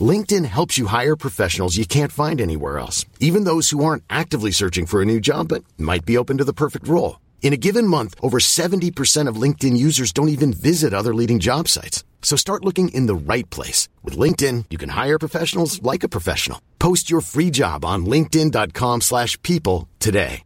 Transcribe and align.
LinkedIn 0.00 0.44
helps 0.44 0.78
you 0.78 0.86
hire 0.86 1.16
professionals 1.16 1.76
you 1.76 1.84
can't 1.84 2.12
find 2.12 2.40
anywhere 2.40 2.78
else, 2.78 3.04
even 3.18 3.42
those 3.42 3.70
who 3.70 3.84
aren't 3.84 4.04
actively 4.08 4.52
searching 4.52 4.86
for 4.86 5.02
a 5.02 5.04
new 5.12 5.18
job 5.18 5.48
but 5.48 5.64
might 5.76 6.04
be 6.04 6.16
open 6.16 6.38
to 6.38 6.44
the 6.44 6.60
perfect 6.62 6.86
role. 6.86 7.18
In 7.42 7.52
a 7.52 7.62
given 7.66 7.86
month, 7.86 8.14
over 8.22 8.38
70% 8.38 9.26
of 9.26 9.42
LinkedIn 9.42 9.76
users 9.76 10.12
don't 10.12 10.28
even 10.36 10.52
visit 10.52 10.94
other 10.94 11.12
leading 11.12 11.40
job 11.40 11.66
sites. 11.66 12.04
So 12.22 12.36
start 12.36 12.64
looking 12.64 12.90
in 12.90 13.06
the 13.06 13.32
right 13.34 13.48
place. 13.50 13.88
With 14.04 14.16
LinkedIn, 14.16 14.66
you 14.70 14.78
can 14.78 14.90
hire 14.90 15.18
professionals 15.18 15.82
like 15.82 16.04
a 16.04 16.08
professional. 16.16 16.62
Post 16.78 17.10
your 17.10 17.22
free 17.22 17.50
job 17.50 17.84
on 17.84 18.06
linkedin.com 18.06 19.00
slash 19.00 19.40
people 19.42 19.88
today. 19.98 20.42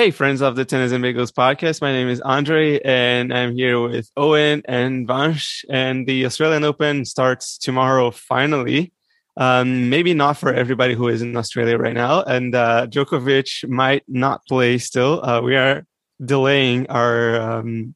Hey, 0.00 0.10
friends 0.10 0.40
of 0.40 0.56
the 0.56 0.64
Tennis 0.64 0.92
and 0.92 1.04
Bagels 1.04 1.30
podcast. 1.30 1.82
My 1.82 1.92
name 1.92 2.08
is 2.08 2.22
Andre, 2.22 2.80
and 2.80 3.34
I'm 3.34 3.54
here 3.54 3.78
with 3.78 4.10
Owen 4.16 4.62
and 4.64 5.06
Vansh. 5.06 5.62
And 5.68 6.06
the 6.06 6.24
Australian 6.24 6.64
Open 6.64 7.04
starts 7.04 7.58
tomorrow, 7.58 8.10
finally. 8.10 8.94
Um, 9.36 9.90
maybe 9.90 10.14
not 10.14 10.38
for 10.38 10.54
everybody 10.54 10.94
who 10.94 11.08
is 11.08 11.20
in 11.20 11.36
Australia 11.36 11.76
right 11.76 11.92
now. 11.92 12.22
And 12.22 12.54
uh, 12.54 12.86
Djokovic 12.86 13.68
might 13.68 14.02
not 14.08 14.40
play 14.46 14.78
still. 14.78 15.22
Uh, 15.22 15.42
we 15.42 15.54
are 15.54 15.84
delaying 16.24 16.86
our 16.88 17.38
um, 17.38 17.94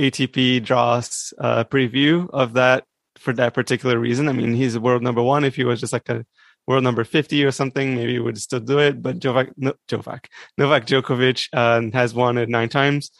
ATP 0.00 0.64
draws 0.64 1.34
uh, 1.38 1.64
preview 1.64 2.30
of 2.32 2.54
that 2.54 2.84
for 3.18 3.34
that 3.34 3.52
particular 3.52 3.98
reason. 3.98 4.26
I 4.26 4.32
mean, 4.32 4.54
he's 4.54 4.78
world 4.78 5.02
number 5.02 5.22
one. 5.22 5.44
If 5.44 5.56
he 5.56 5.64
was 5.64 5.80
just 5.80 5.92
like 5.92 6.08
a 6.08 6.24
world 6.66 6.84
number 6.84 7.04
50 7.04 7.44
or 7.44 7.50
something, 7.50 7.94
maybe 7.94 8.18
would 8.18 8.40
still 8.40 8.60
do 8.60 8.78
it. 8.78 9.02
But 9.02 9.22
Novak, 9.22 9.50
no, 9.56 9.74
Novak, 9.90 10.28
Novak 10.56 10.86
Djokovic 10.86 11.48
uh, 11.52 11.90
has 11.92 12.14
won 12.14 12.38
it 12.38 12.48
nine 12.48 12.68
times. 12.68 13.10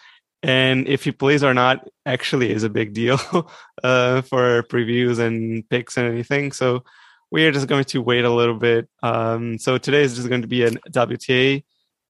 And 0.43 0.87
if 0.89 1.05
he 1.05 1.13
plays 1.13 1.43
or 1.43 1.55
not 1.55 1.89
actually 2.05 2.51
is 2.51 2.65
a 2.65 2.69
big 2.69 2.93
deal 2.93 3.19
uh, 3.83 4.23
for 4.23 4.63
previews 4.65 5.19
and 5.19 5.69
picks 5.71 5.97
and 5.97 6.07
anything. 6.07 6.53
So 6.53 6.85
we 7.31 7.47
are 7.47 7.53
just 7.53 7.67
going 7.67 7.85
to 7.85 8.03
wait 8.03 8.25
a 8.25 8.31
little 8.31 8.59
bit. 8.59 8.89
Um, 9.03 9.59
so 9.59 9.79
today 9.79 10.03
is 10.03 10.17
just 10.17 10.29
going 10.29 10.43
to 10.43 10.49
be 10.49 10.65
an 10.65 10.79
WTA. 10.91 11.65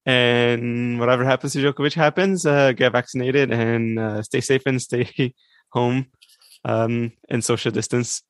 And 0.05 0.99
whatever 0.99 1.23
happens 1.23 1.53
to 1.53 1.59
Djokovic 1.59 1.93
happens, 1.93 2.45
uh, 2.45 2.73
get 2.73 2.91
vaccinated 2.91 3.51
and 3.51 3.97
uh, 3.97 4.21
stay 4.21 4.41
safe 4.41 4.61
and 4.65 4.81
stay 4.81 5.33
home 5.69 6.07
um, 6.63 7.13
and 7.29 7.43
social 7.43 7.71
distance. 7.71 8.21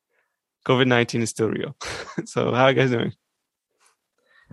COVID 0.66 0.88
19 0.88 1.22
is 1.22 1.30
still 1.30 1.50
real. 1.50 1.76
so, 2.26 2.54
how 2.54 2.66
are 2.66 2.72
you 2.72 2.76
guys 2.76 2.92
doing? 2.92 3.14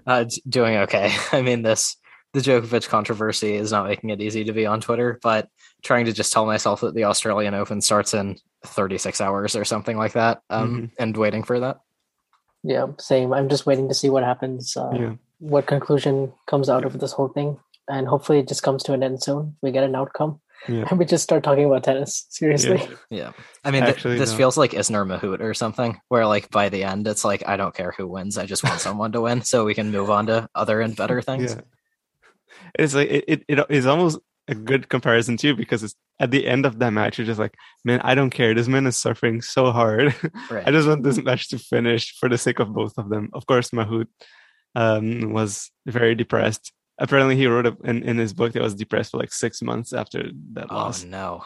Uh, 0.06 0.24
doing 0.48 0.76
okay. 0.76 1.12
I 1.32 1.42
mean, 1.42 1.62
this 1.62 1.96
the 2.32 2.40
Djokovic 2.40 2.88
controversy 2.88 3.54
is 3.54 3.72
not 3.72 3.86
making 3.86 4.10
it 4.10 4.20
easy 4.20 4.44
to 4.44 4.52
be 4.52 4.64
on 4.64 4.80
Twitter, 4.80 5.18
but 5.22 5.48
trying 5.82 6.06
to 6.06 6.12
just 6.12 6.32
tell 6.32 6.46
myself 6.46 6.80
that 6.80 6.94
the 6.94 7.04
Australian 7.04 7.54
Open 7.54 7.80
starts 7.80 8.14
in 8.14 8.38
36 8.64 9.20
hours 9.20 9.54
or 9.54 9.64
something 9.64 9.98
like 9.98 10.12
that, 10.12 10.42
um, 10.48 10.74
mm-hmm. 10.74 10.84
and 10.98 11.16
waiting 11.16 11.42
for 11.42 11.60
that. 11.60 11.80
Yeah, 12.62 12.86
same. 12.98 13.32
I'm 13.32 13.48
just 13.48 13.66
waiting 13.66 13.88
to 13.88 13.94
see 13.94 14.08
what 14.08 14.22
happens, 14.22 14.76
uh, 14.76 14.90
yeah. 14.94 15.14
what 15.40 15.66
conclusion 15.66 16.32
comes 16.46 16.70
out 16.70 16.84
of 16.84 17.00
this 17.00 17.12
whole 17.12 17.28
thing, 17.28 17.58
and 17.88 18.06
hopefully 18.06 18.38
it 18.38 18.48
just 18.48 18.62
comes 18.62 18.82
to 18.84 18.92
an 18.92 19.02
end 19.02 19.22
soon. 19.22 19.56
We 19.60 19.72
get 19.72 19.84
an 19.84 19.96
outcome. 19.96 20.40
Yeah. 20.68 20.84
And 20.88 20.98
we 20.98 21.04
just 21.04 21.24
start 21.24 21.42
talking 21.42 21.64
about 21.64 21.84
tennis. 21.84 22.26
Seriously. 22.30 22.78
Yeah. 22.78 22.96
yeah. 23.10 23.32
I 23.64 23.70
mean, 23.70 23.82
Actually, 23.82 24.16
th- 24.16 24.20
this 24.20 24.32
no. 24.32 24.38
feels 24.38 24.56
like 24.56 24.72
Isner 24.72 25.06
Mahut 25.06 25.40
or 25.40 25.54
something, 25.54 26.00
where 26.08 26.26
like 26.26 26.50
by 26.50 26.68
the 26.68 26.84
end, 26.84 27.06
it's 27.06 27.24
like, 27.24 27.46
I 27.46 27.56
don't 27.56 27.74
care 27.74 27.92
who 27.96 28.06
wins. 28.06 28.38
I 28.38 28.46
just 28.46 28.64
want 28.64 28.80
someone 28.86 29.12
to 29.12 29.20
win 29.20 29.42
so 29.42 29.64
we 29.64 29.74
can 29.74 29.90
move 29.90 30.10
on 30.10 30.26
to 30.26 30.48
other 30.54 30.80
and 30.80 30.96
better 30.96 31.22
things. 31.22 31.54
Yeah. 31.54 31.60
It's 32.78 32.94
like, 32.94 33.10
it, 33.10 33.24
it, 33.28 33.44
it 33.48 33.66
is 33.70 33.86
almost 33.86 34.18
a 34.48 34.54
good 34.54 34.88
comparison 34.88 35.36
too, 35.36 35.54
because 35.54 35.82
it's 35.82 35.94
at 36.20 36.30
the 36.30 36.46
end 36.46 36.66
of 36.66 36.78
that 36.78 36.92
match, 36.92 37.18
you're 37.18 37.26
just 37.26 37.40
like, 37.40 37.54
man, 37.84 38.00
I 38.02 38.14
don't 38.14 38.30
care. 38.30 38.54
This 38.54 38.68
man 38.68 38.86
is 38.86 38.96
suffering 38.96 39.42
so 39.42 39.72
hard. 39.72 40.14
Right. 40.50 40.66
I 40.66 40.70
just 40.70 40.88
want 40.88 41.02
this 41.02 41.22
match 41.22 41.48
to 41.50 41.58
finish 41.58 42.16
for 42.18 42.28
the 42.28 42.38
sake 42.38 42.58
of 42.58 42.72
both 42.72 42.98
of 42.98 43.08
them. 43.08 43.30
Of 43.32 43.46
course, 43.46 43.70
Mahut 43.70 44.06
um, 44.74 45.32
was 45.32 45.70
very 45.86 46.14
depressed 46.14 46.72
apparently 46.98 47.36
he 47.36 47.46
wrote 47.46 47.78
in, 47.84 48.02
in 48.02 48.18
his 48.18 48.32
book 48.32 48.52
that 48.52 48.62
was 48.62 48.74
depressed 48.74 49.12
for 49.12 49.18
like 49.18 49.32
six 49.32 49.62
months 49.62 49.92
after 49.92 50.30
that 50.52 50.66
oh, 50.70 50.74
loss. 50.74 51.04
no. 51.04 51.44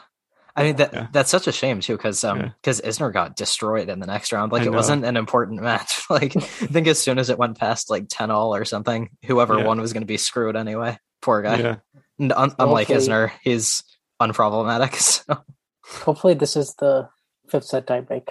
I 0.59 0.63
mean 0.63 0.77
that 0.77 0.95
yeah. 0.95 1.07
that's 1.13 1.31
such 1.31 1.47
a 1.47 1.53
shame 1.53 1.81
too, 1.81 1.97
because 1.97 2.25
um 2.25 2.55
because 2.63 2.81
yeah. 2.83 2.89
Isner 2.89 3.13
got 3.13 3.37
destroyed 3.37 3.91
in 3.91 4.01
the 4.01 4.07
next 4.07 4.33
round. 4.33 4.53
Like 4.53 4.63
I 4.63 4.67
it 4.67 4.71
know. 4.71 4.77
wasn't 4.77 5.05
an 5.05 5.19
important 5.19 5.61
match. 5.61 6.05
like 6.11 6.35
I 6.35 6.41
think 6.41 6.87
as 6.87 6.99
soon 6.99 7.19
as 7.19 7.29
it 7.29 7.39
went 7.39 7.59
past 7.59 7.91
like 7.91 8.07
ten 8.09 8.31
all 8.31 8.55
or 8.55 8.65
something, 8.65 9.11
whoever 9.27 9.59
yeah. 9.59 9.65
won 9.65 9.81
was 9.81 9.93
going 9.93 10.03
to 10.03 10.07
be 10.07 10.17
screwed 10.17 10.57
anyway. 10.57 10.99
Poor 11.21 11.43
guy. 11.43 11.59
Yeah. 11.59 11.77
Un- 12.19 12.55
unlike 12.59 12.89
Isner, 12.89 13.33
he's 13.43 13.83
unproblematic. 14.21 15.23
So. 15.87 16.03
Hopefully, 16.05 16.35
this 16.35 16.57
is 16.57 16.75
the 16.81 17.09
fifth 17.49 17.67
set 17.67 17.87
tiebreak. 17.87 18.31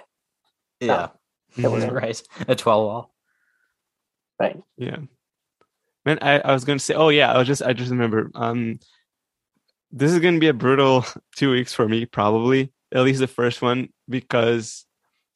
Yeah, 0.81 1.09
it 1.55 1.71
was 1.71 1.85
right. 1.85 2.21
A 2.49 2.55
twelve 2.55 2.89
all. 2.89 3.15
Right. 4.39 4.61
Yeah. 4.77 4.97
Man, 6.05 6.19
I, 6.21 6.39
I 6.39 6.53
was 6.53 6.65
going 6.65 6.77
to 6.77 6.83
say, 6.83 6.93
oh 6.93 7.09
yeah, 7.09 7.31
I 7.33 7.37
was 7.37 7.47
just, 7.47 7.61
I 7.63 7.73
just 7.73 7.91
remember, 7.91 8.29
um, 8.35 8.79
this 9.91 10.11
is 10.11 10.19
going 10.19 10.35
to 10.35 10.39
be 10.39 10.47
a 10.47 10.53
brutal 10.53 11.05
two 11.35 11.51
weeks 11.51 11.73
for 11.73 11.87
me, 11.87 12.05
probably 12.05 12.71
at 12.93 13.03
least 13.03 13.19
the 13.19 13.27
first 13.27 13.61
one, 13.61 13.89
because 14.07 14.85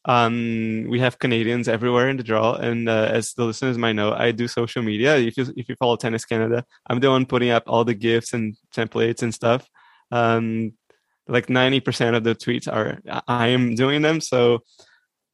um, 0.06 0.88
we 0.90 1.00
have 1.00 1.19
Canadians 1.19 1.68
everywhere 1.68 2.09
in 2.09 2.18
the 2.18 2.24
draw, 2.24 2.53
and 2.53 2.88
uh, 2.88 3.09
as 3.12 3.34
the 3.34 3.44
listeners 3.46 3.78
might 3.78 3.94
know, 3.94 4.13
I 4.13 4.31
do 4.31 4.47
social 4.47 4.81
media. 4.81 5.18
If 5.18 5.38
you 5.38 5.46
if 5.57 5.68
you 5.68 5.75
follow 5.75 5.97
Tennis 5.97 6.25
Canada, 6.25 6.66
I'm 6.90 7.00
the 7.00 7.09
one 7.09 7.25
putting 7.25 7.50
up 7.50 7.63
all 7.68 7.84
the 7.84 7.94
gifts 7.94 8.34
and 8.34 8.56
templates 8.74 9.22
and 9.22 9.34
stuff. 9.34 9.68
Um, 10.12 10.74
like 11.28 11.50
ninety 11.50 11.80
percent 11.80 12.16
of 12.16 12.24
the 12.24 12.34
tweets 12.34 12.72
are 12.72 13.00
I 13.28 13.47
am 13.47 13.75
doing 13.75 14.01
them, 14.01 14.22
so 14.22 14.63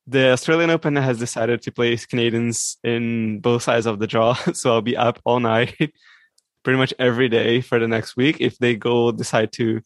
the 0.07 0.31
Australian 0.31 0.69
Open 0.69 0.95
has 0.95 1.19
decided 1.19 1.61
to 1.63 1.71
place 1.71 2.05
Canadians 2.05 2.77
in 2.83 3.39
both 3.39 3.63
sides 3.63 3.85
of 3.85 3.99
the 3.99 4.07
draw. 4.07 4.38
So 4.53 4.73
I'll 4.73 4.81
be 4.81 4.97
up 4.97 5.19
all 5.25 5.39
night, 5.39 5.75
pretty 6.63 6.77
much 6.77 6.93
every 6.99 7.29
day 7.29 7.61
for 7.61 7.79
the 7.79 7.88
next 7.88 8.16
week. 8.16 8.38
If 8.39 8.57
they 8.57 8.75
go 8.75 9.11
decide 9.11 9.51
to 9.53 9.81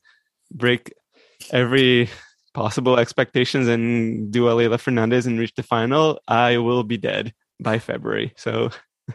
break 0.52 0.94
every 1.52 2.10
possible 2.54 2.98
expectations 2.98 3.68
and 3.68 4.32
do 4.32 4.50
a 4.50 4.54
Leylah 4.54 4.80
Fernandez 4.80 5.26
and 5.26 5.40
reach 5.40 5.56
the 5.56 5.64
final, 5.64 6.20
I 6.28 6.58
will 6.58 6.84
be 6.84 6.98
dead 6.98 7.34
by 7.60 7.80
February. 7.80 8.34
So 8.36 8.72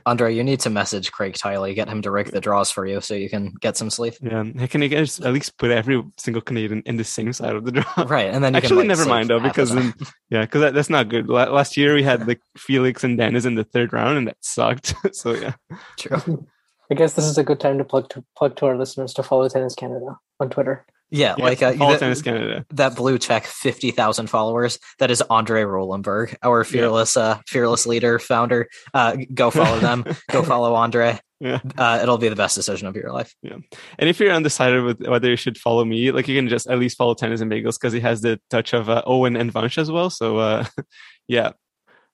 Andre, 0.07 0.35
you 0.35 0.45
need 0.45 0.61
to 0.61 0.71
message 0.71 1.13
Craig 1.13 1.35
Tiley, 1.35 1.75
get 1.75 1.89
him 1.89 2.03
to 2.03 2.11
rake 2.11 2.31
the 2.31 2.41
draws 2.41 2.71
for 2.71 2.87
you 2.87 3.01
so 3.01 3.15
you 3.15 3.29
can 3.29 3.55
get 3.61 3.77
some 3.77 3.91
sleep. 3.91 4.15
Yeah, 4.21 4.45
can 4.67 4.83
you 4.83 4.89
guys 4.89 5.21
at 5.21 5.33
least 5.33 5.59
put 5.59 5.71
every 5.71 6.03
single 6.17 6.43
Canadian 6.43 6.83
in 6.87 6.97
the 6.97 7.05
same 7.05 7.33
side 7.33 7.57
of 7.57 7.65
the 7.65 7.73
draw? 7.73 8.05
Right, 8.07 8.33
and 8.33 8.43
then 8.43 8.55
actually 8.55 8.69
can, 8.69 8.89
like, 8.89 8.99
never 8.99 9.07
mind 9.07 9.31
though 9.31 9.41
because 9.41 9.75
then, 9.75 9.95
yeah, 10.31 10.43
because 10.43 10.61
that, 10.61 10.75
that's 10.75 10.91
not 10.91 11.09
good. 11.09 11.29
Last 11.29 11.77
year 11.77 11.95
we 11.95 12.03
had 12.03 12.27
like 12.27 12.41
Felix 12.57 13.05
and 13.05 13.19
Dennis 13.19 13.45
in 13.45 13.55
the 13.55 13.65
third 13.65 13.93
round, 13.93 14.19
and 14.19 14.29
that 14.29 14.37
sucked. 14.41 14.95
so 15.13 15.35
yeah, 15.35 15.55
true. 15.99 16.47
I 16.91 16.95
guess 16.95 17.15
this 17.15 17.25
is 17.25 17.39
a 17.39 17.45
good 17.45 17.61
time 17.61 17.79
to 17.79 17.85
plug 17.85 18.11
to 18.11 18.25
plug 18.37 18.57
to 18.57 18.67
our 18.67 18.77
listeners 18.77 19.15
to 19.15 19.23
follow 19.23 19.49
Tennis 19.49 19.75
Canada 19.75 20.19
on 20.39 20.51
Twitter. 20.51 20.85
Yeah, 21.15 21.37
yeah, 21.39 21.45
like 21.45 21.63
uh, 21.63 21.75
all 21.81 21.97
Tennis 21.97 22.23
Canada. 22.23 22.67
That 22.71 22.97
blue 22.97 23.19
check, 23.19 23.45
fifty 23.45 23.93
thousand 23.93 24.31
followers. 24.31 24.81
That 24.99 25.13
is 25.13 25.23
Andre 25.23 25.63
Rolenberg, 25.63 26.35
our 26.43 26.65
fearless, 26.65 27.15
yeah. 27.15 27.23
uh, 27.23 27.39
fearless 27.47 27.87
leader, 27.87 28.19
founder. 28.19 28.69
Uh, 28.93 29.19
go 29.33 29.53
follow 29.53 29.79
them. 29.79 30.05
go 30.33 30.43
follow 30.43 30.75
Andre. 30.75 31.21
Yeah, 31.39 31.61
uh, 31.79 32.01
it'll 32.03 32.19
be 32.19 32.29
the 32.29 32.35
best 32.35 32.57
decision 32.57 32.89
of 32.89 32.97
your 32.97 33.13
life. 33.13 33.33
Yeah, 33.43 33.59
and 33.97 34.09
if 34.09 34.19
you're 34.19 34.33
undecided 34.33 34.83
with 34.83 35.07
whether 35.07 35.31
you 35.31 35.37
should 35.37 35.57
follow 35.57 35.85
me, 35.85 36.11
like 36.11 36.27
you 36.27 36.37
can 36.37 36.49
just 36.49 36.69
at 36.69 36.81
least 36.81 36.97
follow 36.97 37.15
Tennis 37.15 37.41
and 37.41 37.51
Bagels 37.51 37.79
because 37.81 37.93
he 37.93 38.01
has 38.01 38.21
the 38.21 38.41
touch 38.51 38.73
of 38.73 38.91
uh, 38.91 39.03
Owen 39.07 39.37
and 39.37 39.55
Vansh 39.55 39.79
as 39.79 39.93
well. 39.93 40.11
So 40.11 40.39
uh, 40.39 40.65
yeah, 41.29 41.53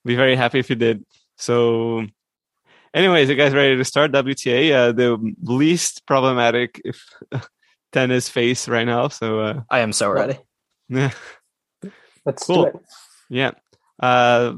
be 0.04 0.14
very 0.14 0.36
happy 0.36 0.58
if 0.58 0.68
you 0.68 0.76
did. 0.76 1.06
So 1.38 2.06
anyways, 2.92 3.30
you 3.30 3.34
guys 3.34 3.54
ready 3.54 3.78
to 3.78 3.84
start 3.84 4.12
WTA? 4.12 4.72
Uh, 4.72 4.92
the 4.92 5.34
least 5.42 6.04
problematic, 6.06 6.82
if 6.84 7.02
tennis 7.92 8.28
face 8.28 8.68
right 8.68 8.84
now. 8.84 9.08
So 9.08 9.40
uh, 9.40 9.62
I 9.68 9.80
am 9.80 9.92
so 9.92 10.10
ready. 10.10 10.38
Yeah, 10.88 11.10
let's 12.24 12.46
cool. 12.46 12.64
do 12.64 12.68
it. 12.68 12.76
Yeah, 13.28 13.50
uh, 14.00 14.54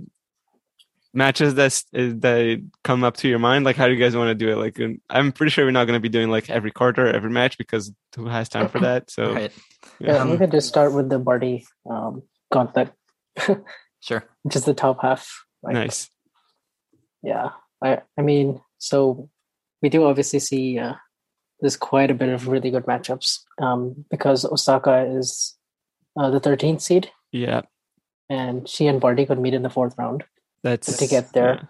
matches 1.14 1.54
that 1.54 1.82
that 1.92 2.70
come 2.84 3.04
up 3.04 3.16
to 3.18 3.28
your 3.28 3.38
mind. 3.38 3.64
Like, 3.64 3.76
how 3.76 3.86
do 3.86 3.94
you 3.94 4.00
guys 4.00 4.16
want 4.16 4.28
to 4.28 4.34
do 4.34 4.50
it? 4.50 4.56
Like, 4.56 4.78
I'm 5.10 5.32
pretty 5.32 5.50
sure 5.50 5.64
we're 5.64 5.70
not 5.70 5.86
going 5.86 5.96
to 5.96 6.00
be 6.00 6.08
doing 6.08 6.30
like 6.30 6.50
every 6.50 6.70
quarter, 6.70 7.06
every 7.06 7.30
match 7.30 7.58
because 7.58 7.92
who 8.16 8.26
has 8.26 8.48
time 8.48 8.68
for 8.68 8.80
that? 8.80 9.10
So 9.10 9.34
right. 9.34 9.52
yeah, 10.00 10.14
yeah 10.14 10.30
we 10.30 10.38
could 10.38 10.50
just 10.50 10.68
start 10.68 10.92
with 10.92 11.08
the 11.08 11.18
Barty 11.18 11.66
um, 11.88 12.22
gauntlet. 12.50 12.92
sure, 14.00 14.24
which 14.42 14.56
is 14.56 14.64
the 14.64 14.74
top 14.74 15.02
half. 15.02 15.44
Like, 15.62 15.74
nice. 15.74 16.10
Yeah, 17.22 17.50
I 17.82 18.00
I 18.18 18.22
mean, 18.22 18.60
so 18.78 19.28
we 19.80 19.88
do 19.88 20.04
obviously 20.04 20.38
see 20.38 20.78
uh, 20.78 20.94
there's 21.62 21.76
quite 21.76 22.10
a 22.10 22.14
bit 22.14 22.28
of 22.28 22.48
really 22.48 22.70
good 22.70 22.84
matchups 22.86 23.38
um, 23.58 24.04
because 24.10 24.44
Osaka 24.44 25.06
is 25.06 25.56
uh, 26.18 26.28
the 26.28 26.40
13th 26.40 26.80
seed. 26.80 27.10
Yeah. 27.30 27.62
And 28.28 28.68
she 28.68 28.88
and 28.88 29.00
Barty 29.00 29.24
could 29.24 29.38
meet 29.38 29.54
in 29.54 29.62
the 29.62 29.70
fourth 29.70 29.94
round. 29.96 30.24
That's 30.64 30.96
to 30.96 31.06
get 31.06 31.32
there. 31.32 31.54
Yeah. 31.54 31.62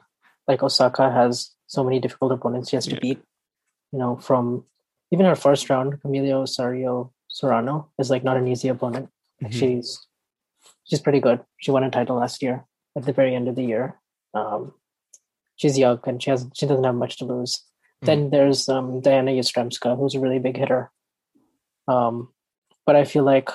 Like 0.48 0.62
Osaka 0.62 1.10
has 1.10 1.50
so 1.66 1.84
many 1.84 2.00
difficult 2.00 2.32
opponents 2.32 2.70
she 2.70 2.76
has 2.76 2.86
to 2.86 2.94
yeah. 2.94 3.00
beat. 3.00 3.22
You 3.92 3.98
know, 3.98 4.16
from 4.16 4.64
even 5.12 5.26
her 5.26 5.34
first 5.34 5.68
round, 5.68 6.00
Camila 6.00 6.42
Osorio 6.42 7.12
Serrano 7.28 7.90
is 7.98 8.10
like 8.10 8.24
not 8.24 8.38
an 8.38 8.48
easy 8.48 8.68
opponent. 8.68 9.10
Mm-hmm. 9.42 9.52
She's 9.52 10.06
she's 10.84 11.00
pretty 11.00 11.20
good. 11.20 11.40
She 11.58 11.70
won 11.70 11.84
a 11.84 11.90
title 11.90 12.16
last 12.16 12.42
year 12.42 12.64
at 12.96 13.04
the 13.04 13.12
very 13.12 13.34
end 13.34 13.48
of 13.48 13.56
the 13.56 13.64
year. 13.64 14.00
Um, 14.34 14.72
she's 15.56 15.78
young 15.78 16.00
and 16.04 16.22
she 16.22 16.30
has 16.30 16.46
she 16.54 16.66
doesn't 16.66 16.84
have 16.84 16.94
much 16.94 17.18
to 17.18 17.24
lose. 17.24 17.64
Mm-hmm. 18.02 18.06
Then 18.06 18.30
there's 18.30 18.68
um, 18.68 19.00
Diana 19.00 19.30
Yastremska, 19.30 19.96
who's 19.96 20.14
a 20.14 20.20
really 20.20 20.40
big 20.40 20.56
hitter. 20.56 20.90
Um, 21.86 22.28
but 22.84 22.96
I 22.96 23.04
feel 23.04 23.22
like 23.24 23.48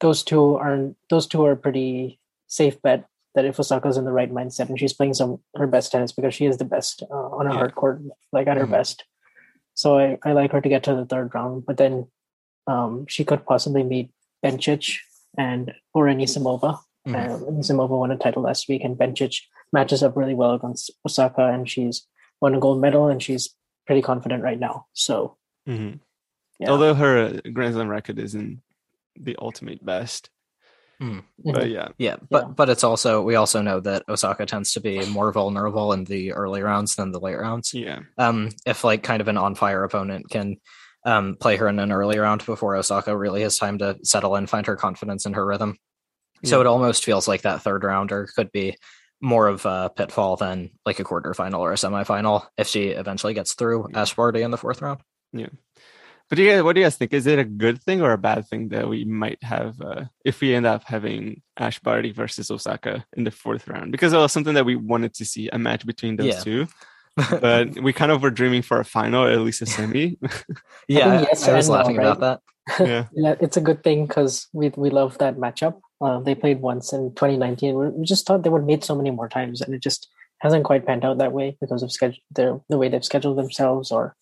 those 0.00 0.22
two 0.22 0.56
are 0.56 0.94
those 1.08 1.26
two 1.26 1.44
are 1.44 1.56
pretty 1.56 2.20
safe 2.48 2.80
bet 2.82 3.06
that 3.34 3.44
if 3.44 3.58
Osaka's 3.58 3.96
in 3.96 4.04
the 4.04 4.12
right 4.12 4.32
mindset 4.32 4.68
and 4.68 4.78
she's 4.78 4.92
playing 4.92 5.14
some 5.14 5.40
her 5.54 5.66
best 5.66 5.92
tennis 5.92 6.12
because 6.12 6.34
she 6.34 6.46
is 6.46 6.58
the 6.58 6.64
best 6.64 7.02
uh, 7.10 7.14
on 7.14 7.46
a 7.46 7.50
yeah. 7.50 7.56
hard 7.56 7.74
court, 7.74 8.02
like 8.32 8.46
at 8.46 8.56
mm-hmm. 8.56 8.60
her 8.60 8.66
best. 8.66 9.04
So 9.74 9.98
I, 9.98 10.18
I 10.22 10.32
like 10.32 10.52
her 10.52 10.60
to 10.60 10.68
get 10.68 10.82
to 10.84 10.94
the 10.94 11.04
third 11.04 11.34
round, 11.34 11.64
but 11.66 11.76
then 11.76 12.08
um, 12.66 13.06
she 13.08 13.24
could 13.24 13.44
possibly 13.44 13.82
meet 13.82 14.10
Bencic 14.44 14.98
and 15.38 15.72
or 15.94 16.06
Anisimova. 16.06 16.80
Mm-hmm. 17.06 17.14
Um, 17.14 17.40
Anisimova 17.42 17.90
won 17.90 18.10
a 18.10 18.16
title 18.16 18.42
last 18.42 18.68
week, 18.68 18.82
and 18.84 18.96
Bencic 18.96 19.42
matches 19.72 20.02
up 20.02 20.16
really 20.16 20.34
well 20.34 20.52
against 20.52 20.90
Osaka, 21.06 21.44
and 21.46 21.68
she's 21.68 22.06
won 22.40 22.54
a 22.54 22.60
gold 22.60 22.80
medal, 22.80 23.08
and 23.08 23.22
she's 23.22 23.54
pretty 23.86 24.02
confident 24.02 24.42
right 24.42 24.58
now. 24.58 24.86
So, 24.92 25.36
mm-hmm. 25.68 25.98
yeah. 26.58 26.70
although 26.70 26.94
her 26.94 27.40
Grand 27.52 27.74
Slam 27.74 27.88
record 27.88 28.18
isn't 28.18 28.60
the 29.18 29.36
ultimate 29.40 29.84
best, 29.84 30.30
Mm. 31.00 31.24
But 31.44 31.68
yeah. 31.68 31.88
yeah, 31.98 32.16
but 32.30 32.44
yeah. 32.44 32.48
but 32.48 32.70
it's 32.70 32.84
also 32.84 33.20
we 33.20 33.34
also 33.34 33.60
know 33.60 33.80
that 33.80 34.04
Osaka 34.08 34.46
tends 34.46 34.72
to 34.72 34.80
be 34.80 35.04
more 35.06 35.30
vulnerable 35.30 35.92
in 35.92 36.04
the 36.04 36.32
early 36.32 36.62
rounds 36.62 36.96
than 36.96 37.12
the 37.12 37.20
late 37.20 37.38
rounds. 37.38 37.74
Yeah. 37.74 38.00
Um, 38.16 38.50
if 38.64 38.82
like 38.82 39.02
kind 39.02 39.20
of 39.20 39.28
an 39.28 39.36
on 39.36 39.54
fire 39.54 39.84
opponent 39.84 40.30
can 40.30 40.56
um 41.04 41.36
play 41.38 41.56
her 41.56 41.68
in 41.68 41.78
an 41.78 41.92
early 41.92 42.18
round 42.18 42.44
before 42.46 42.76
Osaka 42.76 43.16
really 43.16 43.42
has 43.42 43.58
time 43.58 43.78
to 43.78 43.98
settle 44.02 44.36
and 44.36 44.48
find 44.48 44.66
her 44.66 44.76
confidence 44.76 45.26
in 45.26 45.34
her 45.34 45.44
rhythm. 45.44 45.76
Yeah. 46.42 46.50
So 46.50 46.60
it 46.62 46.66
almost 46.66 47.04
feels 47.04 47.28
like 47.28 47.42
that 47.42 47.62
third 47.62 47.84
rounder 47.84 48.28
could 48.34 48.50
be 48.50 48.76
more 49.20 49.48
of 49.48 49.64
a 49.64 49.90
pitfall 49.94 50.36
than 50.36 50.70
like 50.84 51.00
a 51.00 51.04
quarterfinal 51.04 51.58
or 51.58 51.72
a 51.72 51.76
semifinal 51.76 52.46
if 52.56 52.68
she 52.68 52.88
eventually 52.88 53.34
gets 53.34 53.54
through 53.54 53.88
Ash 53.94 54.14
Barty 54.14 54.42
in 54.42 54.50
the 54.50 54.58
fourth 54.58 54.82
round. 54.82 55.00
Yeah. 55.32 55.48
But 56.28 56.36
do 56.36 56.42
you 56.42 56.50
guys, 56.50 56.62
what 56.62 56.72
do 56.72 56.80
you 56.80 56.86
guys 56.86 56.96
think? 56.96 57.12
Is 57.12 57.26
it 57.26 57.38
a 57.38 57.44
good 57.44 57.80
thing 57.80 58.02
or 58.02 58.12
a 58.12 58.18
bad 58.18 58.48
thing 58.48 58.68
that 58.70 58.88
we 58.88 59.04
might 59.04 59.42
have 59.44 59.80
uh, 59.80 60.04
if 60.24 60.40
we 60.40 60.54
end 60.54 60.66
up 60.66 60.82
having 60.84 61.42
Ash 61.56 61.78
Barty 61.78 62.10
versus 62.10 62.50
Osaka 62.50 63.04
in 63.16 63.22
the 63.22 63.30
fourth 63.30 63.68
round? 63.68 63.92
Because 63.92 64.12
it 64.12 64.16
was 64.16 64.32
something 64.32 64.54
that 64.54 64.66
we 64.66 64.74
wanted 64.74 65.14
to 65.14 65.24
see 65.24 65.48
a 65.48 65.58
match 65.58 65.86
between 65.86 66.16
those 66.16 66.26
yeah. 66.26 66.40
two. 66.40 66.66
but 67.40 67.80
we 67.80 67.92
kind 67.92 68.12
of 68.12 68.22
were 68.22 68.30
dreaming 68.30 68.62
for 68.62 68.80
a 68.80 68.84
final, 68.84 69.24
or 69.24 69.30
at 69.30 69.40
least 69.40 69.62
a 69.62 69.66
semi. 69.66 70.18
yeah, 70.88 71.22
yes 71.22 71.48
I, 71.48 71.52
I 71.52 71.56
was 71.56 71.68
laughing 71.68 71.96
right? 71.96 72.08
about 72.08 72.20
that. 72.20 72.86
yeah. 72.86 73.06
yeah, 73.14 73.34
it's 73.40 73.56
a 73.56 73.60
good 73.60 73.82
thing 73.82 74.06
because 74.06 74.48
we 74.52 74.70
we 74.76 74.90
love 74.90 75.16
that 75.18 75.36
matchup. 75.36 75.80
Uh, 76.00 76.20
they 76.20 76.34
played 76.34 76.60
once 76.60 76.92
in 76.92 77.10
2019. 77.14 77.96
We 77.96 78.04
just 78.04 78.26
thought 78.26 78.42
they 78.42 78.50
would 78.50 78.66
meet 78.66 78.84
so 78.84 78.94
many 78.94 79.10
more 79.10 79.28
times, 79.28 79.60
and 79.60 79.74
it 79.74 79.82
just 79.82 80.08
hasn't 80.38 80.64
quite 80.64 80.86
panned 80.86 81.04
out 81.04 81.18
that 81.18 81.32
way 81.32 81.56
because 81.60 81.82
of 81.82 81.92
schedule, 81.92 82.20
the 82.32 82.60
the 82.68 82.78
way 82.78 82.88
they've 82.88 83.04
scheduled 83.04 83.38
themselves 83.38 83.90
or 83.90 84.14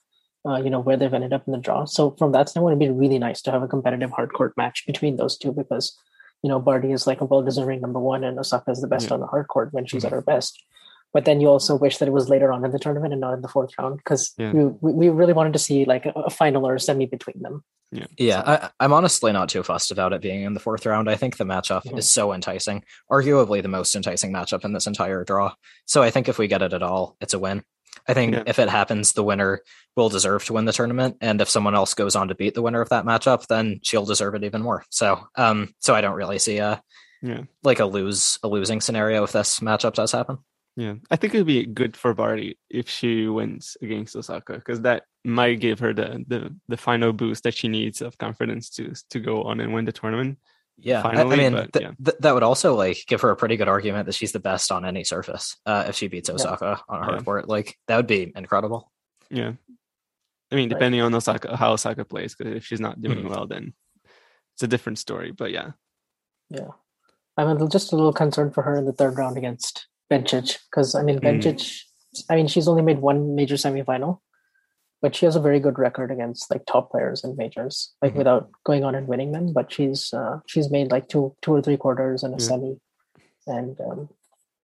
uh, 0.47 0.57
you 0.57 0.71
know 0.71 0.81
where 0.81 0.97
they've 0.97 1.13
ended 1.13 1.33
up 1.33 1.47
in 1.47 1.53
the 1.53 1.59
draw. 1.59 1.85
So 1.85 2.13
from 2.13 2.33
that 2.33 2.49
standpoint, 2.49 2.81
it'd 2.81 2.95
be 2.95 3.01
really 3.01 3.19
nice 3.19 3.43
to 3.43 3.51
have 3.51 3.63
a 3.63 3.69
competitive 3.69 4.11
hard 4.11 4.33
court 4.33 4.55
match 4.57 4.85
between 4.87 5.17
those 5.17 5.37
two 5.37 5.53
because 5.53 5.99
you 6.43 6.49
know 6.49 6.61
Barty 6.61 6.93
is 6.93 7.07
like 7.07 7.21
a 7.21 7.25
well 7.25 7.43
deserving 7.43 7.81
number 7.81 8.01
one, 8.01 8.25
and 8.25 8.39
Osaka 8.39 8.71
is 8.71 8.81
the 8.81 8.87
best 8.87 9.09
yeah. 9.09 9.15
on 9.15 9.21
the 9.21 9.27
hard 9.27 9.49
court 9.49 9.73
when 9.73 9.87
she's 9.87 10.05
mm-hmm. 10.05 10.15
at 10.15 10.17
her 10.17 10.23
best. 10.23 10.63
But 11.15 11.25
then 11.25 11.41
you 11.41 11.49
also 11.49 11.77
wish 11.77 11.99
that 11.99 12.09
it 12.09 12.13
was 12.13 12.29
later 12.29 12.53
on 12.53 12.65
in 12.65 12.73
the 12.73 12.79
tournament 12.79 13.15
and 13.15 13.21
not 13.21 13.35
in 13.35 13.41
the 13.41 13.49
fourth 13.49 13.71
round 13.79 13.99
because 13.99 14.35
yeah. 14.37 14.53
we, 14.53 14.93
we 14.93 15.09
really 15.09 15.33
wanted 15.33 15.53
to 15.55 15.59
see 15.61 15.85
like 15.85 16.05
a, 16.05 16.11
a 16.11 16.29
final 16.29 16.67
or 16.67 16.75
a 16.75 16.81
semi 16.81 17.07
between 17.07 17.41
them. 17.41 17.65
Yeah, 17.93 18.07
yeah. 18.19 18.71
I, 18.81 18.85
am 18.85 18.93
honestly 18.93 19.33
not 19.33 19.49
too 19.49 19.63
fussed 19.63 19.93
about 19.93 20.13
it 20.13 20.21
being 20.21 20.43
in 20.43 20.55
the 20.55 20.61
fourth 20.61 20.85
round. 20.85 21.09
I 21.09 21.15
think 21.15 21.37
the 21.37 21.45
matchup 21.45 21.85
mm-hmm. 21.85 21.99
is 21.99 22.09
so 22.09 22.33
enticing, 22.33 22.83
arguably 23.11 23.63
the 23.63 23.69
most 23.69 23.95
enticing 23.95 24.33
matchup 24.33 24.65
in 24.65 24.73
this 24.73 24.89
entire 24.89 25.23
draw. 25.23 25.55
So 25.87 26.03
I 26.03 26.11
think 26.11 26.29
if 26.29 26.37
we 26.37 26.49
get 26.49 26.63
it 26.63 26.73
at 26.73 26.83
all, 26.83 27.17
it's 27.21 27.35
a 27.35 27.39
win. 27.39 27.63
I 28.09 28.15
think 28.15 28.35
yeah. 28.35 28.43
if 28.47 28.59
it 28.59 28.69
happens, 28.69 29.13
the 29.13 29.23
winner 29.23 29.61
will 29.97 30.09
deserve 30.09 30.45
to 30.47 30.53
win 30.55 30.65
the 30.65 30.73
tournament, 30.73 31.17
and 31.21 31.41
if 31.41 31.49
someone 31.49 31.77
else 31.77 31.95
goes 31.95 32.17
on 32.17 32.27
to 32.27 32.35
beat 32.35 32.55
the 32.55 32.63
winner 32.63 32.81
of 32.81 32.89
that 32.89 33.05
matchup, 33.05 33.47
then 33.47 33.79
she'll 33.85 34.05
deserve 34.05 34.35
it 34.35 34.43
even 34.43 34.63
more. 34.63 34.85
So, 34.91 35.21
um, 35.37 35.73
so 35.79 35.95
I 35.95 36.01
don't 36.01 36.17
really 36.17 36.41
see 36.41 36.59
a 36.59 36.83
yeah 37.23 37.43
like 37.63 37.79
a 37.79 37.87
lose 37.87 38.39
a 38.43 38.49
losing 38.49 38.81
scenario 38.81 39.23
if 39.23 39.33
this 39.33 39.61
matchup 39.61 39.95
does 39.95 40.11
happen. 40.11 40.39
Yeah, 40.77 40.95
I 41.09 41.17
think 41.17 41.35
it'd 41.35 41.47
be 41.47 41.65
good 41.67 41.97
for 41.97 42.15
Barty 42.15 42.59
if 42.69 42.89
she 42.89 43.29
wins 43.29 43.77
against 43.81 44.17
Osaka 44.17 44.55
because 44.55 44.81
that 44.81 45.05
might 45.25 45.61
give 45.61 45.79
her 45.79 45.95
the, 45.95 46.25
the 46.27 46.55
the 46.67 46.77
final 46.77 47.13
boost 47.13 47.45
that 47.45 47.55
she 47.55 47.69
needs 47.69 48.03
of 48.03 48.19
confidence 48.19 48.71
to 48.71 48.93
to 49.11 49.21
go 49.21 49.45
on 49.45 49.61
and 49.61 49.73
win 49.73 49.85
the 49.85 49.93
tournament. 49.93 50.39
Yeah, 50.77 51.03
finally, 51.03 51.35
I, 51.35 51.39
mean 51.39 51.53
but, 51.53 51.73
th- 51.73 51.83
yeah. 51.85 51.93
Th- 52.05 52.19
that 52.19 52.35
would 52.35 52.43
also 52.43 52.75
like 52.75 52.99
give 53.07 53.21
her 53.21 53.31
a 53.31 53.37
pretty 53.37 53.57
good 53.57 53.69
argument 53.69 54.07
that 54.07 54.17
she's 54.17 54.33
the 54.33 54.41
best 54.41 54.73
on 54.73 54.85
any 54.85 55.05
surface 55.05 55.57
uh, 55.65 55.85
if 55.89 55.95
she 55.95 56.09
beats 56.09 56.29
Osaka 56.29 56.81
yeah. 56.81 56.95
on 56.95 57.03
a 57.03 57.05
hard 57.05 57.19
yeah. 57.21 57.25
court. 57.25 57.49
Like 57.49 57.79
that 57.87 57.97
would 57.97 58.09
be 58.09 58.33
incredible. 58.35 58.91
Yeah, 59.31 59.53
I 60.51 60.57
mean, 60.57 60.69
depending 60.69 61.01
right. 61.01 61.07
on 61.07 61.15
Osaka 61.15 61.57
how 61.57 61.75
Osaka 61.75 62.05
plays, 62.05 62.35
because 62.35 62.57
if 62.57 62.67
she's 62.67 62.81
not 62.81 63.01
doing 63.01 63.19
mm-hmm. 63.19 63.29
well, 63.29 63.47
then 63.47 63.75
it's 64.55 64.65
a 64.65 64.69
different 64.69 64.99
story. 64.99 65.31
But 65.31 65.53
yeah, 65.53 65.71
yeah, 66.51 66.71
I'm 67.37 67.71
just 67.71 67.93
a 67.93 67.97
little 67.97 68.13
concerned 68.13 68.55
for 68.55 68.63
her 68.63 68.77
in 68.77 68.87
the 68.87 68.93
third 68.93 69.17
round 69.17 69.37
against 69.37 69.87
Bencic 70.11 70.59
because 70.71 70.95
I 70.95 71.03
mean 71.03 71.21
Bencic. 71.21 71.57
Mm. 71.57 72.25
I 72.31 72.37
mean, 72.37 72.47
she's 72.47 72.69
only 72.69 72.83
made 72.83 73.01
one 73.01 73.35
major 73.35 73.57
semifinal, 73.57 74.21
but 75.03 75.17
she 75.17 75.27
has 75.27 75.35
a 75.35 75.41
very 75.41 75.59
good 75.59 75.79
record 75.79 76.11
against 76.13 76.51
like 76.51 76.65
top 76.67 76.91
players 76.91 77.25
in 77.25 77.37
majors, 77.37 77.93
like 78.01 78.13
mm-hmm. 78.13 78.19
without 78.19 78.51
going 78.65 78.85
on 78.85 78.95
and 78.95 79.09
winning 79.09 79.33
them. 79.33 79.53
But 79.53 79.73
she's 79.73 80.13
uh, 80.13 80.39
she's 80.47 80.71
made 80.71 80.91
like 80.91 81.09
two 81.09 81.35
two 81.43 81.53
or 81.53 81.63
three 81.63 81.77
quarters 81.77 82.23
and 82.23 82.35
a 82.35 82.41
semi, 82.41 82.77
and 83.47 83.77
um, 83.81 84.09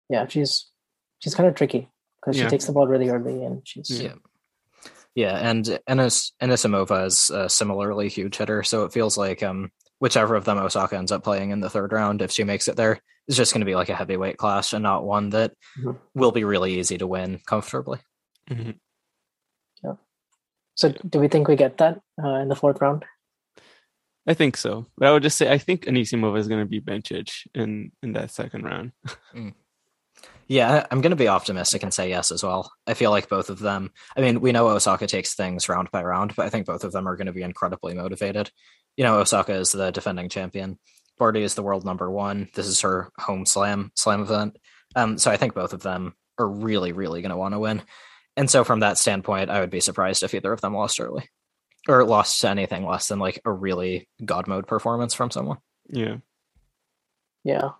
yeah, 0.08 0.26
she's 0.26 0.70
she's 1.20 1.34
kind 1.34 1.48
of 1.48 1.54
tricky 1.54 1.88
because 2.20 2.36
yeah. 2.36 2.44
she 2.44 2.50
takes 2.50 2.66
the 2.66 2.72
ball 2.72 2.86
really 2.86 3.08
early 3.08 3.44
and 3.44 3.62
she's 3.64 3.90
yeah. 3.90 4.14
Yeah, 5.14 5.38
and 5.38 5.64
Enes 5.88 6.32
Anisimova 6.42 7.06
is 7.06 7.30
a 7.30 7.48
similarly 7.48 8.10
huge 8.10 8.36
hitter, 8.36 8.62
so 8.62 8.84
it 8.84 8.92
feels 8.92 9.16
like 9.16 9.42
um, 9.42 9.70
whichever 9.98 10.34
of 10.34 10.44
them 10.44 10.58
Osaka 10.58 10.98
ends 10.98 11.10
up 11.10 11.24
playing 11.24 11.50
in 11.50 11.60
the 11.60 11.70
third 11.70 11.92
round, 11.92 12.20
if 12.20 12.30
she 12.30 12.44
makes 12.44 12.68
it 12.68 12.76
there, 12.76 13.00
is 13.28 13.36
just 13.36 13.52
going 13.52 13.60
to 13.60 13.66
be 13.66 13.74
like 13.74 13.88
a 13.88 13.94
heavyweight 13.94 14.36
clash 14.36 14.72
and 14.72 14.82
not 14.82 15.04
one 15.04 15.30
that 15.30 15.52
mm-hmm. 15.78 15.92
will 16.14 16.32
be 16.32 16.44
really 16.44 16.78
easy 16.78 16.98
to 16.98 17.06
win 17.06 17.40
comfortably. 17.46 17.98
Mm-hmm. 18.50 18.72
So, 20.76 20.92
do 21.08 21.18
we 21.18 21.28
think 21.28 21.48
we 21.48 21.56
get 21.56 21.78
that 21.78 22.00
uh, 22.22 22.34
in 22.34 22.48
the 22.48 22.54
fourth 22.54 22.80
round? 22.80 23.04
I 24.28 24.34
think 24.34 24.56
so, 24.56 24.86
but 24.98 25.08
I 25.08 25.12
would 25.12 25.22
just 25.22 25.38
say 25.38 25.50
I 25.50 25.58
think 25.58 25.86
Anisimova 25.86 26.38
is 26.38 26.48
going 26.48 26.60
to 26.60 26.68
be 26.68 26.80
Bencic 26.80 27.46
in 27.54 27.92
in 28.02 28.12
that 28.12 28.30
second 28.30 28.64
round. 28.64 28.92
mm. 29.34 29.54
Yeah, 30.48 30.86
I'm 30.90 31.00
going 31.00 31.10
to 31.10 31.16
be 31.16 31.28
optimistic 31.28 31.82
and 31.82 31.92
say 31.92 32.08
yes 32.08 32.30
as 32.30 32.42
well. 32.42 32.70
I 32.86 32.94
feel 32.94 33.10
like 33.10 33.28
both 33.28 33.50
of 33.50 33.58
them. 33.58 33.90
I 34.16 34.20
mean, 34.20 34.40
we 34.40 34.52
know 34.52 34.68
Osaka 34.68 35.06
takes 35.06 35.34
things 35.34 35.68
round 35.68 35.90
by 35.90 36.02
round, 36.04 36.36
but 36.36 36.46
I 36.46 36.50
think 36.50 36.66
both 36.66 36.84
of 36.84 36.92
them 36.92 37.08
are 37.08 37.16
going 37.16 37.26
to 37.26 37.32
be 37.32 37.42
incredibly 37.42 37.94
motivated. 37.94 38.50
You 38.96 39.04
know, 39.04 39.18
Osaka 39.18 39.54
is 39.54 39.72
the 39.72 39.90
defending 39.90 40.28
champion. 40.28 40.78
Barty 41.18 41.42
is 41.42 41.54
the 41.54 41.62
world 41.62 41.84
number 41.84 42.10
one. 42.10 42.48
This 42.54 42.66
is 42.66 42.80
her 42.82 43.10
home 43.18 43.46
slam 43.46 43.92
slam 43.94 44.22
event. 44.22 44.58
Um, 44.94 45.18
so 45.18 45.30
I 45.30 45.36
think 45.36 45.54
both 45.54 45.72
of 45.72 45.82
them 45.82 46.14
are 46.38 46.48
really, 46.48 46.92
really 46.92 47.22
going 47.22 47.30
to 47.30 47.36
want 47.36 47.54
to 47.54 47.58
win. 47.58 47.82
And 48.36 48.50
so 48.50 48.64
from 48.64 48.80
that 48.80 48.98
standpoint, 48.98 49.50
I 49.50 49.60
would 49.60 49.70
be 49.70 49.80
surprised 49.80 50.22
if 50.22 50.34
either 50.34 50.52
of 50.52 50.60
them 50.60 50.74
lost 50.74 51.00
early 51.00 51.28
or 51.88 52.04
lost 52.04 52.40
to 52.40 52.48
anything 52.48 52.84
less 52.84 53.08
than 53.08 53.18
like 53.18 53.40
a 53.44 53.50
really 53.50 54.08
god 54.24 54.46
mode 54.46 54.66
performance 54.66 55.14
from 55.14 55.30
someone. 55.30 55.58
Yeah. 55.88 56.16
Yeah. 57.44 57.70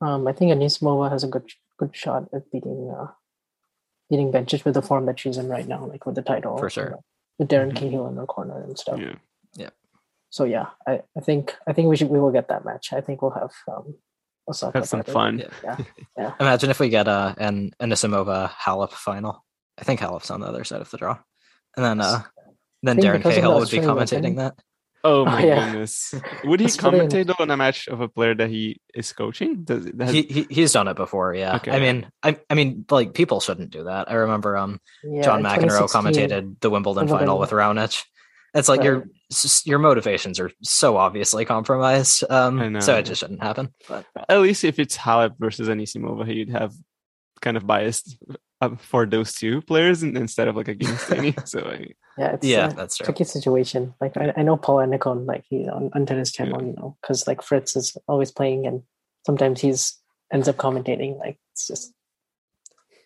Um, 0.00 0.26
I 0.26 0.32
think 0.32 0.52
Anisimova 0.52 1.10
has 1.10 1.24
a 1.24 1.28
good 1.28 1.50
good 1.76 1.94
shot 1.94 2.28
at 2.32 2.50
beating 2.50 2.94
uh, 2.96 3.08
beating 4.08 4.32
Bencic 4.32 4.64
with 4.64 4.74
the 4.74 4.82
form 4.82 5.06
that 5.06 5.18
she's 5.18 5.36
in 5.36 5.48
right 5.48 5.66
now, 5.66 5.84
like 5.84 6.06
with 6.06 6.14
the 6.14 6.22
title. 6.22 6.56
For 6.56 6.70
sure. 6.70 6.98
With 7.38 7.48
Darren 7.48 7.72
mm-hmm. 7.72 7.78
Cahill 7.78 8.08
in 8.08 8.14
the 8.14 8.26
corner 8.26 8.62
and 8.62 8.78
stuff. 8.78 9.00
Yeah. 9.00 9.14
Yeah. 9.54 9.70
So 10.30 10.44
yeah, 10.44 10.66
I, 10.86 11.00
I 11.16 11.20
think 11.20 11.54
I 11.66 11.72
think 11.72 11.88
we 11.88 11.96
should 11.96 12.10
we 12.10 12.20
will 12.20 12.32
get 12.32 12.48
that 12.48 12.64
match. 12.64 12.92
I 12.92 13.00
think 13.00 13.22
we'll 13.22 13.30
have 13.32 13.52
um 13.66 13.94
Osaka 14.48 14.78
have 14.78 14.88
some 14.88 15.02
fun. 15.02 15.38
Yeah. 15.38 15.46
yeah. 15.64 15.76
yeah. 16.18 16.34
Imagine 16.40 16.70
if 16.70 16.80
we 16.80 16.88
get 16.88 17.08
uh, 17.08 17.34
an 17.38 17.72
Anisimova 17.80 18.50
Halep 18.50 18.92
final. 18.92 19.44
I 19.78 19.84
think 19.84 20.00
Halep's 20.00 20.30
on 20.30 20.40
the 20.40 20.46
other 20.46 20.64
side 20.64 20.80
of 20.80 20.90
the 20.90 20.96
draw, 20.96 21.18
and 21.76 21.84
then 21.84 22.00
uh, 22.00 22.22
then 22.82 22.98
Darren 22.98 23.22
Cahill 23.22 23.58
would 23.58 23.70
be 23.70 23.78
commentating 23.78 24.36
that. 24.36 24.54
Oh 25.04 25.24
my 25.24 25.42
oh, 25.42 25.46
yeah. 25.46 25.70
goodness! 25.70 26.14
Would 26.44 26.60
he 26.64 26.66
commentate 26.66 27.26
though 27.26 27.36
on 27.38 27.50
a 27.50 27.56
match 27.56 27.86
of 27.86 28.00
a 28.00 28.08
player 28.08 28.34
that 28.34 28.50
he 28.50 28.80
is 28.94 29.12
coaching? 29.12 29.62
Does 29.62 29.88
has... 30.00 30.10
he, 30.10 30.22
he 30.22 30.46
he's 30.50 30.72
done 30.72 30.88
it 30.88 30.96
before? 30.96 31.34
Yeah. 31.34 31.56
Okay. 31.56 31.70
I 31.70 31.78
mean, 31.78 32.10
I 32.22 32.38
I 32.50 32.54
mean, 32.54 32.84
like 32.90 33.14
people 33.14 33.40
shouldn't 33.40 33.70
do 33.70 33.84
that. 33.84 34.10
I 34.10 34.14
remember 34.14 34.56
um 34.56 34.80
yeah, 35.04 35.22
John 35.22 35.42
McEnroe 35.42 35.88
commentated 35.88 36.58
the 36.60 36.70
Wimbledon, 36.70 37.02
Wimbledon, 37.02 37.26
final 37.26 37.38
with 37.38 37.50
Raonic. 37.50 38.04
It's 38.54 38.68
like 38.68 38.80
right. 38.80 38.86
your 38.86 39.04
your 39.64 39.78
motivations 39.78 40.40
are 40.40 40.50
so 40.62 40.96
obviously 40.96 41.44
compromised. 41.44 42.24
Um, 42.30 42.80
so 42.80 42.96
it 42.96 43.04
just 43.04 43.20
shouldn't 43.20 43.42
happen. 43.42 43.74
But 43.88 44.06
at 44.28 44.40
least 44.40 44.64
if 44.64 44.78
it's 44.78 44.96
Halep 44.96 45.38
versus 45.38 45.68
Anisimova, 45.68 46.34
you'd 46.34 46.50
have 46.50 46.72
kind 47.40 47.56
of 47.56 47.66
biased 47.66 48.18
uh, 48.60 48.76
for 48.76 49.06
those 49.06 49.34
two 49.34 49.60
players 49.62 50.02
instead 50.02 50.48
of 50.48 50.56
like 50.56 50.68
against 50.68 51.10
any. 51.12 51.34
so 51.44 51.60
I, 51.60 51.86
yeah, 52.16 52.32
it's 52.32 52.46
yeah, 52.46 52.68
that's 52.68 52.96
true. 52.96 53.04
tricky 53.04 53.24
situation. 53.24 53.94
Like 54.00 54.16
I, 54.16 54.32
I 54.36 54.42
know 54.42 54.56
Paul 54.56 54.76
Annacone, 54.76 55.26
like 55.26 55.44
he 55.48 55.68
on, 55.68 55.90
on 55.94 56.06
tennis 56.06 56.32
channel, 56.32 56.60
yeah. 56.60 56.68
you 56.68 56.74
know, 56.74 56.96
because 57.00 57.26
like 57.26 57.42
Fritz 57.42 57.76
is 57.76 57.96
always 58.08 58.32
playing, 58.32 58.66
and 58.66 58.82
sometimes 59.26 59.60
he's 59.60 59.98
ends 60.32 60.48
up 60.48 60.56
commentating. 60.56 61.18
Like 61.18 61.38
it's 61.52 61.66
just 61.66 61.92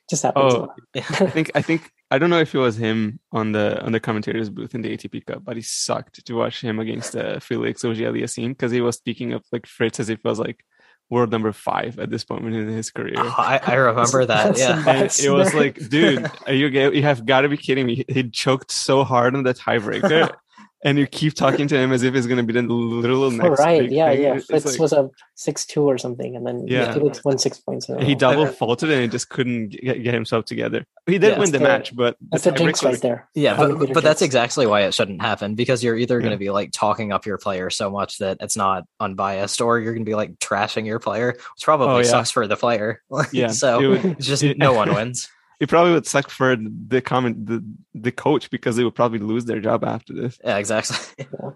just 0.09 0.23
happens. 0.23 0.55
Oh, 0.55 0.73
I 0.97 1.01
think 1.27 1.51
I 1.55 1.63
think 1.63 1.91
I 2.13 2.19
don't 2.19 2.29
know 2.29 2.41
if 2.41 2.55
it 2.55 2.59
was 2.59 2.77
him 2.77 3.21
on 3.33 3.53
the 3.53 3.83
on 3.83 3.93
the 3.93 3.99
commentators 3.99 4.51
booth 4.51 4.75
in 4.75 4.83
the 4.83 4.95
ATP 4.95 5.25
Cup, 5.25 5.45
but 5.45 5.57
he 5.57 5.63
sucked 5.63 6.23
to 6.27 6.35
watch 6.35 6.61
him 6.61 6.79
against 6.79 7.17
uh, 7.17 7.41
Felix 7.41 7.87
Auger-Aliassime 7.87 8.51
because 8.51 8.71
he 8.71 8.83
was 8.83 8.97
speaking 8.97 9.33
of 9.33 9.43
like 9.51 9.65
Fritz 9.67 9.99
as 9.99 10.11
if 10.11 10.19
it 10.19 10.25
was 10.25 10.39
like 10.39 10.63
world 11.09 11.31
number 11.31 11.53
five 11.53 11.99
at 11.99 12.11
this 12.11 12.23
point 12.23 12.45
in 12.45 12.69
his 12.69 12.91
career. 12.91 13.15
Oh, 13.17 13.35
I, 13.39 13.61
I, 13.67 13.75
remember 13.77 14.27
that. 14.27 14.59
yeah, 14.59 15.05
it 15.05 15.31
was 15.31 15.55
like, 15.55 15.89
dude, 15.89 16.31
are 16.47 16.53
you 16.53 16.67
you 16.69 17.03
have 17.03 17.25
got 17.25 17.43
to 17.43 17.49
be 17.49 17.57
kidding 17.57 17.87
me? 17.87 18.05
He 18.07 18.29
choked 18.29 18.71
so 18.71 19.05
hard 19.05 19.35
on 19.35 19.43
the 19.43 19.55
tiebreaker, 19.55 20.35
and 20.85 20.99
you 20.99 21.07
keep 21.07 21.35
talking 21.35 21.69
to 21.69 21.77
him 21.77 21.93
as 21.93 22.03
if 22.03 22.15
it's 22.15 22.27
going 22.27 22.39
to 22.39 22.43
be 22.43 22.53
the 22.53 22.63
little 22.63 23.31
next. 23.31 23.61
Oh, 23.61 23.65
right? 23.65 23.91
Yeah, 23.91 24.11
thing. 24.11 24.23
yeah. 24.23 24.39
Fritz 24.39 24.67
like, 24.67 24.81
was 24.81 24.93
a 24.93 25.11
six 25.35 25.65
two 25.65 25.85
or 25.85 25.97
something, 25.97 26.35
and 26.35 26.47
then 26.47 26.67
yeah, 26.67 26.93
Felix 26.93 27.25
won 27.25 27.39
six 27.39 27.59
points. 27.59 27.87
He 28.01 28.15
double 28.15 28.47
faulted 28.47 28.91
and 28.91 29.03
he 29.03 29.09
just 29.09 29.29
couldn't 29.29 29.69
get, 29.69 30.03
get 30.03 30.15
himself 30.15 30.45
together. 30.45 30.85
He 31.07 31.19
did 31.19 31.33
yeah, 31.33 31.39
win 31.39 31.53
the 31.53 31.61
match, 31.61 31.95
but 31.95 32.17
that's 32.31 32.47
a 32.47 32.53
jinx 32.53 32.83
right 32.83 33.01
there. 33.01 33.29
Yeah, 33.35 33.57
but, 33.57 33.93
but 33.93 34.03
that's 34.03 34.23
exactly 34.23 34.67
why 34.67 34.83
it 34.83 34.95
shouldn't 34.95 35.23
happen 35.23 35.55
because 35.55 35.85
you're 35.85 35.97
either 35.97 36.19
going 36.19 36.33
to 36.33 36.39
be 36.39 36.51
like 36.51 36.71
talking 36.73 37.13
up 37.13 37.27
your 37.27 37.39
player 37.39 37.71
so 37.71 37.91
much 37.91 38.19
that 38.19 38.39
it's 38.41 38.57
not 38.57 38.85
unbiased, 38.99 39.61
or 39.61 39.79
you're 39.79 39.93
going 39.93 40.05
to 40.05 40.11
be 40.11 40.17
like 40.17 40.39
trashing 40.39 40.87
your 40.87 40.99
player, 40.99 41.33
which 41.33 41.63
probably 41.63 41.95
oh, 41.95 41.99
yeah. 41.99 42.05
sucks 42.05 42.31
for 42.31 42.47
the 42.47 42.57
player. 42.57 43.03
yeah, 43.33 43.49
so 43.49 43.81
it 43.81 43.87
would, 43.87 44.05
it's 44.05 44.27
just 44.27 44.45
no 44.57 44.73
one 44.73 44.95
wins 44.95 45.29
it 45.61 45.69
probably 45.69 45.93
would 45.93 46.07
suck 46.07 46.31
for 46.31 46.57
the 46.57 47.01
comment 47.01 47.47
the 47.47 47.65
the 47.95 48.13
coach 48.13 48.51
because 48.51 48.77
they 48.77 48.85
would 48.85 48.95
probably 48.95 49.19
lose 49.19 49.45
their 49.45 49.61
job 49.61 49.85
after 49.85 50.13
this. 50.13 50.39
Yeah, 50.45 50.59
exactly. 50.59 51.27
Yeah. 51.43 51.51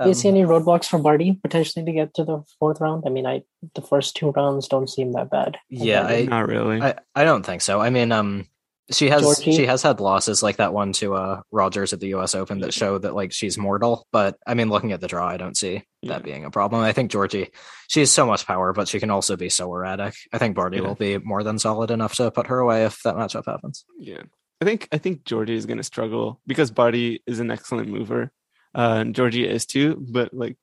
Um, 0.00 0.04
Do 0.04 0.10
you 0.10 0.14
see 0.14 0.28
any 0.28 0.42
roadblocks 0.42 0.84
for 0.84 1.00
Barty 1.00 1.32
potentially 1.42 1.84
to 1.84 1.90
get 1.90 2.14
to 2.14 2.24
the 2.24 2.44
fourth 2.60 2.80
round? 2.80 3.02
I 3.04 3.10
mean, 3.10 3.26
I 3.26 3.42
the 3.74 3.82
first 3.82 4.14
two 4.14 4.30
rounds 4.30 4.68
don't 4.68 4.88
seem 4.88 5.10
that 5.14 5.28
bad. 5.28 5.58
Yeah, 5.68 6.06
I, 6.06 6.22
not 6.22 6.46
really. 6.46 6.80
I, 6.80 6.94
I 7.16 7.24
don't 7.24 7.44
think 7.44 7.62
so. 7.62 7.80
I 7.80 7.90
mean, 7.90 8.12
um, 8.12 8.46
she 8.90 9.08
has 9.08 9.22
Georgie? 9.22 9.52
she 9.52 9.66
has 9.66 9.82
had 9.82 10.00
losses 10.00 10.42
like 10.42 10.56
that 10.56 10.72
one 10.72 10.92
to 10.94 11.14
uh 11.14 11.40
Rogers 11.50 11.92
at 11.92 12.00
the 12.00 12.14
US 12.14 12.34
Open 12.34 12.60
that 12.60 12.74
show 12.74 12.98
that 12.98 13.14
like 13.14 13.32
she's 13.32 13.58
mortal. 13.58 14.06
But 14.12 14.36
I 14.46 14.54
mean 14.54 14.70
looking 14.70 14.92
at 14.92 15.00
the 15.00 15.08
draw, 15.08 15.26
I 15.26 15.36
don't 15.36 15.56
see 15.56 15.82
yeah. 16.02 16.12
that 16.12 16.22
being 16.22 16.44
a 16.44 16.50
problem. 16.50 16.82
I 16.82 16.92
think 16.92 17.10
Georgie 17.10 17.50
she 17.88 18.00
has 18.00 18.10
so 18.10 18.26
much 18.26 18.46
power, 18.46 18.72
but 18.72 18.88
she 18.88 19.00
can 19.00 19.10
also 19.10 19.36
be 19.36 19.48
so 19.48 19.72
erratic. 19.72 20.14
I 20.32 20.38
think 20.38 20.56
Barty 20.56 20.78
yeah. 20.78 20.84
will 20.84 20.94
be 20.94 21.18
more 21.18 21.42
than 21.42 21.58
solid 21.58 21.90
enough 21.90 22.14
to 22.16 22.30
put 22.30 22.48
her 22.48 22.58
away 22.58 22.84
if 22.84 23.02
that 23.02 23.16
matchup 23.16 23.46
happens. 23.46 23.84
Yeah. 23.98 24.22
I 24.60 24.64
think 24.64 24.88
I 24.90 24.98
think 24.98 25.24
Georgie 25.24 25.56
is 25.56 25.66
gonna 25.66 25.82
struggle 25.82 26.40
because 26.46 26.70
Barty 26.70 27.22
is 27.26 27.40
an 27.40 27.50
excellent 27.50 27.88
mover. 27.88 28.30
Uh 28.74 28.98
and 29.00 29.14
Georgie 29.14 29.48
is 29.48 29.66
too, 29.66 29.96
but 29.98 30.32
like 30.32 30.56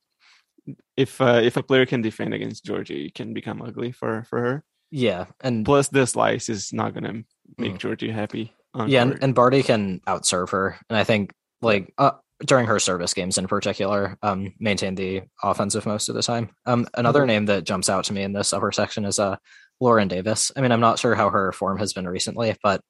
if 0.96 1.20
uh, 1.20 1.40
if 1.42 1.56
a 1.56 1.62
player 1.62 1.86
can 1.86 2.02
defend 2.02 2.34
against 2.34 2.64
Georgie, 2.64 3.06
it 3.06 3.14
can 3.14 3.34
become 3.34 3.62
ugly 3.62 3.92
for 3.92 4.24
for 4.24 4.40
her. 4.40 4.64
Yeah, 4.90 5.26
and 5.40 5.64
plus 5.64 5.88
the 5.88 6.06
slice 6.06 6.48
is 6.48 6.72
not 6.72 6.94
going 6.94 7.04
to 7.04 7.24
make 7.58 7.74
mm. 7.74 7.78
Georgie 7.78 8.10
happy. 8.10 8.52
Yeah, 8.86 9.02
and, 9.02 9.18
and, 9.22 9.34
Barty 9.34 9.62
can 9.62 10.00
outserve 10.06 10.50
her, 10.50 10.76
and 10.90 10.98
I 10.98 11.04
think 11.04 11.32
like 11.62 11.94
uh, 11.96 12.10
during 12.44 12.66
her 12.66 12.78
service 12.78 13.14
games 13.14 13.38
in 13.38 13.46
particular, 13.46 14.18
um, 14.22 14.52
maintain 14.60 14.94
the 14.94 15.22
offensive 15.42 15.86
most 15.86 16.10
of 16.10 16.14
the 16.14 16.22
time. 16.22 16.50
Um, 16.66 16.86
another 16.94 17.20
mm-hmm. 17.20 17.26
name 17.26 17.46
that 17.46 17.64
jumps 17.64 17.88
out 17.88 18.04
to 18.04 18.12
me 18.12 18.22
in 18.22 18.34
this 18.34 18.52
upper 18.52 18.72
section 18.72 19.06
is 19.06 19.18
uh 19.18 19.36
Lauren 19.80 20.08
Davis. 20.08 20.52
I 20.56 20.60
mean, 20.60 20.72
I'm 20.72 20.80
not 20.80 20.98
sure 20.98 21.14
how 21.14 21.30
her 21.30 21.52
form 21.52 21.78
has 21.78 21.92
been 21.92 22.08
recently, 22.08 22.54
but 22.62 22.80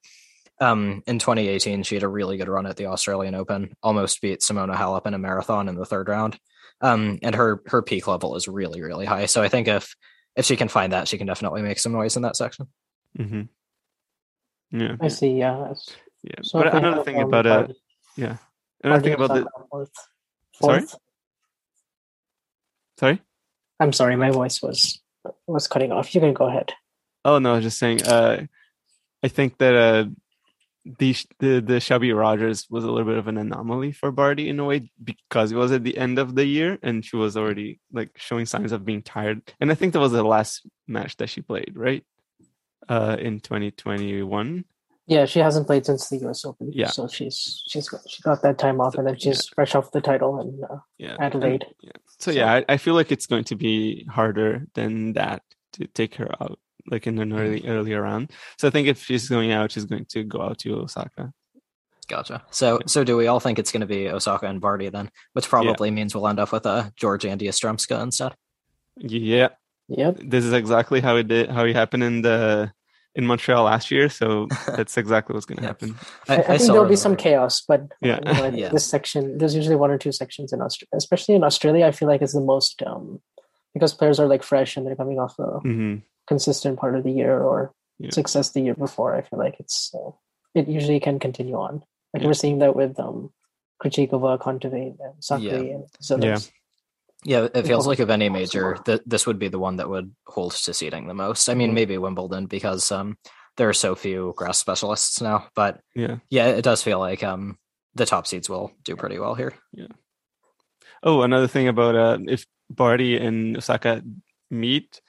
um, 0.59 1.03
in 1.05 1.19
2018 1.19 1.83
she 1.83 1.95
had 1.95 2.03
a 2.03 2.07
really 2.07 2.37
good 2.37 2.47
run 2.47 2.65
at 2.65 2.77
the 2.77 2.87
Australian 2.87 3.35
Open, 3.35 3.75
almost 3.83 4.21
beat 4.21 4.39
Simona 4.39 4.75
Halep 4.75 5.05
in 5.05 5.13
a 5.13 5.19
marathon 5.19 5.69
in 5.69 5.75
the 5.75 5.85
third 5.85 6.09
round. 6.09 6.39
Um, 6.81 7.19
and 7.23 7.35
her 7.35 7.61
her 7.67 7.81
peak 7.81 8.07
level 8.07 8.35
is 8.35 8.47
really 8.47 8.81
really 8.81 9.05
high. 9.05 9.25
So 9.25 9.41
I 9.41 9.49
think 9.49 9.67
if 9.67 9.95
if 10.35 10.45
she 10.45 10.55
can 10.55 10.67
find 10.67 10.93
that, 10.93 11.07
she 11.07 11.17
can 11.17 11.27
definitely 11.27 11.61
make 11.61 11.79
some 11.79 11.91
noise 11.91 12.15
in 12.15 12.21
that 12.21 12.35
section. 12.35 12.67
Mm-hmm. 13.17 13.41
Yeah, 14.71 14.95
I 14.99 15.07
see. 15.07 15.31
Yeah, 15.31 15.73
yeah. 16.23 16.39
So 16.43 16.59
but 16.59 16.73
another 16.73 17.03
thing 17.03 17.21
about 17.21 17.45
it, 17.45 17.75
yeah, 18.15 18.37
another 18.83 19.01
thing 19.01 19.13
about 19.13 19.33
the 19.33 19.47
fourth. 19.69 19.91
sorry, 20.59 20.85
sorry. 22.99 23.21
I'm 23.79 23.93
sorry, 23.93 24.15
my 24.15 24.31
voice 24.31 24.61
was 24.61 25.01
was 25.45 25.67
cutting 25.67 25.91
off. 25.91 26.13
You 26.13 26.21
can 26.21 26.33
go 26.33 26.47
ahead. 26.47 26.73
Oh 27.23 27.39
no, 27.39 27.53
I 27.53 27.55
was 27.55 27.63
just 27.63 27.79
saying. 27.79 28.03
Uh, 28.03 28.45
I 29.23 29.27
think 29.27 29.57
that 29.57 29.75
uh, 29.75 30.05
the 30.99 31.15
the 31.39 31.59
the 31.59 31.79
Shelby 31.79 32.13
Rogers 32.13 32.67
was 32.69 32.83
a 32.83 32.91
little 32.91 33.07
bit 33.07 33.17
of 33.17 33.27
an 33.27 33.37
anomaly 33.37 33.91
for 33.91 34.11
Barty 34.11 34.49
in 34.49 34.59
a 34.59 34.65
way 34.65 34.89
because 35.03 35.51
it 35.51 35.55
was 35.55 35.71
at 35.71 35.83
the 35.83 35.97
end 35.97 36.19
of 36.19 36.35
the 36.35 36.45
year 36.45 36.77
and 36.81 37.03
she 37.03 37.15
was 37.15 37.35
already 37.35 37.79
like 37.91 38.11
showing 38.15 38.45
signs 38.45 38.71
of 38.71 38.85
being 38.85 39.01
tired. 39.01 39.53
And 39.59 39.71
I 39.71 39.75
think 39.75 39.93
that 39.93 39.99
was 39.99 40.11
the 40.11 40.23
last 40.23 40.65
match 40.87 41.17
that 41.17 41.29
she 41.29 41.41
played, 41.41 41.73
right? 41.75 42.05
Uh, 42.89 43.17
in 43.19 43.39
2021. 43.39 44.65
Yeah, 45.07 45.25
she 45.25 45.39
hasn't 45.39 45.67
played 45.67 45.85
since 45.85 46.09
the 46.09 46.17
U.S. 46.17 46.43
Open. 46.43 46.69
Yeah, 46.73 46.87
so 46.87 47.07
she's 47.07 47.63
she's 47.67 47.87
got, 47.87 48.01
she 48.09 48.21
got 48.21 48.41
that 48.41 48.57
time 48.57 48.81
off, 48.81 48.95
and 48.95 49.07
then 49.07 49.17
she's 49.17 49.45
yeah. 49.45 49.55
fresh 49.55 49.73
off 49.73 49.91
the 49.91 50.01
title 50.01 50.41
in 50.41 50.61
uh, 50.69 50.79
yeah. 50.97 51.15
Adelaide. 51.19 51.63
And, 51.63 51.73
yeah. 51.81 51.91
So, 52.19 52.31
so, 52.31 52.37
yeah, 52.37 52.53
I, 52.53 52.65
I 52.67 52.77
feel 52.77 52.93
like 52.93 53.11
it's 53.11 53.25
going 53.25 53.45
to 53.45 53.55
be 53.55 54.05
harder 54.11 54.67
than 54.73 55.13
that 55.13 55.43
to 55.73 55.87
take 55.87 56.15
her 56.15 56.29
out 56.41 56.59
like 56.89 57.07
in 57.07 57.19
an 57.19 57.33
early 57.33 57.61
mm-hmm. 57.61 57.69
earlier 57.69 58.01
round. 58.01 58.31
So 58.57 58.67
I 58.67 58.71
think 58.71 58.87
if 58.87 59.03
she's 59.03 59.29
going 59.29 59.51
out, 59.51 59.71
she's 59.71 59.85
going 59.85 60.05
to 60.05 60.23
go 60.23 60.41
out 60.41 60.59
to 60.59 60.75
Osaka. 60.75 61.33
Gotcha. 62.07 62.43
So 62.51 62.79
so 62.85 63.03
do 63.03 63.17
we 63.17 63.27
all 63.27 63.39
think 63.39 63.59
it's 63.59 63.71
going 63.71 63.81
to 63.81 63.87
be 63.87 64.09
Osaka 64.09 64.47
and 64.47 64.61
Barty 64.61 64.89
then, 64.89 65.11
which 65.33 65.47
probably 65.47 65.89
yeah. 65.89 65.95
means 65.95 66.15
we'll 66.15 66.27
end 66.27 66.39
up 66.39 66.51
with 66.51 66.65
a 66.65 66.69
uh, 66.69 66.89
George 66.95 67.25
Andy 67.25 67.47
Yastremska 67.47 68.01
instead. 68.01 68.33
Yeah. 68.97 69.49
Yep. 69.89 70.19
This 70.23 70.43
is 70.43 70.53
exactly 70.53 71.01
how 71.01 71.15
it 71.17 71.27
did 71.27 71.49
how 71.49 71.65
it 71.65 71.75
happened 71.75 72.03
in 72.03 72.21
the 72.21 72.71
in 73.17 73.25
Montreal 73.25 73.63
last 73.63 73.91
year, 73.91 74.07
so 74.09 74.47
that's 74.67 74.97
exactly 74.97 75.33
what's 75.33 75.45
going 75.45 75.59
to 75.59 75.67
happen. 75.67 75.95
I, 76.29 76.35
I, 76.35 76.37
I 76.37 76.57
think 76.57 76.71
there'll 76.71 76.87
be 76.87 76.95
some 76.95 77.15
chaos, 77.15 77.61
but 77.67 77.81
yeah. 78.01 78.19
You 78.25 78.33
know, 78.33 78.47
yeah. 78.57 78.69
this 78.69 78.85
section 78.85 79.37
there's 79.37 79.55
usually 79.55 79.75
one 79.75 79.91
or 79.91 79.97
two 79.97 80.11
sections 80.11 80.53
in 80.53 80.61
Australia, 80.61 80.89
especially 80.93 81.35
in 81.35 81.43
Australia. 81.43 81.85
I 81.85 81.91
feel 81.91 82.07
like 82.07 82.21
it's 82.21 82.33
the 82.33 82.41
most 82.41 82.81
um, 82.83 83.19
because 83.73 83.93
players 83.93 84.19
are 84.19 84.27
like 84.27 84.43
fresh 84.43 84.77
and 84.77 84.85
they're 84.85 84.95
coming 84.95 85.19
off 85.19 85.37
a 85.39 85.59
mm-hmm 85.59 85.97
consistent 86.27 86.77
part 86.77 86.95
of 86.95 87.03
the 87.03 87.11
year 87.11 87.39
or 87.39 87.73
yeah. 87.97 88.11
success 88.11 88.51
the 88.51 88.61
year 88.61 88.75
before. 88.75 89.15
I 89.15 89.21
feel 89.21 89.39
like 89.39 89.59
it's 89.59 89.95
uh, 89.95 90.11
it 90.53 90.67
usually 90.67 90.99
can 90.99 91.19
continue 91.19 91.55
on. 91.55 91.83
Like 92.13 92.21
yeah. 92.21 92.27
we're 92.27 92.33
seeing 92.33 92.59
that 92.59 92.75
with 92.75 92.99
um 92.99 93.31
Krejcikova, 93.81 94.39
Kontaveit, 94.39 94.97
and 94.99 95.15
Sakkari, 95.21 95.73
and 95.73 95.85
so 95.99 96.17
yeah. 97.23 97.47
It 97.53 97.65
feels 97.65 97.87
like 97.87 97.99
of 97.99 98.09
any 98.09 98.29
major, 98.29 98.77
th- 98.85 99.01
this 99.05 99.25
would 99.25 99.39
be 99.39 99.47
the 99.47 99.59
one 99.59 99.77
that 99.77 99.89
would 99.89 100.13
hold 100.25 100.53
to 100.53 100.73
seeding 100.73 101.07
the 101.07 101.13
most. 101.13 101.49
I 101.49 101.53
mean, 101.53 101.69
mm-hmm. 101.69 101.75
maybe 101.75 101.97
Wimbledon 101.97 102.45
because 102.45 102.91
um, 102.91 103.17
there 103.57 103.69
are 103.69 103.73
so 103.73 103.95
few 103.95 104.33
grass 104.37 104.57
specialists 104.57 105.21
now, 105.21 105.47
but 105.55 105.81
yeah, 105.95 106.17
yeah, 106.29 106.47
it 106.47 106.63
does 106.63 106.83
feel 106.83 106.99
like 106.99 107.23
um, 107.23 107.57
the 107.95 108.05
top 108.05 108.27
seeds 108.27 108.49
will 108.49 108.71
do 108.83 108.95
pretty 108.95 109.19
well 109.19 109.35
here. 109.35 109.53
Yeah. 109.73 109.87
Oh, 111.03 111.21
another 111.21 111.47
thing 111.47 111.67
about 111.67 111.95
uh, 111.95 112.17
if 112.27 112.45
Barty 112.69 113.17
and 113.17 113.57
Osaka 113.57 114.03
meet, 114.49 115.01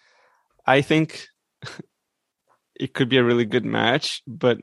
I 0.66 0.80
think 0.82 1.26
it 2.74 2.94
could 2.94 3.08
be 3.08 3.18
a 3.18 3.24
really 3.24 3.44
good 3.44 3.64
match, 3.64 4.22
but 4.26 4.58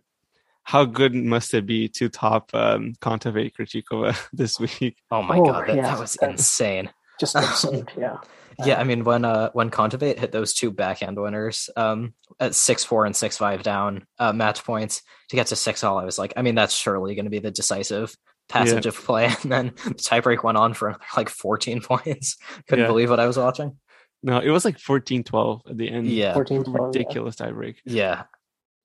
how 0.64 0.84
good 0.84 1.14
must 1.14 1.54
it 1.54 1.66
be 1.68 1.88
to 1.90 2.10
top 2.10 2.50
um, 2.54 2.94
Kontaveit 3.00 3.54
Krejcikova 3.54 4.18
this 4.34 4.60
week? 4.60 4.98
Oh 5.12 5.22
my 5.22 5.38
oh, 5.38 5.46
god, 5.46 5.68
that, 5.68 5.76
yeah, 5.76 5.84
that 5.84 6.00
was 6.00 6.18
insane! 6.22 6.92
Just 7.20 7.36
absurd, 7.36 7.92
yeah. 7.98 8.18
Yeah, 8.64 8.80
I 8.80 8.84
mean 8.84 9.04
when 9.04 9.26
uh 9.26 9.50
when 9.52 9.70
Kontaveit 9.70 10.20
hit 10.20 10.32
those 10.32 10.54
two 10.54 10.72
backhand 10.72 11.20
winners 11.20 11.70
um 11.76 12.14
at 12.40 12.56
six 12.56 12.84
four 12.84 13.06
and 13.06 13.16
six 13.16 13.38
five 13.38 13.64
down 13.64 14.06
uh, 14.18 14.32
match 14.34 14.64
points 14.64 15.02
to 15.30 15.36
get 15.36 15.48
to 15.48 15.56
six 15.56 15.84
all, 15.84 15.98
I 15.98 16.06
was 16.06 16.18
like, 16.18 16.34
I 16.38 16.42
mean 16.42 16.56
that's 16.56 16.74
surely 16.74 17.16
going 17.16 17.26
to 17.26 17.32
be 17.32 17.40
the 17.40 17.52
decisive 17.52 18.16
passage 18.48 18.86
yeah. 18.86 18.90
of 18.90 18.96
play, 18.96 19.26
and 19.44 19.52
then 19.52 19.66
the 19.84 19.96
tiebreak 19.96 20.44
went 20.44 20.58
on 20.58 20.74
for 20.74 20.98
like 21.18 21.30
fourteen 21.30 21.82
points. 21.84 22.38
Couldn't 22.68 22.84
yeah. 22.84 22.88
believe 22.88 23.10
what 23.10 23.20
I 23.20 23.28
was 23.28 23.38
watching. 23.38 23.78
No, 24.24 24.40
it 24.40 24.50
was 24.50 24.66
like 24.66 24.78
14-12 24.78 25.70
at 25.70 25.78
the 25.78 25.88
end. 25.88 26.08
Yeah, 26.08 26.34
14 26.34 26.64
ridiculous 26.68 27.36
yeah. 27.40 27.46
tiebreak. 27.46 27.76
Yeah, 27.86 28.24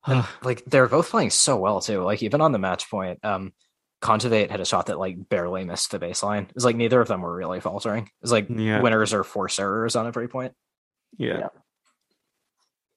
like 0.42 0.64
they're 0.66 0.88
both 0.88 1.10
playing 1.10 1.30
so 1.30 1.56
well 1.56 1.80
too. 1.80 2.02
Like 2.02 2.22
even 2.22 2.40
on 2.40 2.52
the 2.52 2.58
match 2.58 2.90
point, 2.90 3.24
um, 3.24 3.52
Kontaveit 4.02 4.50
had 4.50 4.60
a 4.60 4.64
shot 4.64 4.86
that 4.86 4.98
like 4.98 5.28
barely 5.28 5.64
missed 5.64 5.90
the 5.90 5.98
baseline. 5.98 6.48
It's 6.54 6.64
like 6.64 6.76
neither 6.76 7.00
of 7.00 7.08
them 7.08 7.20
were 7.20 7.34
really 7.34 7.60
faltering. 7.60 8.08
It's 8.22 8.32
like 8.32 8.46
yeah. 8.48 8.80
winners 8.80 9.12
are 9.12 9.24
force 9.24 9.58
errors 9.58 9.96
on 9.96 10.06
every 10.06 10.28
point. 10.28 10.54
Yeah. 11.18 11.38
yeah. 11.38 11.48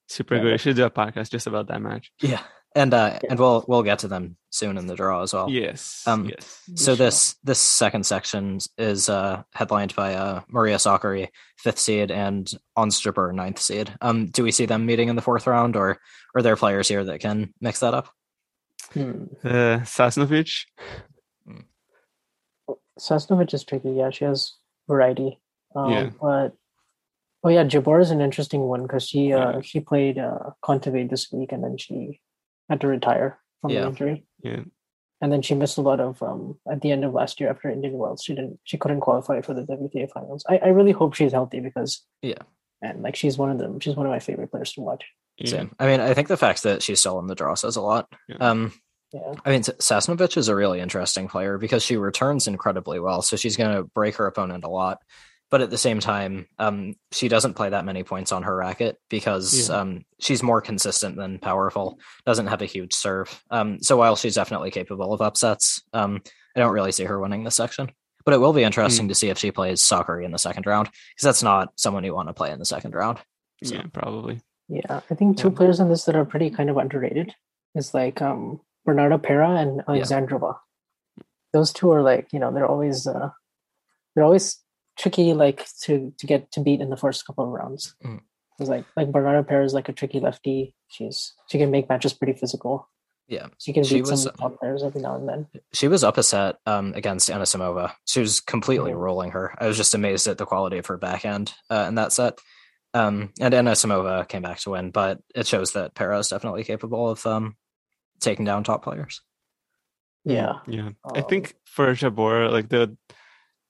Super 0.07 0.35
yeah, 0.35 0.41
good. 0.41 0.51
We 0.53 0.57
should 0.57 0.75
do 0.75 0.85
a 0.85 0.91
podcast 0.91 1.31
just 1.31 1.47
about 1.47 1.67
that 1.67 1.81
match. 1.81 2.11
Yeah. 2.21 2.41
And 2.75 2.93
uh 2.93 3.19
and 3.29 3.37
we'll 3.37 3.63
we'll 3.67 3.83
get 3.83 3.99
to 3.99 4.07
them 4.07 4.37
soon 4.49 4.77
in 4.77 4.87
the 4.87 4.95
draw 4.95 5.21
as 5.21 5.33
well. 5.33 5.49
Yes. 5.49 6.03
Um 6.07 6.29
yes. 6.29 6.63
so 6.75 6.95
this 6.95 7.35
this 7.43 7.59
second 7.59 8.05
section 8.05 8.59
is 8.77 9.09
uh 9.09 9.43
headlined 9.53 9.95
by 9.95 10.15
uh 10.15 10.41
Maria 10.47 10.77
Sakkari, 10.77 11.27
fifth 11.57 11.79
seed, 11.79 12.09
and 12.11 12.51
Ons 12.75 12.99
Jabeur, 12.99 13.33
ninth 13.33 13.59
seed. 13.59 13.93
Um 14.01 14.27
do 14.27 14.43
we 14.43 14.51
see 14.51 14.65
them 14.65 14.85
meeting 14.85 15.09
in 15.09 15.15
the 15.15 15.21
fourth 15.21 15.45
round 15.45 15.75
or 15.75 15.99
are 16.33 16.41
there 16.41 16.55
players 16.55 16.87
here 16.87 17.03
that 17.03 17.19
can 17.19 17.53
mix 17.61 17.81
that 17.81 17.93
up? 17.93 18.09
Hmm. 18.93 19.25
Uh, 19.43 19.79
Sasnovich. 19.83 20.65
Sasnovich 22.99 23.53
is 23.53 23.63
tricky. 23.63 23.91
Yeah, 23.91 24.11
she 24.11 24.25
has 24.25 24.55
variety. 24.87 25.39
Um, 25.75 25.91
yeah. 25.91 26.09
But 26.21 26.53
oh 27.43 27.49
yeah, 27.49 27.63
Jabeur 27.63 28.01
is 28.01 28.11
an 28.11 28.21
interesting 28.21 28.61
one 28.61 28.83
because 28.83 29.07
she 29.07 29.33
uh, 29.33 29.55
yeah. 29.55 29.61
she 29.61 29.79
played 29.79 30.17
uh, 30.17 30.51
Kontaveit 30.63 31.09
this 31.09 31.31
week 31.31 31.51
and 31.51 31.63
then 31.63 31.77
she 31.77 32.19
had 32.69 32.81
to 32.81 32.87
retire 32.87 33.39
from 33.61 33.71
yeah. 33.71 33.87
injury. 33.87 34.25
Yeah. 34.43 34.61
And 35.21 35.31
then 35.31 35.41
she 35.41 35.55
missed 35.55 35.77
a 35.77 35.81
lot 35.81 36.01
of 36.01 36.21
um, 36.21 36.59
at 36.69 36.81
the 36.81 36.91
end 36.91 37.05
of 37.05 37.13
last 37.13 37.39
year 37.39 37.49
after 37.49 37.69
Indian 37.69 37.97
Wells. 37.97 38.23
She 38.23 38.35
didn't 38.35 38.59
she 38.63 38.77
couldn't 38.77 38.99
qualify 38.99 39.41
for 39.41 39.53
the 39.53 39.63
WTA 39.63 40.11
finals. 40.11 40.43
I, 40.49 40.57
I 40.57 40.67
really 40.67 40.91
hope 40.91 41.13
she's 41.13 41.31
healthy 41.31 41.61
because 41.61 42.05
yeah, 42.21 42.43
and 42.81 43.01
like 43.01 43.15
she's 43.15 43.37
one 43.37 43.49
of 43.49 43.57
them. 43.57 43.79
She's 43.79 43.95
one 43.95 44.05
of 44.05 44.11
my 44.11 44.19
favorite 44.19 44.51
players 44.51 44.73
to 44.73 44.81
watch. 44.81 45.05
Yeah. 45.37 45.49
Same. 45.49 45.75
I 45.79 45.87
mean, 45.87 45.99
I 45.99 46.13
think 46.13 46.27
the 46.27 46.37
fact 46.37 46.63
that 46.63 46.81
she's 46.83 46.99
still 46.99 47.19
in 47.19 47.27
the 47.27 47.35
draw 47.35 47.55
says 47.55 47.75
a 47.75 47.81
lot. 47.81 48.11
Yeah. 48.27 48.37
Um, 48.37 48.73
yeah. 49.11 49.33
I 49.45 49.49
mean, 49.49 49.61
Sasnovich 49.61 50.37
is 50.37 50.47
a 50.47 50.55
really 50.55 50.79
interesting 50.79 51.27
player 51.27 51.57
because 51.57 51.83
she 51.83 51.97
returns 51.97 52.47
incredibly 52.47 52.99
well. 52.99 53.21
So 53.21 53.35
she's 53.35 53.57
going 53.57 53.75
to 53.75 53.83
break 53.83 54.15
her 54.15 54.27
opponent 54.27 54.63
a 54.63 54.69
lot. 54.69 54.99
But 55.51 55.61
at 55.61 55.69
the 55.69 55.77
same 55.77 55.99
time, 55.99 56.47
um, 56.57 56.95
she 57.11 57.27
doesn't 57.27 57.53
play 57.53 57.69
that 57.69 57.85
many 57.85 58.01
points 58.01 58.31
on 58.31 58.41
her 58.41 58.55
racket 58.55 58.97
because 59.07 59.69
yeah. 59.69 59.81
um, 59.81 60.05
she's 60.19 60.41
more 60.41 60.61
consistent 60.61 61.15
than 61.15 61.37
powerful, 61.37 61.99
doesn't 62.25 62.47
have 62.47 62.63
a 62.63 62.65
huge 62.65 62.93
serve. 62.93 63.43
Um, 63.51 63.77
so 63.83 63.95
while 63.95 64.15
she's 64.15 64.33
definitely 64.33 64.71
capable 64.71 65.13
of 65.13 65.21
upsets, 65.21 65.83
um, 65.93 66.23
I 66.55 66.59
don't 66.59 66.73
really 66.73 66.91
see 66.91 67.03
her 67.03 67.19
winning 67.19 67.43
this 67.43 67.55
section. 67.55 67.91
But 68.25 68.33
it 68.33 68.39
will 68.39 68.53
be 68.53 68.63
interesting 68.63 69.05
mm. 69.05 69.09
to 69.09 69.15
see 69.15 69.29
if 69.29 69.37
she 69.37 69.51
plays 69.51 69.81
Sakkari 69.81 70.25
in 70.25 70.31
the 70.31 70.39
second 70.39 70.65
round 70.65 70.87
because 70.87 71.23
that's 71.23 71.43
not 71.43 71.73
someone 71.75 72.03
you 72.03 72.15
want 72.15 72.29
to 72.29 72.33
play 72.33 72.51
in 72.51 72.57
the 72.57 72.65
second 72.65 72.95
round. 72.95 73.19
So. 73.63 73.75
Yeah, 73.75 73.83
probably. 73.93 74.41
Yeah, 74.73 75.01
I 75.09 75.15
think 75.15 75.37
two 75.37 75.49
yeah. 75.49 75.55
players 75.55 75.79
in 75.79 75.89
this 75.89 76.05
that 76.05 76.15
are 76.15 76.25
pretty 76.25 76.49
kind 76.49 76.69
of 76.69 76.77
underrated 76.77 77.35
is 77.75 77.93
like 77.93 78.21
um 78.21 78.59
Bernarda 78.87 79.21
Pera 79.21 79.51
and 79.51 79.81
Alexandrova. 79.81 80.55
Yeah. 81.17 81.23
Those 81.53 81.71
two 81.71 81.91
are 81.91 82.01
like, 82.01 82.33
you 82.33 82.39
know, 82.39 82.51
they're 82.51 82.67
always 82.67 83.05
uh 83.05 83.29
they're 84.15 84.23
always 84.23 84.59
tricky 84.97 85.33
like 85.33 85.67
to 85.83 86.13
to 86.17 86.25
get 86.25 86.51
to 86.53 86.59
beat 86.59 86.81
in 86.81 86.89
the 86.89 86.97
first 86.97 87.25
couple 87.25 87.45
of 87.45 87.51
rounds. 87.51 87.95
Mm. 88.03 88.21
It's 88.59 88.69
like 88.69 88.85
like 88.95 89.11
Bernarda 89.11 89.47
Pera 89.47 89.63
is 89.63 89.73
like 89.73 89.89
a 89.89 89.93
tricky 89.93 90.19
lefty. 90.19 90.75
She's 90.87 91.33
she 91.49 91.59
can 91.59 91.69
make 91.69 91.87
matches 91.89 92.13
pretty 92.13 92.33
physical. 92.33 92.89
Yeah, 93.27 93.47
she 93.57 93.73
can 93.73 93.83
beat 93.83 94.01
was, 94.01 94.23
some 94.23 94.33
top 94.33 94.59
players 94.59 94.83
every 94.83 95.01
now 95.01 95.15
and 95.15 95.29
then. 95.29 95.47
She 95.71 95.87
was 95.87 96.03
up 96.03 96.17
a 96.17 96.23
set 96.23 96.57
um, 96.65 96.93
against 96.93 97.29
Anisimova. 97.29 97.93
She 98.05 98.19
was 98.19 98.41
completely 98.41 98.91
mm-hmm. 98.91 98.99
rolling 98.99 99.31
her. 99.31 99.55
I 99.57 99.67
was 99.67 99.77
just 99.77 99.93
amazed 99.93 100.27
at 100.27 100.37
the 100.37 100.45
quality 100.45 100.77
of 100.77 100.87
her 100.87 100.97
backhand 100.97 101.53
uh, 101.69 101.85
in 101.87 101.95
that 101.95 102.11
set. 102.11 102.39
Um, 102.93 103.31
and 103.39 103.53
Anisimova 103.53 104.27
came 104.27 104.43
back 104.43 104.59
to 104.59 104.71
win, 104.71 104.91
but 104.91 105.19
it 105.33 105.47
shows 105.47 105.73
that 105.73 105.95
Pera 105.95 106.19
is 106.19 106.27
definitely 106.27 106.63
capable 106.63 107.09
of 107.09 107.25
um, 107.25 107.55
taking 108.19 108.45
down 108.45 108.63
top 108.63 108.83
players. 108.83 109.21
Yeah, 110.25 110.59
yeah. 110.67 110.89
Um, 111.03 111.13
I 111.15 111.21
think 111.21 111.55
for 111.65 111.93
Jabeur, 111.93 112.51
like 112.51 112.69
the 112.69 112.95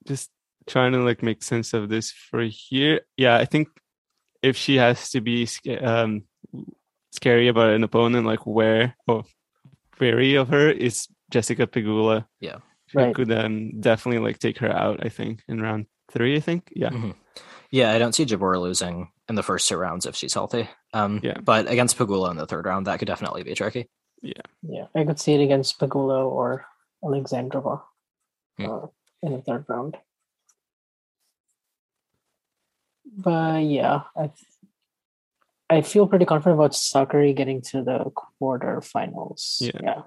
just 0.06 0.30
trying 0.68 0.92
to 0.92 1.00
like 1.00 1.24
make 1.24 1.44
sense 1.44 1.74
of 1.74 1.90
this 1.90 2.12
for 2.12 2.42
here. 2.42 3.02
Yeah, 3.18 3.36
I 3.38 3.46
think 3.46 3.70
if 4.42 4.58
she 4.58 4.76
has 4.76 5.10
to 5.12 5.22
be 5.22 5.48
um, 5.82 6.24
scary 7.12 7.48
about 7.48 7.74
an 7.74 7.84
opponent, 7.84 8.28
like 8.28 8.46
where 8.46 8.96
or 9.08 9.24
wary 10.00 10.36
of 10.36 10.50
her 10.50 10.70
is 10.70 11.08
Jessica 11.32 11.66
Pegula. 11.66 12.26
Yeah, 12.40 12.58
she 12.88 12.98
right. 12.98 13.16
could 13.16 13.32
um, 13.32 13.80
definitely 13.80 14.20
like 14.20 14.40
take 14.40 14.60
her 14.60 14.70
out. 14.70 15.06
I 15.06 15.10
think 15.10 15.42
in 15.48 15.62
round 15.62 15.88
three. 16.12 16.36
I 16.36 16.40
think. 16.40 16.72
Yeah. 16.76 16.90
Mm-hmm. 16.90 17.12
Yeah, 17.74 17.92
I 17.92 17.98
don't 17.98 18.14
see 18.14 18.24
Jabeur 18.24 18.62
losing 18.62 19.10
in 19.28 19.34
the 19.34 19.42
first 19.42 19.68
two 19.68 19.78
rounds 19.78 20.06
if 20.06 20.16
she's 20.16 20.36
healthy. 20.36 20.70
Um, 20.94 21.20
yeah. 21.24 21.40
But 21.44 21.68
against 21.68 21.98
Pegula 21.98 22.30
in 22.30 22.38
the 22.38 22.46
third 22.46 22.68
round, 22.68 22.86
that 22.86 23.00
could 23.00 23.08
definitely 23.08 23.42
be 23.42 23.56
tricky. 23.56 23.90
Yeah. 24.22 24.46
Yeah, 24.62 24.86
I 24.94 25.04
could 25.04 25.20
see 25.20 25.34
it 25.34 25.44
against 25.44 25.80
Pegula 25.80 26.24
or 26.24 26.68
Alexandrova 27.04 27.82
hmm. 28.60 28.70
uh, 28.70 28.86
in 29.24 29.32
the 29.32 29.42
third 29.42 29.66
round. 29.68 29.98
But 33.06 33.64
yeah, 33.64 34.02
I 34.16 34.30
I 35.68 35.82
feel 35.82 36.06
pretty 36.06 36.26
confident 36.26 36.60
about 36.60 36.74
Sakkari 36.74 37.36
getting 37.36 37.64
to 37.72 37.82
the 37.82 38.06
quarterfinals. 38.40 39.62
Yeah. 39.62 39.72
yeah. 39.82 40.02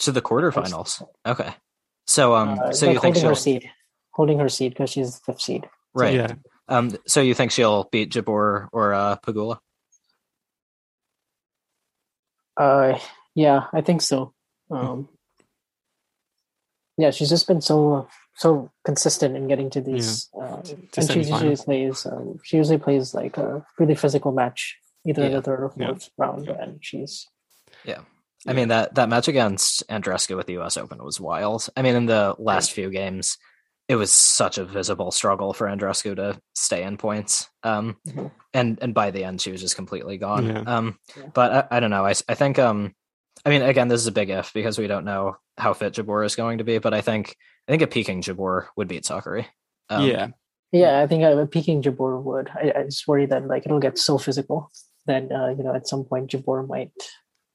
To 0.00 0.12
the 0.12 0.20
quarterfinals. 0.20 1.02
Okay. 1.24 1.54
So 2.06 2.34
um 2.34 2.58
uh, 2.58 2.72
so 2.72 2.86
like 2.86 2.96
you 2.96 3.00
think 3.00 3.16
holding 3.16 3.30
her 3.30 3.34
seed. 3.34 3.70
Holding 4.10 4.38
her 4.40 4.50
seed 4.50 4.72
because 4.72 4.90
she's 4.90 5.20
fifth 5.20 5.40
seed. 5.40 5.70
Right. 5.94 6.16
Yeah. 6.16 6.34
Um 6.68 6.96
so 7.06 7.20
you 7.20 7.34
think 7.34 7.52
she'll 7.52 7.88
beat 7.90 8.12
Jabeur 8.12 8.68
or 8.72 8.94
uh 8.94 9.16
Pegula? 9.16 9.58
Uh 12.56 12.98
yeah, 13.34 13.66
I 13.72 13.80
think 13.80 14.02
so. 14.02 14.34
Um, 14.70 15.08
yeah, 16.98 17.10
she's 17.10 17.28
just 17.28 17.46
been 17.46 17.60
so 17.60 18.08
so 18.36 18.70
consistent 18.84 19.36
in 19.36 19.48
getting 19.48 19.70
to 19.70 19.80
these, 19.80 20.28
yeah. 20.36 20.44
uh, 20.44 20.62
and 20.96 21.10
she 21.10 21.18
usually 21.18 21.56
plays. 21.56 22.06
Um, 22.06 22.38
she 22.42 22.56
usually 22.56 22.78
plays 22.78 23.14
like 23.14 23.36
a 23.38 23.64
really 23.78 23.94
physical 23.94 24.32
match, 24.32 24.78
either 25.06 25.22
yeah. 25.22 25.28
in 25.28 25.32
the 25.34 25.42
third 25.42 25.64
or 25.64 25.70
fourth 25.70 26.10
yeah. 26.18 26.24
round, 26.24 26.48
and 26.48 26.78
she's 26.80 27.26
yeah. 27.84 28.00
I 28.46 28.54
mean 28.54 28.68
that 28.68 28.94
that 28.96 29.08
match 29.08 29.28
against 29.28 29.86
Andreescu 29.88 30.38
at 30.38 30.46
the 30.46 30.54
U.S. 30.54 30.76
Open 30.76 31.02
was 31.02 31.20
wild. 31.20 31.68
I 31.76 31.82
mean, 31.82 31.94
in 31.94 32.06
the 32.06 32.34
last 32.38 32.72
few 32.72 32.90
games, 32.90 33.38
it 33.88 33.96
was 33.96 34.10
such 34.10 34.58
a 34.58 34.64
visible 34.64 35.10
struggle 35.10 35.52
for 35.52 35.66
Andreescu 35.66 36.16
to 36.16 36.40
stay 36.54 36.82
in 36.82 36.96
points. 36.96 37.48
Um, 37.62 37.96
mm-hmm. 38.06 38.26
and 38.54 38.78
and 38.80 38.94
by 38.94 39.10
the 39.10 39.24
end, 39.24 39.40
she 39.40 39.52
was 39.52 39.60
just 39.60 39.76
completely 39.76 40.18
gone. 40.18 40.66
Um, 40.66 40.98
but 41.34 41.52
I, 41.52 41.76
I, 41.76 41.80
don't 41.80 41.90
know. 41.90 42.06
I 42.06 42.14
I 42.28 42.34
think 42.34 42.58
um 42.58 42.94
I 43.44 43.50
mean, 43.50 43.62
again, 43.62 43.88
this 43.88 44.00
is 44.00 44.06
a 44.06 44.12
big 44.12 44.30
if 44.30 44.52
because 44.52 44.78
we 44.78 44.86
don't 44.86 45.04
know 45.04 45.36
how 45.58 45.72
fit 45.72 45.94
Jabeur 45.94 46.24
is 46.24 46.36
going 46.36 46.58
to 46.58 46.64
be, 46.64 46.78
but 46.78 46.94
I 46.94 47.00
think 47.00 47.36
I 47.68 47.72
think 47.72 47.82
a 47.82 47.86
peaking 47.86 48.22
Jabeur 48.22 48.66
would 48.76 48.88
beat 48.88 49.04
Sakkari. 49.04 49.46
Um, 49.88 50.06
yeah, 50.06 50.28
yeah, 50.70 51.00
I 51.00 51.06
think 51.06 51.22
a 51.22 51.46
peaking 51.46 51.82
Jabeur 51.82 52.22
would. 52.22 52.50
I, 52.50 52.72
I, 52.76 52.82
just 52.84 53.06
worry 53.08 53.26
that 53.26 53.46
like 53.46 53.66
it'll 53.66 53.80
get 53.80 53.98
so 53.98 54.16
physical 54.16 54.70
that 55.06 55.30
uh, 55.30 55.48
you 55.56 55.64
know 55.64 55.74
at 55.74 55.88
some 55.88 56.04
point 56.04 56.30
Jabeur 56.30 56.66
might 56.66 56.92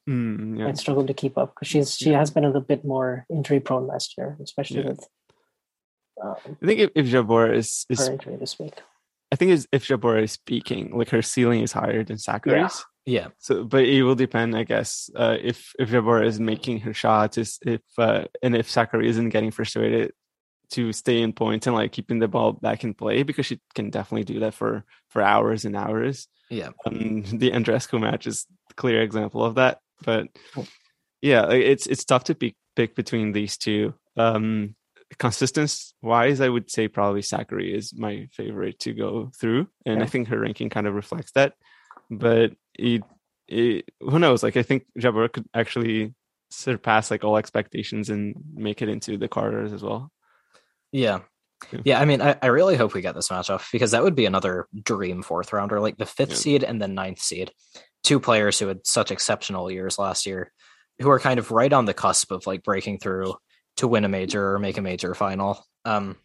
mm, 0.10 0.58
yeah. 0.58 0.66
might 0.66 0.78
struggle 0.78 1.06
to 1.06 1.14
keep 1.14 1.38
up 1.38 1.56
because 1.56 1.70
she's 1.70 1.96
she 1.96 2.12
yeah. 2.12 2.20
has 2.20 2.32
been 2.32 2.44
a 2.44 2.48
little 2.48 2.62
bit 2.62 2.84
more 2.84 3.26
injury 3.30 3.60
prone 3.60 3.88
last 3.88 4.18
year, 4.18 4.38
especially 4.42 4.82
yeah. 4.82 4.90
with. 4.90 5.08
Um, 6.24 6.36
I 6.62 6.66
think 6.66 6.80
if, 6.80 6.92
if 6.96 7.06
Jabeur 7.08 7.56
is 7.56 7.86
is 7.90 8.08
injury 8.08 8.36
this 8.38 8.58
week. 8.60 8.82
I 9.32 9.36
think 9.36 9.66
if 9.72 9.86
Jabeur 9.86 10.24
is 10.24 10.32
speaking, 10.32 10.98
like 10.98 11.10
her 11.10 11.22
ceiling 11.22 11.62
is 11.62 11.74
higher 11.74 12.04
than 12.04 12.18
Sakkari's. 12.18 12.86
Yeah. 13.06 13.28
So, 13.40 13.64
but 13.64 13.86
it 13.86 14.04
will 14.04 14.16
depend, 14.16 14.56
I 14.56 14.64
guess, 14.64 15.10
uh, 15.16 15.38
if 15.42 15.74
if 15.80 15.90
Jabeur 15.90 16.26
is 16.26 16.40
making 16.40 16.82
her 16.82 16.94
shots, 16.94 17.38
is 17.38 17.60
if 17.62 17.82
uh, 17.98 18.26
and 18.42 18.56
if 18.56 18.70
Sakkari 18.70 19.06
isn't 19.06 19.30
getting 19.30 19.52
frustrated 19.52 20.14
to 20.72 20.92
stay 20.92 21.22
in 21.22 21.34
points 21.34 21.68
and 21.68 21.76
like 21.76 21.92
keeping 21.92 22.20
the 22.20 22.28
ball 22.28 22.54
back 22.54 22.84
in 22.84 22.94
play 22.94 23.24
because 23.24 23.46
she 23.46 23.60
can 23.74 23.90
definitely 23.90 24.26
do 24.26 24.40
that 24.42 24.54
for 24.54 24.84
for 25.10 25.22
hours 25.22 25.66
and 25.66 25.76
hours. 25.76 26.28
Yeah. 26.50 26.70
Um, 26.86 27.22
the 27.34 27.52
Andreescu 27.52 28.00
match 28.00 28.28
is 28.28 28.46
a 28.70 28.74
clear 28.74 29.02
example 29.02 29.44
of 29.44 29.56
that. 29.56 29.80
But 30.04 30.28
yeah, 31.22 31.50
it's 31.50 31.88
it's 31.88 32.06
tough 32.06 32.26
to 32.26 32.36
pick 32.36 32.56
pick 32.76 32.96
between 32.96 33.32
these 33.32 33.58
two. 33.58 33.94
Um, 34.16 34.76
consistence 35.18 35.94
wise, 36.02 36.42
I 36.42 36.50
would 36.50 36.70
say 36.70 36.88
probably 36.88 37.22
Sakkari 37.22 37.74
is 37.74 37.94
my 37.96 38.28
favorite 38.32 38.80
to 38.80 38.94
go 38.94 39.32
through, 39.40 39.68
and 39.86 40.00
yeah. 40.00 40.04
I 40.04 40.08
think 40.08 40.28
her 40.28 40.40
ranking 40.40 40.70
kind 40.70 40.88
of 40.88 40.94
reflects 40.94 41.32
that. 41.34 41.54
But 42.10 42.54
it, 42.78 43.04
it, 43.48 43.86
who 44.00 44.20
knows? 44.20 44.44
Like 44.44 44.58
I 44.58 44.64
think 44.64 44.86
Jabeur 45.00 45.32
could 45.32 45.46
actually 45.54 46.14
surpass 46.50 47.12
like 47.12 47.24
all 47.24 47.38
expectations 47.38 48.10
and 48.10 48.36
make 48.54 48.82
it 48.82 48.90
into 48.90 49.18
the 49.18 49.28
quarters 49.28 49.74
as 49.74 49.82
well. 49.82 50.12
Yeah. 50.92 51.20
Yeah, 51.72 51.80
yeah 51.86 52.00
I 52.00 52.06
mean, 52.06 52.22
I, 52.22 52.36
I 52.42 52.48
really 52.48 52.76
hope 52.76 52.94
we 52.94 53.02
get 53.02 53.16
this 53.16 53.32
match 53.32 53.50
off 53.50 53.70
because 53.72 53.92
that 53.92 54.04
would 54.04 54.16
be 54.16 54.26
another 54.26 54.68
dream 54.84 55.24
fourth 55.24 55.52
rounder, 55.52 55.80
like 55.80 55.98
the 55.98 56.06
fifth 56.06 56.30
yeah. 56.30 56.36
seed 56.36 56.64
and 56.64 56.82
the 56.82 56.88
ninth 56.88 57.20
seed. 57.20 57.52
Two 58.04 58.20
players 58.20 58.60
who 58.60 58.68
had 58.68 58.86
such 58.86 59.12
exceptional 59.12 59.72
years 59.72 59.98
last 59.98 60.26
year, 60.26 60.52
who 61.00 61.10
are 61.10 61.20
kind 61.20 61.40
of 61.40 61.52
right 61.52 61.74
on 61.74 61.86
the 61.86 61.94
cusp 61.94 62.32
of 62.32 62.48
like 62.48 62.64
breaking 62.64 63.00
through 63.00 63.36
to 63.78 63.88
win 63.88 64.06
a 64.06 64.10
major 64.10 64.54
or 64.54 64.60
make 64.60 64.78
a 64.78 64.82
major 64.82 65.16
final. 65.16 65.66
Um, 65.86 66.18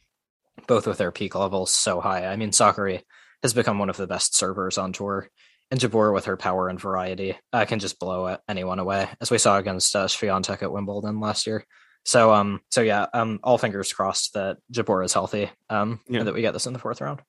both 0.66 0.86
with 0.86 0.98
their 0.98 1.12
peak 1.12 1.34
levels 1.34 1.70
so 1.70 2.00
high. 2.00 2.26
I 2.26 2.36
mean, 2.36 2.50
Sakkari 2.50 3.00
has 3.42 3.54
become 3.54 3.78
one 3.78 3.88
of 3.88 3.96
the 3.96 4.06
best 4.06 4.36
servers 4.36 4.76
on 4.76 4.92
tour 4.92 5.28
and 5.72 5.80
Jabeur 5.80 6.12
with 6.12 6.26
her 6.26 6.36
power 6.36 6.68
and 6.68 6.78
variety 6.78 7.34
uh, 7.52 7.64
can 7.64 7.78
just 7.78 7.98
blow 7.98 8.36
anyone 8.46 8.78
away, 8.78 9.08
as 9.22 9.30
we 9.30 9.38
saw 9.38 9.56
against 9.56 9.96
uh, 9.96 10.06
Swiatek 10.06 10.62
at 10.62 10.70
Wimbledon 10.70 11.18
last 11.18 11.46
year. 11.46 11.64
So 12.04 12.32
um 12.32 12.60
so 12.70 12.80
yeah 12.80 13.06
um 13.14 13.38
all 13.44 13.58
fingers 13.58 13.92
crossed 13.92 14.34
that 14.34 14.58
Jabeur 14.72 15.04
is 15.04 15.12
healthy 15.12 15.50
um 15.70 16.00
yeah. 16.08 16.18
and 16.18 16.28
that 16.28 16.34
we 16.34 16.40
get 16.40 16.52
this 16.52 16.66
in 16.66 16.72
the 16.72 16.80
fourth 16.80 17.00
round. 17.00 17.20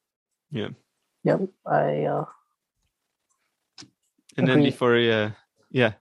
Yeah. 0.51 0.69
Yep. 1.23 1.41
I. 1.65 2.03
uh 2.05 2.25
And 4.35 4.49
agree. 4.49 4.55
then 4.55 4.63
before 4.63 4.95
uh 4.95 5.31
yeah. 5.69 5.93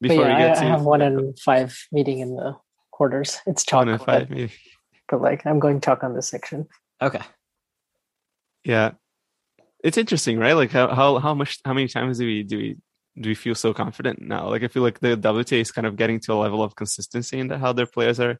Before 0.00 0.26
yeah, 0.26 0.34
we 0.34 0.42
get 0.42 0.58
I, 0.58 0.60
to 0.60 0.66
I 0.66 0.68
have 0.68 0.82
one 0.82 1.02
in 1.02 1.34
five 1.42 1.78
meeting 1.90 2.18
in 2.18 2.36
the 2.36 2.56
quarters. 2.90 3.40
It's 3.46 3.64
chalk. 3.64 3.80
One 3.80 3.88
and 3.90 4.02
five 4.02 4.28
but, 4.28 4.50
but 5.08 5.22
like 5.22 5.46
I'm 5.46 5.58
going 5.58 5.80
chalk 5.80 6.04
on 6.04 6.14
this 6.14 6.28
section. 6.28 6.66
Okay. 7.00 7.20
Yeah. 8.64 8.92
It's 9.82 9.96
interesting, 9.96 10.38
right? 10.38 10.54
Like 10.54 10.70
how 10.70 10.94
how 10.94 11.18
how 11.18 11.34
much 11.34 11.58
how 11.64 11.72
many 11.72 11.88
times 11.88 12.18
do 12.18 12.26
we 12.26 12.42
do 12.42 12.58
we 12.58 12.76
do 13.18 13.28
we 13.28 13.34
feel 13.34 13.54
so 13.54 13.72
confident 13.72 14.20
now? 14.20 14.48
Like 14.48 14.62
I 14.62 14.68
feel 14.68 14.82
like 14.82 15.00
the 15.00 15.16
WTA 15.16 15.60
is 15.60 15.72
kind 15.72 15.86
of 15.86 15.96
getting 15.96 16.20
to 16.20 16.32
a 16.32 16.34
level 16.34 16.62
of 16.62 16.76
consistency 16.76 17.38
in 17.38 17.48
how 17.50 17.72
their 17.72 17.86
players 17.86 18.20
are 18.20 18.38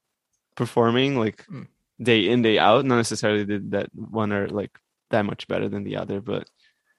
performing, 0.56 1.18
like 1.18 1.46
mm. 1.46 1.66
day 2.02 2.28
in 2.28 2.42
day 2.42 2.58
out. 2.58 2.84
Not 2.84 2.96
necessarily 2.96 3.44
that 3.70 3.90
one 3.94 4.32
are 4.32 4.48
like 4.48 4.76
that 5.10 5.24
much 5.24 5.46
better 5.48 5.68
than 5.68 5.84
the 5.84 5.96
other, 5.96 6.20
but 6.20 6.48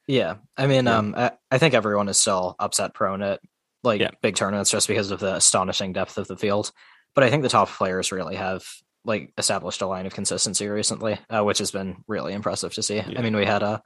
yeah, 0.08 0.36
I 0.56 0.68
mean, 0.68 0.86
yeah. 0.86 0.98
um, 0.98 1.14
I, 1.18 1.32
I, 1.52 1.58
think 1.58 1.74
everyone 1.74 2.08
is 2.08 2.18
still 2.18 2.56
upset 2.60 2.94
prone 2.94 3.22
at 3.22 3.42
like 3.84 4.02
yeah. 4.02 4.12
big 4.22 4.36
tournaments 4.36 4.72
just 4.72 4.88
because 4.88 5.12
of 5.12 5.20
the 5.20 5.36
astonishing 5.36 5.94
depth 5.94 6.18
of 6.18 6.28
the 6.28 6.38
field. 6.38 6.72
But 7.16 7.24
I 7.24 7.30
think 7.30 7.44
the 7.44 7.50
top 7.50 7.70
players 7.70 8.12
really 8.12 8.36
have 8.36 8.64
like 9.06 9.34
established 9.38 9.82
a 9.82 9.88
line 9.88 10.06
of 10.06 10.14
consistency 10.14 10.68
recently, 10.68 11.18
uh, 11.30 11.44
which 11.44 11.60
has 11.60 11.72
been 11.72 12.04
really 12.08 12.34
impressive 12.34 12.74
to 12.74 12.84
see. 12.84 12.98
Yeah. 12.98 13.14
I 13.18 13.22
mean, 13.22 13.36
we 13.36 13.46
had 13.46 13.64
a 13.64 13.66
uh, 13.66 13.80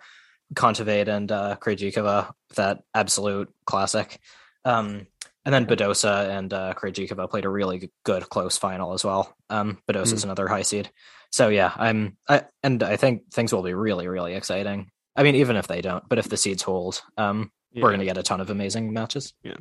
Kontaveit 0.54 1.08
and 1.08 1.32
uh, 1.32 1.56
Krejcikova, 1.62 2.32
that 2.56 2.80
absolute 2.93 3.54
classic. 3.65 4.19
Um, 4.65 5.08
and 5.45 5.54
then 5.54 5.65
Badosa 5.65 6.30
and 6.30 6.54
uh, 6.54 6.73
Krejcikova 6.75 7.30
played 7.30 7.45
a 7.45 7.49
really 7.49 7.91
good 8.04 8.30
close 8.30 8.58
final 8.58 8.93
as 8.93 9.04
well. 9.04 9.34
Um, 9.49 9.80
Badosa 9.89 10.13
is 10.13 10.21
mm. 10.21 10.25
another 10.25 10.47
high 10.47 10.62
seed. 10.62 10.89
So 11.32 11.47
yeah, 11.47 11.71
I'm 11.75 12.17
I, 12.27 12.43
and 12.62 12.84
I 12.84 12.97
think 12.97 13.32
things 13.32 13.54
will 13.54 13.63
be 13.63 13.73
really 13.73 14.08
really 14.08 14.34
exciting. 14.36 14.91
I 15.15 15.23
mean, 15.23 15.36
even 15.36 15.56
if 15.56 15.67
they 15.67 15.82
don't, 15.82 16.08
but 16.08 16.19
if 16.19 16.30
the 16.30 16.38
seeds 16.38 16.63
hold, 16.63 17.01
um, 17.17 17.51
yeah. 17.71 17.82
we're 17.84 17.89
going 17.89 17.99
to 17.99 18.06
get 18.06 18.17
a 18.17 18.23
ton 18.23 18.41
of 18.41 18.49
amazing 18.49 18.93
matches. 18.93 19.34
Yeah. 19.43 19.58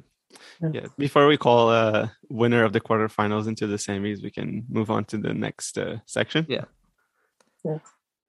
Yeah. 0.61 0.87
Before 0.99 1.27
we 1.27 1.37
call 1.37 1.71
a 1.71 1.91
uh, 1.91 2.09
winner 2.29 2.65
of 2.65 2.73
the 2.73 2.81
quarterfinals 2.81 3.49
into 3.49 3.67
the 3.67 3.77
semis, 3.77 4.23
we 4.23 4.31
can 4.31 4.65
move 4.69 4.91
on 4.91 5.05
to 5.07 5.19
the 5.19 5.35
next 5.35 5.79
uh, 5.79 5.99
section. 6.07 6.47
Yeah. 6.49 6.65
Yeah. 7.65 7.79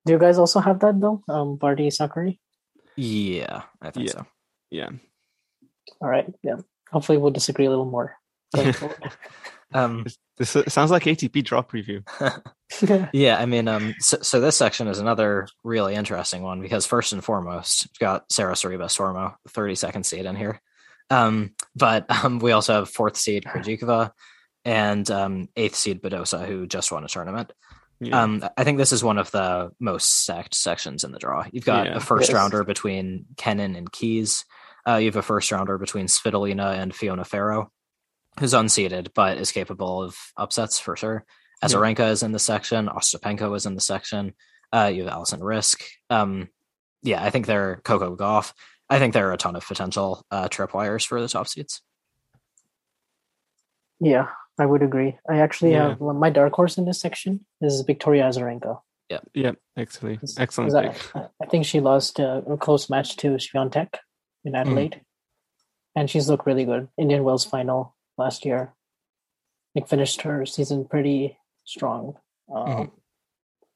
Do 0.04 0.12
you 0.12 0.18
guys 0.18 0.38
also 0.38 0.60
have 0.60 0.80
that 0.80 1.00
though? 1.00 1.22
Um, 1.28 1.56
Barty 1.56 1.88
Sakkari. 1.88 2.38
Yeah, 2.96 3.62
I 3.80 3.90
think 3.90 4.08
yeah. 4.08 4.12
so. 4.12 4.26
Yeah. 4.70 4.90
All 6.00 6.08
right. 6.08 6.32
Yeah. 6.42 6.56
Hopefully, 6.90 7.18
we'll 7.18 7.30
disagree 7.30 7.66
a 7.66 7.70
little 7.70 7.90
more. 7.90 8.16
um, 9.72 10.04
this, 10.36 10.52
this, 10.52 10.74
sounds 10.74 10.90
like 10.90 11.04
ATP 11.04 11.42
drop 11.44 11.72
preview. 11.72 12.02
yeah, 13.12 13.38
I 13.38 13.46
mean, 13.46 13.66
um, 13.66 13.94
so, 13.98 14.18
so, 14.20 14.40
this 14.40 14.56
section 14.56 14.88
is 14.88 14.98
another 14.98 15.48
really 15.64 15.94
interesting 15.94 16.42
one 16.42 16.60
because 16.60 16.84
first 16.84 17.14
and 17.14 17.24
foremost, 17.24 17.88
we've 17.88 17.98
got 17.98 18.30
Sara 18.30 18.54
Sorribes 18.54 18.96
Tormo, 18.96 19.36
32nd 19.48 20.04
seed 20.04 20.26
in 20.26 20.36
here. 20.36 20.60
Um, 21.12 21.54
but 21.76 22.06
um, 22.24 22.38
we 22.38 22.52
also 22.52 22.74
have 22.74 22.88
fourth 22.88 23.16
seed 23.16 23.44
Krejcikova 23.44 24.12
and 24.64 25.10
um, 25.10 25.48
eighth 25.56 25.74
seed 25.74 26.02
Badosa, 26.02 26.46
who 26.46 26.66
just 26.66 26.90
won 26.90 27.04
a 27.04 27.08
tournament. 27.08 27.52
Yeah. 28.00 28.20
Um, 28.20 28.44
I 28.56 28.64
think 28.64 28.78
this 28.78 28.92
is 28.92 29.04
one 29.04 29.18
of 29.18 29.30
the 29.30 29.70
most 29.78 30.22
stacked 30.22 30.54
sections 30.54 31.04
in 31.04 31.12
the 31.12 31.18
draw. 31.18 31.44
You've 31.52 31.64
got 31.64 31.86
yeah, 31.86 31.96
a 31.96 32.00
first 32.00 32.32
rounder 32.32 32.64
between 32.64 33.26
Kenin 33.36 33.76
and 33.76 33.92
Keys. 33.92 34.44
Uh, 34.88 34.96
you 34.96 35.06
have 35.06 35.16
a 35.16 35.22
first 35.22 35.52
rounder 35.52 35.78
between 35.78 36.06
Svitolina 36.06 36.76
and 36.78 36.94
Fiona 36.94 37.24
Ferro, 37.24 37.70
who's 38.40 38.54
unseeded 38.54 39.08
but 39.14 39.38
is 39.38 39.52
capable 39.52 40.02
of 40.02 40.16
upsets 40.36 40.80
for 40.80 40.96
sure. 40.96 41.24
Azarenka 41.62 42.00
yeah. 42.00 42.10
is 42.10 42.24
in 42.24 42.32
the 42.32 42.40
section. 42.40 42.88
Ostapenko 42.88 43.54
is 43.54 43.66
in 43.66 43.76
the 43.76 43.80
section. 43.80 44.34
Uh, 44.72 44.90
you 44.92 45.04
have 45.04 45.12
Alison 45.12 45.40
Riske. 45.40 45.84
Um, 46.10 46.48
yeah, 47.02 47.22
I 47.22 47.30
think 47.30 47.46
they're 47.46 47.80
Coco 47.84 48.16
Gauff. 48.16 48.52
I 48.92 48.98
think 48.98 49.14
there 49.14 49.28
are 49.28 49.32
a 49.32 49.38
ton 49.38 49.56
of 49.56 49.66
potential 49.66 50.24
uh, 50.30 50.48
tripwires 50.48 51.06
for 51.06 51.20
the 51.20 51.28
top 51.28 51.48
seeds. 51.48 51.80
Yeah, 54.00 54.26
I 54.58 54.66
would 54.66 54.82
agree. 54.82 55.18
I 55.28 55.38
actually 55.38 55.72
yeah. 55.72 55.90
have 55.90 56.00
my 56.00 56.28
dark 56.28 56.52
horse 56.52 56.76
in 56.76 56.84
this 56.84 57.00
section 57.00 57.46
This 57.60 57.72
is 57.72 57.80
Victoria 57.82 58.24
Azarenka. 58.24 58.80
Yeah, 59.08 59.20
yeah, 59.34 59.52
excellent, 59.76 60.20
excellent. 60.38 60.74
I, 60.74 61.26
I, 61.40 61.46
think 61.46 61.66
she 61.66 61.80
lost 61.80 62.18
a, 62.18 62.42
a 62.50 62.56
close 62.56 62.88
match 62.88 63.16
to 63.18 63.32
Swiatek 63.32 63.96
in. 64.44 64.54
Adelaide, 64.54 64.92
mm. 64.92 65.00
and 65.94 66.08
she's 66.08 66.28
looked 66.28 66.46
really 66.46 66.64
good. 66.64 66.88
Indian 66.98 67.22
Wells 67.22 67.44
final 67.44 67.94
last 68.16 68.44
year. 68.46 68.74
Like 69.74 69.88
finished 69.88 70.22
her 70.22 70.46
season 70.46 70.86
pretty 70.86 71.38
strong. 71.64 72.14
Um, 72.54 72.66
mm. 72.66 72.90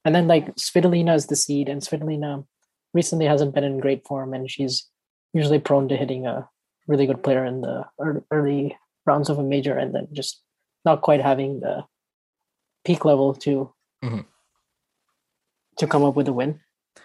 And 0.04 0.14
then 0.14 0.26
like 0.26 0.54
Svitolina 0.56 1.14
is 1.14 1.26
the 1.26 1.36
seed, 1.36 1.68
and 1.68 1.82
Svitolina 1.82 2.46
recently 2.94 3.26
hasn't 3.26 3.54
been 3.54 3.64
in 3.64 3.80
great 3.80 4.06
form, 4.06 4.32
and 4.32 4.50
she's 4.50 4.88
usually 5.36 5.58
prone 5.58 5.88
to 5.88 5.96
hitting 5.96 6.26
a 6.26 6.48
really 6.86 7.06
good 7.06 7.22
player 7.22 7.44
in 7.44 7.60
the 7.60 7.84
early 8.30 8.76
rounds 9.06 9.28
of 9.28 9.38
a 9.38 9.42
major 9.42 9.76
and 9.76 9.94
then 9.94 10.08
just 10.12 10.42
not 10.84 11.02
quite 11.02 11.20
having 11.20 11.60
the 11.60 11.84
peak 12.84 13.04
level 13.04 13.34
to 13.34 13.72
mm-hmm. 14.04 14.20
to 15.78 15.86
come 15.86 16.04
up 16.04 16.14
with 16.14 16.28
a 16.28 16.32
win. 16.32 16.60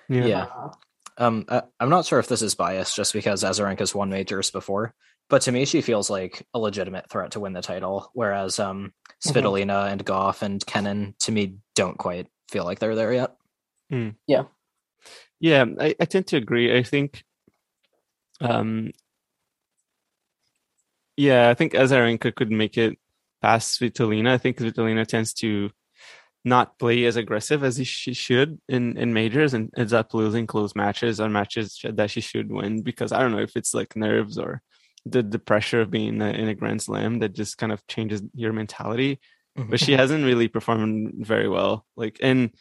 Yeah. 0.08 0.26
yeah. 0.26 0.44
Uh, 0.44 0.70
um, 1.18 1.46
I, 1.50 1.64
am 1.80 1.90
not 1.90 2.06
sure 2.06 2.20
if 2.20 2.28
this 2.28 2.42
is 2.42 2.56
biased 2.56 2.96
just 2.96 3.14
because 3.14 3.44
Azarenka's 3.44 3.94
won 3.94 4.10
majors 4.10 4.50
before, 4.50 4.94
but 5.30 5.42
to 5.44 5.52
me, 5.52 5.66
she 5.66 5.82
feels 5.82 6.10
like 6.10 6.46
a 6.54 6.60
legitimate 6.60 7.10
threat 7.10 7.32
to 7.32 7.40
win 7.40 7.54
the 7.54 7.62
title. 7.62 8.10
Whereas 8.14 8.60
um, 8.60 8.94
mm-hmm. 9.26 9.30
Svitolina 9.30 9.66
mm-hmm. 9.66 9.92
and 9.92 10.06
Gauff 10.06 10.42
and 10.42 10.66
Kenin, 10.66 11.16
to 11.20 11.32
me, 11.32 11.58
don't 11.76 11.98
quite 11.98 12.28
feel 12.50 12.64
like 12.64 12.80
they're 12.80 12.96
there 12.96 13.14
yet. 13.14 13.36
Mm. 13.92 14.16
Yeah. 14.28 14.44
Yeah, 15.40 15.66
I, 15.80 15.96
I 16.00 16.06
tend 16.06 16.28
to 16.28 16.38
agree. 16.38 16.78
I 16.78 16.84
think 16.84 17.24
um, 18.42 18.92
yeah, 21.16 21.50
I 21.50 21.54
think 21.54 21.74
Azarenka 21.74 22.34
could 22.36 22.52
make 22.52 22.78
it 22.78 22.98
past 23.42 23.80
Svitolina. 23.80 24.30
I 24.30 24.38
think 24.38 24.58
Svitolina 24.58 25.06
tends 25.06 25.34
to 25.36 25.70
not 26.44 26.80
play 26.80 27.06
as 27.06 27.18
aggressive 27.18 27.64
as 27.64 27.86
she 27.86 28.14
should 28.14 28.60
in, 28.68 28.98
in 28.98 29.14
majors 29.14 29.54
and 29.54 29.70
ends 29.78 29.94
up 29.94 30.14
losing 30.14 30.48
close 30.48 30.76
matches 30.76 31.22
or 31.22 31.30
matches 31.30 31.80
that 31.84 32.10
she 32.10 32.22
should 32.22 32.52
win 32.52 32.82
because 32.82 33.12
I 33.12 33.20
don't 33.22 33.32
know 33.32 33.40
if 33.40 33.56
it's 33.56 33.76
like 33.76 33.96
nerves 33.96 34.40
or 34.40 34.62
the, 35.06 35.22
the 35.22 35.40
pressure 35.40 35.82
of 35.82 35.92
being 35.92 36.20
in 36.22 36.48
a 36.48 36.56
Grand 36.56 36.82
Slam 36.82 37.20
that 37.20 37.34
just 37.34 37.58
kind 37.58 37.72
of 37.72 37.86
changes 37.88 38.24
your 38.34 38.54
mentality. 38.54 39.20
Mm-hmm. 39.58 39.70
But 39.70 39.80
she 39.82 39.92
hasn't 39.92 40.26
really 40.26 40.48
performed 40.48 41.26
very 41.26 41.50
well. 41.50 41.86
Like, 41.96 42.18
and 42.24 42.52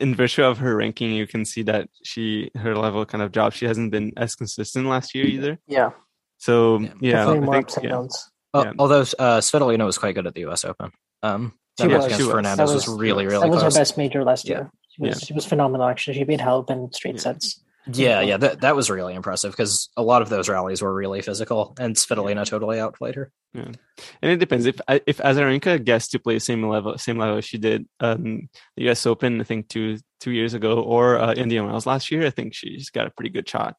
in 0.00 0.14
virtue 0.14 0.42
of 0.42 0.58
her 0.58 0.76
ranking, 0.76 1.12
you 1.12 1.26
can 1.26 1.44
see 1.44 1.62
that 1.62 1.88
she 2.02 2.50
her 2.56 2.74
level 2.74 3.04
kind 3.04 3.22
of 3.22 3.32
drop. 3.32 3.52
She 3.52 3.66
hasn't 3.66 3.90
been 3.90 4.12
as 4.16 4.34
consistent 4.34 4.86
last 4.86 5.14
year 5.14 5.26
either. 5.26 5.58
Yeah. 5.66 5.90
So 6.38 6.80
yeah, 6.80 6.92
yeah 7.00 7.28
I 7.28 7.38
think, 7.38 7.68
yeah. 7.82 8.06
yeah. 8.54 8.72
Although 8.78 9.02
uh, 9.02 9.40
Svitolina 9.40 9.84
was 9.84 9.98
quite 9.98 10.14
good 10.14 10.26
at 10.26 10.34
the 10.34 10.40
U.S. 10.42 10.64
Open. 10.64 10.90
Um, 11.22 11.52
she 11.78 11.86
was, 11.86 12.06
against 12.06 12.24
she 12.24 12.30
Fernandez 12.30 12.72
was, 12.72 12.88
was, 12.88 12.98
really 12.98 13.26
really. 13.26 13.42
That 13.42 13.50
was 13.50 13.60
close. 13.60 13.74
her 13.74 13.80
best 13.80 13.96
major 13.98 14.24
last 14.24 14.48
year. 14.48 14.70
She 14.88 15.02
was, 15.02 15.20
she 15.20 15.34
was 15.34 15.46
phenomenal. 15.46 15.86
Actually, 15.86 16.14
she 16.14 16.24
beat 16.24 16.40
Halep 16.40 16.70
in 16.70 16.92
straight 16.92 17.20
sets. 17.20 17.62
Yeah, 17.86 18.20
yeah, 18.20 18.36
that 18.36 18.60
that 18.60 18.76
was 18.76 18.90
really 18.90 19.14
impressive 19.14 19.52
because 19.52 19.88
a 19.96 20.02
lot 20.02 20.20
of 20.20 20.28
those 20.28 20.48
rallies 20.48 20.82
were 20.82 20.92
really 20.92 21.22
physical, 21.22 21.74
and 21.80 21.96
Svitolina 21.96 22.44
totally 22.44 22.78
outplayed 22.78 23.14
her. 23.14 23.32
Yeah, 23.54 23.72
and 24.20 24.30
it 24.30 24.36
depends 24.36 24.66
if 24.66 24.80
if 25.06 25.16
Azarenka 25.18 25.82
gets 25.82 26.08
to 26.08 26.18
play 26.18 26.38
same 26.38 26.66
level 26.68 26.98
same 26.98 27.16
level 27.16 27.40
she 27.40 27.56
did 27.56 27.88
um 28.00 28.48
the 28.76 28.84
U.S. 28.84 29.06
Open 29.06 29.40
I 29.40 29.44
think 29.44 29.68
two 29.68 29.98
two 30.20 30.30
years 30.30 30.52
ago 30.52 30.80
or 30.80 31.18
uh, 31.18 31.32
Indian 31.32 31.66
Wells 31.66 31.86
last 31.86 32.10
year, 32.10 32.26
I 32.26 32.30
think 32.30 32.54
she's 32.54 32.90
got 32.90 33.06
a 33.06 33.10
pretty 33.10 33.30
good 33.30 33.48
shot 33.48 33.76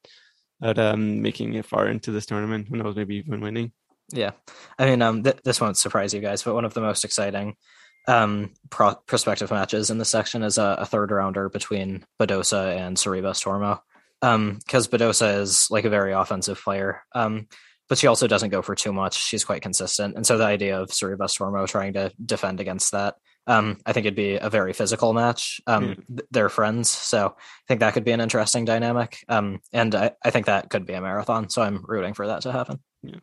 at 0.64 0.80
um 0.80 1.22
making 1.22 1.54
it 1.54 1.66
far 1.66 1.88
into 1.88 2.12
this 2.12 2.26
tournament. 2.26 2.70
Who 2.70 2.78
knows, 2.78 2.96
maybe 2.96 3.18
even 3.18 3.40
winning. 3.42 3.72
Yeah, 4.12 4.32
I 4.80 4.88
mean, 4.88 5.02
um, 5.04 5.24
th- 5.24 5.40
this 5.44 5.62
won't 5.62 5.78
surprise 5.78 6.14
you 6.14 6.22
guys, 6.22 6.42
but 6.44 6.56
one 6.56 6.66
of 6.66 6.74
the 6.74 6.82
most 6.82 7.06
exciting 7.06 7.56
um 8.08 8.52
pro- 8.72 8.96
prospective 8.96 9.52
matches 9.52 9.92
in 9.92 10.00
this 10.00 10.10
section 10.10 10.42
is 10.42 10.58
a, 10.58 10.78
a 10.80 10.86
third 10.88 11.12
rounder 11.12 11.50
between 11.50 12.04
Badosa 12.20 12.76
and 12.76 12.98
Sorribes 12.98 13.46
Tormo 13.46 13.80
um 14.22 14.60
because 14.66 14.88
Badosa 14.88 15.40
is 15.40 15.68
like 15.70 15.86
a 15.86 15.90
very 15.90 16.14
offensive 16.14 16.62
player. 16.62 17.04
Um 17.14 17.48
but 17.90 17.98
she 17.98 18.08
also 18.08 18.26
doesn't 18.26 18.52
go 18.52 18.62
for 18.62 18.74
too 18.74 18.94
much. 18.94 19.22
She's 19.22 19.44
quite 19.44 19.62
consistent. 19.62 20.16
And 20.16 20.26
so 20.26 20.38
the 20.38 20.46
idea 20.46 20.80
of 20.80 20.92
Sorribes 20.92 21.38
Tormo 21.38 21.68
trying 21.68 21.92
to 21.94 22.12
defend 22.26 22.60
against 22.60 22.92
that 22.92 23.16
um 23.48 23.78
I 23.86 23.94
think 23.94 24.06
it'd 24.06 24.16
be 24.16 24.36
a 24.36 24.50
very 24.50 24.74
physical 24.74 25.14
match 25.14 25.62
um 25.68 25.96
mm. 25.96 26.22
they're 26.32 26.50
friends. 26.50 26.90
So 26.90 27.36
I 27.38 27.64
think 27.68 27.80
that 27.82 27.94
could 27.94 28.06
be 28.06 28.12
an 28.12 28.22
interesting 28.22 28.66
dynamic. 28.66 29.24
Um 29.28 29.60
and 29.74 29.94
I, 29.96 30.12
I 30.24 30.30
think 30.30 30.46
that 30.46 30.70
could 30.70 30.86
be 30.86 30.94
a 30.94 31.02
marathon. 31.02 31.50
So 31.50 31.62
I'm 31.62 31.84
rooting 31.88 32.14
for 32.14 32.28
that 32.28 32.42
to 32.44 32.52
happen. 32.52 32.80
Yeah. 33.04 33.20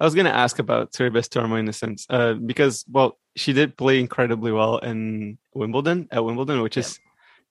I 0.00 0.04
was 0.04 0.14
going 0.14 0.24
to 0.24 0.34
ask 0.34 0.58
about 0.58 0.92
Sorribes 0.92 1.28
Tormo 1.28 1.58
in 1.58 1.68
a 1.68 1.72
sense 1.72 2.06
uh 2.10 2.34
because 2.34 2.84
well 2.90 3.18
she 3.36 3.52
did 3.52 3.76
play 3.76 4.00
incredibly 4.00 4.50
well 4.50 4.78
in 4.78 5.38
Wimbledon 5.54 6.08
at 6.10 6.24
Wimbledon 6.24 6.62
which 6.62 6.76
yeah. 6.76 6.80
is 6.80 6.98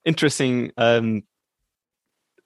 interesting 0.04 0.72
um 0.78 1.24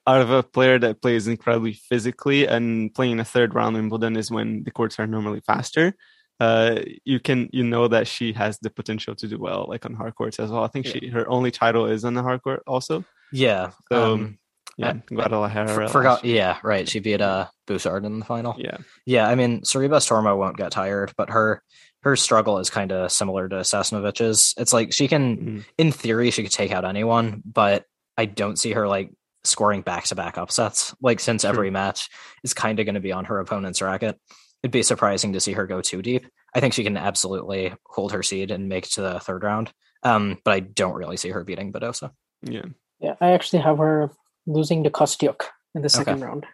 out 0.06 0.20
of 0.20 0.30
a 0.30 0.42
player 0.42 0.78
that 0.78 1.00
plays 1.00 1.28
incredibly 1.28 1.74
physically 1.74 2.46
and 2.46 2.92
playing 2.94 3.20
a 3.20 3.24
third 3.24 3.54
round 3.54 3.76
Wimbledon 3.76 4.16
is 4.16 4.30
when 4.30 4.64
the 4.64 4.70
courts 4.70 4.98
are 4.98 5.06
normally 5.06 5.40
faster. 5.40 5.94
uh, 6.42 6.80
you 7.04 7.20
can 7.20 7.48
you 7.52 7.62
know 7.62 7.86
that 7.86 8.08
she 8.08 8.32
has 8.32 8.58
the 8.58 8.70
potential 8.70 9.14
to 9.14 9.28
do 9.28 9.38
well, 9.38 9.66
like 9.68 9.86
on 9.86 9.94
hard 9.94 10.14
courts 10.16 10.40
as 10.40 10.50
well. 10.50 10.64
I 10.64 10.66
think 10.66 10.86
yeah. 10.86 10.92
she 10.92 11.08
her 11.08 11.28
only 11.28 11.52
title 11.52 11.86
is 11.86 12.04
on 12.04 12.14
the 12.14 12.22
hard 12.22 12.42
court 12.42 12.64
also. 12.66 13.04
Yeah. 13.30 13.70
So 13.92 14.14
um, 14.14 14.38
yeah, 14.76 14.94
Guadalajara. 15.06 15.88
forgot. 15.88 16.24
Yeah, 16.24 16.58
right. 16.64 16.88
She 16.88 16.98
beat 16.98 17.20
uh 17.20 17.46
Bouchard 17.66 18.04
in 18.04 18.18
the 18.18 18.24
final. 18.24 18.56
Yeah. 18.58 18.78
Yeah. 19.06 19.28
I 19.28 19.36
mean, 19.36 19.60
Sorribes 19.60 20.08
Tormo 20.08 20.36
won't 20.36 20.56
get 20.56 20.72
tired, 20.72 21.12
but 21.16 21.30
her 21.30 21.62
her 22.00 22.16
struggle 22.16 22.58
is 22.58 22.70
kind 22.70 22.90
of 22.90 23.12
similar 23.12 23.48
to 23.48 23.56
Sasnovich's. 23.56 24.54
It's 24.56 24.72
like 24.72 24.92
she 24.92 25.06
can, 25.06 25.36
mm-hmm. 25.36 25.58
in 25.78 25.92
theory, 25.92 26.32
she 26.32 26.42
could 26.42 26.50
take 26.50 26.72
out 26.72 26.84
anyone, 26.84 27.42
but 27.46 27.84
I 28.18 28.24
don't 28.24 28.58
see 28.58 28.72
her 28.72 28.88
like 28.88 29.12
scoring 29.44 29.82
back 29.82 30.04
to 30.04 30.14
back 30.14 30.38
upsets. 30.38 30.94
Like 31.00 31.20
since 31.20 31.44
every 31.44 31.70
match 31.70 32.08
is 32.44 32.54
kind 32.54 32.78
of 32.78 32.86
going 32.86 32.94
to 32.94 33.00
be 33.00 33.12
on 33.12 33.24
her 33.26 33.38
opponent's 33.38 33.82
racket, 33.82 34.18
it'd 34.62 34.72
be 34.72 34.82
surprising 34.82 35.32
to 35.32 35.40
see 35.40 35.52
her 35.52 35.66
go 35.66 35.80
too 35.80 36.02
deep. 36.02 36.26
I 36.54 36.60
think 36.60 36.74
she 36.74 36.84
can 36.84 36.96
absolutely 36.96 37.74
hold 37.86 38.12
her 38.12 38.22
seed 38.22 38.50
and 38.50 38.68
make 38.68 38.88
to 38.90 39.02
the 39.02 39.20
third 39.20 39.42
round. 39.42 39.72
Um, 40.02 40.38
but 40.44 40.54
I 40.54 40.60
don't 40.60 40.94
really 40.94 41.16
see 41.16 41.30
her 41.30 41.44
beating 41.44 41.72
Badosa. 41.72 42.10
Yeah. 42.42 42.64
Yeah, 43.00 43.14
I 43.20 43.32
actually 43.32 43.62
have 43.62 43.78
her 43.78 44.10
losing 44.46 44.84
to 44.84 44.90
Kostyuk 44.90 45.42
in 45.74 45.82
the 45.82 45.88
second 45.88 46.14
okay. 46.14 46.24
round. 46.24 46.46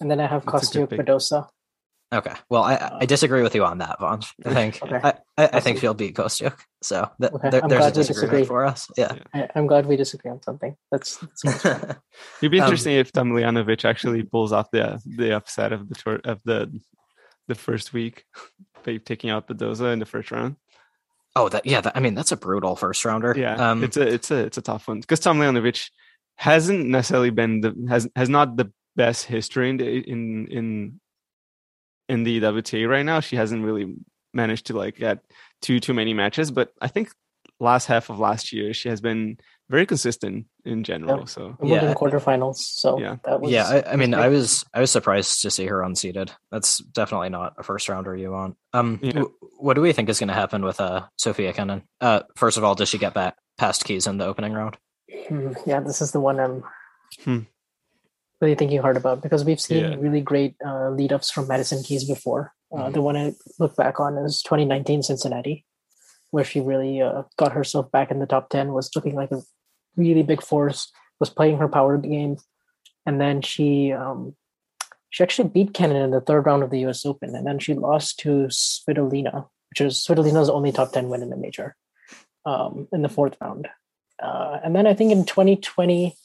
And 0.00 0.10
then 0.10 0.20
I 0.20 0.26
have 0.26 0.44
Kostyuk 0.44 0.88
Badosa. 0.88 1.48
Okay. 2.12 2.34
Well, 2.50 2.62
I, 2.62 2.74
I 2.74 2.76
uh, 2.76 3.06
disagree 3.06 3.42
with 3.42 3.54
you 3.54 3.64
on 3.64 3.78
that, 3.78 3.98
Vaughn. 3.98 4.20
I 4.44 4.54
think 4.54 4.82
okay. 4.82 5.00
I, 5.02 5.14
I, 5.38 5.50
I 5.54 5.60
think 5.60 5.78
she'll 5.78 5.94
beat 5.94 6.14
Kostyuk. 6.14 6.58
So 6.82 7.10
th- 7.20 7.32
okay. 7.32 7.50
there, 7.50 7.62
there's 7.66 7.86
a 7.86 7.92
disagreement 7.92 8.46
for 8.46 8.66
us. 8.66 8.88
Yeah. 8.96 9.16
I, 9.32 9.48
am 9.54 9.66
glad 9.66 9.86
we 9.86 9.96
disagree 9.96 10.30
on 10.30 10.42
something. 10.42 10.76
That's, 10.90 11.24
that's 11.42 11.64
It'd 12.42 12.52
be 12.52 12.60
um, 12.60 12.66
interesting 12.66 12.94
um, 12.94 13.00
if 13.00 13.12
Tomljanovic 13.12 13.84
actually 13.86 14.24
pulls 14.24 14.52
off 14.52 14.70
the 14.70 15.00
the 15.06 15.34
upset 15.34 15.72
of 15.72 15.88
the 15.88 15.94
tour 15.94 16.20
of 16.24 16.40
the 16.44 16.80
the 17.48 17.54
first 17.54 17.94
week 17.94 18.24
by 18.84 18.98
taking 18.98 19.30
out 19.30 19.48
Badosa 19.48 19.92
in 19.92 19.98
the 19.98 20.06
first 20.06 20.30
round. 20.30 20.56
Oh, 21.34 21.48
that 21.48 21.64
yeah. 21.64 21.80
That, 21.80 21.96
I 21.96 22.00
mean, 22.00 22.14
that's 22.14 22.32
a 22.32 22.36
brutal 22.36 22.76
first 22.76 23.04
rounder. 23.06 23.34
Yeah, 23.34 23.70
um, 23.70 23.82
it's 23.82 23.96
a 23.96 24.06
it's 24.06 24.30
a 24.30 24.36
it's 24.36 24.58
a 24.58 24.62
tough 24.62 24.86
one 24.86 25.00
because 25.00 25.20
Tomljanovic 25.20 25.88
hasn't 26.36 26.86
necessarily 26.86 27.30
been 27.30 27.62
the 27.62 27.86
has 27.88 28.06
has 28.14 28.28
not 28.28 28.56
the 28.56 28.70
best 28.96 29.24
history 29.24 29.70
in 29.70 29.78
the, 29.78 29.86
in 29.86 30.46
in 30.48 31.00
in 32.12 32.24
the 32.24 32.40
WTA 32.40 32.88
right 32.88 33.04
now. 33.04 33.20
She 33.20 33.36
hasn't 33.36 33.64
really 33.64 33.94
managed 34.34 34.66
to 34.66 34.76
like 34.76 34.96
get 34.96 35.24
too 35.62 35.80
too 35.80 35.94
many 35.94 36.14
matches, 36.14 36.50
but 36.50 36.72
I 36.80 36.88
think 36.88 37.10
last 37.58 37.86
half 37.86 38.10
of 38.10 38.18
last 38.18 38.52
year 38.52 38.74
she 38.74 38.88
has 38.88 39.00
been 39.00 39.38
very 39.70 39.86
consistent 39.86 40.46
in 40.64 40.84
general. 40.84 41.20
Yeah. 41.20 41.24
So 41.24 41.56
yeah, 41.62 41.94
quarterfinals. 41.94 42.56
So 42.56 42.98
yeah, 42.98 43.16
was, 43.24 43.50
yeah. 43.50 43.66
I, 43.66 43.92
I 43.92 43.96
mean, 43.96 44.12
I 44.12 44.28
was 44.28 44.64
I 44.74 44.80
was 44.80 44.90
surprised 44.90 45.40
to 45.42 45.50
see 45.50 45.66
her 45.66 45.82
unseated. 45.82 46.30
That's 46.50 46.78
definitely 46.78 47.30
not 47.30 47.54
a 47.56 47.62
first 47.62 47.88
rounder 47.88 48.14
you 48.14 48.30
want. 48.30 48.56
Um, 48.74 49.00
yeah. 49.02 49.12
w- 49.12 49.34
what 49.58 49.74
do 49.74 49.80
we 49.80 49.92
think 49.92 50.08
is 50.10 50.18
going 50.18 50.28
to 50.28 50.34
happen 50.34 50.64
with 50.64 50.80
uh 50.80 51.06
Sofia 51.16 51.52
Kenin? 51.54 51.82
Uh, 52.00 52.22
first 52.36 52.58
of 52.58 52.64
all, 52.64 52.74
does 52.74 52.90
she 52.90 52.98
get 52.98 53.14
back 53.14 53.36
past 53.56 53.84
Keys 53.84 54.06
in 54.06 54.18
the 54.18 54.26
opening 54.26 54.52
round? 54.52 54.76
Hmm, 55.28 55.52
yeah, 55.64 55.80
this 55.80 56.02
is 56.02 56.12
the 56.12 56.20
one 56.20 56.38
I'm. 56.38 56.64
Hmm 57.24 57.40
really 58.42 58.56
thinking 58.56 58.82
hard 58.82 58.96
about 58.96 59.22
because 59.22 59.44
we've 59.44 59.60
seen 59.60 59.84
yeah. 59.84 59.94
really 59.98 60.20
great 60.20 60.56
uh, 60.66 60.90
lead 60.90 61.12
ups 61.12 61.30
from 61.30 61.46
Madison 61.46 61.82
Keys 61.82 62.04
before. 62.04 62.52
Uh, 62.72 62.76
mm-hmm. 62.76 62.92
The 62.92 63.02
one 63.02 63.16
I 63.16 63.34
look 63.58 63.76
back 63.76 64.00
on 64.00 64.18
is 64.18 64.42
2019 64.42 65.04
Cincinnati, 65.04 65.64
where 66.32 66.44
she 66.44 66.60
really 66.60 67.00
uh, 67.00 67.22
got 67.38 67.52
herself 67.52 67.90
back 67.92 68.10
in 68.10 68.18
the 68.18 68.26
top 68.26 68.50
10, 68.50 68.72
was 68.72 68.90
looking 68.96 69.14
like 69.14 69.30
a 69.30 69.42
really 69.96 70.24
big 70.24 70.42
force, 70.42 70.90
was 71.20 71.30
playing 71.30 71.58
her 71.58 71.68
power 71.68 71.96
game. 71.96 72.36
And 73.06 73.20
then 73.20 73.42
she 73.42 73.92
um, 73.92 74.34
she 75.10 75.22
actually 75.22 75.48
beat 75.48 75.72
Kenin 75.72 75.96
in 75.96 76.10
the 76.10 76.20
third 76.20 76.46
round 76.46 76.62
of 76.62 76.70
the 76.70 76.80
US 76.86 77.06
Open. 77.06 77.36
And 77.36 77.46
then 77.46 77.58
she 77.58 77.74
lost 77.74 78.18
to 78.20 78.48
Svitolina, 78.48 79.46
which 79.70 79.80
is 79.80 79.96
Svitolina's 79.96 80.50
only 80.50 80.72
top 80.72 80.92
10 80.92 81.08
win 81.08 81.22
in 81.22 81.30
the 81.30 81.36
major 81.36 81.76
um, 82.44 82.88
in 82.92 83.02
the 83.02 83.08
fourth 83.08 83.36
round. 83.40 83.68
Uh, 84.20 84.58
and 84.64 84.74
then 84.74 84.86
I 84.86 84.94
think 84.94 85.12
in 85.12 85.24
2020, 85.24 86.16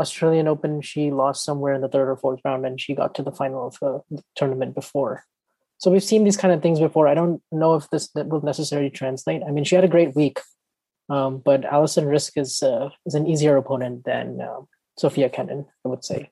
Australian 0.00 0.48
Open, 0.48 0.80
she 0.80 1.10
lost 1.10 1.44
somewhere 1.44 1.74
in 1.74 1.82
the 1.82 1.88
third 1.88 2.08
or 2.08 2.16
fourth 2.16 2.40
round, 2.44 2.64
and 2.64 2.80
she 2.80 2.94
got 2.94 3.14
to 3.16 3.22
the 3.22 3.30
final 3.32 3.66
of 3.66 3.78
the 4.10 4.22
tournament 4.34 4.74
before. 4.74 5.24
So 5.78 5.90
we've 5.90 6.04
seen 6.04 6.24
these 6.24 6.36
kind 6.36 6.52
of 6.52 6.62
things 6.62 6.80
before. 6.80 7.06
I 7.06 7.14
don't 7.14 7.42
know 7.52 7.74
if 7.74 7.88
this 7.90 8.10
will 8.14 8.42
necessarily 8.42 8.90
translate. 8.90 9.42
I 9.46 9.50
mean, 9.50 9.64
she 9.64 9.74
had 9.74 9.84
a 9.84 9.88
great 9.88 10.16
week, 10.16 10.40
um, 11.08 11.38
but 11.38 11.64
Alison 11.64 12.06
Riske 12.06 12.38
is 12.40 12.62
uh, 12.62 12.90
is 13.06 13.14
an 13.14 13.26
easier 13.26 13.56
opponent 13.56 14.04
than 14.04 14.40
uh, 14.40 14.60
Sofia 14.98 15.28
Kenin, 15.28 15.66
I 15.84 15.88
would 15.88 16.04
say. 16.04 16.30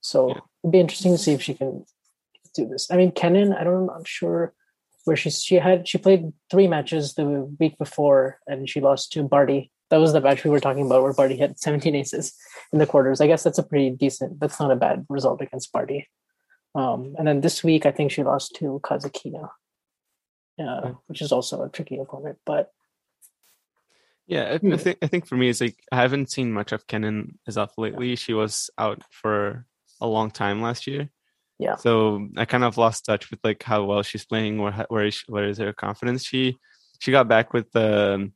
So 0.00 0.28
yeah. 0.28 0.40
it'd 0.62 0.72
be 0.72 0.80
interesting 0.80 1.12
to 1.12 1.18
see 1.18 1.32
if 1.32 1.42
she 1.42 1.54
can 1.54 1.84
do 2.54 2.66
this. 2.66 2.90
I 2.90 2.96
mean, 2.96 3.12
Kenin, 3.12 3.52
I 3.52 3.64
don't, 3.64 3.74
I'm 3.74 3.86
not 3.86 4.08
sure 4.08 4.54
where 5.04 5.16
she's. 5.16 5.42
She 5.42 5.56
had 5.56 5.88
she 5.88 5.98
played 5.98 6.32
three 6.50 6.68
matches 6.68 7.14
the 7.14 7.24
week 7.58 7.78
before, 7.78 8.38
and 8.46 8.68
she 8.68 8.80
lost 8.80 9.12
to 9.12 9.22
Barty 9.22 9.72
that 9.90 9.98
was 9.98 10.12
the 10.12 10.20
match 10.20 10.44
we 10.44 10.50
were 10.50 10.60
talking 10.60 10.86
about 10.86 11.02
where 11.02 11.12
Barty 11.12 11.36
had 11.36 11.58
17 11.58 11.94
aces 11.94 12.34
in 12.72 12.78
the 12.78 12.86
quarters. 12.86 13.20
I 13.20 13.26
guess 13.26 13.42
that's 13.42 13.58
a 13.58 13.62
pretty 13.62 13.90
decent, 13.90 14.40
that's 14.40 14.60
not 14.60 14.70
a 14.70 14.76
bad 14.76 15.06
result 15.08 15.40
against 15.40 15.72
Barty. 15.72 16.08
Um, 16.74 17.14
and 17.18 17.26
then 17.26 17.40
this 17.40 17.64
week, 17.64 17.86
I 17.86 17.90
think 17.90 18.12
she 18.12 18.22
lost 18.22 18.54
to 18.56 18.80
Kasatkina, 18.84 19.48
uh, 20.62 20.92
which 21.06 21.22
is 21.22 21.32
also 21.32 21.62
a 21.62 21.68
tricky 21.68 21.98
opponent. 21.98 22.38
But 22.44 22.70
yeah, 24.26 24.52
I, 24.52 24.58
hmm. 24.58 24.74
I, 24.74 24.76
think 24.76 24.98
I 25.00 25.06
think 25.06 25.26
for 25.26 25.36
me, 25.36 25.48
it's 25.48 25.60
like 25.60 25.78
I 25.90 25.96
haven't 25.96 26.30
seen 26.30 26.52
much 26.52 26.72
of 26.72 26.86
Kenin 26.86 27.38
as 27.46 27.56
of 27.56 27.70
lately. 27.78 28.14
She 28.16 28.34
was 28.34 28.70
out 28.76 29.02
for 29.10 29.66
a 30.00 30.06
long 30.06 30.30
time 30.30 30.60
last 30.60 30.86
year. 30.86 31.08
Yeah. 31.58 31.76
So 31.76 32.28
I 32.36 32.44
kind 32.44 32.62
of 32.62 32.76
lost 32.76 33.06
touch 33.06 33.30
with 33.30 33.40
like 33.42 33.62
how 33.62 33.84
well 33.84 34.02
she's 34.02 34.26
playing, 34.26 34.60
or 34.60 34.70
where 34.88 35.06
is 35.06 35.24
where 35.26 35.48
is 35.48 35.58
her 35.58 35.72
confidence? 35.72 36.24
She 36.24 36.58
she 37.00 37.10
got 37.10 37.26
back 37.26 37.54
with 37.54 37.72
the 37.72 38.14
um, 38.14 38.32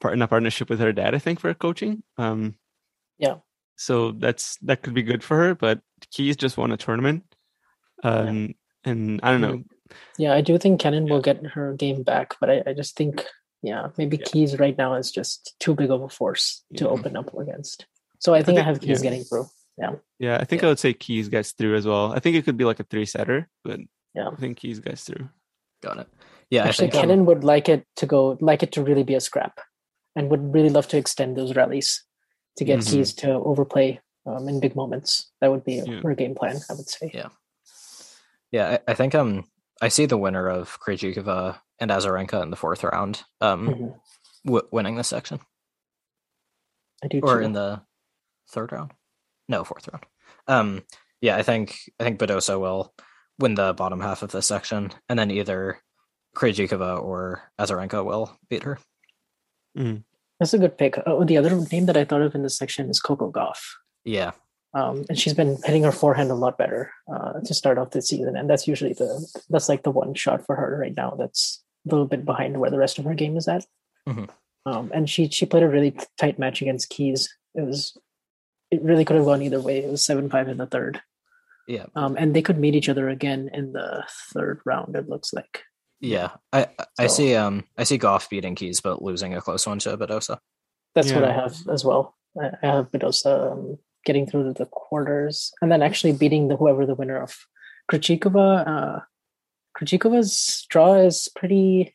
part 0.00 0.14
in 0.14 0.22
a 0.22 0.28
partnership 0.28 0.68
with 0.68 0.80
her 0.80 0.92
dad, 0.92 1.14
I 1.14 1.18
think, 1.18 1.40
for 1.40 1.52
coaching. 1.54 2.02
Um, 2.16 2.54
yeah. 3.18 3.36
So 3.76 4.12
that's 4.12 4.56
that 4.62 4.82
could 4.82 4.94
be 4.94 5.02
good 5.02 5.22
for 5.22 5.36
her. 5.36 5.54
But 5.54 5.80
Keys 6.10 6.36
just 6.36 6.56
won 6.56 6.72
a 6.72 6.76
tournament, 6.76 7.24
um, 8.02 8.54
yeah. 8.84 8.90
and 8.90 9.20
I 9.22 9.30
don't 9.30 9.40
know. 9.40 9.62
Yeah, 10.18 10.34
I 10.34 10.40
do 10.40 10.58
think 10.58 10.80
Kenin 10.80 11.06
yeah. 11.06 11.14
will 11.14 11.22
get 11.22 11.44
her 11.46 11.74
game 11.74 12.02
back, 12.02 12.34
but 12.40 12.50
I, 12.50 12.62
I 12.66 12.72
just 12.74 12.96
think, 12.96 13.24
yeah, 13.62 13.88
maybe 13.96 14.16
yeah. 14.18 14.24
Keys 14.26 14.58
right 14.58 14.76
now 14.76 14.94
is 14.94 15.10
just 15.10 15.54
too 15.60 15.74
big 15.74 15.90
of 15.90 16.02
a 16.02 16.08
force 16.08 16.64
to 16.76 16.88
open 16.88 17.16
up 17.16 17.32
against. 17.38 17.86
So 18.18 18.34
I 18.34 18.42
think 18.42 18.58
I, 18.58 18.62
think, 18.62 18.66
I 18.66 18.68
have 18.70 18.80
Keys 18.80 19.02
getting 19.02 19.22
through. 19.22 19.46
Yeah. 19.78 19.92
Yeah, 20.18 20.38
I 20.38 20.44
think 20.44 20.64
I 20.64 20.66
would 20.66 20.80
say 20.80 20.92
Keys 20.92 21.28
gets 21.28 21.52
through 21.52 21.76
as 21.76 21.86
well. 21.86 22.12
I 22.12 22.18
think 22.18 22.34
it 22.34 22.44
could 22.44 22.56
be 22.56 22.64
like 22.64 22.80
a 22.80 22.84
three 22.84 23.06
setter, 23.06 23.48
but 23.64 23.78
yeah, 24.14 24.28
I 24.28 24.34
think 24.34 24.58
Keys 24.58 24.80
gets 24.80 25.04
through. 25.04 25.28
Got 25.82 25.98
it. 25.98 26.08
Yeah, 26.50 26.64
actually, 26.64 26.90
Kenin 26.90 27.20
um, 27.20 27.26
would 27.26 27.44
like 27.44 27.68
it 27.68 27.86
to 27.96 28.06
go, 28.06 28.36
like 28.40 28.62
it 28.64 28.72
to 28.72 28.82
really 28.82 29.04
be 29.04 29.14
a 29.14 29.20
scrap 29.20 29.60
and 30.18 30.30
would 30.30 30.52
really 30.52 30.68
love 30.68 30.88
to 30.88 30.98
extend 30.98 31.36
those 31.36 31.54
rallies 31.54 32.04
to 32.56 32.64
get 32.64 32.80
mm-hmm. 32.80 32.96
keys 32.96 33.14
to 33.14 33.30
overplay 33.30 34.00
um, 34.26 34.48
in 34.48 34.58
big 34.58 34.74
moments. 34.74 35.30
That 35.40 35.52
would 35.52 35.64
be 35.64 35.76
yeah. 35.76 36.00
her 36.00 36.14
game 36.14 36.34
plan, 36.34 36.58
I 36.68 36.74
would 36.74 36.88
say. 36.88 37.12
Yeah, 37.14 37.28
yeah. 38.50 38.78
I, 38.86 38.90
I 38.90 38.94
think 38.94 39.14
um 39.14 39.44
I 39.80 39.88
see 39.88 40.06
the 40.06 40.18
winner 40.18 40.48
of 40.48 40.78
Krejcikova 40.80 41.60
and 41.78 41.92
Azarenka 41.92 42.42
in 42.42 42.50
the 42.50 42.56
fourth 42.56 42.82
round 42.82 43.22
um 43.40 43.68
mm-hmm. 43.68 43.88
w- 44.44 44.68
winning 44.72 44.96
this 44.96 45.08
section. 45.08 45.38
I 47.02 47.06
do, 47.06 47.20
or 47.22 47.38
too. 47.38 47.44
in 47.44 47.52
the 47.52 47.82
third 48.50 48.72
round. 48.72 48.90
No, 49.48 49.62
fourth 49.62 49.88
round. 49.88 50.04
Um, 50.48 50.82
yeah, 51.20 51.36
I 51.36 51.44
think 51.44 51.78
I 52.00 52.02
think 52.02 52.18
Badosa 52.18 52.58
will 52.58 52.92
win 53.38 53.54
the 53.54 53.72
bottom 53.72 54.00
half 54.00 54.24
of 54.24 54.32
this 54.32 54.48
section, 54.48 54.90
and 55.08 55.16
then 55.16 55.30
either 55.30 55.78
Krejcikova 56.34 57.00
or 57.00 57.52
Azarenka 57.56 58.04
will 58.04 58.36
beat 58.50 58.64
her. 58.64 58.80
Mm. 59.78 60.02
That's 60.38 60.54
a 60.54 60.58
good 60.58 60.78
pick. 60.78 60.98
Oh, 61.06 61.24
the 61.24 61.36
other 61.36 61.50
name 61.72 61.86
that 61.86 61.96
I 61.96 62.04
thought 62.04 62.22
of 62.22 62.34
in 62.34 62.42
this 62.42 62.56
section 62.56 62.88
is 62.90 63.00
Coco 63.00 63.30
Gauff. 63.30 63.58
Yeah. 64.04 64.32
Um, 64.74 65.04
and 65.08 65.18
she's 65.18 65.34
been 65.34 65.58
hitting 65.64 65.82
her 65.82 65.92
forehand 65.92 66.30
a 66.30 66.34
lot 66.34 66.58
better 66.58 66.92
uh, 67.12 67.40
to 67.44 67.54
start 67.54 67.78
off 67.78 67.90
this 67.90 68.08
season, 68.08 68.36
and 68.36 68.48
that's 68.48 68.68
usually 68.68 68.92
the 68.92 69.26
that's 69.48 69.68
like 69.68 69.82
the 69.82 69.90
one 69.90 70.14
shot 70.14 70.44
for 70.44 70.56
her 70.56 70.78
right 70.78 70.94
now. 70.94 71.16
That's 71.18 71.62
a 71.86 71.90
little 71.90 72.06
bit 72.06 72.24
behind 72.24 72.60
where 72.60 72.70
the 72.70 72.78
rest 72.78 72.98
of 72.98 73.04
her 73.06 73.14
game 73.14 73.36
is 73.36 73.48
at. 73.48 73.64
Mm-hmm. 74.06 74.24
Um, 74.66 74.90
and 74.94 75.08
she 75.08 75.28
she 75.30 75.46
played 75.46 75.62
a 75.62 75.68
really 75.68 75.96
tight 76.18 76.38
match 76.38 76.60
against 76.60 76.90
Keys. 76.90 77.34
It 77.54 77.62
was 77.62 77.96
it 78.70 78.82
really 78.82 79.04
could 79.04 79.16
have 79.16 79.24
gone 79.24 79.42
either 79.42 79.60
way. 79.60 79.78
It 79.78 79.90
was 79.90 80.04
seven 80.04 80.28
five 80.28 80.48
in 80.48 80.58
the 80.58 80.66
third. 80.66 81.00
Yeah. 81.66 81.86
Um, 81.94 82.16
and 82.18 82.34
they 82.34 82.42
could 82.42 82.58
meet 82.58 82.74
each 82.74 82.88
other 82.88 83.08
again 83.08 83.50
in 83.52 83.72
the 83.72 84.04
third 84.32 84.60
round. 84.64 84.96
It 84.96 85.08
looks 85.08 85.32
like. 85.32 85.62
Yeah, 86.00 86.30
I 86.52 86.68
I 86.98 87.06
so, 87.08 87.14
see 87.14 87.34
um 87.34 87.64
I 87.76 87.84
see 87.84 87.98
Gauff 87.98 88.28
beating 88.28 88.54
Keys, 88.54 88.80
but 88.80 89.02
losing 89.02 89.34
a 89.34 89.40
close 89.40 89.66
one 89.66 89.78
to 89.80 89.96
Badosa. 89.96 90.38
That's 90.94 91.10
yeah. 91.10 91.16
what 91.16 91.24
I 91.24 91.32
have 91.32 91.56
as 91.70 91.84
well. 91.84 92.16
I 92.40 92.66
have 92.66 92.90
Badosa 92.90 93.52
um, 93.52 93.78
getting 94.04 94.26
through 94.26 94.44
to 94.44 94.52
the 94.52 94.66
quarters, 94.66 95.52
and 95.60 95.72
then 95.72 95.82
actually 95.82 96.12
beating 96.12 96.48
the 96.48 96.56
whoever 96.56 96.86
the 96.86 96.94
winner 96.94 97.20
of 97.20 97.36
Krejcikova. 97.90 98.66
Uh, 98.66 99.00
Krejcikova's 99.76 100.66
draw 100.68 100.94
is 100.94 101.28
pretty 101.34 101.94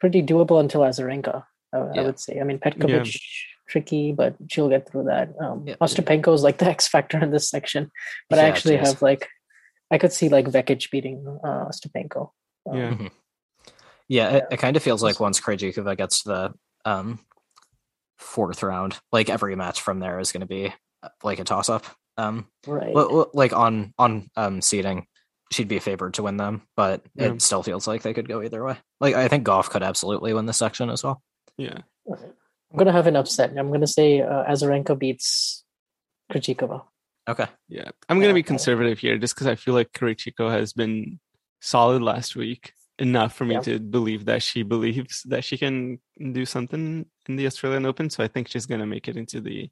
pretty 0.00 0.22
doable 0.22 0.60
until 0.60 0.80
Azarenka. 0.80 1.44
I, 1.72 1.78
yeah. 1.78 2.00
I 2.00 2.04
would 2.04 2.18
say. 2.18 2.40
I 2.40 2.44
mean, 2.44 2.58
Petkovic 2.58 3.14
yeah. 3.14 3.20
tricky, 3.68 4.12
but 4.12 4.34
she'll 4.48 4.68
get 4.68 4.88
through 4.88 5.04
that. 5.04 5.30
Um, 5.40 5.64
yeah. 5.66 5.76
Ostapenko 5.80 6.34
is 6.34 6.42
like 6.42 6.58
the 6.58 6.66
X 6.76 6.88
factor 6.88 7.22
in 7.22 7.30
this 7.30 7.48
section, 7.48 7.90
but 8.28 8.38
I 8.38 8.48
actually 8.48 8.74
yes. 8.74 8.88
have 8.88 9.02
like 9.02 9.28
I 9.90 9.98
could 9.98 10.12
see 10.12 10.28
like 10.28 10.46
Vekic 10.46 10.90
beating 10.90 11.24
uh, 11.44 11.66
Stepanko. 11.66 12.30
Um, 12.68 12.76
yeah. 12.76 12.90
Mm-hmm. 12.90 13.06
Yeah, 14.10 14.30
it, 14.30 14.44
it, 14.52 14.56
kind 14.56 14.74
of 14.74 14.82
feels 14.82 15.02
like 15.02 15.20
once 15.20 15.38
Krejcikova 15.38 15.94
gets 15.94 16.22
to 16.22 16.28
the 16.30 16.54
um, 16.90 17.18
fourth 18.16 18.62
round, 18.62 18.98
like 19.12 19.28
every 19.28 19.54
match 19.54 19.82
from 19.82 20.00
there 20.00 20.18
is 20.18 20.32
going 20.32 20.40
to 20.40 20.46
be 20.46 20.72
uh, 21.02 21.08
like 21.22 21.40
a 21.40 21.44
toss 21.44 21.68
up. 21.68 21.84
Um, 22.16 22.46
right. 22.66 22.94
like 23.34 23.52
on 23.52 23.92
on 23.98 24.30
um, 24.34 24.62
seeding, 24.62 25.06
she'd 25.52 25.68
be 25.68 25.78
favored 25.78 26.14
to 26.14 26.22
win 26.22 26.36
them, 26.36 26.62
but 26.74 27.02
yeah. 27.14 27.32
it 27.32 27.42
still 27.42 27.62
feels 27.62 27.86
like 27.86 28.02
they 28.02 28.14
could 28.14 28.28
go 28.28 28.42
either 28.42 28.64
way. 28.64 28.78
Like 28.98 29.14
I 29.14 29.28
think 29.28 29.46
Gauff 29.46 29.70
could 29.70 29.82
absolutely 29.82 30.32
win 30.32 30.46
this 30.46 30.56
section 30.56 30.90
as 30.90 31.04
well. 31.04 31.22
Yeah. 31.56 31.78
I'm 32.10 32.76
gonna 32.76 32.92
have 32.92 33.06
an 33.06 33.16
upset. 33.16 33.56
I'm 33.56 33.70
gonna 33.70 33.86
say 33.86 34.20
uh, 34.20 34.44
Azarenka 34.44 34.98
beats 34.98 35.64
Krejcikova. 36.32 36.82
Okay. 37.28 37.46
Yeah, 37.68 37.90
I'm 38.08 38.20
gonna 38.20 38.34
be 38.34 38.42
conservative 38.42 38.98
here, 38.98 39.18
just 39.18 39.34
because 39.34 39.46
I 39.46 39.54
feel 39.54 39.74
like 39.74 39.92
Krejcikova 39.92 40.50
has 40.52 40.72
been 40.72 41.20
solid 41.60 42.02
last 42.02 42.36
week 42.36 42.72
enough 42.98 43.34
for 43.34 43.44
me 43.44 43.54
yeah. 43.54 43.60
to 43.60 43.78
believe 43.78 44.24
that 44.24 44.42
she 44.42 44.62
believes 44.62 45.22
that 45.24 45.44
she 45.44 45.56
can 45.56 46.00
do 46.32 46.44
something 46.44 47.06
in 47.28 47.36
the 47.36 47.46
Australian 47.46 47.86
Open. 47.86 48.10
So 48.10 48.24
I 48.24 48.28
think 48.28 48.48
she's 48.48 48.66
gonna 48.66 48.86
make 48.86 49.08
it 49.08 49.16
into 49.16 49.40
the 49.40 49.70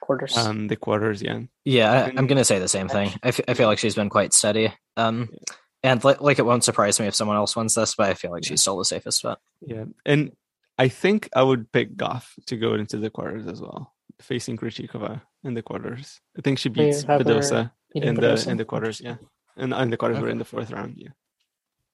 quarters. 0.00 0.36
Um, 0.36 0.68
the 0.68 0.76
quarters, 0.76 1.22
yeah. 1.22 1.40
Yeah, 1.64 1.92
I, 1.92 2.18
am 2.18 2.26
gonna 2.26 2.44
say 2.44 2.58
the 2.58 2.68
same 2.68 2.88
thing. 2.88 3.10
I, 3.22 3.28
f- 3.28 3.40
I 3.48 3.54
feel 3.54 3.68
like 3.68 3.78
she's 3.78 3.94
been 3.94 4.08
quite 4.08 4.32
steady. 4.32 4.72
Um, 4.96 5.28
yeah. 5.30 5.54
and 5.82 6.04
like, 6.04 6.20
like 6.20 6.38
it 6.38 6.46
won't 6.46 6.64
surprise 6.64 6.98
me 7.00 7.06
if 7.06 7.14
someone 7.14 7.36
else 7.36 7.56
wins 7.56 7.74
this, 7.74 7.94
but 7.94 8.08
I 8.08 8.14
feel 8.14 8.30
like 8.30 8.44
she's 8.44 8.60
still 8.60 8.78
the 8.78 8.84
safest 8.84 9.22
bet. 9.22 9.38
Yeah, 9.60 9.84
and 10.06 10.32
I 10.78 10.88
think 10.88 11.28
I 11.34 11.42
would 11.42 11.70
pick 11.72 11.96
Gauff 11.96 12.26
to 12.46 12.56
go 12.56 12.74
into 12.74 12.98
the 12.98 13.10
quarters 13.10 13.46
as 13.46 13.60
well, 13.60 13.92
facing 14.20 14.56
Krejcikova 14.56 15.20
in 15.44 15.54
the 15.54 15.62
quarters. 15.62 16.20
I 16.36 16.42
think 16.42 16.58
she 16.58 16.68
beats 16.68 17.04
Badosa 17.04 17.72
in 17.94 18.14
the 18.14 18.44
in 18.48 18.56
the 18.56 18.64
quarters. 18.64 19.00
Yeah, 19.00 19.16
and 19.56 19.72
in 19.72 19.90
the 19.90 19.96
quarters 19.96 20.18
okay. 20.18 20.24
we're 20.24 20.30
in 20.30 20.38
the 20.38 20.44
fourth 20.44 20.70
round. 20.70 20.94
Yeah, 20.96 21.10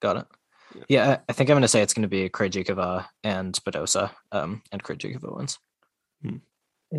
got 0.05 0.17
it. 0.19 0.27
Yeah, 0.75 0.85
yeah 0.89 1.19
I 1.29 1.33
think 1.33 1.49
I'm 1.51 1.55
going 1.55 1.63
to 1.63 1.69
say 1.69 1.83
it's 1.83 1.95
going 1.95 2.03
to 2.03 2.09
be 2.09 2.29
Krejcikova 2.29 3.07
and 3.23 3.55
Badosa, 3.65 4.11
um, 4.33 4.63
and 4.71 4.83
Krejcikova 4.83 5.35
wins. 5.37 5.59
Hmm. 6.23 6.37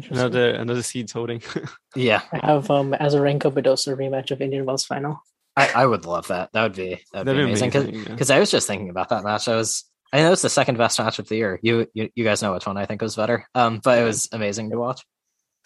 Another 0.10 0.50
another 0.50 0.82
seeds 0.82 1.14
holding. 1.14 1.42
yeah, 1.96 2.22
I 2.34 2.48
have 2.48 2.70
um 2.70 2.94
Azarenka 2.94 3.52
Badosa 3.52 3.96
rematch 3.96 4.32
of 4.32 4.42
Indian 4.42 4.66
Wells 4.66 4.86
final. 4.86 5.22
I, 5.56 5.72
I 5.74 5.86
would 5.86 6.06
love 6.06 6.28
that. 6.28 6.50
That 6.52 6.64
would 6.64 6.76
be 6.76 7.00
that'd, 7.14 7.28
that'd 7.28 7.38
be 7.38 7.44
amazing 7.44 7.70
because 7.70 8.30
yeah. 8.30 8.36
I 8.36 8.40
was 8.40 8.52
just 8.52 8.68
thinking 8.68 8.90
about 8.90 9.10
that 9.10 9.24
match. 9.24 9.48
I 9.48 9.56
was 9.56 9.86
I 10.12 10.20
know 10.20 10.32
it's 10.32 10.42
the 10.42 10.50
second 10.50 10.78
best 10.78 11.00
match 11.00 11.20
of 11.20 11.30
the 11.30 11.36
year. 11.36 11.60
You, 11.62 11.88
you 11.94 12.10
you 12.16 12.24
guys 12.24 12.42
know 12.42 12.54
which 12.54 12.66
one 12.66 12.78
I 12.78 12.86
think 12.86 13.02
was 13.02 13.16
better. 13.16 13.48
Um, 13.56 13.80
but 13.84 14.00
it 14.00 14.04
was 14.04 14.28
amazing 14.32 14.70
to 14.72 14.78
watch. 14.78 15.04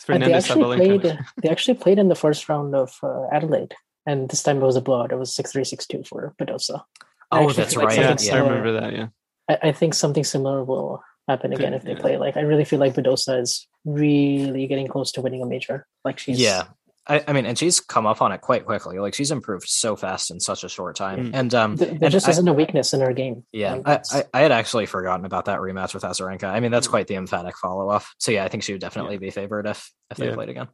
they 0.08 0.34
actually 0.34 0.78
played. 0.78 1.20
They 1.42 1.50
actually 1.50 1.78
played 1.78 2.00
in 2.00 2.10
the 2.10 2.16
first 2.16 2.48
round 2.50 2.76
of 2.76 2.98
uh, 3.02 3.28
Adelaide, 3.32 3.74
and 4.06 4.30
this 4.30 4.44
time 4.44 4.58
it 4.58 4.66
was 4.66 4.76
a 4.76 4.82
blowout. 4.82 5.12
It 5.12 5.18
was 5.18 5.34
six 5.34 5.54
three 5.54 5.64
six 5.64 5.88
two 5.88 6.04
for 6.04 6.36
Badosa. 6.40 6.84
Oh, 7.32 7.52
that's 7.52 7.76
right. 7.76 8.22
Yeah, 8.22 8.36
I 8.36 8.40
remember 8.40 8.80
that. 8.80 8.94
Yeah. 8.94 9.08
I, 9.50 9.70
I, 9.70 9.72
think 9.72 9.94
something 9.94 10.24
similar 10.24 10.64
will 10.64 11.04
happen 11.28 11.54
again 11.54 11.72
Good, 11.72 11.78
if 11.78 11.84
they 11.84 11.92
yeah. 11.94 12.00
play. 12.00 12.18
Like 12.18 12.38
I 12.38 12.42
really 12.42 12.66
feel 12.66 12.80
like 12.80 12.96
Badosa 12.96 13.42
is 13.42 13.68
really 13.86 14.68
getting 14.68 14.88
close 14.88 15.12
to 15.14 15.22
winning 15.22 15.42
a 15.42 15.46
major. 15.46 15.86
Like 16.04 16.20
she's 16.20 16.40
yeah. 16.40 16.64
I, 17.08 17.24
I, 17.28 17.34
mean, 17.34 17.48
and 17.48 17.58
she's 17.58 17.80
come 17.80 18.06
up 18.06 18.22
on 18.22 18.32
it 18.32 18.42
quite 18.42 18.66
quickly. 18.66 19.00
Like 19.00 19.16
she's 19.16 19.32
improved 19.32 19.68
so 19.68 19.96
fast 19.96 20.30
in 20.30 20.40
such 20.40 20.64
a 20.64 20.70
short 20.70 20.96
time. 20.96 21.32
Mm. 21.32 21.36
And 21.36 21.56
um, 21.56 21.76
there 21.76 21.90
and 21.90 22.12
just 22.12 22.28
I, 22.28 22.32
isn't 22.32 22.48
a 22.48 22.54
weakness 22.54 22.94
in 22.94 23.02
her 23.02 23.14
game. 23.14 23.44
Yeah, 23.52 23.76
like 23.76 24.04
I, 24.12 24.26
I, 24.32 24.42
had 24.42 24.52
actually 24.52 24.86
forgotten 24.86 25.26
about 25.26 25.46
that 25.46 25.60
rematch 25.60 25.96
with 25.96 26.04
Azarenka. 26.04 26.44
I 26.44 26.60
mean, 26.60 26.72
that's 26.72 26.88
mm. 26.88 26.92
quite 26.92 27.08
the 27.08 27.16
emphatic 27.16 27.58
follow 27.58 27.90
up. 27.90 28.04
So 28.20 28.32
yeah, 28.32 28.46
I 28.46 28.48
think 28.48 28.62
she 28.62 28.74
would 28.74 28.82
definitely 28.82 29.16
yeah. 29.16 29.20
be 29.20 29.32
favored 29.32 29.66
if 29.66 29.92
if 30.12 30.18
they 30.18 30.28
yeah. 30.28 30.36
played 30.36 30.50
again. 30.50 30.68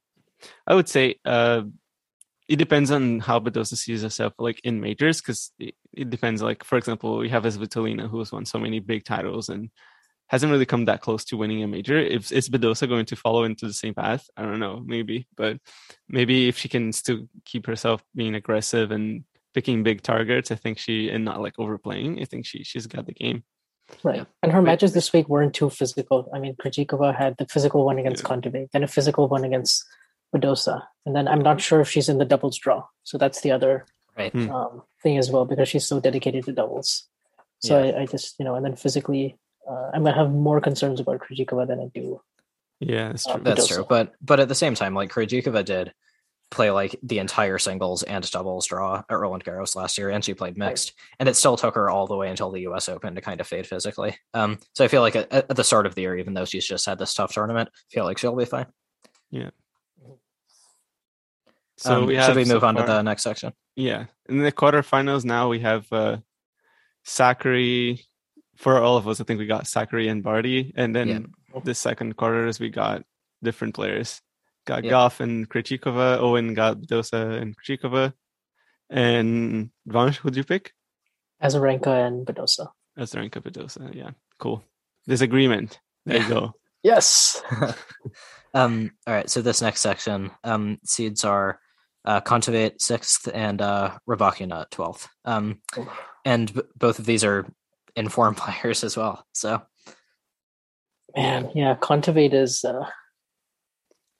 I 0.68 0.76
would 0.76 0.90
say 0.90 1.16
uh, 1.24 1.62
it 2.48 2.58
depends 2.58 2.92
on 2.92 3.20
how 3.20 3.40
Badosa 3.40 3.76
sees 3.76 4.04
herself 4.04 4.34
like 4.38 4.62
in 4.64 4.80
majors 4.80 5.22
because 5.22 5.52
it, 5.58 5.76
it, 5.94 6.10
depends. 6.10 6.42
Like 6.42 6.64
for 6.64 6.78
example, 6.78 7.18
we 7.18 7.30
have 7.30 7.44
Svitolina 7.44 8.10
who 8.10 8.20
has 8.20 8.32
won 8.32 8.46
so 8.46 8.60
many 8.60 8.80
big 8.80 9.04
titles 9.04 9.50
and 9.50 9.70
hasn't 10.28 10.52
really 10.52 10.66
come 10.66 10.86
that 10.86 11.02
close 11.02 11.24
to 11.26 11.38
winning 11.38 11.64
a 11.64 11.68
major. 11.68 11.98
If 11.98 12.32
is 12.32 12.50
Badosa 12.50 12.88
going 12.88 13.06
to 13.08 13.16
follow 13.16 13.44
into 13.44 13.66
the 13.68 13.74
same 13.74 13.94
path? 13.94 14.28
I 14.38 14.44
don't 14.44 14.60
know, 14.60 14.84
maybe, 14.86 15.28
but 15.36 15.58
maybe 16.08 16.48
if 16.48 16.58
she 16.58 16.70
can 16.70 16.94
still 16.94 17.28
keep 17.46 17.66
herself 17.66 18.04
being 18.16 18.36
aggressive 18.36 18.92
and 18.92 19.24
picking 19.54 19.84
big 19.84 20.02
targets, 20.02 20.52
I 20.52 20.56
think 20.56 20.78
she 20.78 21.10
and 21.10 21.26
not 21.26 21.42
like 21.42 21.58
overplaying. 21.58 22.22
I 22.22 22.26
think 22.26 22.46
she 22.46 22.64
she's 22.64 22.88
got 22.88 23.08
the 23.08 23.14
game. 23.14 23.44
Right, 24.04 24.18
yeah. 24.18 24.26
and 24.42 24.52
her 24.52 24.62
but, 24.62 24.66
matches 24.66 24.94
this 24.94 25.14
week 25.14 25.30
weren't 25.30 25.54
too 25.54 25.70
physical. 25.70 26.30
I 26.34 26.40
mean, 26.40 26.56
Krejcikova 26.56 27.16
had 27.16 27.38
the 27.38 27.46
physical 27.46 27.86
one 27.86 28.00
against 28.00 28.24
yeah. 28.24 28.30
Kontaveit, 28.30 28.72
then 28.72 28.84
a 28.84 28.88
physical 28.88 29.28
one 29.28 29.44
against 29.44 29.86
Badosa, 30.36 30.84
and 31.06 31.16
then 31.16 31.28
I'm 31.28 31.42
not 31.42 31.62
sure 31.62 31.82
if 31.82 31.90
she's 31.90 32.10
in 32.10 32.18
the 32.18 32.26
doubles 32.26 32.58
draw. 32.58 32.86
So 33.04 33.18
that's 33.18 33.42
the 33.42 33.52
other 33.52 33.86
right. 34.18 34.32
Hmm. 34.32 34.50
um, 34.52 34.82
thing 35.02 35.18
as 35.18 35.32
well 35.32 35.46
because 35.46 35.70
she's 35.70 35.86
so 35.86 36.00
dedicated 36.00 36.46
to 36.46 36.52
doubles. 36.52 37.08
So 37.60 37.82
yeah. 37.82 37.92
I, 37.92 38.02
I, 38.02 38.06
just 38.06 38.36
you 38.40 38.46
know, 38.46 38.56
and 38.56 38.66
then 38.66 38.76
physically 38.76 39.38
uh, 39.70 39.92
I'm 39.94 40.04
gonna 40.04 40.16
have 40.16 40.32
more 40.32 40.62
concerns 40.62 41.00
about 41.00 41.22
Krejcikova 41.22 41.68
than 41.68 41.80
I 41.80 41.90
do. 41.94 42.22
Yeah, 42.80 43.10
that's 43.10 43.28
uh, 43.28 43.34
true. 43.34 43.42
Uh, 43.42 43.44
that's 43.44 43.68
true. 43.68 43.86
But 43.88 44.14
but 44.22 44.40
at 44.40 44.48
the 44.48 44.56
same 44.56 44.76
time, 44.76 44.94
like 44.94 45.12
Krejcikova 45.12 45.64
did 45.64 45.94
play 46.52 46.70
like 46.70 46.96
the 47.02 47.20
entire 47.20 47.58
singles 47.58 48.04
and 48.04 48.30
doubles 48.30 48.68
draw 48.68 49.04
at 49.10 49.18
Roland 49.18 49.44
Garros 49.44 49.76
last 49.76 49.98
year, 49.98 50.10
and 50.10 50.24
she 50.24 50.34
played 50.34 50.58
mixed, 50.58 50.90
right. 50.92 51.16
and 51.20 51.30
it 51.30 51.36
still 51.36 51.58
took 51.58 51.76
her 51.76 51.90
all 51.90 52.08
the 52.08 52.16
way 52.16 52.30
until 52.30 52.52
the 52.52 52.62
U.S. 52.62 52.90
Open 52.90 53.16
to 53.16 53.22
kind 53.22 53.42
of 53.42 53.48
fade 53.48 53.68
physically. 53.68 54.18
Um, 54.34 54.60
so 54.74 54.86
I 54.86 54.88
feel 54.88 55.02
like 55.02 55.16
at, 55.16 55.32
at 55.32 55.56
the 55.56 55.64
start 55.64 55.86
of 55.86 55.96
the 55.96 56.02
year, 56.02 56.18
even 56.18 56.34
though 56.34 56.46
she's 56.46 56.68
just 56.68 56.86
had 56.86 57.00
this 57.00 57.14
tough 57.14 57.34
tournament, 57.34 57.70
I 57.74 57.94
feel 57.94 58.06
like 58.06 58.18
she'll 58.18 58.36
be 58.36 58.46
fine. 58.46 58.68
Yeah. 59.32 59.50
So 61.78 62.02
um, 62.02 62.06
we 62.08 62.20
should 62.22 62.36
we 62.36 62.46
move 62.46 62.62
so 62.62 62.68
on 62.68 62.76
far, 62.76 62.86
to 62.86 62.92
the 62.94 63.02
next 63.02 63.24
section? 63.24 63.54
Yeah, 63.76 64.06
in 64.30 64.40
the 64.40 64.52
quarterfinals 64.52 65.26
now 65.26 65.50
we 65.50 65.60
have 65.60 65.92
uh, 65.92 66.18
Sakkari 67.06 68.00
for 68.56 68.82
all 68.82 68.98
of 68.98 69.08
us, 69.08 69.20
I 69.20 69.24
think 69.24 69.40
we 69.40 69.46
got 69.46 69.66
Sakkari 69.66 70.10
and 70.10 70.24
Barty, 70.24 70.74
and 70.76 70.96
then 70.96 71.08
yeah. 71.08 71.60
the 71.64 71.76
second 71.76 72.16
quarters 72.16 72.60
we 72.60 72.70
got 72.70 73.04
different 73.44 73.76
players. 73.76 74.22
Got 74.66 74.84
yeah. 74.84 74.92
Gauff 74.92 75.20
and 75.20 75.48
Krejcikova. 75.48 76.18
Owen 76.20 76.54
got 76.54 76.82
Dosa 76.82 77.40
and 77.40 77.56
Krejcikova. 77.56 78.14
And 78.90 79.70
Vansh, 79.88 80.16
who'd 80.18 80.36
you 80.36 80.44
pick? 80.44 80.74
Azarenka 81.44 82.08
and 82.08 82.26
Badosa. 82.26 82.70
Azarenka, 82.98 83.42
Badosa. 83.42 83.94
Yeah, 83.94 84.12
cool. 84.40 84.64
Disagreement. 85.08 85.80
There 86.06 86.22
you 86.22 86.30
go. 86.30 86.54
yes. 86.84 87.44
um. 88.54 88.92
All 89.06 89.14
right. 89.14 89.30
So 89.30 89.42
this 89.42 89.62
next 89.62 89.82
section, 89.82 90.32
um, 90.44 90.80
seeds 90.84 91.24
are 91.24 91.60
uh, 92.06 92.22
Kontaveit 92.22 92.82
sixth 92.82 93.28
and 93.34 93.62
uh, 93.62 93.98
Rybakina 94.08 94.70
twelfth. 94.70 95.08
Um, 95.26 95.62
and 96.24 96.54
b- 96.54 96.62
both 96.78 97.00
of 97.00 97.06
these 97.06 97.24
are 97.24 97.46
informed 97.96 98.38
players 98.38 98.84
as 98.84 98.96
well. 98.96 99.26
So, 99.34 99.62
man, 101.16 101.52
yeah, 101.56 101.76
Kontaveit 101.76 102.34
is. 102.34 102.64
Uh, 102.64 102.86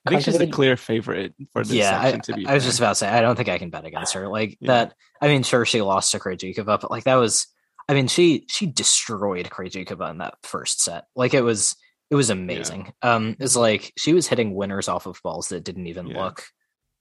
I 0.06 0.12
think 0.12 0.24
she's 0.24 0.38
the 0.38 0.48
clear 0.48 0.78
favorite 0.78 1.34
for 1.52 1.64
this 1.64 1.74
yeah, 1.74 2.00
section 2.02 2.22
to 2.22 2.34
be. 2.34 2.46
I, 2.46 2.52
I 2.52 2.54
was 2.54 2.64
just 2.64 2.78
about 2.78 2.90
to 2.90 2.96
say, 2.96 3.10
I 3.10 3.22
don't 3.22 3.36
think 3.36 3.50
I 3.50 3.58
can 3.58 3.72
bet 3.72 3.86
against 3.86 4.14
her. 4.14 4.28
Like 4.28 4.58
yeah. 4.60 4.68
that. 4.68 4.94
I 5.20 5.28
mean, 5.28 5.42
sure, 5.42 5.66
she 5.66 5.82
lost 5.82 6.12
to 6.12 6.20
Krejcikova, 6.20 6.80
but 6.82 6.92
like 6.92 7.06
that 7.06 7.16
was. 7.16 7.48
I 7.88 7.94
mean, 7.94 8.08
she 8.08 8.46
she 8.50 8.66
destroyed 8.66 9.50
Krejcikova 9.50 10.10
in 10.10 10.18
that 10.20 10.36
first 10.44 10.82
set. 10.82 11.06
Like 11.16 11.34
it 11.34 11.42
was 11.42 11.76
it 12.10 12.16
was 12.16 12.30
amazing. 12.30 12.94
Yeah. 13.04 13.16
Um, 13.16 13.36
it's 13.40 13.56
like 13.56 13.94
she 13.98 14.14
was 14.14 14.28
hitting 14.28 14.54
winners 14.54 14.88
off 14.88 15.06
of 15.06 15.20
balls 15.24 15.50
that 15.50 15.64
didn't 15.64 15.88
even 15.88 16.08
yeah. 16.08 16.24
look 16.24 16.44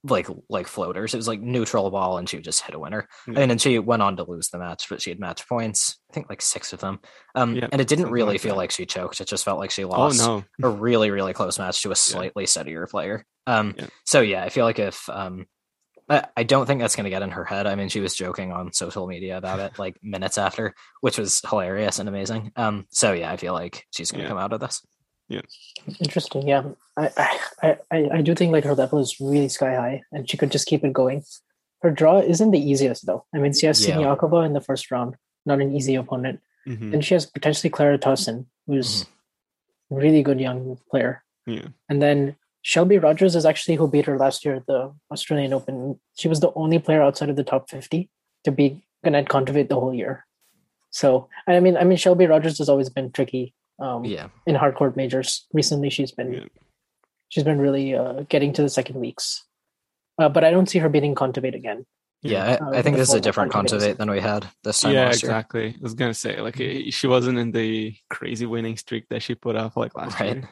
like 0.05 0.29
like 0.49 0.67
floaters. 0.67 1.15
It 1.15 1.17
was 1.17 1.29
like 1.29 1.41
neutral 1.41 1.91
ball, 1.91 2.19
and 2.19 2.29
she 2.29 2.37
would 2.37 2.45
just 2.45 2.63
hit 2.63 2.75
a 2.75 2.79
winner. 2.79 3.09
Yeah. 3.27 3.41
And 3.41 3.51
then 3.51 3.59
she 3.59 3.79
went 3.79 4.03
on 4.03 4.17
to 4.17 4.25
lose 4.25 4.51
the 4.51 4.59
match, 4.59 4.89
but 4.89 5.01
she 5.01 5.11
had 5.11 5.19
match 5.19 5.49
points. 5.49 5.99
I 6.11 6.15
think 6.15 6.29
like 6.29 6.43
six 6.43 6.73
of 6.73 6.81
them. 6.81 7.01
Um, 7.35 7.57
yeah, 7.57 7.69
and 7.73 7.81
it 7.81 7.89
didn't 7.89 8.11
really 8.11 8.35
like 8.35 8.41
feel 8.41 8.55
that. 8.55 8.59
like 8.59 8.71
she 8.71 8.87
choked. 8.87 9.21
It 9.21 9.29
just 9.29 9.45
felt 9.45 9.59
like 9.59 9.71
she 9.71 9.85
lost 9.85 10.23
oh, 10.23 10.45
no. 10.59 10.69
a 10.69 10.71
really 10.71 11.11
really 11.11 11.33
close 11.33 11.59
match 11.59 11.83
to 11.83 11.91
a 11.91 11.97
slightly 11.97 12.45
yeah. 12.45 12.49
steadier 12.49 12.87
player. 12.87 13.25
Um, 13.47 13.75
so 14.05 14.21
yeah, 14.21 14.45
I 14.45 14.51
feel 14.51 14.65
like 14.65 14.79
if 14.79 15.09
um, 15.09 15.47
I, 16.09 16.27
I 16.37 16.43
don't 16.43 16.67
think 16.67 16.81
that's 16.81 16.97
going 16.97 17.05
to 17.05 17.11
get 17.11 17.23
in 17.23 17.31
her 17.31 17.45
head. 17.45 17.67
I 17.67 17.75
mean, 17.75 17.89
she 17.89 18.01
was 18.01 18.15
joking 18.15 18.53
on 18.53 18.73
social 18.73 19.07
media 19.07 19.39
about 19.39 19.61
it 19.61 19.79
like 19.79 19.97
minutes 20.03 20.39
after, 20.39 20.75
which 21.01 21.19
was 21.19 21.41
hilarious 21.49 21.99
and 21.99 22.09
amazing. 22.09 22.53
Um, 22.57 22.87
so 22.91 23.13
yeah, 23.13 23.33
I 23.33 23.37
feel 23.37 23.55
like 23.55 23.87
she's 23.91 24.11
going 24.11 24.23
to 24.23 24.29
come 24.29 24.39
out 24.39 24.53
of 24.53 24.61
this. 24.61 24.83
Yeah. 25.29 25.41
Interesting. 26.01 26.47
Yeah. 26.47 26.65
I, 26.97 27.39
I, 27.63 27.79
I, 27.91 28.09
I 28.15 28.23
do 28.23 28.35
think 28.35 28.53
like 28.53 28.65
her 28.65 28.75
level 28.75 28.99
is 28.99 29.21
really 29.21 29.49
sky 29.49 29.75
high 29.75 30.03
and 30.13 30.29
she 30.29 30.37
could 30.37 30.53
just 30.53 30.67
keep 30.67 30.85
it 30.85 30.93
going. 30.93 31.25
Her 31.83 31.91
draw 31.91 32.21
isn't 32.21 32.51
the 32.51 32.59
easiest 32.59 33.07
though. 33.07 33.25
I 33.35 33.39
mean, 33.39 33.53
she 33.53 33.67
has 33.67 33.87
yeah. 33.87 33.97
Siniakova 33.97 34.45
in 34.47 34.53
the 34.53 34.61
first 34.61 34.91
round, 34.91 35.17
not 35.47 35.61
an 35.61 35.75
easy 35.75 35.95
opponent. 35.95 36.41
Mm-hmm. 36.67 36.95
And 36.95 37.05
she 37.05 37.15
has 37.15 37.27
potentially 37.27 37.71
Clara 37.71 37.99
Tauson, 37.99 38.47
who's 38.67 39.05
mm-hmm. 39.05 39.97
really 39.97 40.23
good 40.23 40.41
young 40.41 40.79
player. 40.91 41.23
Yeah. 41.47 41.69
And 41.89 42.01
then 42.01 42.37
Shelby 42.63 42.99
Rogers 42.99 43.37
is 43.37 43.45
actually 43.45 43.77
who 43.77 43.89
beat 43.89 44.07
her 44.07 44.19
last 44.19 44.45
year 44.45 44.55
at 44.55 44.67
the 44.67 44.95
Australian 45.11 45.53
Open. 45.53 46.01
She 46.17 46.29
was 46.29 46.41
the 46.41 46.53
only 46.55 46.79
player 46.79 47.03
outside 47.03 47.29
of 47.29 47.37
the 47.37 47.45
top 47.45 47.69
50 47.69 48.09
to 48.45 48.51
beat 48.51 48.81
Anett 49.05 49.29
Kontaveit 49.29 49.69
the 49.69 49.79
whole 49.79 49.93
year. 49.93 50.25
So 50.91 51.29
I 51.47 51.61
mean, 51.61 51.77
I 51.77 51.85
mean, 51.85 51.99
Shelby 51.99 52.27
Rogers 52.27 52.59
has 52.59 52.69
always 52.69 52.89
been 52.89 53.11
tricky 53.11 53.53
um, 53.79 54.05
yeah. 54.05 54.29
in 54.47 54.55
hard 54.55 54.75
court 54.75 54.97
majors. 54.97 55.47
Recently, 55.53 55.91
she's 55.91 56.13
been 56.13 56.33
yeah. 56.33 56.45
she's 57.29 57.45
been 57.45 57.59
really 57.59 57.95
uh, 57.95 58.25
getting 58.29 58.53
to 58.55 58.63
the 58.63 58.69
second 58.69 59.01
weeks, 59.01 59.45
uh, 60.19 60.29
but 60.29 60.45
I 60.45 60.51
don't 60.51 60.69
see 60.69 60.79
her 60.79 60.89
beating 60.89 61.15
Kontaveit 61.15 61.55
again. 61.55 61.87
Yeah, 62.23 62.45
I, 62.45 62.65
uh, 62.65 62.79
I 62.79 62.83
think 62.83 62.97
this 62.97 63.11
is 63.11 63.15
a 63.15 63.21
different 63.21 63.53
Kontaveit 63.53 63.99
than 63.99 64.11
we 64.11 64.21
had 64.21 64.49
this 64.63 64.81
time. 64.81 64.95
Yeah, 64.95 65.09
exactly. 65.09 65.69
I 65.69 65.83
was 65.83 65.95
gonna 65.95 66.15
say 66.15 66.41
like 66.41 66.57
mm-hmm. 66.57 66.89
she 66.89 67.07
wasn't 67.07 67.39
in 67.39 67.53
the 67.53 67.95
crazy 68.09 68.47
winning 68.47 68.77
streak 68.79 69.09
that 69.11 69.23
she 69.23 69.35
put 69.35 69.57
up 69.57 69.77
like 69.77 69.95
last 69.95 70.19
right. 70.19 70.37
year. 70.37 70.49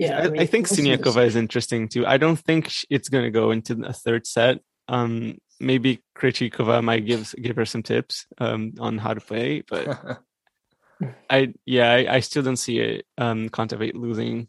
Yeah, 0.00 0.18
I, 0.18 0.22
I, 0.22 0.28
mean, 0.30 0.42
I 0.42 0.46
think 0.46 0.66
Siniakova 0.66 1.24
is 1.24 1.36
interesting 1.36 1.88
too. 1.88 2.04
I 2.04 2.16
don't 2.16 2.36
think 2.36 2.72
it's 2.90 3.08
gonna 3.08 3.30
go 3.30 3.52
into 3.52 3.80
a 3.84 3.92
third 3.92 4.26
set. 4.26 4.58
Um, 4.88 5.38
maybe 5.60 6.02
Krejcikova 6.18 6.82
might 6.82 7.06
give 7.06 7.32
give 7.40 7.54
her 7.54 7.64
some 7.64 7.84
tips 7.84 8.26
um, 8.38 8.72
on 8.80 8.98
how 8.98 9.14
to 9.14 9.20
play, 9.20 9.62
but 9.68 10.18
I 11.30 11.54
yeah 11.66 11.90
I, 11.90 12.16
I, 12.16 12.20
still 12.20 12.42
don't 12.42 12.56
see 12.56 12.78
it 12.78 13.06
um 13.18 13.48
Kontaveit 13.48 13.94
losing 13.94 14.48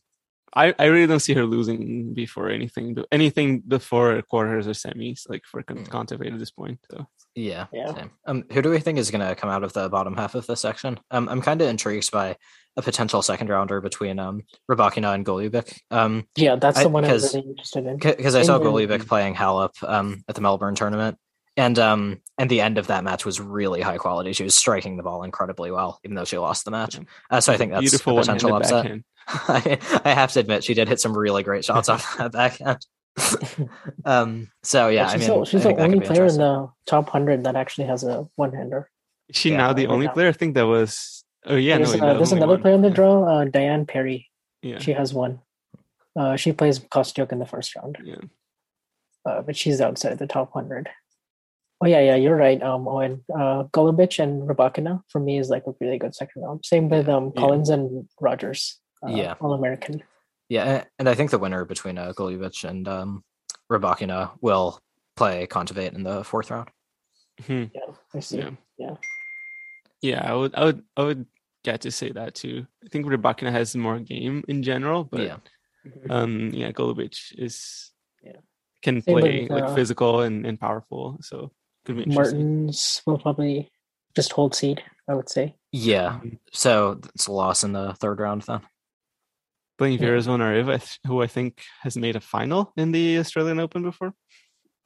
I, 0.55 0.73
I 0.77 0.85
really 0.85 1.07
don't 1.07 1.19
see 1.19 1.33
her 1.33 1.45
losing 1.45 2.13
before 2.13 2.49
anything 2.49 2.97
anything 3.11 3.61
before 3.61 4.21
quarters 4.21 4.67
or 4.67 4.71
semis 4.71 5.27
like 5.27 5.43
for 5.45 5.63
mm. 5.63 5.87
Kontaveit 5.87 6.33
at 6.33 6.39
this 6.39 6.51
point. 6.51 6.79
So 6.91 7.07
yeah, 7.35 7.65
yeah. 7.73 7.93
Same. 7.93 8.11
Um, 8.27 8.43
who 8.51 8.61
do 8.61 8.69
we 8.69 8.79
think 8.79 8.99
is 8.99 9.09
going 9.09 9.27
to 9.27 9.35
come 9.35 9.49
out 9.49 9.63
of 9.63 9.73
the 9.73 9.89
bottom 9.89 10.15
half 10.15 10.35
of 10.35 10.45
this 10.45 10.61
section? 10.61 10.99
Um, 11.09 11.27
I'm 11.27 11.41
kind 11.41 11.61
of 11.61 11.69
intrigued 11.69 12.11
by 12.11 12.37
a 12.77 12.81
potential 12.81 13.21
second 13.21 13.49
rounder 13.49 13.81
between 13.81 14.19
um 14.19 14.43
Rybakina 14.69 15.15
and 15.15 15.25
Golubic. 15.25 15.79
Um, 15.89 16.27
yeah, 16.35 16.55
that's 16.55 16.79
the 16.79 16.85
I, 16.85 16.87
one 16.87 17.05
I'm 17.05 17.11
really 17.11 17.39
interested 17.39 17.85
in 17.85 17.97
because 17.97 18.35
I 18.35 18.43
saw 18.43 18.59
Golubic 18.59 19.07
playing 19.07 19.35
Halep 19.35 19.71
um 19.83 20.23
at 20.27 20.35
the 20.35 20.41
Melbourne 20.41 20.75
tournament, 20.75 21.17
and 21.55 21.77
um 21.77 22.21
and 22.37 22.49
the 22.49 22.61
end 22.61 22.77
of 22.77 22.87
that 22.87 23.03
match 23.03 23.25
was 23.25 23.39
really 23.39 23.81
high 23.81 23.97
quality. 23.97 24.33
She 24.33 24.43
was 24.43 24.55
striking 24.55 24.97
the 24.97 25.03
ball 25.03 25.23
incredibly 25.23 25.71
well, 25.71 25.99
even 26.03 26.15
though 26.15 26.25
she 26.25 26.37
lost 26.37 26.65
the 26.65 26.71
match. 26.71 26.99
Uh, 27.29 27.41
so 27.41 27.53
I 27.53 27.57
think 27.57 27.71
that's 27.71 27.81
Beautiful 27.81 28.17
a 28.17 28.21
potential 28.21 28.55
upset. 28.55 29.01
I, 29.27 29.79
I, 30.03 30.09
have 30.09 30.31
to 30.33 30.41
admit, 30.41 30.63
she 30.63 30.73
did 30.73 30.89
hit 30.89 30.99
some 30.99 31.17
really 31.17 31.43
great 31.43 31.63
shots 31.63 31.87
off 31.89 32.17
that 32.17 32.31
backhand. 32.31 32.85
um. 34.05 34.49
So 34.63 34.89
yeah, 34.89 35.07
she's 35.07 35.29
I 35.29 35.31
mean, 35.31 35.39
the, 35.39 35.45
she's 35.45 35.63
the 35.63 35.75
only 35.77 35.99
player 35.99 36.25
in 36.25 36.37
the 36.37 36.69
top 36.87 37.09
hundred 37.09 37.43
that 37.43 37.55
actually 37.55 37.87
has 37.87 38.03
a 38.03 38.27
one-hander. 38.35 38.89
Is 39.29 39.37
she 39.37 39.51
yeah, 39.51 39.57
now 39.57 39.73
the 39.73 39.87
only 39.87 40.07
player? 40.07 40.29
I 40.29 40.33
think 40.33 40.55
that 40.55 40.65
was. 40.65 41.23
Oh 41.45 41.55
yeah, 41.55 41.77
there's, 41.77 41.95
no, 41.95 42.07
uh, 42.07 42.13
there's 42.15 42.31
another 42.31 42.53
one. 42.53 42.61
player 42.61 42.75
in 42.75 42.81
the 42.81 42.89
draw, 42.89 43.23
uh, 43.23 43.45
Diane 43.45 43.85
Parry. 43.85 44.29
Yeah, 44.61 44.79
she 44.79 44.93
has 44.93 45.13
one. 45.13 45.39
Uh, 46.17 46.35
she 46.35 46.53
plays 46.53 46.79
Kostyuk 46.79 47.31
in 47.31 47.39
the 47.39 47.45
first 47.45 47.75
round. 47.75 47.99
Yeah, 48.03 48.15
uh, 49.25 49.41
but 49.41 49.55
she's 49.55 49.79
outside 49.79 50.17
the 50.17 50.27
top 50.27 50.51
hundred. 50.53 50.89
Oh 51.83 51.85
yeah, 51.85 51.99
yeah, 51.99 52.15
you're 52.15 52.37
right. 52.37 52.63
Um, 52.63 52.87
Owen, 52.87 53.25
uh, 53.29 53.65
Golubic 53.73 54.17
and 54.17 54.47
Rybakina 54.47 55.01
for 55.09 55.19
me 55.19 55.37
is 55.37 55.49
like 55.49 55.67
a 55.67 55.73
really 55.81 55.97
good 55.97 56.15
second 56.15 56.43
round. 56.43 56.63
Same 56.63 56.87
with 56.87 57.09
um 57.09 57.33
Collins 57.33 57.67
yeah. 57.67 57.75
and 57.75 58.07
Rogers. 58.21 58.79
Uh, 59.05 59.11
yeah, 59.11 59.33
all 59.41 59.51
American. 59.51 60.01
Yeah, 60.47 60.85
and 60.97 61.09
I 61.09 61.13
think 61.13 61.31
the 61.31 61.37
winner 61.37 61.65
between 61.65 61.97
uh, 61.97 62.13
Golubic 62.13 62.63
and 62.63 62.87
um, 62.87 63.23
Rybakina 63.69 64.31
will 64.39 64.79
play 65.17 65.45
Kontaveit 65.45 65.93
in 65.93 66.03
the 66.03 66.23
fourth 66.23 66.51
round. 66.51 66.69
Mm-hmm. 67.41 67.75
Yeah, 67.75 67.95
I 68.15 68.19
see. 68.21 68.37
Yeah. 68.37 68.51
yeah, 68.77 68.95
yeah, 70.01 70.31
I 70.31 70.33
would, 70.33 70.55
I 70.55 70.63
would, 70.63 70.83
I 70.95 71.03
would 71.03 71.25
get 71.65 71.81
to 71.81 71.91
say 71.91 72.13
that 72.13 72.35
too. 72.35 72.65
I 72.85 72.87
think 72.87 73.07
Rybakina 73.07 73.51
has 73.51 73.75
more 73.75 73.99
game 73.99 74.45
in 74.47 74.63
general, 74.63 75.03
but 75.03 75.19
yeah, 75.19 75.37
mm-hmm. 75.85 76.11
um, 76.11 76.51
yeah, 76.53 76.71
Golubic 76.71 77.33
is 77.37 77.91
yeah 78.23 78.39
can 78.83 79.01
play 79.01 79.47
with, 79.49 79.51
uh, 79.51 79.55
like 79.55 79.75
physical 79.75 80.21
and, 80.21 80.45
and 80.45 80.59
powerful. 80.59 81.17
So 81.21 81.51
Martins 81.87 83.01
will 83.05 83.17
probably 83.17 83.71
just 84.15 84.31
hold 84.31 84.55
seed, 84.55 84.83
I 85.07 85.15
would 85.15 85.29
say. 85.29 85.55
Yeah. 85.71 86.19
Mm-hmm. 86.19 86.35
So 86.51 86.99
it's 87.15 87.27
a 87.27 87.31
loss 87.31 87.63
in 87.63 87.73
the 87.73 87.93
third 87.93 88.19
round 88.19 88.43
then. 88.43 88.61
Playing 89.77 89.99
yeah. 89.99 90.19
Vera 90.21 90.79
who 91.07 91.21
I 91.21 91.27
think 91.27 91.63
has 91.81 91.97
made 91.97 92.15
a 92.15 92.21
final 92.21 92.71
in 92.77 92.91
the 92.91 93.17
Australian 93.17 93.59
Open 93.59 93.81
before. 93.81 94.13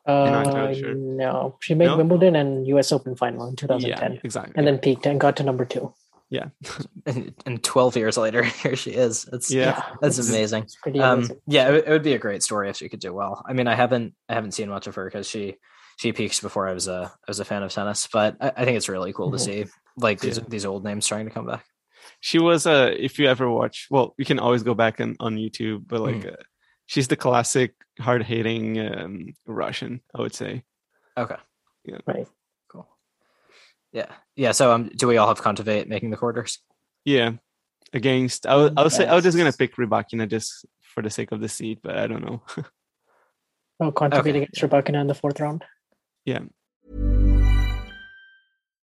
Uh, 0.05 0.73
sure. 0.73 0.95
No, 0.95 1.57
she 1.61 1.73
made 1.73 1.87
no? 1.87 1.97
Wimbledon 1.97 2.37
and 2.37 2.65
U.S. 2.67 2.93
Open 2.93 3.17
final 3.17 3.45
in 3.49 3.57
2010. 3.57 4.13
Yeah, 4.13 4.19
exactly. 4.23 4.53
And 4.55 4.65
then 4.65 4.77
peaked 4.77 5.05
and 5.05 5.19
got 5.19 5.35
to 5.37 5.43
number 5.43 5.65
two. 5.65 5.93
Yeah. 6.29 6.47
and, 7.05 7.33
and 7.45 7.61
12 7.61 7.97
years 7.97 8.17
later, 8.17 8.43
here 8.63 8.77
she 8.77 8.91
is. 8.91 9.27
It's 9.33 9.51
yeah, 9.51 9.83
that's 10.01 10.17
it's, 10.17 10.29
amazing. 10.29 10.63
It's 10.63 10.77
pretty 10.77 11.01
um, 11.01 11.19
amazing. 11.19 11.41
Yeah, 11.47 11.69
it, 11.69 11.87
it, 11.87 11.89
would 11.89 12.03
be 12.03 12.13
a 12.13 12.19
great 12.19 12.41
story 12.41 12.69
if 12.69 12.77
she 12.77 12.87
could 12.87 13.01
do 13.01 13.13
well. 13.13 13.43
I 13.45 13.51
mean, 13.51 13.67
I 13.67 13.75
haven't, 13.75 14.13
I 14.29 14.33
haven't 14.33 14.53
seen 14.53 14.69
much 14.69 14.87
of 14.87 14.95
her 14.95 15.05
because 15.05 15.27
she 15.27 15.57
she 15.97 16.13
peaks 16.13 16.39
before 16.39 16.67
I 16.67 16.73
was 16.73 16.87
a 16.87 17.11
I 17.11 17.27
was 17.27 17.39
a 17.39 17.45
fan 17.45 17.63
of 17.63 17.71
tennis, 17.71 18.07
but 18.07 18.37
I, 18.39 18.53
I 18.55 18.65
think 18.65 18.77
it's 18.77 18.87
really 18.87 19.11
cool 19.13 19.27
mm-hmm. 19.27 19.37
to 19.37 19.43
see 19.43 19.65
like 19.97 20.21
these 20.21 20.37
yeah. 20.37 20.43
these 20.47 20.65
old 20.65 20.83
names 20.83 21.05
trying 21.05 21.25
to 21.25 21.31
come 21.31 21.45
back. 21.45 21.65
She 22.19 22.39
was 22.39 22.65
a 22.65 22.71
uh, 22.71 22.85
if 22.87 23.19
you 23.19 23.27
ever 23.27 23.49
watch, 23.49 23.87
well, 23.89 24.13
you 24.17 24.25
can 24.25 24.39
always 24.39 24.63
go 24.63 24.73
back 24.73 24.99
and, 24.99 25.17
on 25.19 25.35
YouTube, 25.35 25.83
but 25.87 26.01
like 26.01 26.15
mm. 26.15 26.33
uh, 26.33 26.43
she's 26.85 27.07
the 27.07 27.15
classic 27.15 27.73
hard 27.99 28.23
hitting 28.23 28.79
um, 28.79 29.33
Russian, 29.45 30.01
I 30.15 30.21
would 30.21 30.33
say. 30.33 30.63
Okay. 31.17 31.35
Yeah. 31.83 31.97
Right. 32.05 32.27
Cool. 32.69 32.87
Yeah. 33.91 34.11
Yeah. 34.35 34.51
So 34.51 34.71
um, 34.71 34.89
do 34.95 35.07
we 35.07 35.17
all 35.17 35.27
have 35.27 35.41
Kontaveit 35.41 35.87
making 35.87 36.11
the 36.11 36.17
quarters? 36.17 36.59
Yeah. 37.05 37.33
Against 37.93 38.45
I 38.45 38.55
was, 38.55 38.71
I 38.77 38.83
was 38.83 38.93
say 38.95 39.07
I 39.07 39.15
was 39.15 39.23
just 39.23 39.37
gonna 39.37 39.53
pick 39.53 39.75
Rybakina 39.75 40.29
just 40.29 40.65
for 40.81 41.01
the 41.01 41.09
sake 41.09 41.31
of 41.31 41.39
the 41.39 41.49
seed, 41.49 41.79
but 41.81 41.97
I 41.97 42.05
don't 42.05 42.23
know. 42.23 42.43
oh, 43.79 43.91
Kontaveit 43.91 44.19
okay. 44.19 44.29
against 44.41 44.61
Rybakina 44.61 45.01
in 45.01 45.07
the 45.07 45.15
fourth 45.15 45.39
round. 45.39 45.63
Yeah. 46.27 46.43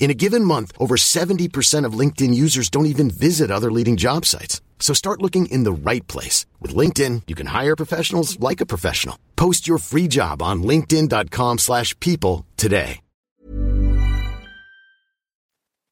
In 0.00 0.10
a 0.10 0.14
given 0.14 0.44
month, 0.44 0.72
over 0.78 0.96
70% 0.96 1.86
of 1.86 1.98
LinkedIn 1.98 2.34
users 2.34 2.68
don't 2.68 2.86
even 2.86 3.08
visit 3.08 3.50
other 3.50 3.70
leading 3.70 3.96
job 3.96 4.26
sites. 4.26 4.60
So 4.80 4.92
start 4.92 5.22
looking 5.22 5.46
in 5.46 5.62
the 5.62 5.72
right 5.72 6.06
place. 6.08 6.44
With 6.60 6.74
LinkedIn, 6.74 7.22
you 7.28 7.34
can 7.34 7.46
hire 7.46 7.76
professionals 7.76 8.38
like 8.40 8.60
a 8.60 8.66
professional. 8.66 9.16
Post 9.36 9.66
your 9.66 9.78
free 9.78 10.08
job 10.08 10.42
on 10.42 10.62
linkedin.com 10.64 11.58
slash 11.58 11.98
people 12.00 12.44
today. 12.56 13.00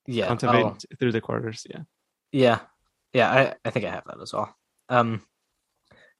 Yeah. 0.07 0.27
Kontaveit 0.27 0.65
oh. 0.65 0.97
through 0.99 1.13
the 1.13 1.21
quarters, 1.21 1.65
yeah. 1.71 1.83
Yeah. 2.33 2.59
Yeah, 3.13 3.31
I, 3.31 3.55
I 3.65 3.71
think 3.71 3.85
I 3.87 3.91
have 3.91 4.05
that 4.07 4.21
as 4.21 4.33
well. 4.33 4.55
Um, 4.89 5.23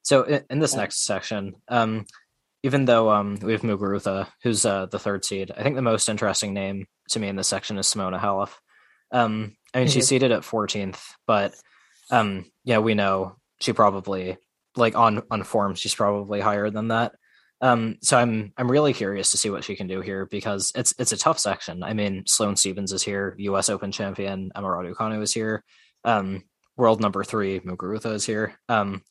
so 0.01 0.23
in, 0.23 0.43
in 0.49 0.59
this 0.59 0.75
next 0.75 1.03
section, 1.03 1.55
um, 1.67 2.05
even 2.63 2.85
though 2.85 3.09
um, 3.11 3.37
we 3.41 3.51
have 3.51 3.61
Muguruza, 3.61 4.27
who's 4.43 4.65
uh, 4.65 4.85
the 4.85 4.99
third 4.99 5.25
seed, 5.25 5.51
I 5.55 5.63
think 5.63 5.75
the 5.75 5.81
most 5.81 6.09
interesting 6.09 6.53
name 6.53 6.85
to 7.11 7.19
me 7.19 7.27
in 7.27 7.35
this 7.35 7.47
section 7.47 7.77
is 7.77 7.87
Simona 7.87 8.19
Halep. 8.19 8.49
Um, 9.11 9.55
I 9.73 9.79
mean, 9.79 9.87
mm-hmm. 9.87 9.93
she's 9.93 10.07
seated 10.07 10.31
at 10.31 10.41
14th, 10.41 11.01
but 11.27 11.53
um, 12.09 12.45
yeah, 12.63 12.79
we 12.79 12.93
know 12.93 13.35
she 13.59 13.73
probably 13.73 14.37
like 14.75 14.95
on 14.95 15.23
on 15.29 15.43
form, 15.43 15.75
she's 15.75 15.95
probably 15.95 16.39
higher 16.39 16.69
than 16.69 16.89
that. 16.89 17.13
Um, 17.61 17.97
so 18.01 18.17
I'm 18.17 18.53
I'm 18.57 18.71
really 18.71 18.93
curious 18.93 19.31
to 19.31 19.37
see 19.37 19.49
what 19.49 19.63
she 19.63 19.75
can 19.75 19.87
do 19.87 20.01
here 20.01 20.25
because 20.25 20.71
it's 20.75 20.93
it's 20.97 21.11
a 21.11 21.17
tough 21.17 21.39
section. 21.39 21.83
I 21.83 21.93
mean, 21.93 22.23
Sloane 22.25 22.55
Stephens 22.55 22.91
is 22.91 23.03
here, 23.03 23.35
U.S. 23.37 23.69
Open 23.69 23.91
champion 23.91 24.51
Emma 24.55 24.67
Raducanu 24.67 25.21
is 25.21 25.33
here, 25.33 25.63
um, 26.03 26.43
world 26.75 27.01
number 27.01 27.23
three 27.23 27.59
Muguruza 27.59 28.13
is 28.13 28.25
here. 28.25 28.55
Um, 28.67 29.03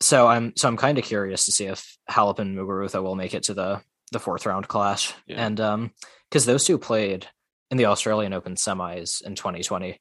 so 0.00 0.26
I'm 0.26 0.52
so 0.56 0.68
I'm 0.68 0.76
kind 0.76 0.98
of 0.98 1.04
curious 1.04 1.46
to 1.46 1.52
see 1.52 1.66
if 1.66 1.96
Halep 2.10 2.38
and 2.38 2.56
Muguruza 2.56 3.02
will 3.02 3.16
make 3.16 3.34
it 3.34 3.44
to 3.44 3.54
the 3.54 3.80
the 4.12 4.18
fourth 4.18 4.44
round 4.44 4.68
clash, 4.68 5.14
yeah. 5.26 5.44
and 5.44 5.60
um, 5.60 5.90
because 6.28 6.44
those 6.44 6.64
two 6.64 6.78
played 6.78 7.26
in 7.70 7.76
the 7.76 7.86
Australian 7.86 8.32
Open 8.32 8.54
semis 8.54 9.22
in 9.22 9.34
2020, 9.34 10.00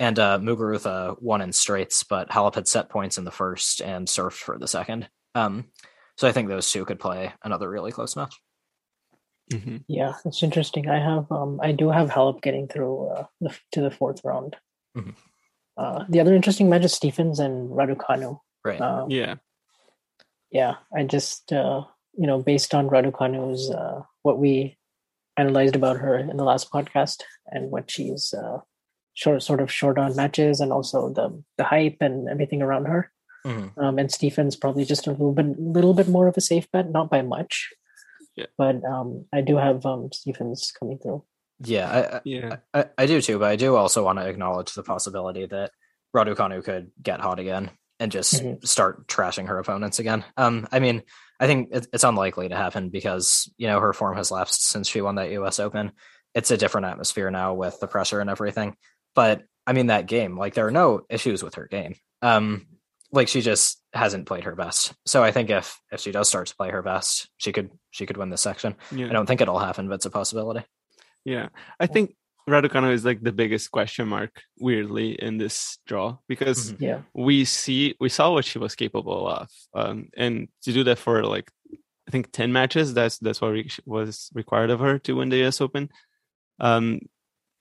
and 0.00 0.18
uh, 0.18 0.38
Muguruza 0.38 1.20
won 1.20 1.40
in 1.40 1.52
straights, 1.52 2.02
but 2.02 2.30
Halep 2.30 2.54
had 2.54 2.68
set 2.68 2.88
points 2.88 3.18
in 3.18 3.24
the 3.24 3.30
first 3.30 3.80
and 3.80 4.08
surfed 4.08 4.32
for 4.32 4.58
the 4.58 4.68
second. 4.68 5.08
Um, 5.34 5.66
so 6.16 6.28
I 6.28 6.32
think 6.32 6.48
those 6.48 6.70
two 6.70 6.84
could 6.84 6.98
play 6.98 7.32
another 7.42 7.68
really 7.68 7.92
close 7.92 8.16
match. 8.16 8.34
Mm-hmm. 9.52 9.78
Yeah, 9.88 10.14
it's 10.24 10.42
interesting. 10.42 10.88
I 10.88 10.98
have 10.98 11.30
um, 11.30 11.60
I 11.62 11.72
do 11.72 11.90
have 11.90 12.08
Halep 12.08 12.40
getting 12.40 12.66
through 12.66 13.08
uh, 13.08 13.26
the, 13.40 13.54
to 13.72 13.82
the 13.82 13.90
fourth 13.90 14.22
round. 14.24 14.56
Mm-hmm. 14.96 15.10
Uh, 15.76 16.04
the 16.08 16.20
other 16.20 16.34
interesting 16.34 16.70
match 16.70 16.84
is 16.84 16.94
Stephens 16.94 17.40
and 17.40 17.70
Raducanu. 17.70 18.38
Right. 18.64 18.80
Um, 18.80 19.10
yeah. 19.10 19.36
Yeah, 20.50 20.74
I 20.96 21.02
just 21.02 21.52
uh, 21.52 21.82
you 22.14 22.26
know 22.26 22.40
based 22.40 22.74
on 22.74 22.88
Raducanu's 22.88 23.70
uh, 23.70 24.02
what 24.22 24.38
we 24.38 24.78
analyzed 25.36 25.76
about 25.76 25.98
her 25.98 26.16
in 26.16 26.36
the 26.36 26.44
last 26.44 26.70
podcast 26.70 27.22
and 27.46 27.70
what 27.70 27.90
she's 27.90 28.34
uh, 28.34 28.58
short 29.14 29.42
sort 29.42 29.60
of 29.60 29.70
short 29.70 29.98
on 29.98 30.16
matches 30.16 30.60
and 30.60 30.72
also 30.72 31.08
the 31.08 31.42
the 31.56 31.64
hype 31.64 31.98
and 32.00 32.28
everything 32.28 32.62
around 32.62 32.86
her. 32.86 33.10
Mm-hmm. 33.46 33.78
Um, 33.78 33.98
and 33.98 34.10
Stephens 34.10 34.56
probably 34.56 34.84
just 34.84 35.06
a 35.06 35.10
little 35.10 35.32
bit 35.32 35.58
little 35.58 35.94
bit 35.94 36.08
more 36.08 36.28
of 36.28 36.36
a 36.36 36.40
safe 36.40 36.70
bet, 36.72 36.90
not 36.90 37.10
by 37.10 37.22
much. 37.22 37.70
Yeah. 38.36 38.46
But 38.58 38.84
um, 38.84 39.26
I 39.32 39.42
do 39.42 39.56
have 39.56 39.86
um, 39.86 40.10
Stephens 40.12 40.72
coming 40.76 40.98
through. 40.98 41.22
Yeah, 41.60 41.88
I, 41.88 42.20
yeah, 42.24 42.56
I, 42.72 42.86
I, 42.98 43.06
do 43.06 43.20
too. 43.20 43.38
But 43.38 43.50
I 43.50 43.56
do 43.56 43.76
also 43.76 44.04
want 44.04 44.18
to 44.18 44.26
acknowledge 44.26 44.74
the 44.74 44.82
possibility 44.82 45.46
that 45.46 45.70
Raducanu 46.14 46.64
could 46.64 46.90
get 47.00 47.20
hot 47.20 47.38
again 47.38 47.70
and 48.00 48.12
just 48.12 48.34
mm-hmm. 48.34 48.64
start 48.64 49.06
trashing 49.06 49.48
her 49.48 49.58
opponents 49.58 49.98
again. 49.98 50.24
Um, 50.36 50.66
I 50.72 50.80
mean, 50.80 51.02
I 51.40 51.46
think 51.46 51.70
it's 51.72 52.04
unlikely 52.04 52.48
to 52.48 52.56
happen 52.56 52.90
because 52.90 53.52
you 53.56 53.66
know 53.66 53.80
her 53.80 53.92
form 53.92 54.16
has 54.16 54.30
lapsed 54.30 54.66
since 54.66 54.88
she 54.88 55.00
won 55.00 55.16
that 55.16 55.30
U.S. 55.32 55.58
Open. 55.58 55.92
It's 56.34 56.50
a 56.50 56.56
different 56.56 56.86
atmosphere 56.86 57.30
now 57.30 57.54
with 57.54 57.78
the 57.80 57.86
pressure 57.86 58.20
and 58.20 58.30
everything. 58.30 58.76
But 59.14 59.42
I 59.66 59.72
mean, 59.72 59.86
that 59.86 60.06
game, 60.06 60.36
like 60.36 60.54
there 60.54 60.66
are 60.66 60.72
no 60.72 61.02
issues 61.08 61.42
with 61.42 61.56
her 61.56 61.66
game. 61.66 61.94
Um, 62.22 62.66
like 63.12 63.28
she 63.28 63.40
just 63.40 63.80
hasn't 63.92 64.26
played 64.26 64.44
her 64.44 64.56
best. 64.56 64.92
So 65.06 65.22
I 65.22 65.30
think 65.30 65.50
if 65.50 65.80
if 65.92 66.00
she 66.00 66.12
does 66.12 66.28
start 66.28 66.48
to 66.48 66.56
play 66.56 66.70
her 66.70 66.82
best, 66.82 67.28
she 67.36 67.52
could 67.52 67.70
she 67.90 68.06
could 68.06 68.16
win 68.16 68.30
this 68.30 68.42
section. 68.42 68.74
Yeah. 68.90 69.06
I 69.06 69.12
don't 69.12 69.26
think 69.26 69.40
it'll 69.40 69.58
happen, 69.58 69.88
but 69.88 69.96
it's 69.96 70.06
a 70.06 70.10
possibility. 70.10 70.64
Yeah, 71.24 71.48
I 71.80 71.86
think 71.86 72.14
Raducanu 72.48 72.92
is 72.92 73.04
like 73.04 73.22
the 73.22 73.32
biggest 73.32 73.70
question 73.70 74.08
mark, 74.08 74.42
weirdly, 74.58 75.12
in 75.12 75.38
this 75.38 75.78
draw 75.86 76.18
because 76.28 76.72
mm-hmm. 76.72 76.84
yeah. 76.84 77.00
we 77.14 77.44
see 77.44 77.94
we 78.00 78.08
saw 78.08 78.32
what 78.32 78.44
she 78.44 78.58
was 78.58 78.74
capable 78.74 79.26
of, 79.28 79.48
um, 79.74 80.08
and 80.16 80.48
to 80.62 80.72
do 80.72 80.84
that 80.84 80.98
for 80.98 81.24
like 81.24 81.50
I 82.06 82.10
think 82.10 82.32
ten 82.32 82.52
matches, 82.52 82.92
that's 82.92 83.18
that's 83.18 83.40
what 83.40 83.52
re- 83.52 83.70
was 83.86 84.30
required 84.34 84.70
of 84.70 84.80
her 84.80 84.98
to 85.00 85.16
win 85.16 85.30
the 85.30 85.38
U.S. 85.38 85.60
Open. 85.60 85.88
Um, 86.60 87.00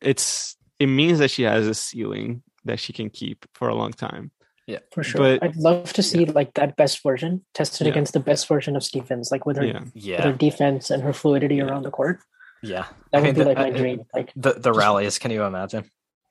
it's 0.01 0.57
it 0.79 0.88
means 0.88 1.19
that 1.19 1.31
she 1.31 1.43
has 1.43 1.65
a 1.65 1.73
ceiling 1.73 2.43
that 2.65 2.79
she 2.79 2.91
can 2.93 3.09
keep 3.09 3.45
for 3.55 3.69
a 3.69 3.75
long 3.75 3.93
time. 3.93 4.31
Yeah, 4.67 4.79
for 4.91 5.03
sure. 5.03 5.19
But, 5.19 5.43
I'd 5.43 5.55
love 5.55 5.91
to 5.93 6.03
see 6.03 6.23
yeah. 6.23 6.31
like 6.34 6.53
that 6.53 6.75
best 6.75 7.03
version 7.03 7.43
tested 7.53 7.88
yeah. 7.88 7.91
against 7.91 8.13
the 8.13 8.19
best 8.19 8.47
version 8.47 8.75
of 8.75 8.84
Stephens, 8.84 9.31
like 9.31 9.45
with 9.45 9.57
her, 9.57 9.65
yeah. 9.93 10.17
With 10.17 10.25
her 10.25 10.34
defense 10.34 10.89
and 10.89 11.03
her 11.03 11.13
fluidity 11.13 11.61
around 11.61 11.84
the 11.84 11.91
court. 11.91 12.19
Yeah, 12.64 12.86
that 13.11 13.18
I 13.18 13.22
would 13.22 13.24
mean, 13.26 13.34
be 13.36 13.39
the, 13.41 13.45
like 13.45 13.57
my 13.57 13.70
dream. 13.70 14.05
Like 14.14 14.32
the 14.36 14.53
the 14.53 14.72
rallies. 14.72 15.20
Can 15.20 15.32
you 15.32 15.43
imagine? 15.43 15.84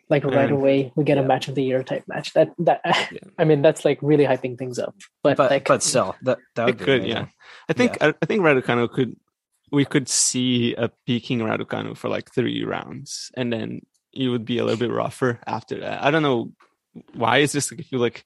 Like 0.08 0.24
right 0.24 0.50
um, 0.50 0.52
away, 0.52 0.92
we 0.96 1.04
get 1.04 1.18
a 1.18 1.22
match 1.22 1.48
of 1.48 1.54
the 1.54 1.62
year 1.62 1.82
type 1.82 2.04
match. 2.08 2.32
That 2.32 2.52
that 2.58 2.80
I 3.38 3.44
mean, 3.44 3.62
that's 3.62 3.84
like 3.84 3.98
really 4.02 4.24
hyping 4.24 4.58
things 4.58 4.78
up. 4.78 4.94
But 5.22 5.36
but, 5.36 5.50
like, 5.50 5.68
but 5.68 5.82
still, 5.82 6.16
that 6.22 6.38
that 6.56 6.66
would 6.66 6.78
could. 6.78 7.06
Yeah, 7.06 7.26
I 7.68 7.74
think 7.74 7.98
I, 8.00 8.14
I 8.20 8.26
think 8.26 8.40
Raducanu 8.40 8.90
could. 8.90 9.14
We 9.70 9.84
could 9.84 10.08
see 10.08 10.74
a 10.74 10.90
peaking 11.06 11.38
Raducanu 11.38 11.96
for 11.96 12.08
like 12.08 12.32
three 12.34 12.64
rounds, 12.64 13.30
and 13.36 13.52
then 13.52 13.82
it 14.12 14.28
would 14.28 14.44
be 14.44 14.58
a 14.58 14.64
little 14.64 14.80
bit 14.80 14.94
rougher 14.94 15.38
after 15.46 15.80
that. 15.80 16.02
I 16.02 16.10
don't 16.10 16.22
know 16.22 16.52
why. 17.14 17.38
It's 17.38 17.52
just 17.52 17.72
like 17.72 17.80
I 17.80 17.84
feel 17.84 18.00
like 18.00 18.24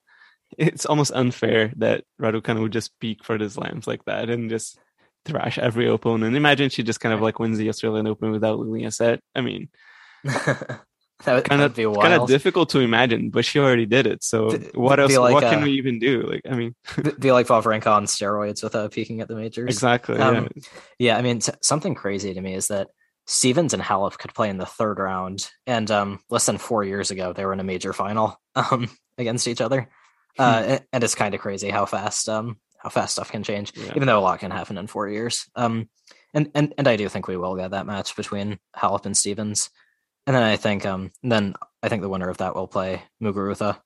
it's 0.56 0.86
almost 0.86 1.12
unfair 1.12 1.72
that 1.76 2.04
Raducanu 2.20 2.62
would 2.62 2.72
just 2.72 2.98
peak 3.00 3.24
for 3.24 3.36
the 3.36 3.50
slams 3.50 3.86
like 3.86 4.04
that 4.04 4.30
and 4.30 4.48
just 4.48 4.78
thrash 5.26 5.58
every 5.58 5.88
opponent. 5.88 6.36
Imagine 6.36 6.70
she 6.70 6.82
just 6.82 7.00
kind 7.00 7.14
of 7.14 7.20
like 7.20 7.38
wins 7.38 7.58
the 7.58 7.68
Australian 7.68 8.06
Open 8.06 8.30
without 8.30 8.58
losing 8.58 8.86
a 8.86 8.90
set. 8.90 9.20
I 9.34 9.40
mean, 9.40 9.68
that 11.24 11.34
would 11.34 11.44
kind 11.44 11.62
of 11.62 11.74
be 11.74 11.86
wild. 11.86 12.02
kind 12.02 12.14
of 12.14 12.28
difficult 12.28 12.68
to 12.70 12.80
imagine, 12.80 13.30
but 13.30 13.44
she 13.44 13.58
already 13.58 13.86
did 13.86 14.06
it. 14.06 14.22
So 14.22 14.50
what 14.74 15.00
else? 15.00 15.16
Like, 15.16 15.34
what 15.34 15.42
can 15.42 15.60
uh, 15.60 15.64
we 15.64 15.72
even 15.72 15.98
do? 15.98 16.22
Like, 16.22 16.42
I 16.48 16.54
mean, 16.54 16.74
be 17.18 17.32
like 17.32 17.46
Wawrinka 17.46 17.86
on 17.86 18.04
steroids 18.04 18.62
without 18.62 18.92
peaking 18.92 19.20
at 19.20 19.28
the 19.28 19.36
majors. 19.36 19.74
Exactly. 19.74 20.18
Um, 20.18 20.48
yeah. 20.54 20.62
yeah. 20.98 21.18
I 21.18 21.22
mean, 21.22 21.40
something 21.62 21.94
crazy 21.94 22.34
to 22.34 22.40
me 22.40 22.54
is 22.54 22.68
that 22.68 22.88
Stephens 23.26 23.74
and 23.74 23.82
Halep 23.82 24.18
could 24.18 24.34
play 24.34 24.50
in 24.50 24.58
the 24.58 24.66
third 24.66 24.98
round, 24.98 25.50
and 25.66 25.90
um, 25.90 26.20
less 26.30 26.46
than 26.46 26.58
four 26.58 26.84
years 26.84 27.10
ago, 27.10 27.32
they 27.32 27.44
were 27.44 27.52
in 27.52 27.60
a 27.60 27.64
major 27.64 27.92
final 27.92 28.40
um, 28.54 28.90
against 29.18 29.48
each 29.48 29.60
other. 29.60 29.88
Uh, 30.38 30.62
hmm. 30.62 30.74
and 30.92 31.02
it's 31.02 31.14
kind 31.14 31.34
of 31.34 31.40
crazy 31.40 31.70
how 31.70 31.86
fast 31.86 32.28
um, 32.28 32.58
how 32.86 32.90
fast 32.90 33.14
stuff 33.14 33.32
can 33.32 33.42
change, 33.42 33.72
yeah. 33.74 33.92
even 33.96 34.06
though 34.06 34.18
a 34.18 34.20
lot 34.20 34.38
can 34.38 34.52
happen 34.52 34.78
in 34.78 34.86
four 34.86 35.08
years. 35.08 35.50
Um, 35.56 35.88
and 36.32 36.48
and 36.54 36.72
and 36.78 36.86
I 36.86 36.94
do 36.94 37.08
think 37.08 37.26
we 37.26 37.36
will 37.36 37.56
get 37.56 37.72
that 37.72 37.86
match 37.86 38.14
between 38.14 38.60
Halep 38.76 39.06
and 39.06 39.16
Stephens, 39.16 39.70
and 40.24 40.36
then 40.36 40.44
I 40.44 40.56
think 40.56 40.86
um, 40.86 41.10
then 41.24 41.54
I 41.82 41.88
think 41.88 42.02
the 42.02 42.08
winner 42.08 42.28
of 42.28 42.38
that 42.38 42.54
will 42.54 42.68
play 42.68 43.02
Muguruza, 43.20 43.80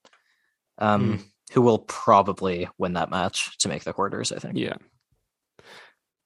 um, 0.77 1.19
mm. 1.19 1.23
who 1.53 1.63
will 1.63 1.79
probably 1.79 2.69
win 2.77 2.93
that 2.93 3.09
match 3.09 3.57
to 3.59 3.69
make 3.69 3.85
the 3.85 3.95
quarters. 3.95 4.33
I 4.33 4.39
think. 4.39 4.59
Yeah, 4.59 4.77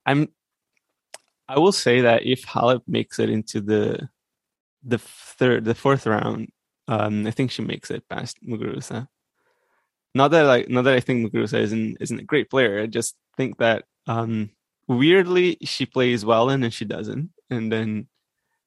I'm. 0.04 0.28
I 1.46 1.60
will 1.60 1.72
say 1.72 2.00
that 2.00 2.26
if 2.26 2.44
Halep 2.44 2.82
makes 2.88 3.20
it 3.20 3.30
into 3.30 3.60
the 3.60 4.08
the 4.82 4.98
third, 4.98 5.64
the 5.64 5.76
fourth 5.76 6.06
round, 6.06 6.48
um, 6.88 7.24
I 7.24 7.30
think 7.30 7.52
she 7.52 7.62
makes 7.62 7.92
it 7.92 8.08
past 8.08 8.38
Muguruza 8.44 9.06
not 10.14 10.30
that 10.30 10.42
like 10.42 10.68
not 10.68 10.84
that 10.84 10.94
I 10.94 11.00
think 11.00 11.32
Muguruza 11.32 11.58
isn't 11.60 11.98
isn't 12.00 12.20
a 12.20 12.24
great 12.24 12.50
player. 12.50 12.80
I 12.80 12.86
just 12.86 13.16
think 13.36 13.58
that 13.58 13.84
um 14.06 14.50
weirdly 14.86 15.58
she 15.62 15.86
plays 15.86 16.24
well 16.24 16.50
and 16.50 16.62
then 16.62 16.70
she 16.70 16.84
doesn't. 16.84 17.30
And 17.50 17.70
then 17.70 18.08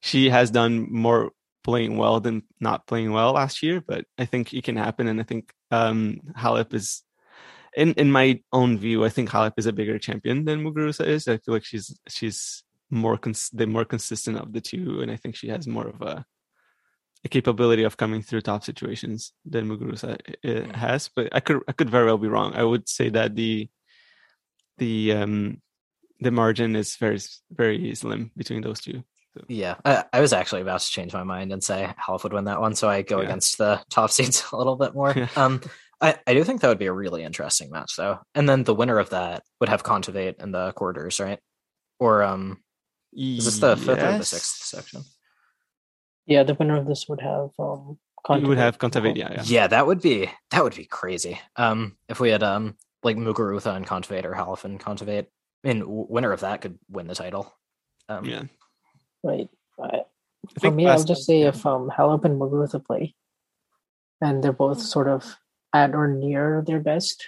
she 0.01 0.29
has 0.29 0.51
done 0.51 0.87
more 0.91 1.31
playing 1.63 1.97
well 1.97 2.19
than 2.19 2.43
not 2.59 2.87
playing 2.87 3.11
well 3.11 3.33
last 3.33 3.63
year, 3.63 3.81
but 3.85 4.05
I 4.17 4.25
think 4.25 4.53
it 4.53 4.63
can 4.63 4.77
happen 4.77 5.07
and 5.07 5.19
I 5.19 5.23
think 5.23 5.53
um 5.71 6.19
Halep 6.37 6.73
is 6.73 7.03
in 7.75 7.93
in 7.93 8.11
my 8.11 8.41
own 8.51 8.77
view, 8.77 9.05
I 9.05 9.09
think 9.09 9.29
Halep 9.29 9.53
is 9.57 9.67
a 9.67 9.73
bigger 9.73 9.99
champion 9.99 10.45
than 10.45 10.63
Muguruza 10.63 11.05
is. 11.05 11.27
I 11.27 11.37
feel 11.37 11.53
like 11.53 11.65
she's 11.65 11.97
she's 12.07 12.63
more 12.89 13.17
cons- 13.17 13.51
the 13.53 13.67
more 13.67 13.85
consistent 13.85 14.37
of 14.37 14.53
the 14.53 14.61
two, 14.61 15.01
and 15.01 15.11
I 15.11 15.15
think 15.17 15.35
she 15.35 15.49
has 15.49 15.67
more 15.67 15.87
of 15.87 16.01
a 16.01 16.25
a 17.25 17.29
capability 17.29 17.83
of 17.83 17.97
coming 17.97 18.21
through 18.21 18.41
tough 18.41 18.63
situations 18.63 19.33
than 19.45 19.67
Muguruza 19.67 20.17
mm. 20.43 20.75
has. 20.75 21.09
But 21.15 21.33
I 21.33 21.39
could 21.39 21.61
I 21.67 21.71
could 21.71 21.89
very 21.89 22.05
well 22.05 22.17
be 22.17 22.27
wrong. 22.27 22.53
I 22.53 22.63
would 22.63 22.87
say 22.87 23.09
that 23.09 23.35
the 23.35 23.69
the 24.77 25.13
um 25.13 25.61
the 26.19 26.31
margin 26.31 26.75
is 26.75 26.95
very 26.95 27.19
very 27.51 27.93
slim 27.95 28.31
between 28.35 28.61
those 28.61 28.81
two. 28.81 29.03
So. 29.37 29.43
Yeah, 29.47 29.75
I, 29.85 30.03
I, 30.11 30.21
was 30.21 30.33
actually 30.33 30.61
about 30.61 30.79
to 30.79 30.89
change 30.89 31.13
my 31.13 31.23
mind 31.23 31.53
and 31.53 31.63
say 31.63 31.93
Halep 31.99 32.23
would 32.23 32.33
win 32.33 32.45
that 32.45 32.59
one, 32.59 32.73
so 32.73 32.89
I 32.89 33.03
go 33.03 33.19
yeah. 33.19 33.25
against 33.25 33.59
the 33.59 33.83
top 33.91 34.09
seeds 34.15 34.43
a 34.51 34.57
little 34.57 34.75
bit 34.75 34.95
more. 34.95 35.13
Yeah. 35.15 35.27
Um, 35.35 35.61
I, 35.99 36.15
I 36.27 36.33
do 36.33 36.43
think 36.43 36.61
that 36.61 36.67
would 36.67 36.77
be 36.77 36.85
a 36.85 36.93
really 36.93 37.23
interesting 37.23 37.71
match, 37.71 37.95
though. 37.97 38.19
And 38.35 38.47
then 38.47 38.63
the 38.63 38.75
winner 38.75 38.99
of 38.99 39.09
that 39.11 39.43
would 39.59 39.69
have 39.69 39.83
Kontaveit 39.83 40.41
in 40.41 40.51
the 40.51 40.71
quarters, 40.73 41.19
right? 41.19 41.39
Or 41.99 42.21
um, 42.21 42.61
is 43.13 43.45
this 43.45 43.59
the 43.59 43.75
yes. 43.75 43.79
fifth 43.79 44.03
or 44.03 44.17
the 44.17 44.23
sixth 44.23 44.63
section? 44.63 45.01
Yeah, 46.27 46.43
the 46.43 46.53
winner 46.53 46.77
of 46.77 46.85
this 46.85 47.07
would 47.09 47.21
have 47.21 47.49
um 47.57 47.97
You 48.29 48.47
would 48.47 48.57
have 48.57 48.77
Kontaveit, 48.77 49.15
yeah, 49.15 49.31
yeah. 49.31 49.43
Yeah, 49.45 49.67
that 49.67 49.87
would 49.87 50.01
be 50.01 50.29
that 50.51 50.63
would 50.63 50.75
be 50.75 50.85
crazy. 50.85 51.39
Um 51.55 51.97
if 52.07 52.19
we 52.19 52.29
had 52.29 52.43
um 52.43 52.75
like 53.03 53.17
Muguruza 53.17 53.75
and 53.75 53.87
Kontaveit 53.87 54.25
or 54.25 54.33
Halep 54.33 54.65
and 54.65 54.79
Kontaveit. 54.79 55.27
I 55.63 55.67
mean 55.67 55.83
winner 55.85 56.31
of 56.31 56.41
that 56.41 56.61
could 56.61 56.77
win 56.89 57.07
the 57.07 57.15
title. 57.15 57.53
Um 58.09 58.25
yeah. 58.25 58.43
Right. 59.23 59.49
I, 59.81 60.03
for 60.61 60.71
me, 60.71 60.87
I'll 60.87 61.03
just 61.03 61.25
say 61.25 61.41
yeah. 61.41 61.49
if 61.49 61.65
um 61.65 61.89
Halep 61.89 62.25
and 62.25 62.39
Muguruza 62.39 62.85
play 62.85 63.15
and 64.21 64.43
they're 64.43 64.51
both 64.51 64.81
sort 64.81 65.07
of 65.07 65.37
at 65.73 65.93
or 65.93 66.07
near 66.07 66.63
their 66.65 66.79
best. 66.79 67.27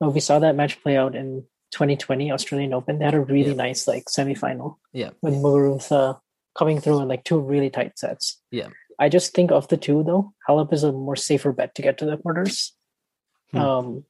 Well, 0.00 0.12
we 0.12 0.20
saw 0.20 0.38
that 0.38 0.56
match 0.56 0.82
play 0.82 0.96
out 0.96 1.14
in 1.14 1.44
2020 1.72 2.32
Australian 2.32 2.74
Open. 2.74 2.98
They 2.98 3.04
had 3.04 3.14
a 3.14 3.20
really 3.20 3.50
yeah. 3.50 3.56
nice 3.56 3.86
like 3.86 4.04
semifinal. 4.06 4.76
Yeah. 4.92 5.10
When 5.20 5.34
Muguruza 5.34 6.20
coming 6.56 6.80
through 6.80 7.00
in 7.00 7.08
like 7.08 7.24
two 7.24 7.40
really 7.40 7.70
tight 7.70 7.98
sets. 7.98 8.40
Yeah. 8.50 8.68
I 8.98 9.08
just 9.08 9.34
think 9.34 9.50
of 9.50 9.68
the 9.68 9.76
two 9.76 10.02
though, 10.04 10.32
Halep 10.48 10.72
is 10.72 10.84
a 10.84 10.92
more 10.92 11.16
safer 11.16 11.52
bet 11.52 11.74
to 11.74 11.82
get 11.82 11.98
to 11.98 12.06
the 12.06 12.16
quarters. 12.16 12.72
Hmm. 13.50 13.58
Um, 13.58 14.04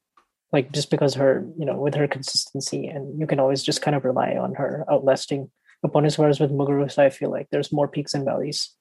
like 0.53 0.71
just 0.73 0.91
because 0.91 1.15
her, 1.15 1.45
you 1.59 1.67
know, 1.67 1.77
with 1.77 1.95
her 1.95 2.07
consistency, 2.07 2.87
and 2.87 3.19
you 3.19 3.27
can 3.27 3.41
always 3.41 3.63
just 3.63 3.83
kind 3.83 3.97
of 3.97 4.05
rely 4.05 4.37
on 4.37 4.55
her 4.55 4.85
outlasting 4.91 5.51
opponents. 5.83 6.17
Whereas 6.17 6.39
with 6.39 6.53
Muguruza, 6.53 6.99
I 6.99 7.11
feel 7.11 7.31
like 7.31 7.49
there's 7.51 7.73
more 7.73 7.89
peaks 7.89 8.15
and 8.15 8.25
valleys. 8.25 8.73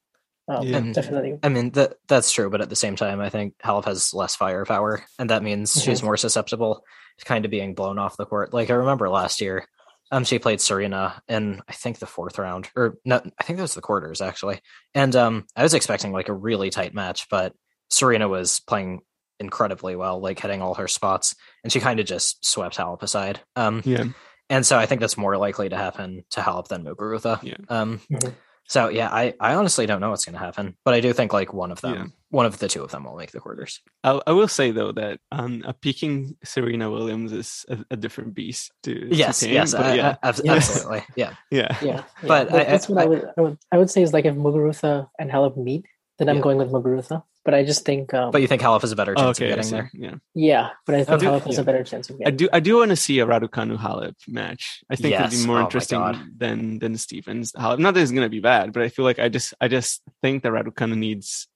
Um, 0.47 0.68
yeah. 0.68 0.82
Definitely. 0.82 1.39
I 1.41 1.49
mean, 1.49 1.72
that 1.72 1.95
that's 2.07 2.32
true, 2.32 2.49
but 2.49 2.61
at 2.61 2.70
the 2.70 2.76
same 2.76 2.95
time, 2.95 3.22
I 3.22 3.30
think 3.30 3.55
Halep 3.64 3.86
has 3.86 4.14
less 4.14 4.36
firepower, 4.36 5.03
and 5.18 5.30
that 5.30 5.41
means 5.41 5.72
mm-hmm. 5.72 5.89
she's 5.89 6.03
more 6.03 6.18
susceptible 6.18 6.84
to 7.18 7.26
kind 7.26 7.45
of 7.45 7.51
being 7.51 7.74
blown 7.74 7.97
off 7.97 8.18
the 8.18 8.26
court. 8.26 8.53
Like 8.53 8.70
I 8.70 8.74
remember 8.74 9.09
last 9.09 9.41
year, 9.41 9.66
um, 10.14 10.24
she 10.26 10.38
played 10.38 10.61
Serena 10.61 11.24
in 11.28 11.64
I 11.68 11.74
think 11.74 11.97
the 11.97 12.05
fourth 12.05 12.38
round, 12.38 12.70
or 12.76 12.99
no, 13.03 13.16
I 13.39 13.43
think 13.43 13.57
that 13.57 13.64
was 13.64 13.74
the 13.74 13.82
quarters 13.82 14.22
actually. 14.22 14.61
And 14.93 15.16
um, 15.16 15.47
I 15.55 15.64
was 15.64 15.74
expecting 15.74 16.11
like 16.11 16.30
a 16.30 16.34
really 16.34 16.70
tight 16.70 16.93
match, 16.93 17.28
but 17.32 17.53
Serena 17.89 18.30
was 18.30 18.59
playing 18.59 19.01
incredibly 19.39 19.95
well, 19.95 20.22
like 20.22 20.39
hitting 20.39 20.61
all 20.61 20.76
her 20.76 20.88
spots, 20.88 21.36
and 21.64 21.74
she 21.74 21.80
kind 21.80 21.99
of 21.99 22.05
just 22.05 22.45
swept 22.45 22.78
Halep 22.78 23.01
aside. 23.01 23.39
Um, 23.55 23.82
yeah. 23.86 24.05
And 24.51 24.64
so 24.64 24.78
I 24.78 24.86
think 24.86 25.01
that's 25.01 25.18
more 25.18 25.36
likely 25.36 25.70
to 25.70 25.78
happen 25.78 26.24
to 26.32 26.41
Halep 26.41 26.68
than 26.68 26.84
Muguruza. 26.84 27.41
Yeah. 27.41 27.55
Um, 27.68 27.99
mm-hmm. 28.11 28.30
So 28.66 28.89
yeah, 28.89 29.09
I, 29.09 29.34
I 29.39 29.55
honestly 29.55 29.86
don't 29.86 30.01
know 30.01 30.09
what's 30.09 30.26
going 30.26 30.34
to 30.34 30.39
happen, 30.39 30.76
but 30.86 30.93
I 30.93 31.01
do 31.01 31.14
think 31.14 31.34
like 31.34 31.53
one 31.53 31.72
of 31.72 31.82
them, 31.82 31.93
yeah. 31.93 32.05
one 32.30 32.45
of 32.45 32.59
the 32.59 32.68
two 32.68 32.84
of 32.84 32.91
them 32.91 33.03
will 33.03 33.18
make 33.18 33.32
the 33.32 33.39
quarters. 33.39 33.82
I, 34.03 34.22
I 34.26 34.32
will 34.32 34.47
say 34.47 34.72
though 34.72 34.91
that 34.93 35.20
um, 35.32 35.64
a 35.66 35.74
peaking 35.74 36.38
Serena 36.43 36.89
Williams 36.89 37.34
is 37.34 37.66
a, 37.70 37.84
a 37.91 37.97
different 37.97 38.34
beast 38.34 38.72
to 38.84 39.07
yes, 39.14 39.39
to 39.39 39.45
tame, 39.45 39.53
yes, 39.55 39.74
I, 39.74 39.95
yeah. 39.95 40.16
I, 40.24 40.28
absolutely, 40.28 41.03
yeah, 41.16 41.36
yeah, 41.51 41.78
yeah. 41.82 42.03
But, 42.22 42.49
but 42.49 42.68
that's 42.68 42.88
what 42.88 43.03
I, 43.03 43.05
would, 43.05 43.26
I 43.38 43.41
would 43.41 43.57
I 43.74 43.78
would 43.78 43.89
say 43.89 44.01
is 44.01 44.14
like 44.14 44.26
if 44.26 44.36
Muguruza 44.36 45.09
and 45.20 45.30
Halep 45.30 45.57
meet, 45.57 45.86
then 46.18 46.30
I'm 46.30 46.41
going 46.41 46.57
with 46.57 46.72
Muguruza. 46.72 47.24
But 47.45 47.53
I 47.53 47.66
just 47.66 47.84
think. 47.84 48.14
Um, 48.14 48.32
but 48.32 48.41
you 48.41 48.47
think 48.47 48.61
Halep 48.61 48.84
is 48.84 48.91
a 48.91 48.95
better 48.95 49.16
chance 49.16 49.26
oh, 49.26 49.30
okay, 49.32 49.51
of 49.51 49.57
getting 49.57 49.72
there? 49.72 49.91
Yeah. 49.93 50.16
Yeah, 50.34 50.70
but 50.86 50.95
I 50.95 51.03
think 51.03 51.20
do, 51.20 51.26
Halep 51.28 51.45
has 51.45 51.57
a 51.57 51.64
better 51.64 51.84
chance 51.84 52.09
of 52.09 52.18
getting. 52.18 52.38
There. 52.38 52.47
I 52.47 52.49
do. 52.49 52.57
I 52.57 52.59
do 52.61 52.78
want 52.78 52.89
to 52.89 52.95
see 52.95 53.20
a 53.20 53.26
Raducanu 53.26 53.78
Halep 53.78 54.16
match. 54.28 54.84
I 54.89 54.95
think 54.95 55.11
yes. 55.11 55.34
it'd 55.34 55.43
be 55.43 55.47
more 55.47 55.59
oh 55.59 55.64
interesting 55.64 56.32
than 56.38 56.80
than 56.80 56.95
Stephens 56.97 57.51
Halep. 57.51 57.80
Not 57.80 57.95
that 57.95 58.01
it's 58.01 58.11
going 58.11 58.24
to 58.24 58.30
be 58.30 58.39
bad, 58.39 58.72
but 58.72 58.84
I 58.84 58.89
feel 58.89 59.03
like 59.03 59.20
I 59.20 59.28
just 59.28 59.53
I 59.59 59.68
just 59.68 60.01
think 60.22 60.43
that 60.43 60.53
Raducanu 60.53 60.95
needs 60.95 61.47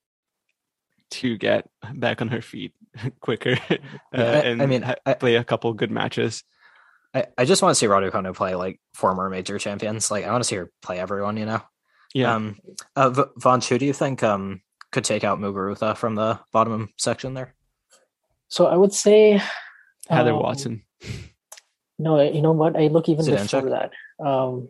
to 1.09 1.37
get 1.37 1.69
back 1.93 2.21
on 2.21 2.27
her 2.29 2.41
feet 2.41 2.73
quicker 3.21 3.57
uh, 3.69 3.77
yeah, 4.13 4.39
and 4.39 4.61
I 4.61 4.65
mean, 4.65 4.83
I, 5.05 5.13
play 5.13 5.35
a 5.35 5.43
couple 5.43 5.71
good 5.73 5.91
matches. 5.91 6.43
I, 7.13 7.27
I 7.37 7.45
just 7.45 7.61
want 7.61 7.71
to 7.71 7.75
see 7.75 7.85
Raducanu 7.85 8.35
play 8.35 8.55
like 8.55 8.81
former 8.93 9.29
major 9.29 9.57
champions. 9.57 10.11
Like 10.11 10.25
I 10.25 10.31
want 10.31 10.43
to 10.43 10.47
see 10.47 10.57
her 10.57 10.69
play 10.81 10.99
everyone. 10.99 11.37
You 11.37 11.45
know. 11.45 11.61
Yeah. 12.13 12.35
Um. 12.35 12.57
Uh, 12.95 13.25
Vaughn, 13.37 13.61
who 13.61 13.77
do 13.77 13.85
you 13.85 13.93
think 13.93 14.23
um 14.23 14.61
could 14.91 15.03
take 15.03 15.23
out 15.23 15.39
Muguruza 15.39 15.95
from 15.95 16.15
the 16.15 16.39
bottom 16.51 16.89
section 16.97 17.33
there? 17.33 17.53
So 18.49 18.67
I 18.67 18.75
would 18.75 18.93
say 18.93 19.41
Heather 20.09 20.33
um, 20.33 20.39
Watson. 20.39 20.83
No, 21.99 22.21
you 22.21 22.41
know 22.41 22.51
what? 22.51 22.77
I 22.77 22.87
look 22.87 23.09
even 23.09 23.25
before 23.25 23.69
that. 23.69 23.91
Um, 24.19 24.69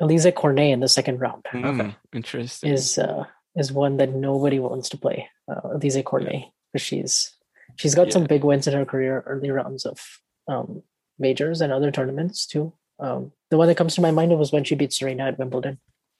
Alizé 0.00 0.34
Cornet 0.34 0.72
in 0.72 0.80
the 0.80 0.88
second 0.88 1.20
round. 1.20 1.44
Mm, 1.52 1.80
okay, 1.80 1.96
interesting. 2.12 2.72
Is 2.72 2.98
uh, 2.98 3.24
is 3.56 3.72
one 3.72 3.96
that 3.98 4.12
nobody 4.12 4.58
wants 4.58 4.88
to 4.90 4.98
play. 4.98 5.28
Uh, 5.48 5.60
Alizé 5.76 6.04
Cornet 6.04 6.46
because 6.72 6.84
she's 6.84 7.32
she's 7.76 7.94
got 7.94 8.08
yeah. 8.08 8.12
some 8.12 8.24
big 8.24 8.44
wins 8.44 8.66
in 8.66 8.74
her 8.74 8.84
career, 8.84 9.22
early 9.26 9.50
rounds 9.50 9.86
of 9.86 10.20
um, 10.48 10.82
majors 11.18 11.60
and 11.60 11.72
other 11.72 11.90
tournaments 11.90 12.46
too. 12.46 12.72
Um, 12.98 13.32
the 13.50 13.56
one 13.56 13.68
that 13.68 13.76
comes 13.76 13.94
to 13.94 14.00
my 14.00 14.10
mind 14.10 14.36
was 14.36 14.52
when 14.52 14.64
she 14.64 14.74
beat 14.74 14.92
Serena 14.92 15.26
at 15.26 15.38
Wimbledon 15.38 15.78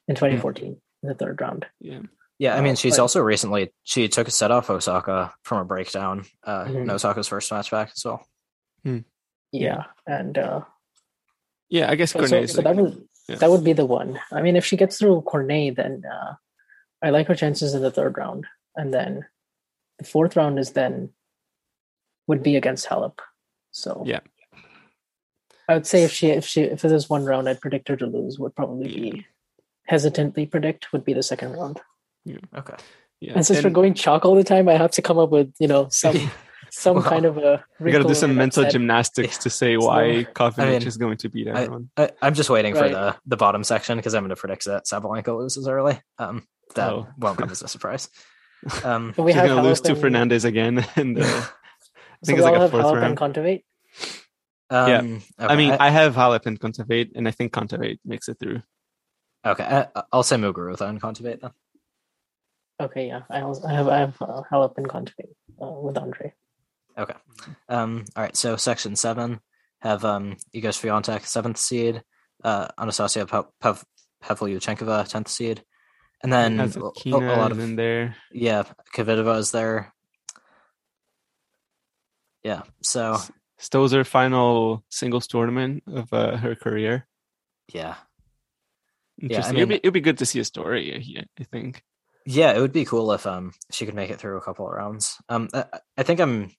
in 0.09 0.15
2014 0.15 0.65
mm. 0.65 0.77
in 1.03 1.09
the 1.09 1.15
third 1.15 1.41
round. 1.41 1.67
Yeah. 1.81 2.01
Yeah, 2.39 2.57
I 2.57 2.63
mean, 2.63 2.75
she's 2.75 2.97
but, 2.97 3.03
also 3.03 3.21
recently 3.21 3.73
she 3.85 4.09
took 4.09 4.27
a 4.27 4.31
set 4.33 4.51
off 4.51 4.69
Osaka 4.69 5.33
from 5.45 5.59
a 5.59 5.65
breakdown. 5.65 6.25
Uh, 6.43 6.65
mm-hmm. 6.65 6.91
Osaka's 6.91 7.29
first 7.29 7.51
match 7.53 7.71
back 7.71 7.93
as 7.95 8.05
well. 8.05 8.27
Hmm. 8.83 8.99
Yeah, 9.53 9.85
and 10.05 10.37
uh, 10.37 10.63
yeah, 11.69 11.89
I 11.91 11.95
guess 11.95 12.11
so, 12.11 12.27
so, 12.27 12.45
so 12.47 12.63
that 12.63 12.75
would 12.75 13.07
yeah. 13.29 13.37
that 13.37 13.51
would 13.51 13.63
be 13.63 13.73
the 13.73 13.87
one. 13.87 14.19
I 14.33 14.43
mean, 14.43 14.57
if 14.57 14.67
she 14.67 14.77
gets 14.77 14.99
through 14.99 15.23
Cornet, 15.23 15.77
then 15.77 16.03
uh, 16.05 16.35
I 17.01 17.11
like 17.11 17.29
her 17.29 17.37
chances 17.37 17.73
in 17.73 17.83
the 17.83 17.93
third 17.93 18.19
round, 18.19 18.47
and 18.75 18.93
then 18.93 19.27
the 19.99 20.05
fourth 20.05 20.35
round 20.35 20.59
is 20.59 20.73
then 20.73 21.11
would 22.27 22.43
be 22.43 22.57
against 22.57 22.89
Halep. 22.89 23.21
So 23.71 24.03
yeah, 24.05 24.21
I 25.69 25.75
would 25.75 25.87
say 25.87 26.03
if 26.03 26.11
she 26.11 26.31
if 26.31 26.45
she 26.45 26.63
if 26.63 26.83
there's 26.83 27.09
one 27.09 27.25
round, 27.25 27.49
I'd 27.49 27.61
predict 27.61 27.89
her 27.89 27.97
to 27.97 28.07
lose. 28.07 28.41
Would 28.41 28.57
probably 28.57 28.89
yeah. 28.89 29.13
be 29.13 29.27
hesitantly 29.87 30.47
predict 30.47 30.93
would 30.93 31.05
be 31.05 31.13
the 31.13 31.23
second 31.23 31.53
round. 31.53 31.81
Yeah. 32.25 32.39
Okay. 32.57 32.77
Yeah. 33.21 33.33
And 33.35 33.47
since 33.47 33.59
and, 33.59 33.65
we're 33.65 33.71
going 33.71 33.95
chalk 33.95 34.25
all 34.25 34.35
the 34.35 34.45
time, 34.45 34.69
I 34.69 34.75
have 34.75 34.91
to 34.93 35.03
come 35.03 35.19
up 35.19 35.31
with 35.31 35.53
you 35.59 35.69
know 35.69 35.89
some 35.89 36.31
some 36.71 36.97
well, 36.97 37.05
kind 37.05 37.25
of 37.25 37.39
a. 37.39 37.65
We 37.81 37.93
got 37.93 37.99
to 37.99 38.09
do 38.09 38.15
some 38.15 38.35
mental 38.35 38.69
gymnastics 38.69 39.39
to 39.39 39.51
say 39.51 39.77
why 39.77 40.27
Kovinic 40.35 40.59
I 40.59 40.79
mean, 40.79 40.83
is 40.87 40.97
going 40.97 41.17
to 41.19 41.29
beat 41.29 41.47
everyone. 41.47 41.91
I, 41.97 42.11
am 42.23 42.35
just 42.35 42.51
waiting 42.51 42.75
right. 42.75 42.85
for 42.85 42.89
the 42.89 43.17
the 43.27 43.37
bottom 43.37 43.65
section 43.65 43.97
because 43.97 44.15
I'm 44.15 44.23
going 44.23 44.31
to 44.31 44.37
predict 44.37 44.65
that 44.67 44.85
Sabalenka 44.85 45.37
loses 45.37 45.69
early. 45.69 46.01
Um, 46.19 46.47
that 46.75 46.93
oh. 46.93 47.07
won't 47.19 47.39
come 47.39 47.51
as 47.51 47.63
a 47.63 47.69
surprise. 47.75 48.09
Um, 48.83 49.13
but 49.17 49.23
we 49.23 49.33
She's 49.33 49.43
going 49.43 49.57
to 49.57 49.63
lose 49.63 49.81
to 49.83 49.95
Fernandez 49.95 50.45
again, 50.45 50.85
and 50.97 51.19
uh, 51.19 51.23
I 51.23 52.27
think 52.27 52.39
so 52.39 52.47
it's 52.47 52.53
like 52.53 52.55
a 52.57 52.69
fourth 52.69 52.97
round. 52.97 53.17
Kontaveit? 53.17 53.65
Um, 54.71 54.89
yeah, 54.89 54.99
okay. 55.01 55.53
I 55.53 55.57
mean, 55.57 55.73
I, 55.73 55.87
I 55.87 55.91
have 55.91 56.15
Halep 56.15 56.47
and 56.47 56.59
Kontaveit, 56.59 57.11
and 57.15 57.29
I 57.29 57.31
think 57.31 57.53
Kontaveit 57.53 57.99
makes 58.05 58.29
it 58.29 58.39
through. 58.41 58.63
Okay, 59.45 59.65
I, 59.65 60.03
will 60.13 60.23
say 60.23 60.37
Muguruza 60.37 60.89
and 60.89 61.01
Kontaveit 61.01 61.41
then. 61.41 61.51
Okay, 62.81 63.09
yeah, 63.09 63.23
I, 63.31 63.43
also, 63.43 63.67
I 63.69 63.73
have 63.73 63.89
I 63.89 63.99
have 63.99 64.23
uh, 64.23 64.43
Halep 64.51 64.79
and 64.79 64.89
Kontaveit 64.89 65.35
uh, 65.61 65.81
with 65.81 65.99
Andre. 65.99 66.33
Okay, 66.97 67.15
um, 67.69 68.05
all 68.17 68.23
right. 68.23 68.37
So 68.37 68.57
section 68.57 68.97
seven 68.97 69.41
have 69.81 70.05
um 70.05 70.37
Iga 70.55 70.71
Swiatek 70.71 71.27
seventh 71.27 71.59
seed, 71.59 72.03
uh, 72.43 72.69
Anastasia 72.79 73.27
Pav- 73.27 73.85
Pavlyuchenkova 74.23 75.07
tenth 75.09 75.29
seed, 75.29 75.63
and 76.23 76.33
then 76.33 76.59
a, 76.59 76.65
a, 76.65 77.37
lot 77.37 77.53
of 77.53 77.59
in 77.59 77.77
there. 77.77 78.17
Yeah, 78.33 78.65
Kvitova 78.95 79.39
is 79.39 79.51
there. 79.51 79.93
Yeah, 82.43 82.63
so 82.83 83.19
Stosur 83.61 84.07
final 84.07 84.85
singles 84.89 85.27
tournament 85.27 85.83
of 85.87 86.13
uh, 86.13 86.37
her 86.37 86.55
career. 86.55 87.07
Yeah, 87.73 87.95
yeah. 89.19 89.47
I 89.47 89.53
mean, 89.53 89.57
it'd 89.57 89.69
be, 89.69 89.75
it'd 89.77 89.95
be 89.95 90.01
good 90.01 90.19
to 90.19 90.27
see 90.27 90.41
a 90.41 90.45
story. 90.45 91.27
I 91.39 91.45
think. 91.45 91.83
Yeah, 92.27 92.53
it 92.53 92.61
would 92.61 92.73
be 92.73 92.85
cool 92.85 93.13
if 93.13 93.27
um 93.27 93.53
she 93.71 93.87
could 93.87 93.95
make 93.95 94.11
it 94.11 94.19
through 94.19 94.39
a 94.39 94.43
couple 94.43 94.67
of 94.67 94.73
rounds. 94.73 95.17
Um, 95.29 95.49
I, 95.53 95.65
I 95.97 96.03
think 96.03 96.21
I'm. 96.21 96.51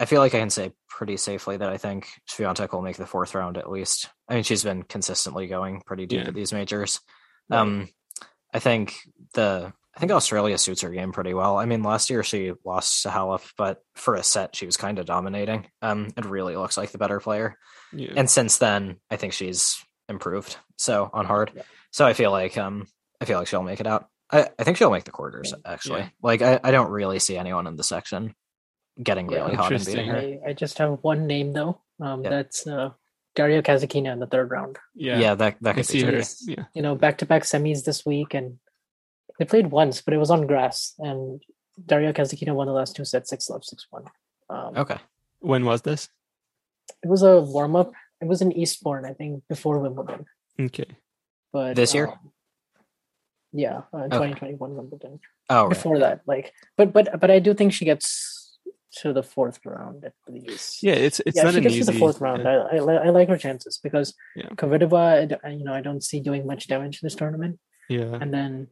I 0.00 0.04
feel 0.04 0.20
like 0.20 0.34
I 0.34 0.38
can 0.38 0.50
say 0.50 0.70
pretty 0.88 1.16
safely 1.16 1.56
that 1.56 1.68
I 1.68 1.76
think 1.76 2.08
Swiatek 2.30 2.72
will 2.72 2.82
make 2.82 2.96
the 2.96 3.06
fourth 3.06 3.34
round 3.34 3.58
at 3.58 3.68
least. 3.68 4.08
I 4.28 4.34
mean, 4.34 4.44
she's 4.44 4.62
been 4.62 4.84
consistently 4.84 5.48
going 5.48 5.82
pretty 5.84 6.06
deep 6.06 6.20
yeah. 6.20 6.28
at 6.28 6.34
these 6.34 6.52
majors. 6.52 7.00
Right. 7.48 7.58
Um, 7.58 7.88
I 8.54 8.60
think 8.60 8.94
the 9.34 9.72
I 9.96 10.00
think 10.00 10.12
Australia 10.12 10.56
suits 10.58 10.82
her 10.82 10.90
game 10.90 11.10
pretty 11.10 11.34
well. 11.34 11.58
I 11.58 11.64
mean, 11.64 11.82
last 11.82 12.08
year 12.10 12.22
she 12.22 12.52
lost 12.64 13.02
to 13.02 13.08
Halep, 13.08 13.50
but 13.56 13.82
for 13.96 14.14
a 14.14 14.22
set 14.22 14.54
she 14.54 14.66
was 14.66 14.76
kind 14.76 15.00
of 15.00 15.06
dominating. 15.06 15.66
Um, 15.82 16.10
it 16.16 16.24
really 16.24 16.54
looks 16.54 16.76
like 16.76 16.92
the 16.92 16.98
better 16.98 17.18
player. 17.18 17.56
Yeah. 17.92 18.12
And 18.14 18.30
since 18.30 18.58
then, 18.58 18.98
I 19.10 19.16
think 19.16 19.32
she's 19.32 19.84
improved. 20.08 20.56
So 20.78 21.10
on 21.12 21.26
hard, 21.26 21.50
yeah. 21.54 21.62
so 21.90 22.06
I 22.06 22.14
feel 22.14 22.30
like 22.30 22.56
um, 22.56 22.86
I 23.20 23.24
feel 23.24 23.38
like 23.38 23.48
she'll 23.48 23.62
make 23.62 23.80
it 23.80 23.86
out. 23.86 24.08
I, 24.30 24.48
I 24.58 24.64
think 24.64 24.76
she'll 24.76 24.90
make 24.90 25.04
the 25.04 25.10
quarters 25.10 25.52
actually. 25.64 26.00
Yeah. 26.00 26.08
Like 26.22 26.42
I, 26.42 26.60
I 26.62 26.70
don't 26.70 26.90
really 26.90 27.18
see 27.18 27.36
anyone 27.36 27.66
in 27.66 27.76
the 27.76 27.82
section 27.82 28.34
getting 29.02 29.26
really 29.26 29.54
hot 29.54 29.72
and 29.72 29.84
beating 29.84 30.08
her. 30.08 30.16
I, 30.16 30.38
I, 30.48 30.52
just 30.52 30.78
have 30.78 30.98
one 31.02 31.26
name 31.26 31.52
though. 31.52 31.80
Um, 32.00 32.22
that's 32.22 32.66
uh, 32.66 32.90
Daria 33.34 33.62
Kasatkina 33.62 34.12
in 34.12 34.18
the 34.18 34.26
third 34.26 34.50
round. 34.50 34.78
Yeah, 34.94 35.18
yeah, 35.18 35.34
that 35.34 35.56
that 35.62 35.76
could 35.76 35.88
be 35.88 36.02
her. 36.02 36.22
Yeah. 36.42 36.64
You 36.74 36.82
know, 36.82 36.94
back 36.94 37.18
to 37.18 37.26
back 37.26 37.42
semis 37.42 37.84
this 37.84 38.04
week, 38.04 38.34
and 38.34 38.58
they 39.38 39.44
played 39.44 39.70
once, 39.70 40.00
but 40.00 40.14
it 40.14 40.18
was 40.18 40.30
on 40.30 40.46
grass, 40.46 40.94
and 40.98 41.42
Daria 41.84 42.12
Kasatkina 42.12 42.54
won 42.54 42.66
the 42.66 42.72
last 42.72 42.96
two 42.96 43.04
sets, 43.04 43.30
six 43.30 43.48
love, 43.48 43.64
six 43.64 43.86
one. 43.90 44.04
Um, 44.50 44.76
okay. 44.76 44.98
When 45.40 45.64
was 45.64 45.82
this? 45.82 46.08
It 47.02 47.08
was 47.08 47.22
a 47.22 47.40
warm 47.40 47.76
up. 47.76 47.92
It 48.20 48.26
was 48.26 48.42
in 48.42 48.52
Eastbourne, 48.52 49.04
I 49.04 49.12
think, 49.12 49.44
before 49.48 49.78
Wimbledon. 49.78 50.26
Okay. 50.60 50.86
But 51.52 51.76
this 51.76 51.94
year. 51.94 52.08
Um, 52.08 52.32
yeah, 53.52 53.82
uh, 53.92 54.04
2021 54.04 54.74
Wimbledon. 54.74 55.20
Oh, 55.48 55.62
right. 55.62 55.68
before 55.70 55.98
that, 56.00 56.20
like, 56.26 56.52
but 56.76 56.92
but 56.92 57.18
but 57.18 57.30
I 57.30 57.38
do 57.38 57.54
think 57.54 57.72
she 57.72 57.86
gets 57.86 58.58
to 58.96 59.12
the 59.12 59.22
fourth 59.22 59.60
round 59.64 60.04
at 60.04 60.14
least. 60.28 60.82
Yeah, 60.82 60.94
it's 60.94 61.20
it's 61.24 61.36
yeah, 61.36 61.44
not 61.44 61.54
she 61.54 61.60
gets 61.60 61.74
easy, 61.74 61.84
to 61.86 61.92
the 61.92 61.98
fourth 61.98 62.20
round. 62.20 62.42
Yeah. 62.42 62.64
I, 62.72 62.76
I, 62.76 62.94
I 63.06 63.08
like 63.10 63.28
her 63.28 63.38
chances 63.38 63.78
because 63.82 64.14
yeah. 64.36 64.48
Kvitova, 64.50 65.56
you 65.58 65.64
know, 65.64 65.72
I 65.72 65.80
don't 65.80 66.02
see 66.02 66.20
doing 66.20 66.46
much 66.46 66.66
damage 66.66 67.00
in 67.02 67.06
this 67.06 67.14
tournament. 67.14 67.58
Yeah, 67.88 68.18
and 68.20 68.32
then 68.34 68.68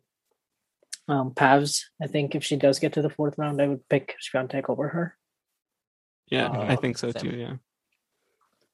um 1.09 1.31
Pavs. 1.31 1.85
I 2.03 2.07
think 2.07 2.35
if 2.35 2.45
she 2.45 2.57
does 2.57 2.79
get 2.79 2.93
to 2.95 3.03
the 3.03 3.11
fourth 3.11 3.39
round, 3.39 3.63
I 3.63 3.69
would 3.69 3.89
pick 3.89 4.17
Swiatek 4.21 4.69
over 4.69 4.89
her. 4.89 5.17
Yeah, 6.29 6.49
uh, 6.49 6.67
I 6.69 6.77
think 6.77 6.99
so 6.99 7.13
too. 7.13 7.31
Yeah. 7.31 7.55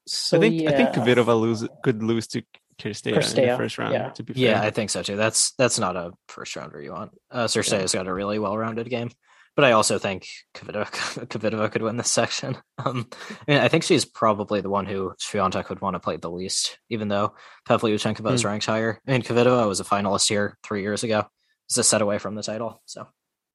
So 0.07 0.39
I 0.39 0.41
think 0.41 0.63
yeah. 0.63 0.71
I 0.71 0.75
think 0.75 0.91
Kvitova 0.91 1.39
lose 1.39 1.69
could 1.85 2.03
lose 2.03 2.27
to 2.29 2.43
Cirstea, 2.83 3.15
Cirstea 3.15 3.43
in 3.43 3.49
the 3.51 3.57
first 3.57 3.79
round. 3.79 3.95
Yeah. 3.95 4.09
To 4.11 4.23
be 4.23 4.35
fair. 4.35 4.43
yeah, 4.43 4.63
I 4.63 4.71
think 4.71 4.91
so 4.91 5.03
too. 5.03 5.17
That's 5.17 5.53
that's 5.53 5.79
not 5.79 5.97
a 5.97 6.13
first 6.29 6.57
rounder 6.57 6.81
you 6.81 6.93
want. 6.93 7.13
Uh, 7.31 7.45
Cirstea's 7.45 7.95
yeah. 7.95 8.01
got 8.01 8.09
a 8.09 8.15
really 8.15 8.39
well 8.39 8.57
rounded 8.57 8.89
game, 8.91 9.11
but 9.55 9.65
I 9.65 9.73
also 9.73 9.99
think 9.99 10.27
Kvitova, 10.55 10.87
Kvitova 11.27 11.71
could 11.71 11.83
win 11.83 11.97
this 11.97 12.11
section. 12.11 12.57
Um, 12.85 13.07
I 13.31 13.37
mean, 13.47 13.61
I 13.61 13.69
think 13.69 13.85
she's 13.85 14.05
probably 14.05 14.61
the 14.61 14.69
one 14.69 14.87
who 14.87 15.13
Swiatek 15.21 15.69
would 15.69 15.81
want 15.81 15.95
to 15.95 16.01
play 16.01 16.17
the 16.17 16.29
least, 16.29 16.81
even 16.91 17.07
though 17.07 17.35
Pavlyuchenkova 17.69 18.17
mm. 18.17 18.33
is 18.33 18.45
ranked 18.45 18.67
higher. 18.67 19.01
I 19.07 19.13
mean, 19.13 19.23
Kvitova 19.23 19.69
was 19.69 19.79
a 19.79 19.85
finalist 19.85 20.29
here 20.29 20.59
three 20.65 20.83
years 20.83 21.05
ago, 21.05 21.27
is 21.71 21.79
a 21.79 21.85
set 21.85 22.03
away 22.03 22.19
from 22.19 22.35
the 22.35 22.43
title. 22.43 22.83
So, 22.87 23.07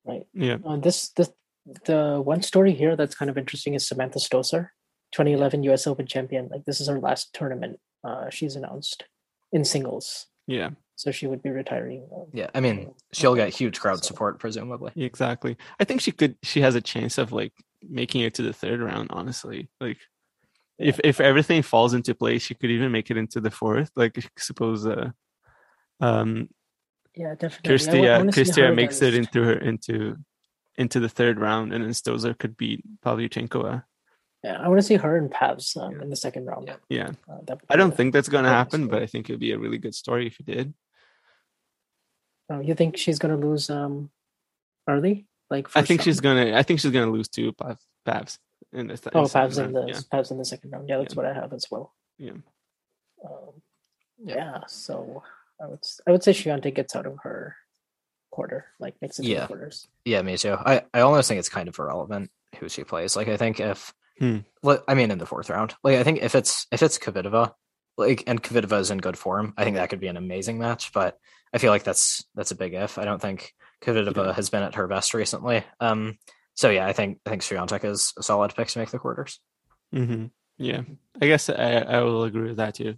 right. 0.06 0.26
Yeah. 0.34 0.60
Uh, 0.64 0.78
this 0.78 1.10
this 1.10 1.30
the 1.86 2.22
one 2.24 2.42
story 2.42 2.74
here 2.74 2.96
that's 2.96 3.16
kind 3.16 3.30
of 3.30 3.38
interesting 3.38 3.74
is 3.74 3.86
Samantha 3.86 4.20
Stosur, 4.20 4.70
2011 5.12 5.64
U.S. 5.64 5.88
Open 5.88 6.08
champion. 6.08 6.48
Like 6.50 6.64
this 6.64 6.80
is 6.80 6.88
her 6.88 7.02
last 7.02 7.34
tournament. 7.34 7.82
Uh, 8.02 8.30
she's 8.30 8.56
announced 8.56 9.04
in 9.52 9.64
singles. 9.64 10.28
Yeah. 10.48 10.72
So 10.96 11.12
she 11.12 11.28
would 11.28 11.44
be 11.44 11.52
retiring. 11.52 12.08
Um, 12.14 12.26
yeah, 12.34 12.50
I 12.56 12.60
mean, 12.60 12.92
she'll 13.14 13.36
get 13.36 13.54
huge 13.54 13.80
crowd 13.80 14.04
so. 14.04 14.08
support 14.08 14.40
presumably. 14.40 14.92
Exactly. 14.96 15.56
I 15.80 15.84
think 15.84 16.02
she 16.02 16.12
could. 16.12 16.36
She 16.42 16.62
has 16.62 16.74
a 16.74 16.82
chance 16.82 17.20
of 17.20 17.32
like 17.32 17.54
making 17.88 18.22
it 18.22 18.34
to 18.36 18.42
the 18.42 18.54
third 18.54 18.80
round. 18.80 19.10
Honestly, 19.12 19.70
like 19.80 19.98
yeah. 20.80 20.90
if 20.90 21.00
if 21.04 21.22
everything 21.22 21.62
falls 21.62 21.94
into 21.94 22.16
place, 22.16 22.42
she 22.42 22.56
could 22.56 22.72
even 22.72 22.92
make 22.92 23.12
it 23.12 23.18
into 23.18 23.40
the 23.40 23.52
fourth. 23.52 23.92
Like 23.96 24.28
suppose, 24.40 24.88
uh, 24.88 25.12
um, 26.00 26.50
yeah, 27.16 27.36
definitely. 27.36 27.70
Kirsty, 27.70 28.32
Kirsty 28.32 28.72
makes 28.72 29.00
it 29.04 29.14
into 29.14 29.44
her 29.44 29.54
into 29.54 30.18
into 30.78 31.00
the 31.00 31.10
third 31.10 31.40
round, 31.40 31.74
and 31.74 31.84
then 31.84 31.92
Stosur 31.92 32.36
could 32.38 32.58
beat 32.58 32.84
Pavlyuchenkova. 33.06 33.84
Yeah, 34.48 34.62
I 34.62 34.70
want 34.70 34.80
to 34.80 34.84
see 34.84 34.96
her 34.96 35.18
and 35.18 35.30
Pavs 35.30 35.76
um, 35.76 36.00
in 36.02 36.10
the 36.10 36.16
second 36.16 36.46
round. 36.46 36.74
Yeah, 36.88 37.12
uh, 37.30 37.56
I 37.70 37.76
don't 37.76 37.96
think 37.96 38.14
that's 38.14 38.30
going 38.30 38.46
to 38.46 38.50
happen, 38.50 38.88
but 38.88 39.02
I 39.02 39.06
think 39.06 39.30
it 39.30 39.34
would 39.34 39.42
be 39.42 39.52
a 39.52 39.60
really 39.60 39.78
good 39.78 39.94
story 39.94 40.28
if 40.28 40.40
it 40.40 40.46
did. 40.46 40.74
Oh, 42.50 42.62
you 42.62 42.74
think 42.74 42.96
she's 42.96 43.20
gonna 43.20 43.36
lose 43.36 43.70
um 43.70 44.10
early? 44.88 45.28
Like 45.50 45.68
I 45.76 45.82
think 45.82 46.00
round? 46.00 46.06
she's 46.06 46.22
gonna. 46.22 46.56
I 46.56 46.64
think 46.64 46.80
she's 46.80 46.92
gonna 46.92 47.12
lose 47.12 47.28
to 47.30 47.52
Pavs 48.08 48.38
in 48.72 48.88
the. 48.88 48.98
Th- 48.98 49.14
oh, 49.14 49.24
Pavs 49.24 49.62
in 49.62 49.74
the 49.74 49.86
yeah. 49.86 50.00
Pavs 50.14 50.32
in 50.32 50.38
the 50.38 50.46
second 50.46 50.72
round. 50.72 50.88
Yeah, 50.88 51.00
that's 51.00 51.14
yeah. 51.14 51.22
what 51.22 51.26
I 51.26 51.34
have 51.34 51.52
as 51.52 51.66
well. 51.70 51.94
Yeah. 52.18 52.32
Um, 53.26 53.62
yeah. 54.24 54.60
So 54.68 55.24
I 55.62 55.68
would 55.68 55.84
I 56.08 56.12
would 56.12 56.24
say 56.24 56.32
Swiatek 56.32 56.76
gets 56.76 56.96
out 56.96 57.06
of 57.06 57.18
her 57.24 57.58
quarter, 58.32 58.68
like 58.80 58.96
makes 59.02 59.20
it 59.20 59.26
yeah. 59.26 59.48
quarters. 59.48 59.90
Yeah, 60.06 60.22
me 60.22 60.38
too. 60.38 60.54
I 60.54 60.84
I 60.94 61.02
almost 61.02 61.28
think 61.28 61.40
it's 61.40 61.50
kind 61.50 61.68
of 61.68 61.78
irrelevant 61.78 62.32
who 62.60 62.70
she 62.70 62.86
plays. 62.86 63.18
Like 63.18 63.28
I 63.28 63.36
think 63.36 63.60
if, 63.60 63.94
hmm. 64.20 64.38
well, 64.64 64.84
I 64.88 64.94
mean 64.94 65.12
in 65.12 65.18
the 65.18 65.26
fourth 65.26 65.50
round, 65.50 65.76
like 65.84 65.98
I 65.98 66.04
think 66.04 66.22
if 66.22 66.36
it's 66.36 66.68
if 66.72 66.84
it's 66.84 66.98
Kvitova, 66.98 67.54
like 67.98 68.24
and 68.28 68.42
Kvitova 68.42 68.80
is 68.80 68.92
in 68.92 69.00
good 69.00 69.18
form, 69.18 69.54
I 69.58 69.64
think 69.64 69.76
that 69.76 69.90
could 69.90 70.00
be 70.00 70.08
an 70.08 70.18
amazing 70.18 70.58
match. 70.58 70.92
But 70.94 71.18
I 71.54 71.58
feel 71.58 71.72
like 71.72 71.84
that's 71.84 72.26
that's 72.36 72.52
a 72.52 72.56
big 72.56 72.74
if. 72.74 72.98
I 72.98 73.06
don't 73.06 73.22
think 73.22 73.54
Kvitova 73.82 74.28
yeah. 74.28 74.34
has 74.34 74.50
been 74.50 74.64
at 74.64 74.76
her 74.76 74.88
best 74.88 75.14
recently. 75.14 75.64
Um, 75.80 76.18
so 76.56 76.70
yeah, 76.70 76.88
I 76.88 76.94
think 76.94 77.20
I 77.26 77.30
think 77.30 77.44
Swiatek 77.44 77.86
is 77.86 78.14
a 78.18 78.24
solid 78.24 78.56
pick 78.56 78.68
to 78.70 78.80
make 78.80 78.90
the 78.90 79.00
quarters. 79.00 79.40
Mm-hmm. 79.94 80.26
Yeah, 80.58 80.82
I 81.22 81.28
guess 81.28 81.50
I, 81.50 81.78
I 81.78 82.02
will 82.02 82.24
agree 82.24 82.50
with 82.50 82.58
that 82.58 82.76
too. 82.76 82.96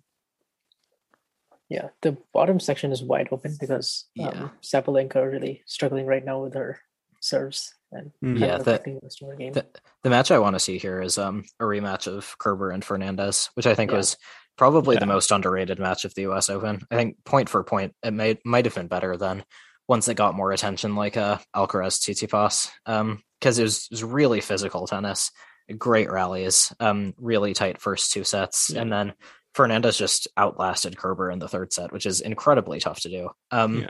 Yeah, 1.67 1.89
the 2.01 2.17
bottom 2.33 2.59
section 2.59 2.91
is 2.91 3.03
wide 3.03 3.27
open 3.31 3.55
because 3.59 4.05
um, 4.19 4.25
yeah. 4.25 4.49
Sabalenka 4.63 5.29
really 5.29 5.61
struggling 5.65 6.07
right 6.07 6.25
now 6.25 6.41
with 6.41 6.55
her 6.55 6.79
serves 7.19 7.75
and 7.91 8.11
mm. 8.23 8.39
yeah, 8.39 8.57
the, 8.57 8.81
the, 8.83 9.51
the, 9.51 9.65
the, 10.03 10.09
match 10.09 10.31
I 10.31 10.39
want 10.39 10.55
to 10.55 10.59
see 10.59 10.77
here 10.77 11.01
is 11.01 11.17
um 11.17 11.43
a 11.59 11.63
rematch 11.63 12.07
of 12.07 12.37
Kerber 12.37 12.71
and 12.71 12.83
Fernandez, 12.83 13.49
which 13.55 13.65
I 13.65 13.75
think 13.75 13.91
yeah. 13.91 13.97
was 13.97 14.17
probably 14.57 14.95
yeah. 14.95 14.99
the 14.99 15.05
most 15.07 15.31
underrated 15.31 15.79
match 15.79 16.05
of 16.05 16.13
the 16.13 16.23
U.S. 16.23 16.49
Open. 16.49 16.81
I 16.91 16.95
think 16.95 17.23
point 17.23 17.49
for 17.49 17.63
point, 17.63 17.95
it 18.03 18.13
might 18.13 18.39
might 18.45 18.65
have 18.65 18.75
been 18.75 18.87
better 18.87 19.17
than 19.17 19.43
once 19.87 20.07
it 20.07 20.13
got 20.13 20.35
more 20.35 20.51
attention, 20.51 20.95
like 20.95 21.17
uh, 21.17 21.39
Alcaraz 21.55 21.97
Tsitsipas, 21.99 22.69
um, 22.85 23.23
because 23.39 23.57
it 23.57 23.63
was, 23.63 23.87
it 23.89 23.91
was 23.91 24.03
really 24.03 24.39
physical 24.39 24.85
tennis, 24.85 25.31
great 25.77 26.11
rallies, 26.11 26.71
um, 26.79 27.15
really 27.17 27.55
tight 27.55 27.81
first 27.81 28.11
two 28.11 28.23
sets, 28.23 28.69
yeah. 28.71 28.81
and 28.81 28.93
then 28.93 29.13
Fernandez 29.55 29.97
just 29.97 30.27
outlasted 30.37 30.95
Kerber 30.95 31.31
in 31.31 31.39
the 31.39 31.47
third 31.47 31.73
set, 31.73 31.91
which 31.91 32.05
is 32.05 32.21
incredibly 32.21 32.79
tough 32.79 32.99
to 33.01 33.09
do. 33.09 33.29
Um, 33.49 33.81
yeah. 33.81 33.89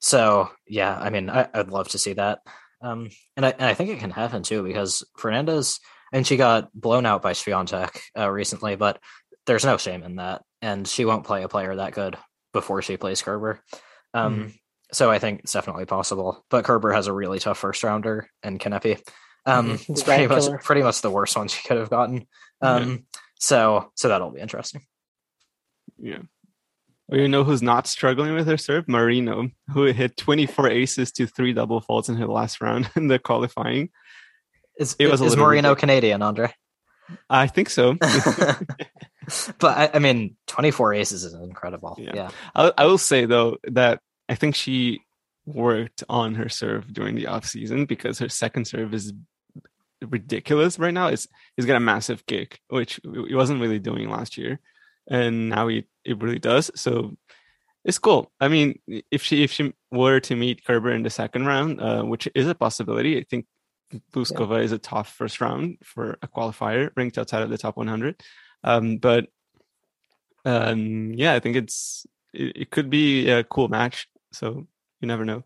So 0.00 0.48
yeah, 0.66 0.98
I 0.98 1.10
mean, 1.10 1.28
I, 1.28 1.48
would 1.54 1.70
love 1.70 1.88
to 1.88 1.98
see 1.98 2.14
that, 2.14 2.38
um, 2.80 3.10
and 3.36 3.46
I 3.46 3.50
and 3.50 3.64
I 3.64 3.74
think 3.74 3.90
it 3.90 4.00
can 4.00 4.10
happen 4.10 4.42
too 4.42 4.62
because 4.62 5.04
Fernandez 5.16 5.80
and 6.12 6.26
she 6.26 6.36
got 6.36 6.72
blown 6.72 7.06
out 7.06 7.22
by 7.22 7.32
Swiatek 7.32 7.98
uh, 8.16 8.30
recently, 8.30 8.76
but 8.76 9.00
there's 9.46 9.64
no 9.64 9.76
shame 9.76 10.02
in 10.02 10.16
that. 10.16 10.42
And 10.62 10.86
she 10.86 11.04
won't 11.04 11.26
play 11.26 11.42
a 11.42 11.48
player 11.48 11.74
that 11.74 11.92
good 11.92 12.16
before 12.52 12.82
she 12.82 12.96
plays 12.96 13.20
Kerber. 13.20 13.60
Um, 14.14 14.36
mm. 14.36 14.54
So 14.92 15.10
I 15.10 15.18
think 15.18 15.40
it's 15.40 15.52
definitely 15.52 15.86
possible. 15.86 16.44
But 16.50 16.64
Kerber 16.64 16.92
has 16.92 17.08
a 17.08 17.12
really 17.12 17.40
tough 17.40 17.58
first 17.58 17.82
rounder 17.82 18.30
and 18.42 18.60
Kanepi. 18.60 19.00
Um, 19.44 19.72
it's 19.88 20.02
pretty 20.04 20.26
much 20.26 20.44
pretty 20.62 20.82
much 20.82 21.02
the 21.02 21.10
worst 21.10 21.36
one 21.36 21.48
she 21.48 21.66
could 21.66 21.78
have 21.78 21.90
gotten. 21.90 22.26
Um, 22.60 22.90
yeah. 22.90 22.96
So 23.40 23.90
so 23.96 24.08
that'll 24.08 24.30
be 24.30 24.40
interesting. 24.40 24.82
Yeah. 25.98 26.22
Well, 27.08 27.20
you 27.20 27.28
know 27.28 27.44
who's 27.44 27.62
not 27.62 27.86
struggling 27.86 28.34
with 28.34 28.46
her 28.46 28.56
serve? 28.56 28.88
Marino, 28.88 29.50
who 29.72 29.84
hit 29.86 30.16
24 30.16 30.70
aces 30.70 31.12
to 31.12 31.26
three 31.26 31.52
double 31.52 31.80
faults 31.80 32.08
in 32.08 32.16
her 32.16 32.26
last 32.26 32.60
round 32.60 32.90
in 32.96 33.08
the 33.08 33.18
qualifying. 33.18 33.90
Is, 34.78 34.96
it 34.98 35.08
was 35.10 35.20
is 35.20 35.36
Marino 35.36 35.74
Canadian, 35.74 36.22
Andre? 36.22 36.52
I 37.28 37.46
think 37.46 37.70
so. 37.70 37.94
but 39.58 39.76
I, 39.76 39.90
I, 39.94 39.98
mean, 39.98 40.36
24 40.46 40.94
aces 40.94 41.24
is 41.24 41.34
incredible. 41.34 41.96
Yeah. 41.98 42.12
yeah. 42.14 42.30
I, 42.54 42.72
I, 42.78 42.86
will 42.86 42.98
say 42.98 43.26
though 43.26 43.58
that 43.64 44.00
I 44.28 44.34
think 44.34 44.54
she 44.54 45.02
worked 45.46 46.02
on 46.08 46.34
her 46.36 46.48
serve 46.48 46.92
during 46.92 47.14
the 47.14 47.26
off 47.26 47.44
season 47.44 47.84
because 47.84 48.18
her 48.18 48.28
second 48.28 48.66
serve 48.66 48.94
is 48.94 49.12
ridiculous 50.00 50.78
right 50.78 50.94
now. 50.94 51.08
It's 51.08 51.28
it's 51.56 51.66
got 51.66 51.76
a 51.76 51.80
massive 51.80 52.26
kick, 52.26 52.60
which 52.68 53.00
it 53.04 53.34
wasn't 53.34 53.60
really 53.60 53.78
doing 53.78 54.10
last 54.10 54.36
year, 54.36 54.60
and 55.08 55.48
now 55.50 55.68
he 55.68 55.86
it 56.04 56.22
really 56.22 56.38
does. 56.38 56.70
So 56.74 57.16
it's 57.84 57.98
cool. 57.98 58.32
I 58.40 58.48
mean, 58.48 58.78
if 59.10 59.22
she 59.22 59.44
if 59.44 59.52
she 59.52 59.72
were 59.90 60.20
to 60.20 60.36
meet 60.36 60.64
Kerber 60.64 60.92
in 60.92 61.02
the 61.02 61.10
second 61.10 61.46
round, 61.46 61.80
uh, 61.80 62.02
which 62.02 62.28
is 62.34 62.48
a 62.48 62.54
possibility, 62.54 63.18
I 63.18 63.24
think 63.28 63.46
Pliskova 64.12 64.58
yeah. 64.58 64.64
is 64.64 64.72
a 64.72 64.78
tough 64.78 65.12
first 65.12 65.40
round 65.40 65.78
for 65.84 66.18
a 66.22 66.28
qualifier, 66.28 66.90
ranked 66.96 67.18
outside 67.18 67.42
of 67.42 67.50
the 67.50 67.58
top 67.58 67.76
100. 67.76 68.20
Um, 68.62 68.96
but 68.96 69.28
um, 70.44 71.12
yeah, 71.14 71.34
I 71.34 71.40
think 71.40 71.56
it's 71.56 72.06
it, 72.32 72.56
it, 72.56 72.70
could 72.70 72.90
be 72.90 73.28
a 73.28 73.44
cool 73.44 73.68
match. 73.68 74.08
So 74.32 74.66
you 75.00 75.08
never 75.08 75.24
know. 75.24 75.44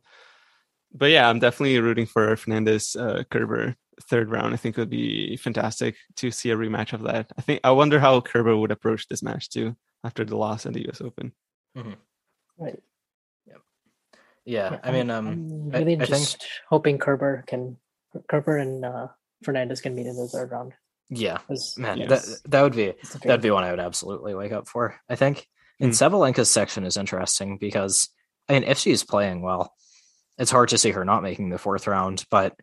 But 0.93 1.11
yeah, 1.11 1.29
I'm 1.29 1.39
definitely 1.39 1.79
rooting 1.81 2.07
for 2.07 2.37
Fernandez 2.37 2.97
uh, 2.97 3.25
Kerber 3.31 3.77
third 4.03 4.31
round. 4.31 4.55
I 4.55 4.57
think 4.57 4.77
it 4.77 4.81
would 4.81 4.91
be 4.91 5.37
fantastic 5.37 5.97
to 6.17 6.31
see 6.31 6.51
a 6.51 6.57
rematch 6.57 6.93
of 6.93 7.03
that. 7.03 7.31
I 7.37 7.43
think 7.43 7.61
I 7.65 7.71
wonder 7.71 8.01
how 8.01 8.21
Kerber 8.21 8.57
would 8.57 8.71
approach 8.71 9.09
this 9.09 9.23
match 9.23 9.51
too 9.51 9.77
after 10.05 10.25
the 10.25 10.37
loss 10.37 10.67
in 10.67 10.73
the 10.73 10.83
U.S. 10.83 11.01
Open. 11.01 11.33
Mm-hmm. 11.77 11.93
Right. 12.59 12.83
Yeah. 13.47 13.55
Yeah. 14.45 14.79
I 14.83 14.91
mean, 14.93 15.11
um, 15.11 15.29
I'm 15.29 15.71
really 15.71 16.01
I, 16.01 16.05
just 16.05 16.39
think... 16.39 16.51
hoping 16.69 16.99
Kerber 16.99 17.45
can 17.47 17.77
Kerber 18.29 18.57
and 18.57 18.85
uh, 18.85 19.09
Fernandez 19.43 19.81
can 19.81 19.95
meet 19.95 20.07
in 20.07 20.17
the 20.17 20.29
third 20.29 20.51
round. 20.51 20.73
Yeah, 21.11 21.39
man, 21.79 21.99
yes. 21.99 22.09
that 22.43 22.51
that 22.51 22.63
would 22.63 22.77
be 22.77 22.93
that'd 23.23 23.41
be 23.41 23.51
one 23.51 23.65
I 23.65 23.71
would 23.71 23.81
absolutely 23.81 24.35
wake 24.35 24.53
up 24.53 24.69
for. 24.69 25.01
I 25.09 25.17
think. 25.17 25.47
And 25.81 25.93
mm. 25.93 25.95
Sabalenka's 25.95 26.51
section 26.51 26.85
is 26.85 26.99
interesting 26.99 27.57
because 27.57 28.11
I 28.49 28.55
mean, 28.55 28.65
if 28.65 28.79
she's 28.79 29.05
playing 29.05 29.41
well, 29.41 29.73
it's 30.37 30.51
hard 30.51 30.69
to 30.71 30.79
see 30.79 30.91
her 30.91 31.05
not 31.05 31.23
making 31.23 31.49
the 31.49 31.59
fourth 31.59 31.87
round. 31.87 32.25
But 32.31 32.57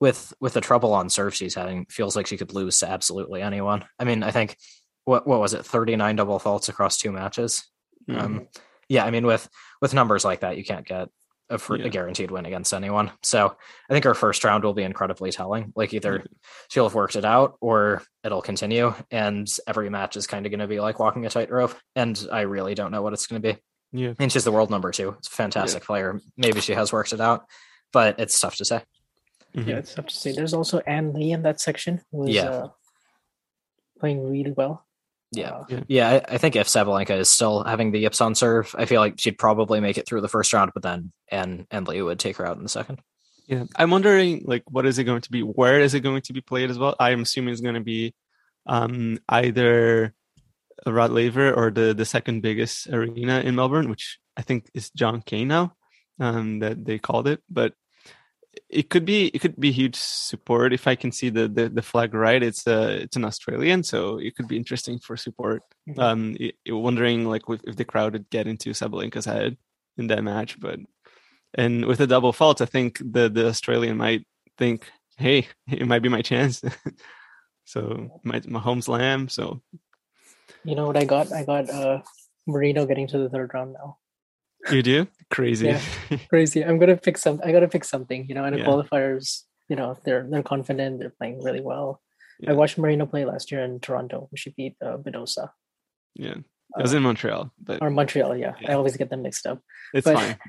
with 0.00 0.32
with 0.40 0.54
the 0.54 0.60
trouble 0.60 0.94
on 0.94 1.10
serve 1.10 1.34
she's 1.34 1.54
having, 1.54 1.86
feels 1.86 2.16
like 2.16 2.26
she 2.26 2.36
could 2.36 2.54
lose 2.54 2.78
to 2.80 2.88
absolutely 2.88 3.42
anyone. 3.42 3.84
I 3.98 4.04
mean, 4.04 4.22
I 4.22 4.30
think 4.30 4.56
what 5.04 5.26
what 5.26 5.40
was 5.40 5.54
it, 5.54 5.64
thirty 5.64 5.96
nine 5.96 6.16
double 6.16 6.38
faults 6.38 6.68
across 6.68 6.96
two 6.96 7.12
matches. 7.12 7.64
Mm. 8.08 8.20
Um, 8.20 8.48
yeah, 8.88 9.04
I 9.04 9.10
mean, 9.10 9.26
with 9.26 9.48
with 9.80 9.94
numbers 9.94 10.24
like 10.24 10.40
that, 10.40 10.56
you 10.56 10.64
can't 10.64 10.86
get 10.86 11.08
a, 11.50 11.58
for, 11.58 11.76
yeah. 11.76 11.86
a, 11.86 11.88
guaranteed 11.88 12.30
win 12.30 12.46
against 12.46 12.72
anyone. 12.72 13.12
So 13.22 13.54
I 13.88 13.92
think 13.92 14.04
her 14.04 14.14
first 14.14 14.42
round 14.44 14.64
will 14.64 14.72
be 14.72 14.82
incredibly 14.82 15.32
telling. 15.32 15.72
Like 15.76 15.92
either 15.92 16.24
she'll 16.68 16.84
have 16.84 16.94
worked 16.94 17.16
it 17.16 17.24
out 17.24 17.56
or 17.60 18.02
it'll 18.24 18.42
continue, 18.42 18.94
and 19.10 19.48
every 19.66 19.90
match 19.90 20.16
is 20.16 20.26
kind 20.26 20.46
of 20.46 20.50
going 20.50 20.60
to 20.60 20.66
be 20.66 20.80
like 20.80 20.98
walking 20.98 21.26
a 21.26 21.30
tightrope. 21.30 21.74
And 21.94 22.26
I 22.32 22.42
really 22.42 22.74
don't 22.74 22.90
know 22.90 23.02
what 23.02 23.12
it's 23.12 23.26
going 23.26 23.42
to 23.42 23.52
be. 23.52 23.60
Yeah, 23.92 24.14
and 24.18 24.32
she's 24.32 24.44
the 24.44 24.52
world 24.52 24.70
number 24.70 24.92
two. 24.92 25.16
It's 25.18 25.28
a 25.28 25.32
fantastic 25.32 25.82
yeah. 25.82 25.86
player. 25.86 26.20
Maybe 26.36 26.60
she 26.60 26.72
has 26.72 26.92
worked 26.92 27.12
it 27.12 27.20
out, 27.20 27.44
but 27.92 28.20
it's 28.20 28.38
tough 28.38 28.56
to 28.56 28.64
say. 28.64 28.82
Mm-hmm. 29.54 29.68
Yeah, 29.68 29.76
it's 29.76 29.94
tough 29.94 30.06
to 30.06 30.14
say. 30.14 30.32
There's 30.32 30.54
also 30.54 30.78
Ann 30.80 31.12
Li 31.12 31.32
in 31.32 31.42
that 31.42 31.60
section 31.60 32.00
who's 32.12 32.34
yeah. 32.34 32.44
uh, 32.44 32.68
playing 33.98 34.28
really 34.28 34.52
well. 34.52 34.86
Yeah. 35.32 35.50
Uh, 35.50 35.64
yeah. 35.68 35.80
yeah 35.88 36.08
I, 36.08 36.34
I, 36.34 36.38
think 36.38 36.56
if 36.56 36.66
Sabalenka 36.66 37.18
is 37.18 37.28
still 37.28 37.62
having 37.64 37.92
the 37.92 38.00
yips 38.00 38.20
on 38.20 38.34
serve, 38.34 38.74
I 38.76 38.84
feel 38.84 39.00
like 39.00 39.20
she'd 39.20 39.38
probably 39.38 39.80
make 39.80 39.98
it 39.98 40.06
through 40.06 40.22
the 40.22 40.28
first 40.28 40.52
round, 40.52 40.72
but 40.74 40.82
then 40.82 41.12
Anne 41.30 41.66
and 41.70 41.86
Leo 41.86 42.06
would 42.06 42.18
take 42.18 42.36
her 42.36 42.46
out 42.46 42.56
in 42.56 42.62
the 42.62 42.68
second. 42.68 43.00
Yeah. 43.46 43.64
I'm 43.76 43.90
wondering 43.90 44.44
like 44.46 44.62
what 44.70 44.86
is 44.86 44.98
it 44.98 45.04
going 45.04 45.22
to 45.22 45.30
be? 45.30 45.42
Where 45.42 45.80
is 45.80 45.94
it 45.94 46.00
going 46.00 46.22
to 46.22 46.32
be 46.32 46.40
played 46.40 46.70
as 46.70 46.78
well? 46.78 46.94
I'm 47.00 47.22
assuming 47.22 47.52
it's 47.52 47.60
going 47.60 47.74
to 47.74 47.80
be 47.80 48.14
um 48.66 49.18
either 49.28 50.14
Rod 50.86 51.10
Laver 51.10 51.52
or 51.52 51.72
the 51.72 51.92
the 51.92 52.04
second 52.04 52.42
biggest 52.42 52.86
arena 52.88 53.40
in 53.40 53.56
Melbourne, 53.56 53.90
which 53.90 54.18
I 54.36 54.42
think 54.42 54.70
is 54.72 54.90
John 54.90 55.20
Cain 55.20 55.48
now. 55.48 55.74
Um 56.20 56.60
that 56.60 56.84
they 56.84 57.00
called 57.00 57.26
it. 57.26 57.42
But 57.50 57.74
it 58.68 58.90
could 58.90 59.04
be 59.04 59.26
it 59.28 59.40
could 59.40 59.58
be 59.58 59.72
huge 59.72 59.96
support 59.96 60.72
if 60.72 60.86
I 60.86 60.94
can 60.94 61.12
see 61.12 61.28
the 61.28 61.48
the, 61.48 61.68
the 61.68 61.82
flag 61.82 62.14
right. 62.14 62.42
It's 62.42 62.66
a 62.66 63.02
it's 63.02 63.16
an 63.16 63.24
Australian, 63.24 63.82
so 63.82 64.18
it 64.18 64.36
could 64.36 64.48
be 64.48 64.56
interesting 64.56 64.98
for 64.98 65.16
support. 65.16 65.62
Mm-hmm. 65.88 66.00
Um, 66.00 66.36
it, 66.38 66.54
it, 66.64 66.72
wondering 66.72 67.26
like 67.26 67.42
if, 67.48 67.60
if 67.64 67.76
the 67.76 67.84
crowd 67.84 68.12
would 68.12 68.30
get 68.30 68.46
into 68.46 68.70
Sabalenka's 68.70 69.24
head 69.24 69.56
in 69.96 70.08
that 70.08 70.24
match, 70.24 70.58
but 70.58 70.80
and 71.54 71.84
with 71.84 72.00
a 72.00 72.06
double 72.06 72.32
fault, 72.32 72.60
I 72.60 72.66
think 72.66 72.98
the 72.98 73.28
the 73.28 73.48
Australian 73.48 73.96
might 73.96 74.26
think, 74.58 74.90
hey, 75.16 75.46
it 75.70 75.86
might 75.86 76.02
be 76.02 76.08
my 76.08 76.22
chance. 76.22 76.62
so 77.64 78.20
my 78.24 78.40
my 78.46 78.60
home 78.60 78.82
slam. 78.82 79.28
So 79.28 79.62
you 80.64 80.74
know 80.74 80.86
what 80.86 80.96
I 80.96 81.04
got? 81.04 81.32
I 81.32 81.44
got 81.44 81.70
uh 81.70 82.02
Marino 82.46 82.86
getting 82.86 83.06
to 83.08 83.18
the 83.18 83.28
third 83.28 83.52
round 83.54 83.74
now. 83.74 83.98
You 84.70 84.82
do? 84.82 85.06
Crazy. 85.30 85.66
Yeah, 85.66 85.80
crazy. 86.28 86.64
I'm 86.64 86.78
gonna 86.78 86.96
pick 86.96 87.16
some 87.16 87.40
I 87.44 87.52
gotta 87.52 87.68
pick 87.68 87.84
something, 87.84 88.26
you 88.28 88.34
know, 88.34 88.44
and 88.44 88.54
the 88.54 88.60
yeah. 88.60 88.66
qualifiers, 88.66 89.42
you 89.68 89.76
know, 89.76 89.96
they're 90.04 90.26
they're 90.28 90.42
confident, 90.42 90.98
they're 90.98 91.10
playing 91.10 91.42
really 91.42 91.60
well. 91.60 92.00
Yeah. 92.40 92.50
I 92.50 92.52
watched 92.54 92.78
Marino 92.78 93.06
play 93.06 93.24
last 93.24 93.52
year 93.52 93.62
in 93.64 93.80
Toronto. 93.80 94.28
When 94.30 94.36
she 94.36 94.50
beat 94.50 94.76
uh, 94.84 94.96
Badosa. 94.96 95.50
Yeah. 96.14 96.36
It 96.78 96.82
was 96.82 96.94
uh, 96.94 96.98
in 96.98 97.02
Montreal, 97.02 97.52
but 97.62 97.82
or 97.82 97.90
Montreal, 97.90 98.36
yeah. 98.36 98.54
yeah. 98.60 98.72
I 98.72 98.74
always 98.74 98.96
get 98.96 99.10
them 99.10 99.22
mixed 99.22 99.46
up. 99.46 99.60
It's 99.94 100.04
but, 100.04 100.16
fine. 100.16 100.38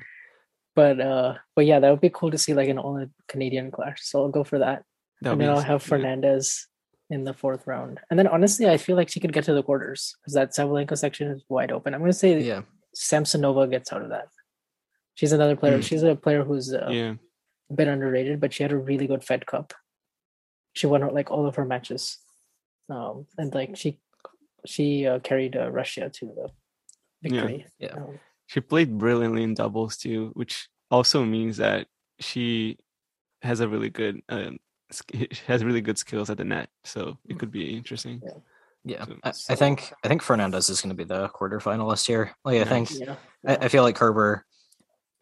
But 0.74 1.00
uh 1.00 1.34
but 1.54 1.66
yeah, 1.66 1.80
that 1.80 1.90
would 1.90 2.00
be 2.00 2.08
cool 2.08 2.30
to 2.30 2.38
see 2.38 2.54
like 2.54 2.70
an 2.70 2.78
all 2.78 3.04
Canadian 3.28 3.70
clash. 3.70 3.98
So 4.02 4.22
I'll 4.22 4.30
go 4.30 4.42
for 4.42 4.58
that. 4.60 4.84
That'll 5.20 5.32
and 5.32 5.40
then 5.42 5.50
I'll 5.50 5.60
have 5.60 5.82
Fernandez 5.82 6.66
in 7.12 7.24
the 7.24 7.34
fourth 7.34 7.66
round. 7.66 8.00
And 8.10 8.18
then 8.18 8.26
honestly, 8.26 8.66
I 8.68 8.78
feel 8.78 8.96
like 8.96 9.10
she 9.10 9.20
could 9.20 9.34
get 9.34 9.44
to 9.44 9.52
the 9.52 9.62
quarters 9.62 10.16
because 10.20 10.32
that 10.32 10.52
Sabalenka 10.52 10.96
section 10.96 11.28
is 11.28 11.44
wide 11.48 11.70
open. 11.70 11.94
I'm 11.94 12.00
going 12.00 12.10
to 12.10 12.18
say 12.18 12.40
yeah. 12.40 12.62
Samsonova 12.96 13.70
gets 13.70 13.92
out 13.92 14.02
of 14.02 14.10
that. 14.10 14.28
She's 15.14 15.32
another 15.32 15.56
player. 15.56 15.78
Mm. 15.78 15.82
She's 15.82 16.02
a 16.02 16.16
player 16.16 16.44
who's 16.44 16.72
uh, 16.72 16.88
yeah. 16.90 17.14
a 17.70 17.74
bit 17.74 17.88
underrated, 17.88 18.40
but 18.40 18.52
she 18.52 18.62
had 18.62 18.72
a 18.72 18.78
really 18.78 19.06
good 19.06 19.24
Fed 19.24 19.46
Cup. 19.46 19.74
She 20.74 20.86
won 20.86 21.02
like 21.12 21.30
all 21.30 21.46
of 21.46 21.56
her 21.56 21.66
matches, 21.66 22.18
um, 22.88 23.26
and 23.36 23.54
like 23.54 23.76
she 23.76 23.98
she 24.64 25.06
uh, 25.06 25.18
carried 25.18 25.54
uh, 25.54 25.70
Russia 25.70 26.08
to 26.08 26.26
the 26.26 26.50
victory. 27.22 27.66
Yeah, 27.78 27.88
yeah. 27.94 28.02
Um, 28.02 28.20
she 28.46 28.60
played 28.60 28.96
brilliantly 28.96 29.42
in 29.42 29.54
doubles 29.54 29.98
too, 29.98 30.30
which 30.34 30.68
also 30.90 31.24
means 31.24 31.58
that 31.58 31.88
she 32.20 32.78
has 33.42 33.60
a 33.60 33.68
really 33.68 33.90
good 33.90 34.22
um, 34.30 34.58
has 35.46 35.64
really 35.64 35.80
good 35.80 35.98
skills 35.98 36.30
at 36.30 36.38
the 36.38 36.44
net, 36.44 36.70
so 36.84 37.18
it 37.28 37.38
could 37.38 37.50
be 37.50 37.76
interesting. 37.76 38.22
Yeah, 38.24 38.38
yeah. 38.84 39.04
So, 39.04 39.16
I, 39.22 39.28
I, 39.52 39.54
think 39.54 39.92
I 40.04 40.08
think 40.08 40.22
Fernandez 40.22 40.68
is 40.68 40.80
going 40.80 40.90
to 40.90 40.96
be 40.96 41.04
the 41.04 41.28
quarterfinalist 41.28 42.06
here. 42.06 42.34
Like 42.44 42.60
I 42.60 42.64
think 42.64 42.90
yeah. 42.92 43.16
I, 43.46 43.56
I, 43.56 43.68
feel 43.68 43.82
like 43.82 43.96
Kerber 43.96 44.44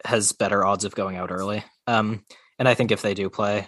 has 0.05 0.31
better 0.31 0.65
odds 0.65 0.85
of 0.85 0.95
going 0.95 1.17
out 1.17 1.31
early. 1.31 1.63
Um, 1.87 2.25
and 2.57 2.67
I 2.67 2.73
think 2.73 2.91
if 2.91 3.01
they 3.01 3.13
do 3.13 3.29
play, 3.29 3.67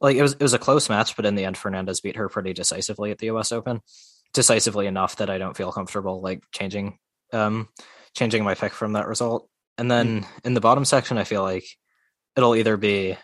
like 0.00 0.16
it 0.16 0.22
was 0.22 0.32
it 0.34 0.42
was 0.42 0.54
a 0.54 0.58
close 0.58 0.88
match, 0.88 1.16
but 1.16 1.26
in 1.26 1.34
the 1.34 1.44
end, 1.44 1.56
Fernandez 1.56 2.00
beat 2.00 2.16
her 2.16 2.28
pretty 2.28 2.52
decisively 2.52 3.10
at 3.10 3.18
the 3.18 3.26
U.S. 3.26 3.52
Open, 3.52 3.80
decisively 4.32 4.86
enough 4.86 5.16
that 5.16 5.30
I 5.30 5.38
don't 5.38 5.56
feel 5.56 5.72
comfortable 5.72 6.20
like 6.20 6.42
changing 6.52 6.98
um 7.32 7.68
changing 8.14 8.44
my 8.44 8.54
pick 8.54 8.72
from 8.72 8.92
that 8.92 9.08
result. 9.08 9.48
And 9.78 9.90
then 9.90 10.22
mm. 10.22 10.26
in 10.44 10.54
the 10.54 10.60
bottom 10.60 10.84
section, 10.84 11.18
I 11.18 11.24
feel 11.24 11.42
like 11.42 11.64
it'll 12.36 12.56
either 12.56 12.76
be 12.76 13.16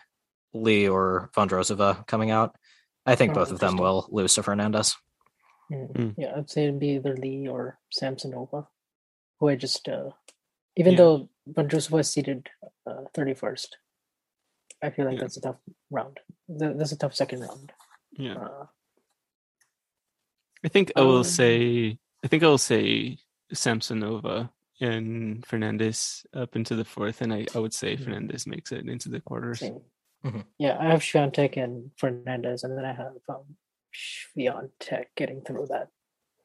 Li 0.53 0.87
or 0.87 1.29
Vondrousova 1.35 2.05
coming 2.07 2.31
out. 2.31 2.55
I 3.05 3.15
think 3.15 3.31
oh, 3.31 3.35
both 3.35 3.51
of 3.51 3.59
them 3.59 3.77
will 3.77 4.07
lose 4.11 4.35
to 4.35 4.43
Fernandez. 4.43 4.95
Mm. 5.71 6.15
Yeah, 6.17 6.33
I'd 6.35 6.49
say 6.49 6.63
it'd 6.63 6.79
be 6.79 6.95
either 6.95 7.15
Li 7.15 7.47
or 7.47 7.77
Samsonova, 7.93 8.67
who 9.39 9.49
I 9.49 9.55
just, 9.55 9.87
uh, 9.87 10.09
even 10.75 10.93
yeah. 10.93 10.97
though 10.97 11.29
Vondrousova 11.49 11.99
is 11.99 12.09
seated 12.09 12.49
uh, 12.87 13.03
31st, 13.15 13.67
I 14.81 14.89
feel 14.89 15.05
like 15.05 15.15
yeah. 15.15 15.21
that's 15.21 15.37
a 15.37 15.41
tough 15.41 15.57
round. 15.91 16.19
That's 16.47 16.91
a 16.91 16.97
tough 16.97 17.15
second 17.15 17.41
round. 17.41 17.71
Yeah. 18.11 18.35
Uh, 18.35 18.65
I 20.63 20.67
think 20.67 20.91
I 20.95 21.01
will 21.01 21.17
um, 21.17 21.23
say, 21.23 21.97
I 22.23 22.27
think 22.27 22.43
I 22.43 22.47
will 22.47 22.57
say 22.57 23.17
Samsonova 23.53 24.49
and 24.81 25.45
Fernandez 25.45 26.25
up 26.33 26.55
into 26.55 26.75
the 26.75 26.85
fourth, 26.85 27.21
and 27.21 27.33
I, 27.33 27.45
I 27.53 27.59
would 27.59 27.73
say 27.73 27.95
Fernandez 27.95 28.47
makes 28.47 28.71
it 28.71 28.87
into 28.87 29.09
the 29.09 29.21
quarters. 29.21 29.61
Mm-hmm. 29.61 30.41
Yeah, 30.57 30.77
I 30.79 30.87
have 30.87 31.01
Swiatek 31.01 31.61
and 31.61 31.91
Fernandez, 31.97 32.63
and 32.63 32.77
then 32.77 32.85
I 32.85 32.93
have 32.93 33.13
um, 33.29 33.43
Swiatek 33.93 35.05
getting 35.15 35.41
through 35.41 35.67
that. 35.69 35.87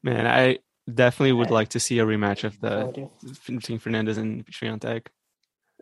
Man, 0.03 0.27
I 0.27 0.59
definitely 0.93 1.33
would 1.33 1.49
I, 1.49 1.53
like 1.53 1.69
to 1.71 1.81
see 1.81 1.99
a 1.99 2.05
rematch 2.05 2.45
of 2.45 2.61
the 2.61 3.09
between 3.47 3.79
Fernandez 3.79 4.19
and 4.19 4.45
Swiatek. 4.47 5.07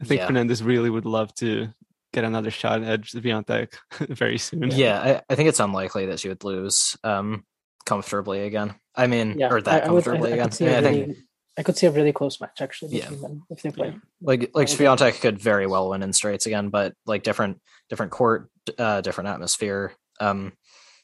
I 0.00 0.04
think 0.04 0.20
yeah. 0.20 0.26
Fernandez 0.26 0.62
really 0.62 0.90
would 0.90 1.06
love 1.06 1.34
to 1.36 1.68
get 2.12 2.24
another 2.24 2.50
shot 2.50 2.82
at 2.82 3.02
Swiatek 3.02 3.74
very 4.08 4.38
soon. 4.38 4.70
Yeah, 4.70 5.00
I, 5.00 5.32
I, 5.32 5.34
think 5.34 5.48
it's 5.48 5.60
unlikely 5.60 6.06
that 6.06 6.20
she 6.20 6.28
would 6.28 6.44
lose 6.44 6.96
um, 7.04 7.44
comfortably 7.84 8.42
again. 8.42 8.74
I 8.94 9.06
mean, 9.06 9.38
yeah, 9.38 9.50
or 9.50 9.60
that 9.62 9.84
I, 9.84 9.86
comfortably 9.86 10.32
I 10.32 10.44
would, 10.44 10.54
again. 10.54 10.74
I, 10.74 10.78
I 10.78 10.82
think 10.82 11.16
I 11.58 11.62
could 11.62 11.76
see 11.76 11.86
a 11.86 11.90
really 11.90 12.12
close 12.12 12.40
match 12.40 12.60
actually 12.60 12.98
between 12.98 13.20
yeah. 13.20 13.28
them 13.28 13.42
if 13.50 13.62
they 13.62 13.70
play. 13.70 13.88
Yeah. 13.88 13.94
Like 14.20 14.50
like 14.54 14.68
Swiatek 14.68 15.20
could 15.20 15.38
very 15.38 15.66
well 15.66 15.90
win 15.90 16.02
in 16.02 16.12
straights 16.12 16.46
again, 16.46 16.68
but 16.68 16.94
like 17.06 17.22
different 17.22 17.60
different 17.88 18.12
court, 18.12 18.50
uh, 18.78 19.00
different 19.00 19.28
atmosphere. 19.28 19.92
Um, 20.20 20.52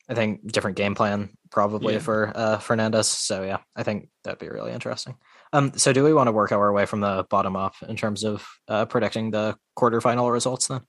I 0.09 0.15
think 0.15 0.51
different 0.51 0.77
game 0.77 0.95
plan 0.95 1.31
probably 1.51 1.95
yeah. 1.95 2.01
for 2.01 2.33
uh, 2.35 2.59
Fernandez. 2.59 3.09
So 3.09 3.43
yeah, 3.43 3.59
I 3.77 3.83
think 3.83 4.09
that'd 4.25 4.39
be 4.39 4.49
really 4.49 4.73
interesting. 4.73 5.17
Um, 5.53 5.73
so 5.77 5.93
do 5.93 6.05
we 6.05 6.15
want 6.15 6.29
to 6.29 6.33
work 6.33 6.53
our 6.53 6.73
way 6.73 6.87
from 6.87 7.01
the 7.01 7.27
bottom 7.29 7.57
up 7.57 7.75
in 7.87 7.97
terms 7.97 8.25
of 8.25 8.47
uh, 8.69 8.87
predicting 8.87 9.31
the 9.31 9.57
quarterfinal 9.79 10.33
results 10.33 10.69
then? 10.69 10.81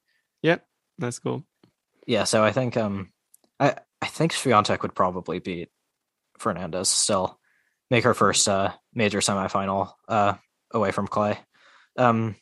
Yep, 0.41 0.65
that's 0.97 1.19
cool. 1.19 1.43
Yeah, 2.07 2.23
so 2.23 2.43
I 2.43 2.51
think 2.51 2.77
um, 2.77 3.11
I 3.59 3.75
I 4.01 4.07
think 4.07 4.33
Swiatek 4.33 4.81
would 4.81 4.95
probably 4.95 5.39
beat 5.39 5.69
Fernandez 6.37 6.89
still 6.89 7.39
make 7.89 8.03
her 8.03 8.13
first 8.13 8.47
uh, 8.47 8.71
major 8.93 9.19
semifinal 9.19 9.91
uh, 10.07 10.35
away 10.71 10.91
from 10.91 11.07
Clay. 11.07 11.37
Um, 11.97 12.35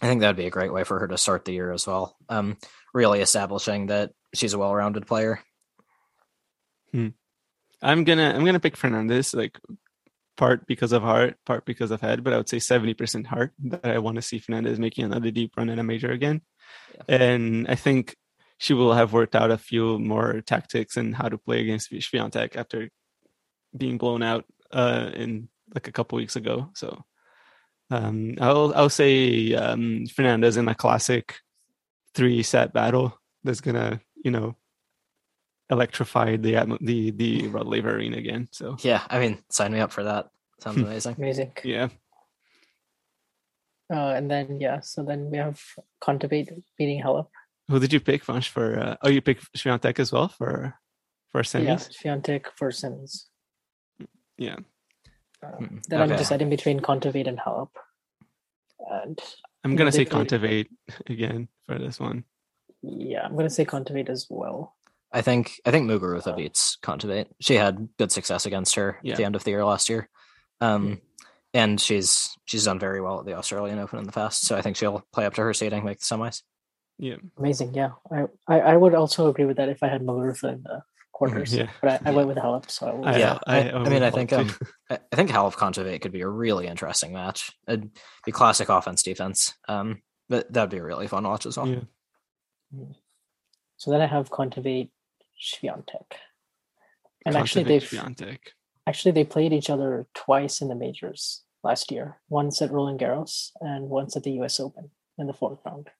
I 0.00 0.08
think 0.08 0.20
that'd 0.20 0.36
be 0.36 0.46
a 0.46 0.50
great 0.50 0.72
way 0.72 0.84
for 0.84 0.98
her 0.98 1.08
to 1.08 1.18
start 1.18 1.44
the 1.44 1.52
year 1.52 1.72
as 1.72 1.86
well. 1.86 2.16
Um, 2.28 2.56
really 2.92 3.20
establishing 3.20 3.86
that 3.86 4.12
she's 4.34 4.52
a 4.52 4.58
well-rounded 4.58 5.06
player. 5.06 5.40
Hmm. 6.96 7.08
I'm 7.82 8.04
gonna 8.04 8.32
I'm 8.34 8.46
gonna 8.46 8.58
pick 8.58 8.74
Fernandez 8.74 9.34
like 9.34 9.60
part 10.38 10.66
because 10.66 10.92
of 10.92 11.02
heart, 11.02 11.36
part 11.44 11.66
because 11.66 11.90
of 11.90 12.00
head, 12.00 12.24
but 12.24 12.32
I 12.32 12.38
would 12.38 12.48
say 12.48 12.56
70% 12.56 13.26
heart 13.26 13.52
that 13.64 13.84
I 13.84 13.98
want 13.98 14.16
to 14.16 14.22
see 14.22 14.38
Fernandez 14.38 14.78
making 14.78 15.04
another 15.04 15.30
deep 15.30 15.52
run 15.58 15.68
in 15.68 15.78
a 15.78 15.84
major 15.84 16.10
again. 16.10 16.40
Yeah. 16.94 17.16
And 17.16 17.68
I 17.68 17.74
think 17.74 18.16
she 18.56 18.72
will 18.72 18.94
have 18.94 19.12
worked 19.12 19.36
out 19.36 19.50
a 19.50 19.58
few 19.58 19.98
more 19.98 20.40
tactics 20.40 20.96
and 20.96 21.14
how 21.14 21.28
to 21.28 21.36
play 21.36 21.60
against 21.60 21.92
Swiatek 21.92 22.56
after 22.56 22.88
being 23.76 23.98
blown 23.98 24.22
out 24.22 24.46
uh, 24.72 25.10
in 25.12 25.50
like 25.74 25.86
a 25.86 25.92
couple 25.92 26.16
weeks 26.16 26.36
ago. 26.36 26.70
So 26.74 27.04
um, 27.90 28.36
I'll 28.40 28.72
I'll 28.74 28.88
say 28.88 29.52
um, 29.52 30.06
Fernandez 30.06 30.56
in 30.56 30.68
a 30.68 30.74
classic 30.74 31.36
three 32.14 32.42
set 32.42 32.72
battle 32.72 33.20
that's 33.44 33.60
gonna 33.60 34.00
you 34.24 34.30
know 34.30 34.56
electrify 35.70 36.36
the 36.36 36.78
the 36.80 37.10
the 37.10 37.48
Rod 37.48 37.66
Laver 37.66 37.96
Arena 37.96 38.16
again. 38.16 38.48
So 38.52 38.76
yeah, 38.80 39.02
I 39.08 39.18
mean, 39.18 39.42
sign 39.50 39.72
me 39.72 39.80
up 39.80 39.92
for 39.92 40.04
that. 40.04 40.30
Sounds 40.60 40.78
amazing. 40.78 41.16
amazing. 41.18 41.52
Yeah. 41.64 41.88
Uh, 43.92 44.14
and 44.16 44.30
then 44.30 44.60
yeah, 44.60 44.80
so 44.80 45.04
then 45.04 45.30
we 45.30 45.38
have 45.38 45.60
Kontaveit 46.02 46.62
beating 46.76 47.02
Halep. 47.02 47.28
Who 47.68 47.78
did 47.78 47.92
you 47.92 48.00
pick, 48.00 48.24
Vansh, 48.24 48.48
for? 48.48 48.78
Uh, 48.78 48.96
oh, 49.02 49.08
you 49.08 49.20
picked 49.20 49.52
Swiatek 49.56 49.98
as 49.98 50.12
well 50.12 50.28
for 50.28 50.74
for 51.30 51.42
semis. 51.42 51.64
Yeah, 51.64 51.76
Swiatek 52.16 52.46
for 52.56 52.70
semis. 52.70 53.24
Yeah. 54.38 54.56
Um, 55.42 55.80
then 55.88 56.00
okay. 56.00 56.12
I'm 56.12 56.18
deciding 56.18 56.50
between 56.50 56.80
Kontaveit 56.80 57.26
and 57.28 57.38
Halep. 57.38 57.70
And 58.90 59.20
I'm 59.64 59.76
gonna 59.76 59.92
say 59.92 60.04
Kontaveit 60.04 60.68
again 61.08 61.48
for 61.66 61.78
this 61.78 61.98
one. 61.98 62.24
Yeah, 62.82 63.22
I'm 63.24 63.36
gonna 63.36 63.50
say 63.50 63.64
Kontaveit 63.64 64.08
as 64.08 64.26
well. 64.30 64.75
I 65.12 65.22
think 65.22 65.60
I 65.64 65.70
think 65.70 65.88
Muguruza 65.88 66.28
uh, 66.28 66.36
beats 66.36 66.78
Kontaveit. 66.82 67.26
She 67.40 67.54
had 67.54 67.88
good 67.98 68.12
success 68.12 68.46
against 68.46 68.74
her 68.74 68.98
yeah. 69.02 69.12
at 69.12 69.18
the 69.18 69.24
end 69.24 69.36
of 69.36 69.44
the 69.44 69.50
year 69.50 69.64
last 69.64 69.88
year. 69.88 70.08
Um, 70.60 70.88
mm 70.88 71.00
and 71.56 71.80
she's 71.80 72.36
she's 72.44 72.66
done 72.66 72.78
very 72.78 73.00
well 73.00 73.20
at 73.20 73.24
the 73.24 73.32
Australian 73.32 73.78
Open 73.78 73.98
in 73.98 74.04
the 74.04 74.12
past. 74.12 74.42
So 74.42 74.56
I 74.56 74.62
think 74.62 74.76
she'll 74.76 75.02
play 75.12 75.24
up 75.24 75.34
to 75.34 75.40
her 75.40 75.54
seeding, 75.54 75.84
make 75.84 75.98
the 75.98 76.04
semis. 76.04 76.42
Yeah. 76.98 77.16
Amazing. 77.38 77.72
Yeah. 77.72 77.92
I, 78.12 78.24
I, 78.46 78.60
I 78.60 78.76
would 78.76 78.94
also 78.94 79.28
agree 79.28 79.46
with 79.46 79.56
that 79.56 79.70
if 79.70 79.82
I 79.82 79.88
had 79.88 80.02
Muguruza 80.02 80.52
in 80.52 80.62
the 80.62 80.82
quarters. 81.12 81.54
Yeah. 81.54 81.70
But 81.80 82.06
I, 82.06 82.10
I 82.10 82.14
went 82.14 82.28
with 82.28 82.36
Halep, 82.36 82.70
so 82.70 82.86
I 82.86 82.92
will. 82.92 83.18
Yeah, 83.18 83.38
I, 83.46 83.70
I, 83.70 83.72
I 83.72 83.88
mean, 83.88 84.02
I 84.02 84.10
think 84.10 84.34
um, 84.34 84.54
I 84.90 84.98
think 85.14 85.30
Halep 85.30 85.54
Kontaveit 85.54 86.02
could 86.02 86.12
be 86.12 86.20
a 86.20 86.28
really 86.28 86.66
interesting 86.66 87.14
match. 87.14 87.50
It'd 87.66 87.90
be 88.26 88.32
classic 88.32 88.68
offense 88.68 89.02
defense. 89.02 89.54
Um, 89.66 90.02
but 90.28 90.52
that'd 90.52 90.70
be 90.70 90.78
a 90.78 90.84
really 90.84 91.08
fun 91.08 91.24
watch 91.24 91.46
as 91.46 91.56
well. 91.56 91.68
Yeah. 91.68 92.84
So 93.78 93.90
then 93.90 94.02
I 94.02 94.06
have 94.06 94.30
Kontaveit 94.30 94.90
Swiatek. 95.40 96.12
And 97.24 97.36
actually 97.36 97.64
they 97.64 97.80
actually 98.86 99.12
they 99.12 99.24
played 99.24 99.52
each 99.52 99.70
other 99.70 100.06
twice 100.14 100.60
in 100.60 100.68
the 100.68 100.74
majors 100.74 101.42
last 101.64 101.90
year. 101.90 102.18
Once 102.28 102.62
at 102.62 102.70
Roland 102.70 103.00
Garros 103.00 103.50
and 103.60 103.88
once 103.88 104.16
at 104.16 104.22
the 104.22 104.32
US 104.42 104.60
Open 104.60 104.90
in 105.18 105.26
the 105.26 105.32
fourth 105.32 105.58
round 105.64 105.90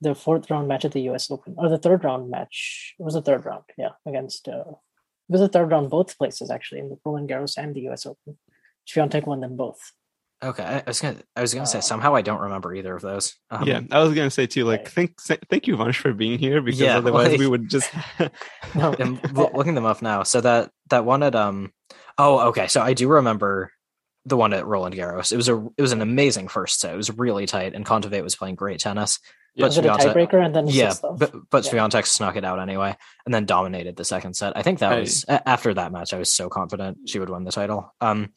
the 0.00 0.14
fourth 0.14 0.50
round 0.50 0.68
match 0.68 0.84
at 0.84 0.92
the 0.92 1.08
US 1.10 1.30
Open, 1.30 1.54
or 1.56 1.68
the 1.68 1.78
third 1.78 2.04
round 2.04 2.30
match. 2.30 2.94
It 2.98 3.02
was 3.02 3.14
the 3.14 3.22
third 3.22 3.44
round, 3.44 3.64
yeah, 3.76 3.92
against. 4.06 4.48
Uh, 4.48 4.64
it 5.28 5.32
was 5.32 5.40
the 5.40 5.48
third 5.48 5.70
round 5.70 5.90
both 5.90 6.16
places 6.18 6.50
actually 6.50 6.80
in 6.80 6.88
the 6.88 6.98
Roland 7.04 7.28
Garros 7.28 7.56
and 7.56 7.74
the 7.74 7.88
US 7.88 8.06
Open. 8.06 8.38
Swiatek 8.86 9.26
won 9.26 9.40
them 9.40 9.56
both. 9.56 9.92
Okay, 10.44 10.62
I 10.62 10.82
was 10.86 11.00
gonna 11.00 11.16
I 11.34 11.40
was 11.40 11.54
gonna 11.54 11.66
say 11.66 11.78
uh, 11.78 11.82
somehow 11.82 12.14
I 12.14 12.20
don't 12.20 12.42
remember 12.42 12.74
either 12.74 12.94
of 12.94 13.00
those. 13.00 13.34
Um, 13.50 13.66
yeah, 13.66 13.80
I 13.90 14.02
was 14.02 14.12
gonna 14.12 14.30
say 14.30 14.46
too. 14.46 14.64
Like, 14.64 14.88
thank 14.88 15.18
thank 15.20 15.66
you, 15.66 15.76
Vansh, 15.78 15.96
for 15.96 16.12
being 16.12 16.38
here 16.38 16.60
because 16.60 16.78
yeah, 16.78 16.96
otherwise 16.98 17.30
like, 17.30 17.40
we 17.40 17.46
would 17.46 17.70
just. 17.70 17.90
no, 18.74 18.94
I'm 18.98 19.18
looking 19.32 19.74
them 19.74 19.86
up 19.86 20.02
now. 20.02 20.24
So 20.24 20.42
that 20.42 20.70
that 20.90 21.06
one 21.06 21.22
at 21.22 21.34
um, 21.34 21.72
oh 22.18 22.48
okay, 22.48 22.66
so 22.66 22.82
I 22.82 22.92
do 22.92 23.08
remember 23.08 23.72
the 24.26 24.36
one 24.36 24.52
at 24.52 24.66
Roland 24.66 24.94
Garros. 24.94 25.32
It 25.32 25.36
was 25.36 25.48
a 25.48 25.56
it 25.78 25.80
was 25.80 25.92
an 25.92 26.02
amazing 26.02 26.48
first 26.48 26.80
set. 26.80 26.92
It 26.92 26.98
was 26.98 27.10
really 27.16 27.46
tight, 27.46 27.74
and 27.74 27.86
Kontaveit 27.86 28.22
was 28.22 28.36
playing 28.36 28.56
great 28.56 28.80
tennis. 28.80 29.18
Yeah. 29.54 29.62
But 29.62 29.68
was 29.68 29.78
it 29.78 29.86
a 29.86 29.88
tiebreaker 29.88 30.44
and 30.44 30.54
then 30.54 30.66
yeah, 30.66 30.92
but 31.00 31.32
but 31.48 31.64
yeah. 31.64 31.72
Swiatek 31.72 32.04
snuck 32.04 32.36
it 32.36 32.44
out 32.44 32.60
anyway, 32.60 32.94
and 33.24 33.32
then 33.32 33.46
dominated 33.46 33.96
the 33.96 34.04
second 34.04 34.36
set. 34.36 34.54
I 34.54 34.60
think 34.60 34.80
that 34.80 34.92
I, 34.92 35.00
was 35.00 35.24
after 35.28 35.72
that 35.72 35.92
match. 35.92 36.12
I 36.12 36.18
was 36.18 36.30
so 36.30 36.50
confident 36.50 37.08
she 37.08 37.18
would 37.18 37.30
win 37.30 37.44
the 37.44 37.52
title. 37.52 37.94
Um, 38.02 38.34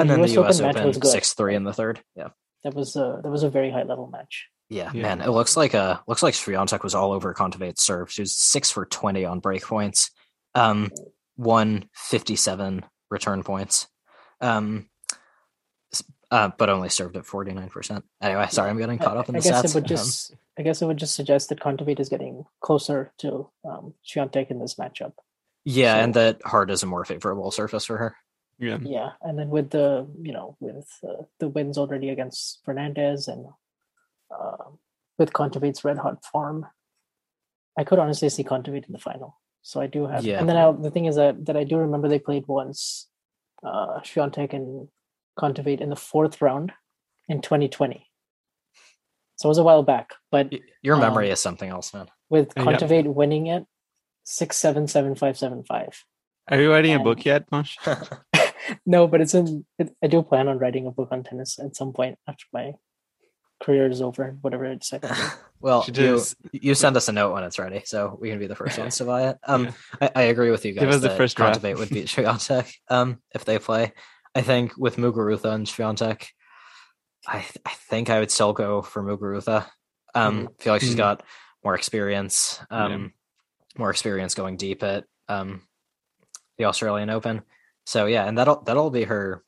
and 0.00 0.10
then 0.10 0.20
US 0.20 0.30
the 0.30 0.42
US 0.42 0.60
Open, 0.60 0.88
Open 0.88 1.02
six 1.02 1.34
three 1.34 1.54
in 1.54 1.64
the 1.64 1.72
third. 1.72 2.00
Yeah, 2.14 2.28
that 2.64 2.74
was 2.74 2.96
a 2.96 3.20
that 3.22 3.30
was 3.30 3.42
a 3.42 3.50
very 3.50 3.70
high 3.70 3.84
level 3.84 4.08
match. 4.08 4.48
Yeah, 4.68 4.90
yeah. 4.92 5.02
man, 5.02 5.20
it 5.22 5.30
looks 5.30 5.56
like 5.56 5.74
a 5.74 6.02
looks 6.06 6.22
like 6.22 6.34
Swiatek 6.34 6.82
was 6.82 6.94
all 6.94 7.12
over 7.12 7.32
Kontaveit's 7.34 7.82
serve. 7.82 8.10
She 8.10 8.22
was 8.22 8.36
six 8.36 8.70
for 8.70 8.84
twenty 8.84 9.24
on 9.24 9.40
break 9.40 9.62
points, 9.62 10.10
um, 10.54 10.90
one 11.36 11.88
fifty 11.94 12.36
seven 12.36 12.84
return 13.10 13.42
points. 13.42 13.88
Um, 14.40 14.88
uh, 16.30 16.50
but 16.58 16.68
only 16.68 16.88
served 16.88 17.16
at 17.16 17.24
49%. 17.24 18.02
Anyway, 18.20 18.46
sorry, 18.50 18.70
I'm 18.70 18.78
getting 18.78 18.98
caught 18.98 19.16
up 19.16 19.28
in 19.28 19.34
the 19.34 19.38
I 19.38 19.42
guess 19.42 19.62
stats. 19.62 19.70
It 19.70 19.74
would 19.74 19.86
just, 19.86 20.32
um, 20.32 20.38
I 20.58 20.62
guess 20.62 20.82
it 20.82 20.86
would 20.86 20.98
just 20.98 21.14
suggest 21.14 21.48
that 21.48 21.60
Kontaveit 21.60 22.00
is 22.00 22.08
getting 22.08 22.44
closer 22.60 23.12
to 23.18 23.48
um, 23.64 23.94
Swiatek 24.06 24.50
in 24.50 24.58
this 24.58 24.74
matchup. 24.74 25.12
Yeah, 25.64 25.94
so, 25.94 26.00
and 26.00 26.14
that 26.14 26.42
hard 26.44 26.70
is 26.70 26.82
a 26.82 26.86
more 26.86 27.04
favorable 27.04 27.50
surface 27.50 27.86
for 27.86 27.96
her. 27.96 28.16
Yeah, 28.58 28.78
yeah, 28.82 29.10
and 29.22 29.38
then 29.38 29.50
with 29.50 29.70
the 29.70 30.06
you 30.20 30.32
know 30.32 30.56
with 30.58 30.88
uh, 31.08 31.22
the 31.38 31.48
wins 31.48 31.78
already 31.78 32.08
against 32.08 32.60
Fernandez 32.64 33.28
and 33.28 33.46
uh, 34.34 34.64
with 35.16 35.32
Kontaveit's 35.32 35.84
red 35.84 35.98
hot 35.98 36.24
form, 36.24 36.66
I 37.78 37.84
could 37.84 38.00
honestly 38.00 38.28
see 38.28 38.42
Kontaveit 38.42 38.86
in 38.86 38.92
the 38.92 38.98
final. 38.98 39.38
So 39.62 39.80
I 39.80 39.86
do 39.86 40.06
have, 40.06 40.24
yeah. 40.24 40.40
and 40.40 40.48
then 40.48 40.56
I, 40.56 40.72
the 40.72 40.90
thing 40.90 41.06
is 41.06 41.16
that 41.16 41.46
that 41.46 41.56
I 41.56 41.64
do 41.64 41.76
remember 41.76 42.08
they 42.08 42.18
played 42.18 42.46
once, 42.48 43.08
uh, 43.62 44.00
Swiatek 44.00 44.52
and 44.52 44.88
Kontaveit 45.38 45.80
in 45.80 45.90
the 45.90 45.96
fourth 45.96 46.42
round 46.42 46.72
in 47.28 47.40
2020. 47.40 48.06
So 49.36 49.46
it 49.46 49.50
was 49.50 49.58
a 49.58 49.62
while 49.62 49.84
back, 49.84 50.14
but 50.32 50.52
your 50.82 50.96
memory 50.96 51.28
um, 51.28 51.32
is 51.32 51.40
something 51.40 51.70
else, 51.70 51.94
man. 51.94 52.08
With 52.28 52.54
Kontaveit 52.54 53.04
yeah. 53.04 53.10
winning 53.10 53.46
it, 53.46 53.64
six 54.24 54.56
seven 54.56 54.88
seven 54.88 55.14
five 55.14 55.38
seven 55.38 55.62
five. 55.62 56.04
Are 56.48 56.60
you 56.60 56.70
writing 56.70 56.92
and... 56.92 57.00
a 57.00 57.04
book 57.04 57.24
yet, 57.24 57.50
Mosh? 57.52 57.76
no, 58.86 59.06
but 59.06 59.20
it's 59.20 59.34
in. 59.34 59.64
It, 59.78 59.94
I 60.02 60.06
do 60.06 60.22
plan 60.22 60.48
on 60.48 60.58
writing 60.58 60.86
a 60.86 60.90
book 60.90 61.08
on 61.10 61.24
tennis 61.24 61.58
at 61.58 61.76
some 61.76 61.92
point 61.92 62.18
after 62.26 62.44
my 62.52 62.74
career 63.62 63.88
is 63.88 64.00
over, 64.00 64.36
whatever 64.40 64.66
I 64.66 64.74
decide. 64.74 65.04
well, 65.60 65.84
you, 65.92 66.20
you 66.52 66.74
send 66.74 66.96
us 66.96 67.08
a 67.08 67.12
note 67.12 67.32
when 67.32 67.44
it's 67.44 67.58
ready, 67.58 67.82
so 67.84 68.16
we 68.20 68.30
can 68.30 68.38
be 68.38 68.46
the 68.46 68.54
first 68.54 68.78
ones 68.78 68.96
to 68.96 69.04
buy 69.04 69.28
it. 69.28 69.38
Um, 69.46 69.66
yeah. 69.66 69.72
I, 70.00 70.10
I, 70.14 70.22
agree 70.22 70.50
with 70.50 70.64
you 70.64 70.72
guys. 70.72 70.80
Give 70.80 70.90
us 70.90 71.00
the 71.00 71.10
first 71.10 71.36
draft. 71.36 71.62
would 71.62 71.88
beat 71.88 72.06
Swiatek 72.06 72.72
um, 72.88 73.18
if 73.34 73.44
they 73.44 73.58
play. 73.58 73.92
I 74.34 74.42
think 74.42 74.76
with 74.76 74.96
Muguruza 74.96 75.52
and 75.52 75.66
Swiatek, 75.66 76.26
I 77.26 77.40
th- 77.40 77.58
I 77.64 77.70
think 77.70 78.10
I 78.10 78.20
would 78.20 78.30
still 78.30 78.52
go 78.52 78.82
for 78.82 79.02
Muguruza. 79.02 79.66
Um, 80.14 80.48
mm. 80.48 80.60
feel 80.60 80.72
like 80.74 80.82
she's 80.82 80.94
mm. 80.94 80.98
got 80.98 81.22
more 81.64 81.74
experience, 81.74 82.60
um, 82.70 82.92
yeah. 82.92 83.08
more 83.78 83.90
experience 83.90 84.34
going 84.34 84.56
deep 84.56 84.82
at 84.82 85.04
um, 85.28 85.62
the 86.56 86.66
Australian 86.66 87.10
Open. 87.10 87.42
So 87.88 88.04
yeah, 88.04 88.26
and 88.26 88.36
that'll 88.36 88.60
that'll 88.64 88.90
be 88.90 89.04
her 89.04 89.42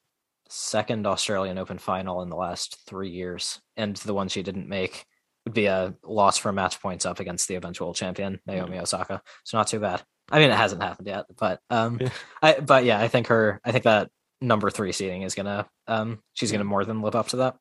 second 0.49 1.07
Australian 1.07 1.59
Open 1.59 1.77
final 1.77 2.23
in 2.23 2.31
the 2.31 2.37
last 2.37 2.79
three 2.87 3.11
years, 3.11 3.61
and 3.77 3.95
the 3.99 4.15
one 4.15 4.29
she 4.29 4.43
didn't 4.43 4.67
make 4.67 5.05
would 5.45 5.53
be 5.53 5.67
a 5.67 5.95
loss 6.03 6.39
for 6.39 6.51
match 6.51 6.81
points 6.81 7.05
up 7.05 7.21
against 7.21 7.49
the 7.49 7.57
eventual 7.57 7.93
champion 7.93 8.41
Naomi 8.47 8.79
mm. 8.79 8.81
Osaka. 8.81 9.21
So 9.45 9.59
not 9.59 9.67
too 9.67 9.79
bad. 9.79 10.03
I 10.31 10.39
mean, 10.39 10.49
it 10.49 10.57
hasn't 10.57 10.83
happened 10.83 11.07
yet, 11.07 11.27
but 11.37 11.61
um, 11.69 11.99
yeah. 12.01 12.09
I 12.41 12.61
but 12.61 12.87
yeah, 12.87 12.99
I 12.99 13.09
think 13.09 13.27
her. 13.27 13.61
I 13.63 13.73
think 13.73 13.85
that 13.85 14.09
number 14.41 14.71
three 14.71 14.93
seeding 14.93 15.21
is 15.21 15.35
gonna 15.35 15.69
um, 15.87 16.23
she's 16.33 16.51
gonna 16.51 16.65
more 16.65 16.87
than 16.87 17.03
live 17.03 17.17
up 17.17 17.29
to 17.29 17.37
that. 17.37 17.57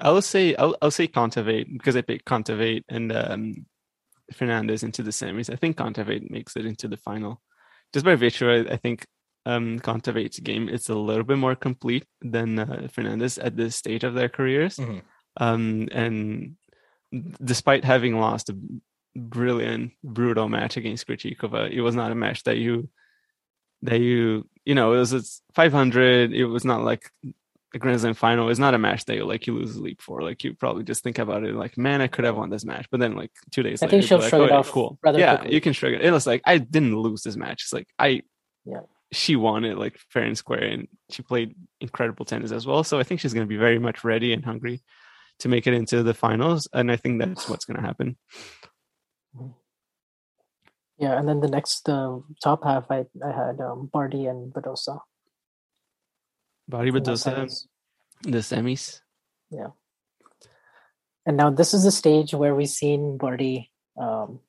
I 0.00 0.12
will 0.12 0.22
say 0.22 0.54
I'll, 0.54 0.74
I'll 0.80 0.90
say 0.90 1.08
Kontaveit 1.08 1.70
because 1.70 1.94
I 1.94 2.00
picked 2.00 2.24
Kontaveit 2.24 2.84
and 2.88 3.12
um, 3.12 3.66
Fernandez 4.32 4.82
into 4.82 5.02
the 5.02 5.10
semis. 5.10 5.52
I 5.52 5.56
think 5.56 5.76
Kontaveit 5.76 6.30
makes 6.30 6.56
it 6.56 6.64
into 6.64 6.88
the 6.88 6.96
final. 6.96 7.42
Just 7.92 8.06
by 8.06 8.14
virtue, 8.14 8.50
I, 8.50 8.72
I 8.72 8.76
think 8.78 9.04
um, 9.46 9.78
Kontaveit's 9.78 10.40
game 10.40 10.68
is 10.68 10.88
a 10.88 10.94
little 10.94 11.22
bit 11.22 11.38
more 11.38 11.54
complete 11.54 12.04
than 12.20 12.58
uh, 12.58 12.88
Fernandez 12.90 13.38
at 13.38 13.56
this 13.56 13.76
stage 13.76 14.02
of 14.02 14.14
their 14.14 14.28
careers. 14.28 14.76
Mm-hmm. 14.76 14.98
Um, 15.38 15.88
and 15.92 16.56
despite 17.42 17.84
having 17.84 18.18
lost 18.18 18.50
a 18.50 18.58
brilliant, 19.14 19.92
brutal 20.02 20.48
match 20.48 20.76
against 20.76 21.06
Krejcikova, 21.06 21.70
it 21.70 21.80
was 21.80 21.94
not 21.94 22.10
a 22.10 22.16
match 22.16 22.42
that 22.42 22.58
you 22.58 22.88
that 23.82 24.00
you 24.00 24.48
you 24.64 24.74
know 24.74 24.94
it 24.94 24.98
was 24.98 25.12
it's 25.12 25.42
500. 25.54 26.32
It 26.32 26.46
was 26.46 26.64
not 26.64 26.82
like 26.82 27.08
a 27.72 27.78
Grand 27.78 28.00
Slam 28.00 28.14
final. 28.14 28.48
It's 28.48 28.58
not 28.58 28.74
a 28.74 28.78
match 28.78 29.04
that 29.04 29.14
you 29.14 29.24
like 29.24 29.46
you 29.46 29.54
lose 29.54 29.76
a 29.76 29.80
leap 29.80 30.02
for. 30.02 30.22
Like 30.22 30.42
you 30.42 30.54
probably 30.54 30.82
just 30.82 31.04
think 31.04 31.20
about 31.20 31.44
it 31.44 31.54
like, 31.54 31.78
man, 31.78 32.00
I 32.00 32.08
could 32.08 32.24
have 32.24 32.36
won 32.36 32.50
this 32.50 32.64
match. 32.64 32.88
But 32.90 32.98
then 32.98 33.14
like 33.14 33.30
two 33.52 33.62
days 33.62 33.80
I 33.80 33.86
later, 33.86 33.98
think 33.98 34.08
she'll 34.08 34.18
like, 34.18 34.30
shrug 34.30 34.42
oh, 34.42 34.46
it 34.46 34.50
off. 34.50 34.72
Cool. 34.72 34.98
yeah, 35.14 35.36
quickly. 35.36 35.54
you 35.54 35.60
can 35.60 35.72
shrug 35.72 35.92
it. 35.92 36.04
It 36.04 36.10
was 36.10 36.26
like 36.26 36.42
I 36.44 36.58
didn't 36.58 36.96
lose 36.96 37.22
this 37.22 37.36
match. 37.36 37.62
It's 37.62 37.72
like 37.72 37.86
I 37.96 38.22
yeah 38.64 38.80
she 39.12 39.36
won 39.36 39.64
it 39.64 39.78
like 39.78 39.98
fair 40.10 40.24
and 40.24 40.36
square 40.36 40.64
and 40.64 40.88
she 41.10 41.22
played 41.22 41.54
incredible 41.80 42.24
tennis 42.24 42.52
as 42.52 42.66
well. 42.66 42.84
So 42.84 42.98
i 42.98 43.02
think 43.02 43.20
she's 43.20 43.34
going 43.34 43.46
to 43.46 43.48
be 43.48 43.56
very 43.56 43.78
much 43.78 44.04
ready 44.04 44.32
and 44.32 44.44
hungry 44.44 44.82
to 45.40 45.48
make 45.48 45.66
it 45.66 45.74
into 45.74 46.02
the 46.02 46.14
finals 46.14 46.66
and 46.72 46.90
i 46.90 46.96
think 46.96 47.20
that's 47.20 47.48
what's 47.48 47.64
going 47.64 47.76
to 47.76 47.86
happen. 47.86 48.16
Yeah 50.98 51.18
and 51.18 51.28
then 51.28 51.40
the 51.40 51.48
next 51.48 51.88
uh, 51.88 52.18
top 52.42 52.64
half 52.64 52.90
i 52.90 53.04
i 53.24 53.32
had 53.32 53.60
um, 53.60 53.90
barty 53.92 54.26
and 54.26 54.52
badosa 54.52 55.00
barty 56.68 56.90
badosa 56.90 57.48
the 58.22 58.38
semis. 58.38 59.00
Yeah. 59.50 59.68
And 61.24 61.36
now 61.36 61.50
this 61.50 61.74
is 61.74 61.84
the 61.84 61.90
stage 61.90 62.34
where 62.34 62.54
we've 62.54 62.68
seen 62.68 63.18
barty 63.18 63.70
um, 64.00 64.40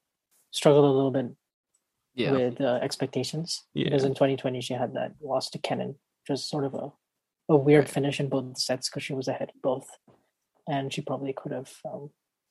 struggle 0.52 0.86
a 0.86 0.94
little 0.96 1.12
bit 1.12 1.26
yeah. 2.18 2.32
with 2.32 2.60
uh, 2.60 2.80
expectations. 2.82 3.64
Yeah. 3.74 3.86
Because 3.86 4.04
in 4.04 4.14
2020 4.14 4.62
she 4.62 4.74
had 4.74 4.94
that 4.96 5.14
loss 5.22 5.50
to 5.52 5.60
Kenin, 5.60 5.90
which 5.90 6.30
was 6.30 6.44
sort 6.44 6.66
of 6.66 6.74
a, 6.74 6.92
a 7.50 7.56
weird 7.56 7.88
finish 7.90 8.20
in 8.20 8.30
both 8.30 8.58
sets 8.58 8.90
because 8.90 9.04
she 9.04 9.14
was 9.14 9.28
ahead 9.28 9.52
in 9.54 9.60
both, 9.62 9.88
and 10.68 10.94
she 10.94 11.02
probably 11.02 11.34
could 11.34 11.52
have 11.52 11.72
um, 11.86 12.10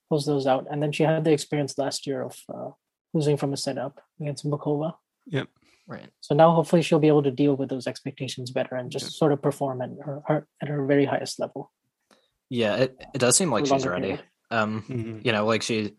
closed 0.09 0.27
those 0.27 0.47
out. 0.47 0.67
And 0.71 0.83
then 0.83 0.93
she 0.93 1.03
had 1.03 1.25
the 1.25 1.33
experience 1.33 1.77
last 1.77 2.07
year 2.07 2.23
of 2.23 2.37
uh, 2.53 2.71
losing 3.13 3.37
from 3.37 3.53
a 3.53 3.57
setup 3.57 4.01
against 4.21 4.47
Muchova. 4.47 4.95
Yep. 5.27 5.49
Right. 5.89 6.09
So 6.21 6.35
now 6.35 6.53
hopefully 6.53 6.83
she'll 6.83 6.99
be 6.99 7.09
able 7.09 7.23
to 7.23 7.31
deal 7.31 7.57
with 7.57 7.69
those 7.69 7.87
expectations 7.87 8.51
better 8.51 8.75
and 8.75 8.91
just 8.91 9.07
yep. 9.07 9.13
sort 9.13 9.33
of 9.33 9.43
perform 9.43 9.83
at 9.83 9.91
her, 10.05 10.23
her, 10.27 10.47
at 10.61 10.69
her 10.69 10.85
very 10.85 11.05
highest 11.05 11.39
level. 11.39 11.73
Yeah, 12.49 12.77
it, 12.77 13.07
it 13.15 13.19
does 13.19 13.37
seem 13.37 13.51
like 13.51 13.67
she's 13.67 13.87
ready. 13.87 14.19
Um, 14.51 14.83
mm-hmm. 14.83 15.19
you 15.25 15.33
know, 15.33 15.45
like 15.47 15.63
she 15.63 15.95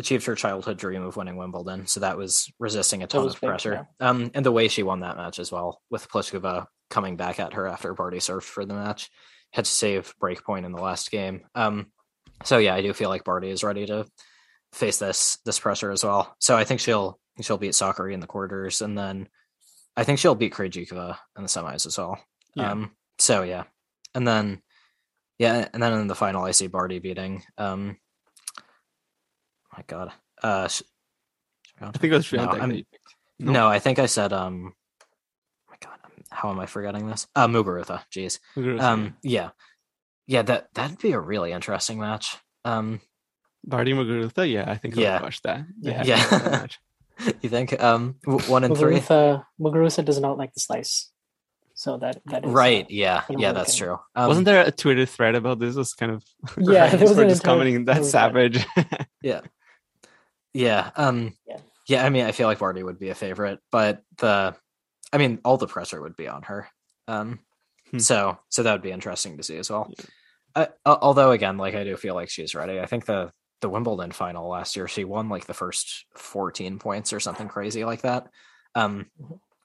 achieved 0.00 0.26
her 0.26 0.34
childhood 0.34 0.78
dream 0.78 1.02
of 1.04 1.16
winning 1.16 1.36
Wimbledon. 1.36 1.86
So 1.86 2.00
that 2.00 2.16
was 2.16 2.52
resisting 2.58 3.02
a 3.02 3.06
ton 3.06 3.26
of 3.26 3.40
big, 3.40 3.48
pressure. 3.48 3.86
Yeah. 4.00 4.08
Um, 4.08 4.30
and 4.34 4.44
the 4.44 4.52
way 4.52 4.68
she 4.68 4.82
won 4.82 5.00
that 5.00 5.16
match 5.16 5.38
as 5.38 5.52
well, 5.52 5.80
with 5.90 6.08
Pliskova 6.08 6.66
coming 6.88 7.16
back 7.16 7.38
at 7.38 7.52
her 7.54 7.66
after 7.66 7.94
Barty 7.94 8.18
served 8.18 8.46
for 8.46 8.64
the 8.64 8.74
match, 8.74 9.08
had 9.52 9.64
to 9.64 9.70
save 9.70 10.12
breakpoint 10.20 10.64
in 10.64 10.72
the 10.72 10.82
last 10.82 11.10
game. 11.10 11.42
Um, 11.54 11.92
so 12.44 12.58
yeah, 12.58 12.74
I 12.74 12.82
do 12.82 12.92
feel 12.92 13.08
like 13.08 13.24
Barty 13.24 13.50
is 13.50 13.62
ready 13.62 13.86
to 13.86 14.06
face 14.72 14.98
this 14.98 15.38
this 15.44 15.58
pressure 15.58 15.90
as 15.90 16.04
well. 16.04 16.34
So 16.40 16.56
I 16.56 16.64
think 16.64 16.80
she'll 16.80 17.18
she'll 17.40 17.58
beat 17.58 17.72
Sakkari 17.72 18.12
in 18.12 18.20
the 18.20 18.26
quarters, 18.26 18.80
and 18.80 18.96
then 18.96 19.28
I 19.96 20.04
think 20.04 20.18
she'll 20.18 20.34
beat 20.34 20.54
Krejcikova 20.54 21.16
in 21.36 21.42
the 21.42 21.48
semis 21.48 21.86
as 21.86 21.98
well. 21.98 22.18
Yeah. 22.54 22.72
Um, 22.72 22.92
so 23.18 23.42
yeah, 23.42 23.64
and 24.14 24.26
then 24.26 24.62
yeah, 25.38 25.68
and 25.72 25.82
then 25.82 25.92
in 25.94 26.06
the 26.06 26.14
final, 26.14 26.44
I 26.44 26.52
see 26.52 26.66
Barty 26.66 26.98
beating 26.98 27.42
um, 27.58 27.96
my 29.76 29.84
god. 29.86 30.12
Uh, 30.42 30.68
I 31.80 31.90
think 31.92 32.12
it 32.12 32.16
was 32.16 32.32
no, 32.32 32.52
no. 32.52 32.82
no, 33.38 33.68
I 33.68 33.78
think 33.78 33.98
I 33.98 34.06
said 34.06 34.32
um. 34.32 34.74
my 35.68 35.76
god, 35.80 35.98
how 36.30 36.50
am 36.50 36.60
I 36.60 36.66
forgetting 36.66 37.06
this? 37.06 37.26
Uh, 37.34 37.46
Muguruza. 37.46 38.02
Jeez. 38.12 38.38
Muguruza. 38.56 38.80
Um, 38.80 39.16
yeah, 39.22 39.50
yeah. 40.26 40.42
That 40.42 40.68
that'd 40.74 40.98
be 40.98 41.12
a 41.12 41.20
really 41.20 41.52
interesting 41.52 41.98
match. 41.98 42.36
Um, 42.64 43.00
Barty 43.64 43.92
Muguruza. 43.92 44.50
Yeah, 44.50 44.70
I 44.70 44.76
think 44.76 44.98
I 44.98 45.02
yeah. 45.02 45.22
watch 45.22 45.42
that. 45.42 45.64
Yeah. 45.80 46.02
yeah. 46.04 46.66
you 47.42 47.48
think 47.48 47.80
um 47.82 48.16
one 48.24 48.64
and 48.64 48.76
three? 48.76 49.00
Muguruza 49.00 50.04
does 50.04 50.20
not 50.20 50.38
like 50.38 50.54
the 50.54 50.60
slice. 50.60 51.10
So 51.74 51.96
that 51.96 52.20
that 52.26 52.44
is 52.44 52.50
right. 52.50 52.84
Uh, 52.84 52.88
yeah, 52.90 53.22
yeah, 53.30 53.52
that's 53.52 53.74
true. 53.74 53.98
Um, 54.14 54.28
Wasn't 54.28 54.44
there 54.44 54.66
a 54.66 54.70
Twitter 54.70 55.06
thread 55.06 55.34
about 55.34 55.60
this? 55.60 55.76
It 55.76 55.78
was 55.78 55.94
kind 55.94 56.12
of 56.12 56.22
yeah, 56.58 56.88
there 56.94 57.08
was 57.08 57.16
just 57.16 57.42
commenting 57.42 57.86
that 57.86 58.04
savage. 58.04 58.66
yeah, 59.22 59.40
yeah. 60.52 60.90
Um, 60.96 61.36
yeah. 61.46 61.58
Yeah. 61.88 62.04
I 62.04 62.10
mean, 62.10 62.24
I 62.24 62.32
feel 62.32 62.46
like 62.46 62.58
Barty 62.58 62.82
would 62.82 62.98
be 62.98 63.10
a 63.10 63.14
favorite, 63.14 63.60
but 63.70 64.02
the, 64.18 64.54
I 65.12 65.18
mean, 65.18 65.40
all 65.44 65.56
the 65.56 65.66
pressure 65.66 66.00
would 66.00 66.16
be 66.16 66.28
on 66.28 66.42
her. 66.44 66.68
Um, 67.08 67.40
hmm. 67.90 67.98
so, 67.98 68.38
so 68.48 68.62
that 68.62 68.72
would 68.72 68.82
be 68.82 68.92
interesting 68.92 69.36
to 69.36 69.42
see 69.42 69.56
as 69.56 69.70
well. 69.70 69.92
Yeah. 69.96 70.04
I, 70.54 70.68
although 70.84 71.30
again, 71.30 71.58
like 71.58 71.74
I 71.74 71.84
do 71.84 71.96
feel 71.96 72.14
like 72.14 72.28
she's 72.28 72.54
ready. 72.54 72.80
I 72.80 72.86
think 72.86 73.06
the 73.06 73.32
the 73.60 73.68
Wimbledon 73.68 74.10
final 74.10 74.48
last 74.48 74.74
year, 74.74 74.88
she 74.88 75.04
won 75.04 75.28
like 75.28 75.46
the 75.46 75.54
first 75.54 76.06
14 76.16 76.78
points 76.78 77.12
or 77.12 77.20
something 77.20 77.48
crazy 77.48 77.84
like 77.84 78.02
that. 78.02 78.28
Um, 78.74 79.06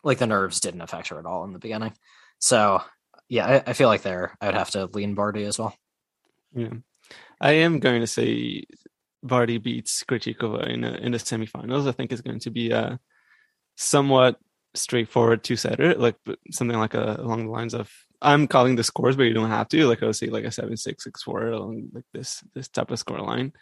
like 0.04 0.18
the 0.18 0.28
nerves 0.28 0.60
didn't 0.60 0.82
affect 0.82 1.08
her 1.08 1.20
at 1.20 1.26
all 1.26 1.46
in 1.46 1.54
the 1.54 1.60
beginning. 1.60 1.94
So 2.40 2.82
yeah, 3.30 3.48
I, 3.48 3.72
I 3.72 3.74
feel 3.74 3.88
like 3.88 4.02
there 4.02 4.38
I 4.42 4.48
would 4.48 4.56
have 4.56 4.72
to 4.72 4.86
lean 4.86 5.16
Barty 5.16 5.44
as 5.46 5.58
well. 5.58 5.76
Yeah, 6.54 6.74
I 7.40 7.54
am 7.54 7.80
going 7.80 8.02
to 8.02 8.08
say 8.08 8.66
Barty 9.26 9.58
beats 9.58 10.04
Krejcikova 10.04 10.68
in 10.68 10.84
a, 10.84 10.94
in 10.94 11.12
the 11.12 11.18
semifinals. 11.18 11.88
I 11.88 11.92
think 11.92 12.12
is 12.12 12.22
going 12.22 12.40
to 12.40 12.52
be 12.52 12.72
a 12.72 13.00
somewhat 13.76 14.40
straightforward 14.76 15.44
two 15.44 15.56
setter, 15.56 15.96
like 15.96 16.16
something 16.52 16.78
like 16.78 16.94
a 16.94 17.16
along 17.20 17.46
the 17.46 17.52
lines 17.52 17.74
of 17.74 17.92
I'm 18.22 18.48
calling 18.48 18.76
the 18.76 18.84
scores, 18.84 19.16
but 19.16 19.24
you 19.24 19.34
don't 19.34 19.50
have 19.50 19.70
to. 19.70 19.88
Like 19.88 20.04
I 20.04 20.08
would 20.08 20.16
say, 20.16 20.28
like 20.28 20.46
a 20.46 20.52
seven 20.52 20.78
six 20.78 21.04
six 21.04 21.24
four 21.24 21.48
along 21.48 21.90
like 21.94 22.06
this 22.14 22.44
this 22.54 22.68
type 22.68 22.92
of 22.92 23.00
score 23.00 23.20
line. 23.20 23.54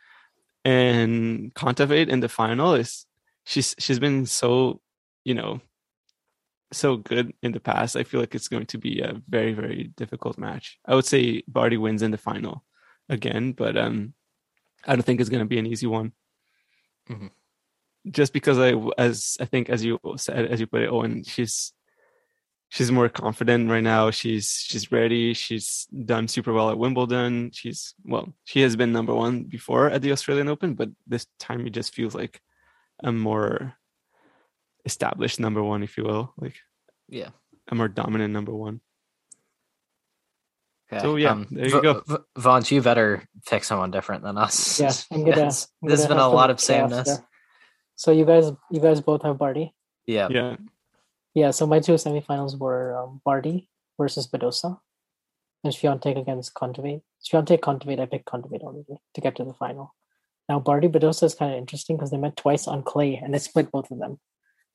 And 0.66 1.54
Kontaveit 1.54 2.10
in 2.10 2.20
the 2.20 2.30
final 2.30 2.74
is 2.76 3.06
she's 3.46 3.76
she's 3.80 4.00
been 4.00 4.26
so 4.26 4.82
you 5.24 5.34
know 5.34 5.62
so 6.72 6.98
good 6.98 7.34
in 7.42 7.52
the 7.52 7.60
past. 7.60 7.96
I 7.96 8.04
feel 8.04 8.20
like 8.20 8.36
it's 8.36 8.48
going 8.48 8.68
to 8.68 8.78
be 8.78 9.00
a 9.00 9.22
very 9.28 9.54
very 9.54 9.92
difficult 9.96 10.38
match. 10.38 10.80
I 10.86 10.96
would 10.96 11.06
say 11.06 11.44
Barty 11.48 11.78
wins 11.78 12.02
in 12.02 12.12
the 12.12 12.18
final 12.18 12.64
again, 13.10 13.54
but 13.54 13.78
um, 13.78 14.14
I 14.86 14.96
don't 14.96 15.04
think 15.04 15.22
it's 15.22 15.30
going 15.30 15.44
to 15.44 15.48
be 15.48 15.60
an 15.60 15.66
easy 15.66 15.88
one. 15.88 16.14
Mm-hmm. 17.10 17.28
Just 18.12 18.34
because 18.34 18.60
I, 18.60 18.74
as 18.98 19.38
I 19.40 19.46
think, 19.46 19.70
as 19.70 19.84
you 19.84 20.00
said, 20.18 20.48
as 20.48 20.60
you 20.60 20.68
put 20.68 20.82
it, 20.82 20.90
Owen, 20.90 21.24
she's 21.24 21.74
she's 22.74 22.92
more 22.92 23.08
confident 23.08 23.70
right 23.70 23.84
now. 23.84 24.12
She's 24.12 24.50
she's 24.50 24.92
ready. 24.92 25.34
She's 25.34 25.86
done 25.86 26.28
super 26.28 26.52
well 26.52 26.70
at 26.70 26.78
Wimbledon. 26.78 27.52
She's 27.54 27.94
well, 28.04 28.34
she 28.44 28.62
has 28.62 28.76
been 28.76 28.92
number 28.92 29.14
one 29.14 29.44
before 29.44 29.90
at 29.90 30.02
the 30.02 30.12
Australian 30.12 30.50
Open, 30.50 30.74
but 30.74 30.90
this 31.08 31.28
time 31.40 31.66
it 31.66 31.70
just 31.70 31.94
feels 31.94 32.16
like 32.16 32.42
a 33.04 33.12
more 33.12 33.76
established 34.86 35.40
number 35.40 35.64
one, 35.64 35.84
if 35.84 35.98
you 35.98 36.04
will, 36.04 36.34
like 36.38 36.56
yeah, 37.08 37.30
a 37.70 37.76
more 37.76 37.88
dominant 37.88 38.34
number 38.34 38.54
one. 38.54 38.82
Okay. 40.94 41.02
So 41.02 41.16
yeah, 41.16 41.32
um, 41.32 41.48
there 41.52 41.66
you 41.68 41.76
v- 41.76 41.82
go. 41.82 42.04
V- 42.08 42.16
Vaughn, 42.38 42.64
you 42.68 42.82
better 42.82 43.24
pick 43.48 43.64
someone 43.64 43.92
different 43.92 44.24
than 44.24 44.38
us. 44.38 44.80
Yeah, 44.80 44.92
I'm 45.12 45.24
gonna. 45.26 45.38
yes. 45.38 45.68
I'm 45.82 45.90
There's 45.90 46.08
been 46.08 46.18
a 46.18 46.30
lot 46.30 46.50
of 46.50 46.60
sameness. 46.60 47.20
So 47.96 48.12
you 48.12 48.26
guys, 48.26 48.52
you 48.72 48.80
guys 48.80 49.02
both 49.02 49.24
have 49.24 49.38
Barty. 49.38 49.74
Yeah. 50.06 50.28
Yeah. 50.30 50.56
Yeah, 51.36 51.52
so 51.52 51.66
my 51.66 51.80
two 51.80 51.94
semifinals 51.94 52.58
were 52.60 52.96
um, 52.98 53.22
Barty 53.26 53.70
versus 53.98 54.28
Badosa 54.28 54.80
and 55.64 55.74
Swiatek 55.74 56.20
against 56.20 56.54
Kontaveit. 56.54 57.02
Swiatek, 57.24 57.60
Kontaveit, 57.60 58.00
I 58.00 58.06
picked 58.06 58.26
Kontaveit 58.26 58.62
already 58.62 59.00
to 59.16 59.22
get 59.22 59.36
to 59.38 59.44
the 59.44 59.54
final. 59.54 59.96
Now, 60.48 60.60
Barty 60.60 60.90
Badosa 60.90 61.24
is 61.24 61.34
kind 61.36 61.54
of 61.54 61.58
interesting 61.58 61.96
because 61.96 62.12
they 62.12 62.18
met 62.18 62.36
twice 62.38 62.68
on 62.68 62.84
clay 62.84 63.16
and 63.16 63.34
they 63.34 63.40
split 63.40 63.72
both 63.72 63.90
of 63.90 63.98
them 64.00 64.20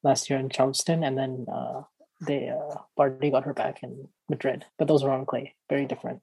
last 0.02 0.30
year 0.30 0.38
in 0.38 0.48
Charleston, 0.48 1.04
and 1.04 1.16
then 1.18 1.46
uh, 1.52 1.82
they 2.20 2.48
uh, 2.48 2.76
Barty 2.96 3.30
got 3.30 3.44
her 3.44 3.54
back 3.54 3.82
in 3.82 4.08
Madrid, 4.28 4.64
but 4.78 4.88
those 4.88 5.04
were 5.04 5.10
on 5.10 5.26
clay, 5.26 5.54
very 5.68 5.86
different. 5.86 6.20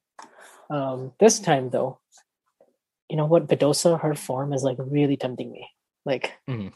Um, 0.70 1.14
this 1.20 1.39
time, 1.39 1.70
though, 1.70 2.00
you 3.10 3.18
know 3.18 3.26
what, 3.26 3.48
Badosa, 3.48 4.00
her 4.02 4.16
form 4.16 4.54
is 4.54 4.64
like 4.64 4.78
really 4.80 5.18
tempting 5.18 5.52
me. 5.52 5.70
Like, 6.06 6.34
mm-hmm. 6.50 6.70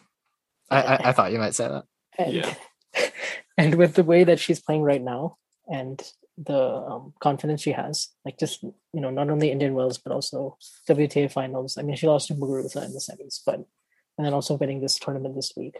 I, 0.69 0.81
I, 0.81 1.09
I, 1.09 1.11
thought 1.11 1.31
you 1.31 1.39
might 1.39 1.55
say 1.55 1.67
that. 1.67 1.85
And, 2.17 2.33
yeah. 2.33 2.55
and 3.57 3.75
with 3.75 3.95
the 3.95 4.03
way 4.03 4.23
that 4.23 4.39
she's 4.39 4.61
playing 4.61 4.83
right 4.83 5.01
now 5.01 5.37
and 5.67 6.01
the 6.37 6.59
um, 6.59 7.13
confidence 7.19 7.61
she 7.61 7.71
has, 7.71 8.09
like 8.25 8.39
just 8.39 8.63
you 8.63 9.01
know, 9.01 9.09
not 9.09 9.29
only 9.29 9.51
Indian 9.51 9.73
Wells 9.73 9.97
but 9.97 10.13
also 10.13 10.57
WTA 10.87 11.31
finals. 11.31 11.77
I 11.77 11.81
mean, 11.81 11.95
she 11.95 12.07
lost 12.07 12.27
to 12.27 12.35
Muguruza 12.35 12.85
in 12.85 12.93
the 12.93 12.99
semis, 12.99 13.41
but 13.45 13.55
and 13.55 14.25
then 14.25 14.33
also 14.33 14.55
winning 14.55 14.81
this 14.81 14.99
tournament 14.99 15.35
this 15.35 15.53
week. 15.55 15.77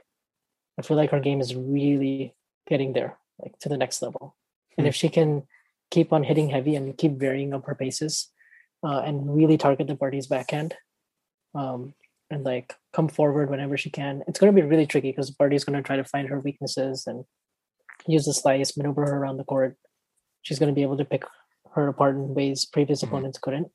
I 0.78 0.82
feel 0.82 0.98
like 0.98 1.12
her 1.12 1.20
game 1.20 1.42
is 1.42 1.56
really 1.56 2.34
getting 2.68 2.94
there, 2.94 3.18
like 3.42 3.58
to 3.60 3.70
the 3.70 3.78
next 3.78 4.02
level. 4.02 4.36
And 4.78 4.88
if 4.88 4.96
hmm. 4.96 5.00
she 5.00 5.10
can 5.10 5.44
keep 5.92 6.14
on 6.14 6.24
hitting 6.24 6.50
heavy 6.50 6.76
and 6.76 6.98
keep 6.98 7.14
varying 7.14 7.54
up 7.54 7.66
her 7.66 7.76
paces, 7.76 8.30
uh, 8.84 9.00
and 9.00 9.36
really 9.36 9.58
target 9.58 9.88
the 9.88 9.96
Barty's 9.96 10.28
backhand, 10.28 10.76
um, 11.56 11.94
and 12.30 12.44
like 12.44 12.76
come 12.94 13.08
forward 13.08 13.50
whenever 13.50 13.78
she 13.78 13.90
can. 13.90 14.24
It's 14.28 14.40
going 14.40 14.54
to 14.54 14.62
be 14.62 14.68
really 14.68 14.86
tricky 14.86 15.12
because 15.12 15.32
Barty's 15.32 15.64
going 15.64 15.82
to 15.82 15.86
try 15.86 15.98
to 15.98 16.04
find 16.04 16.30
her 16.30 16.40
weaknesses 16.40 17.06
and 17.08 17.26
use 18.08 18.26
the 18.26 18.34
slice, 18.34 18.78
maneuver 18.78 19.06
her 19.06 19.18
around 19.18 19.38
the 19.38 19.44
court. 19.44 19.78
She's 20.42 20.60
going 20.60 20.74
to 20.74 20.76
be 20.76 20.84
able 20.84 20.98
to 20.98 21.06
pick 21.06 21.24
her 21.74 21.88
apart 21.88 22.16
in 22.16 22.34
ways 22.34 22.66
previous 22.66 23.02
mm-hmm. 23.02 23.14
opponents 23.14 23.40
couldn't. 23.40 23.68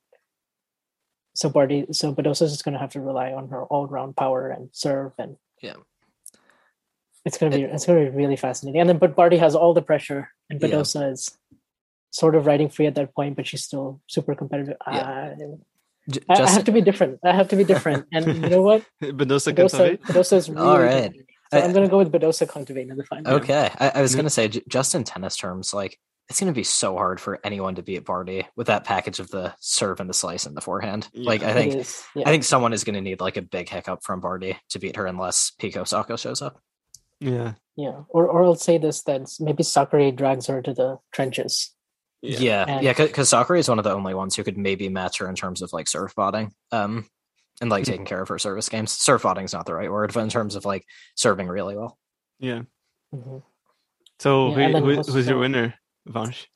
So 1.34 1.48
Barty, 1.48 1.86
so 1.90 2.14
Badosa 2.14 2.42
is 2.42 2.62
going 2.62 2.74
to 2.74 2.78
have 2.78 2.92
to 2.92 3.00
rely 3.00 3.32
on 3.32 3.48
her 3.48 3.64
all-round 3.64 4.16
power 4.16 4.48
and 4.48 4.68
serve, 4.72 5.12
and 5.18 5.36
yeah, 5.60 5.74
it's 7.24 7.38
going 7.38 7.52
to 7.52 7.58
be 7.58 7.64
it, 7.64 7.70
it's 7.72 7.86
going 7.86 8.04
to 8.04 8.10
be 8.10 8.16
really 8.16 8.36
fascinating. 8.36 8.80
And 8.80 8.88
then, 8.88 8.98
but 8.98 9.16
Barty 9.16 9.38
has 9.38 9.54
all 9.54 9.74
the 9.74 9.82
pressure, 9.82 10.30
and 10.50 10.60
Badosa 10.60 11.00
yeah. 11.00 11.08
is 11.08 11.38
sort 12.10 12.34
of 12.34 12.46
riding 12.46 12.68
free 12.68 12.86
at 12.86 12.94
that 12.94 13.14
point, 13.14 13.36
but 13.36 13.46
she's 13.46 13.64
still 13.64 14.00
super 14.06 14.34
competitive. 14.34 14.76
Yeah. 14.90 15.34
Uh, 15.40 15.56
just, 16.08 16.24
I, 16.28 16.50
have 16.50 16.64
to 16.64 16.72
be 16.72 16.82
different. 16.82 17.18
I 17.24 17.32
have 17.32 17.48
to 17.48 17.56
be 17.56 17.64
different. 17.64 18.06
And 18.12 18.26
you 18.26 18.50
know 18.50 18.62
what? 18.62 18.84
Badosa 19.02 19.54
Badosa, 19.54 19.98
Badosa 20.00 20.36
is 20.36 20.48
really 20.50 20.60
all 20.60 20.78
right. 20.78 21.12
So 21.50 21.58
I, 21.58 21.62
am 21.62 21.72
going 21.72 21.84
to 21.84 21.90
go 21.90 21.98
with 21.98 22.12
Badosa 22.12 22.46
Kontaveit 22.46 22.90
in 22.90 22.96
the 22.96 23.04
final. 23.04 23.34
Okay, 23.34 23.70
I, 23.78 23.90
I 23.96 24.02
was 24.02 24.14
going 24.14 24.26
to 24.26 24.30
say 24.30 24.48
just 24.48 24.94
in 24.94 25.04
tennis 25.04 25.36
terms, 25.36 25.72
like 25.72 25.98
it's 26.28 26.40
going 26.40 26.52
to 26.52 26.56
be 26.56 26.64
so 26.64 26.96
hard 26.96 27.20
for 27.20 27.38
anyone 27.44 27.74
to 27.74 27.82
beat 27.82 28.04
Barty 28.04 28.46
with 28.56 28.66
that 28.68 28.84
package 28.84 29.18
of 29.18 29.30
the 29.30 29.54
serve 29.60 30.00
and 30.00 30.08
the 30.08 30.14
slice 30.14 30.46
and 30.46 30.56
the 30.56 30.60
forehand. 30.60 31.08
Yeah, 31.12 31.26
like 31.26 31.42
I 31.42 31.52
think, 31.52 31.86
yeah. 32.14 32.22
I 32.26 32.30
think 32.30 32.44
someone 32.44 32.72
is 32.72 32.84
going 32.84 32.94
to 32.94 33.00
need 33.00 33.20
like 33.20 33.36
a 33.36 33.42
big 33.42 33.68
hiccup 33.68 34.02
from 34.02 34.20
Barty 34.20 34.58
to 34.70 34.78
beat 34.78 34.96
her 34.96 35.06
unless 35.06 35.52
Pico 35.58 35.82
Osaka 35.82 36.16
shows 36.16 36.40
up. 36.42 36.60
Yeah, 37.24 37.54
yeah, 37.76 38.02
or 38.08 38.28
or 38.28 38.44
I'll 38.44 38.54
say 38.54 38.78
this: 38.78 39.02
that 39.02 39.28
maybe 39.40 39.62
Sakkari 39.62 40.14
drags 40.14 40.46
her 40.46 40.62
to 40.62 40.74
the 40.74 40.98
trenches 41.12 41.74
yeah, 42.24 42.80
yeah, 42.80 42.92
because 42.92 43.32
yeah, 43.32 43.42
Sakkari 43.42 43.58
is 43.58 43.68
one 43.68 43.78
of 43.78 43.84
the 43.84 43.92
only 43.92 44.14
ones 44.14 44.34
who 44.34 44.44
could 44.44 44.56
maybe 44.56 44.88
match 44.88 45.18
her 45.18 45.28
in 45.28 45.34
terms 45.34 45.62
of 45.62 45.72
like 45.72 45.88
surf 45.88 46.14
botting, 46.14 46.52
um, 46.72 47.06
and 47.60 47.70
like 47.70 47.82
mm-hmm. 47.82 47.92
taking 47.92 48.06
care 48.06 48.22
of 48.22 48.28
her 48.28 48.38
service 48.38 48.68
games. 48.68 48.92
Surf 48.92 49.22
botting 49.22 49.44
is 49.44 49.52
not 49.52 49.66
the 49.66 49.74
right 49.74 49.90
word, 49.90 50.12
but 50.14 50.20
in 50.20 50.30
terms 50.30 50.54
of 50.54 50.64
like 50.64 50.86
serving 51.16 51.48
really 51.48 51.76
well. 51.76 51.98
Yeah. 52.38 52.62
Mm-hmm. 53.14 53.38
So 54.20 54.56
yeah, 54.56 54.68
who, 54.70 54.94
who, 54.94 55.02
who's 55.02 55.28
your 55.28 55.38
winner, 55.38 55.74
Vansh? 56.08 56.46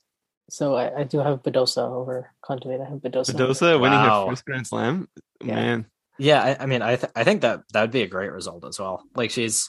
So 0.51 0.75
I, 0.75 1.01
I, 1.01 1.05
do 1.05 1.19
have 1.19 1.43
Badosa 1.43 1.83
over 1.83 2.33
Kontaveit. 2.43 2.85
I 2.85 2.89
have 2.89 3.01
Badosa. 3.01 3.33
Badosa 3.33 3.79
winning 3.79 3.99
wow. 3.99 4.25
her 4.25 4.33
first 4.33 4.47
Grand 4.47 4.67
Slam, 4.67 5.09
yeah. 5.45 5.55
man. 5.55 5.87
Yeah, 6.19 6.43
I, 6.43 6.63
I 6.63 6.67
mean, 6.67 6.81
I 6.81 6.97
th- 6.97 7.13
I 7.15 7.25
think 7.25 7.43
that 7.43 7.61
that 7.73 7.83
would 7.83 7.91
be 7.91 8.03
a 8.03 8.09
great 8.09 8.33
result 8.33 8.65
as 8.65 8.79
well. 8.79 9.05
Like 9.15 9.31
she's 9.31 9.69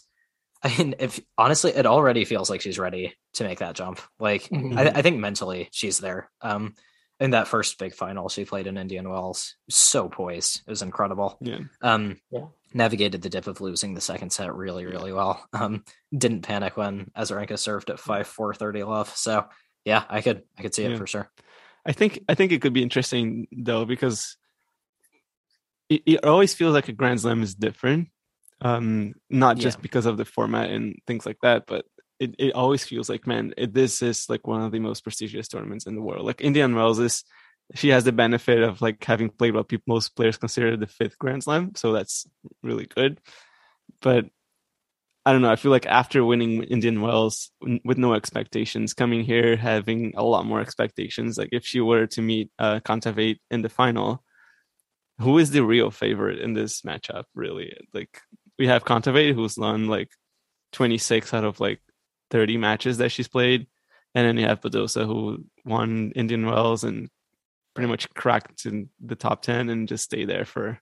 I 0.64 0.78
mean, 0.78 0.95
if 0.99 1.20
honestly, 1.38 1.72
it 1.72 1.86
already 1.86 2.26
feels 2.26 2.49
like 2.49 2.62
she's 2.62 2.80
ready 2.80 3.16
to 3.34 3.43
make 3.43 3.60
that 3.60 3.76
jump. 3.76 4.01
Like, 4.20 4.43
mm-hmm. 4.43 4.78
I, 4.78 4.88
I, 4.89 5.01
think 5.01 5.18
mentally 5.20 5.70
she's 5.72 5.99
there. 5.99 6.30
Um, 6.41 6.76
in 7.20 7.32
that 7.32 7.47
first 7.47 7.78
big 7.78 7.93
final 7.93 8.30
she 8.30 8.45
played 8.45 8.68
in 8.68 8.78
Indian 8.78 9.10
Wells, 9.10 9.55
so 9.70 10.07
poised. 10.07 10.62
It 10.66 10.70
was 10.70 10.82
incredible. 10.82 11.38
Yeah. 11.41 11.60
Um, 11.82 12.18
yeah. 12.32 12.45
Navigated 12.74 13.22
the 13.22 13.30
dip 13.30 13.47
of 13.47 13.62
losing 13.62 13.93
the 13.93 14.01
second 14.01 14.32
set 14.32 14.54
really, 14.55 14.86
really 14.86 15.12
well. 15.12 15.43
Um, 15.54 15.84
didn't 16.16 16.43
panic 16.43 16.78
when 16.78 17.12
Azarenka 17.17 17.58
served 17.58 17.89
at 17.89 18.00
five 18.00 18.28
four 18.28 18.54
thirty 18.54 18.84
love. 18.84 19.09
So 19.16 19.47
yeah, 19.86 20.04
I 20.08 20.21
could 20.21 20.43
I 20.58 20.62
could 20.62 20.75
see 20.75 20.84
yeah. 20.84 20.89
it 20.89 20.97
for 20.97 21.08
sure. 21.08 21.32
I 21.86 21.93
think 21.93 22.20
I 22.29 22.36
think 22.36 22.51
it 22.51 22.62
could 22.62 22.74
be 22.74 22.84
interesting 22.84 23.47
though 23.51 23.86
because 23.86 24.38
it, 25.89 26.04
it 26.05 26.25
always 26.25 26.54
feels 26.54 26.74
like 26.74 26.89
a 26.89 26.93
Grand 26.93 27.21
Slam 27.21 27.42
is 27.42 27.55
different 27.55 28.09
um 28.62 29.14
not 29.30 29.58
just 29.58 29.78
yeah. 29.78 29.82
because 29.82 30.06
of 30.06 30.18
the 30.18 30.26
format 30.26 30.70
and 30.70 31.00
things 31.08 31.26
like 31.26 31.38
that 31.42 31.66
but 31.68 31.86
it, 32.20 32.36
it 32.38 32.54
always 32.54 32.84
feels 32.84 33.10
like 33.10 33.26
man 33.26 33.54
it, 33.58 33.74
this 33.74 34.02
is 34.02 34.30
like 34.30 34.46
one 34.46 34.62
of 34.62 34.72
the 34.72 34.80
most 34.80 35.02
prestigious 35.02 35.48
tournaments 35.48 35.86
in 35.86 35.96
the 35.96 36.02
world. 36.02 36.26
Like 36.26 36.42
indian 36.42 36.76
wells 36.76 37.00
is 37.00 37.24
she 37.76 37.90
has 37.90 38.04
the 38.04 38.12
benefit 38.12 38.62
of 38.62 38.82
like 38.82 39.04
having 39.04 39.30
played 39.30 39.54
what 39.54 39.68
people, 39.68 39.94
most 39.94 40.16
players 40.16 40.38
consider 40.38 40.76
the 40.76 40.88
fifth 40.88 41.18
grand 41.18 41.44
slam 41.44 41.76
so 41.76 41.94
that's 41.94 42.28
really 42.64 42.86
good. 42.86 43.20
But 44.02 44.26
i 45.26 45.34
don't 45.34 45.42
know 45.42 45.52
i 45.52 45.58
feel 45.58 45.70
like 45.70 45.86
after 45.86 46.24
winning 46.24 46.64
indian 46.64 47.02
wells 47.02 47.52
with 47.84 47.98
no 47.98 48.14
expectations 48.14 48.94
coming 48.94 49.22
here 49.22 49.58
having 49.58 50.14
a 50.16 50.24
lot 50.24 50.46
more 50.46 50.62
expectations 50.62 51.38
like 51.38 51.50
if 51.52 51.66
she 51.66 51.82
were 51.82 52.08
to 52.08 52.22
meet 52.22 52.50
uh 52.58 52.80
Kontaveit 52.80 53.40
in 53.52 53.62
the 53.62 53.68
final 53.68 54.24
who 55.20 55.38
is 55.38 55.52
the 55.52 55.64
real 55.64 55.92
favorite 55.92 56.40
in 56.40 56.54
this 56.54 56.82
matchup 56.82 57.26
really? 57.36 57.76
Like 57.94 58.22
we 58.60 58.68
have 58.68 58.84
Kontaveit 58.84 59.34
who's 59.34 59.58
won 59.58 59.88
like 59.88 60.12
26 60.74 61.34
out 61.34 61.46
of 61.46 61.60
like 61.60 61.80
30 62.30 62.58
matches 62.58 62.98
that 63.00 63.12
she's 63.12 63.28
played. 63.28 63.66
And 64.14 64.28
then 64.28 64.38
you 64.38 64.46
have 64.46 64.62
Badosa 64.62 65.06
who 65.06 65.46
won 65.66 66.12
Indian 66.16 66.46
Wells 66.46 66.84
and 66.84 67.10
pretty 67.74 67.88
much 67.88 68.10
cracked 68.14 68.66
in 68.66 68.90
the 69.00 69.16
top 69.16 69.42
10 69.42 69.70
and 69.70 69.88
just 69.88 70.04
stay 70.04 70.26
there 70.26 70.46
for. 70.46 70.80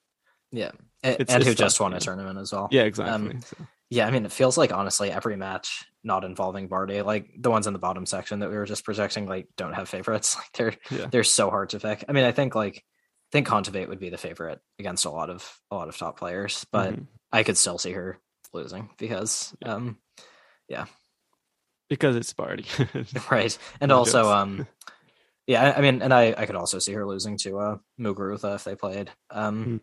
Yeah. 0.51 0.71
And, 1.03 1.25
and 1.29 1.43
who 1.43 1.53
just 1.53 1.79
won 1.79 1.93
a 1.93 1.99
tournament 1.99 2.39
as 2.39 2.51
well. 2.51 2.67
Yeah, 2.71 2.83
exactly. 2.83 3.31
Um, 3.31 3.41
so. 3.41 3.57
Yeah, 3.89 4.07
I 4.07 4.11
mean, 4.11 4.25
it 4.25 4.31
feels 4.31 4.57
like 4.57 4.73
honestly 4.73 5.11
every 5.11 5.37
match 5.37 5.85
not 6.03 6.25
involving 6.25 6.67
Barty, 6.67 7.01
like 7.01 7.29
the 7.37 7.51
ones 7.51 7.67
in 7.67 7.73
the 7.73 7.79
bottom 7.79 8.05
section 8.05 8.39
that 8.39 8.49
we 8.49 8.57
were 8.57 8.65
just 8.65 8.83
projecting, 8.83 9.27
like 9.27 9.47
don't 9.55 9.73
have 9.73 9.87
favorites. 9.87 10.35
Like 10.37 10.51
they're 10.53 10.99
yeah. 10.99 11.07
they're 11.09 11.23
so 11.23 11.49
hard 11.49 11.69
to 11.69 11.79
pick. 11.79 12.03
I 12.09 12.11
mean, 12.11 12.25
I 12.25 12.31
think 12.31 12.53
like 12.53 12.77
I 12.77 13.29
think 13.31 13.47
Kontaveit 13.47 13.87
would 13.87 13.99
be 13.99 14.09
the 14.09 14.17
favorite 14.17 14.59
against 14.79 15.05
a 15.05 15.09
lot 15.09 15.29
of 15.29 15.49
a 15.71 15.75
lot 15.75 15.87
of 15.87 15.97
top 15.97 16.19
players, 16.19 16.65
but 16.71 16.93
mm-hmm. 16.93 17.03
I 17.31 17.43
could 17.43 17.57
still 17.57 17.77
see 17.77 17.91
her 17.91 18.19
losing 18.53 18.89
because 18.97 19.55
um 19.63 19.97
yeah. 20.67 20.85
Because 21.89 22.15
it's 22.15 22.33
Barty. 22.33 22.65
right. 23.31 23.57
And 23.79 23.89
no 23.89 23.99
also 23.99 24.23
jokes. 24.23 24.33
um 24.33 24.67
yeah, 25.47 25.73
I, 25.75 25.81
mean 25.81 26.01
and 26.01 26.13
I 26.13 26.33
I 26.37 26.45
could 26.45 26.55
also 26.55 26.79
see 26.79 26.93
her 26.93 27.05
losing 27.05 27.37
to 27.39 27.59
uh 27.59 27.77
Muguruza 27.99 28.55
if 28.55 28.63
they 28.63 28.75
played. 28.75 29.11
Um 29.29 29.61
mm-hmm. 29.61 29.77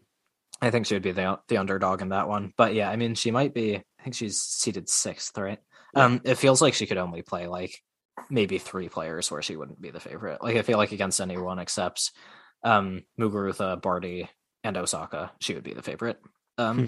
I 0.63 0.71
think 0.71 0.87
she 0.87 0.95
would 0.95 1.03
be 1.03 1.13
the 1.13 1.39
the 1.49 1.59
underdog 1.59 2.03
in 2.03 2.11
that 2.11 2.29
one. 2.29 2.53
But 2.57 2.75
yeah, 2.75 2.91
I 2.91 2.97
mean 2.97 3.15
she 3.15 3.31
might 3.31 3.55
be 3.55 3.77
I 3.77 4.03
think 4.03 4.15
she's 4.15 4.41
seated 4.41 4.89
sixth, 4.89 5.37
right? 5.39 5.61
Yeah. 5.97 6.05
Um 6.05 6.21
it 6.25 6.37
feels 6.37 6.61
like 6.61 6.75
she 6.75 6.87
could 6.87 6.99
only 6.99 7.23
play 7.23 7.47
like 7.47 7.83
maybe 8.31 8.59
three 8.59 8.89
players 8.89 9.31
where 9.31 9.43
she 9.43 9.57
wouldn't 9.57 9.81
be 9.81 9.91
the 9.91 10.01
favorite. 10.01 10.43
Like 10.43 10.57
I 10.57 10.63
feel 10.63 10.79
like 10.79 10.93
against 10.93 11.21
anyone 11.21 11.59
except 11.59 12.13
um 12.63 13.03
Muguruza, 13.19 13.81
Barty, 13.81 14.29
and 14.63 14.77
Osaka, 14.77 15.33
she 15.41 15.55
would 15.55 15.65
be 15.65 15.75
the 15.75 15.83
favorite. 15.83 16.19
Um 16.59 16.79
hmm. 16.79 16.85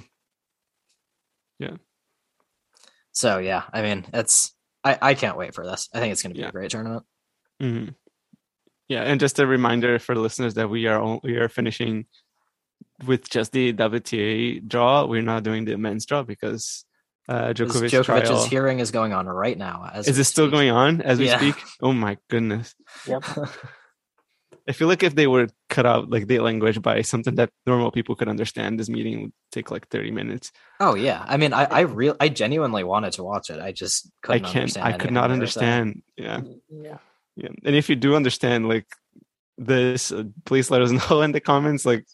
Yeah. 1.58 1.76
So 3.12 3.38
yeah, 3.38 3.64
I 3.72 3.82
mean 3.82 4.06
it's 4.12 4.54
I, 4.84 4.98
I 5.00 5.14
can't 5.14 5.36
wait 5.36 5.54
for 5.54 5.64
this. 5.64 5.88
I 5.92 6.00
think 6.00 6.12
it's 6.12 6.22
gonna 6.22 6.34
be 6.34 6.40
yeah. 6.40 6.48
a 6.48 6.52
great 6.52 6.70
tournament. 6.70 7.04
Mm-hmm. 7.62 7.90
Yeah, 8.88 9.02
and 9.02 9.18
just 9.18 9.38
a 9.38 9.46
reminder 9.46 9.98
for 9.98 10.14
listeners 10.14 10.54
that 10.54 10.70
we 10.70 10.86
are 10.86 11.18
we 11.22 11.36
are 11.36 11.48
finishing 11.48 12.06
with 13.04 13.28
just 13.28 13.52
the 13.52 13.72
WTA 13.72 14.66
draw. 14.66 15.06
We're 15.06 15.22
not 15.22 15.42
doing 15.42 15.64
the 15.64 15.76
men's 15.76 16.06
draw 16.06 16.22
because 16.22 16.84
uh, 17.28 17.48
Djokovic 17.48 17.90
Djokovic's 17.90 18.28
trial. 18.28 18.44
hearing 18.46 18.78
is 18.78 18.90
going 18.90 19.12
on 19.12 19.26
right 19.26 19.58
now. 19.58 19.90
is 19.94 20.18
it 20.18 20.24
still 20.24 20.50
going 20.50 20.70
on 20.70 21.02
as 21.02 21.18
we 21.18 21.26
yeah. 21.26 21.38
speak? 21.38 21.56
Oh 21.82 21.92
my 21.92 22.16
goodness! 22.30 22.74
Yep. 23.06 23.24
I 24.68 24.72
feel 24.72 24.88
like 24.88 25.02
if 25.02 25.14
they 25.14 25.26
were 25.26 25.48
cut 25.68 25.86
out 25.86 26.10
like 26.10 26.26
the 26.26 26.40
language 26.40 26.82
by 26.82 27.02
something 27.02 27.36
that 27.36 27.50
normal 27.66 27.92
people 27.92 28.16
could 28.16 28.28
understand, 28.28 28.80
this 28.80 28.88
meeting 28.88 29.22
would 29.22 29.32
take 29.52 29.70
like 29.70 29.88
thirty 29.88 30.10
minutes. 30.10 30.52
Oh 30.80 30.94
yeah, 30.94 31.24
I 31.26 31.36
mean, 31.36 31.52
I 31.52 31.64
I 31.64 31.80
real 31.80 32.16
I 32.18 32.28
genuinely 32.28 32.82
wanted 32.82 33.12
to 33.14 33.22
watch 33.22 33.50
it. 33.50 33.60
I 33.60 33.72
just 33.72 34.10
couldn't 34.22 34.44
I 34.44 34.52
can't. 34.52 34.76
I 34.78 34.92
could 34.92 35.12
not 35.12 35.30
understand. 35.30 36.02
Yeah. 36.16 36.40
Yeah. 36.68 36.98
Yeah. 37.36 37.50
And 37.64 37.76
if 37.76 37.88
you 37.88 37.96
do 37.96 38.16
understand 38.16 38.68
like 38.68 38.86
this, 39.56 40.10
uh, 40.10 40.24
please 40.44 40.70
let 40.70 40.82
us 40.82 40.90
know 41.10 41.22
in 41.22 41.32
the 41.32 41.40
comments. 41.40 41.86
Like 41.86 42.06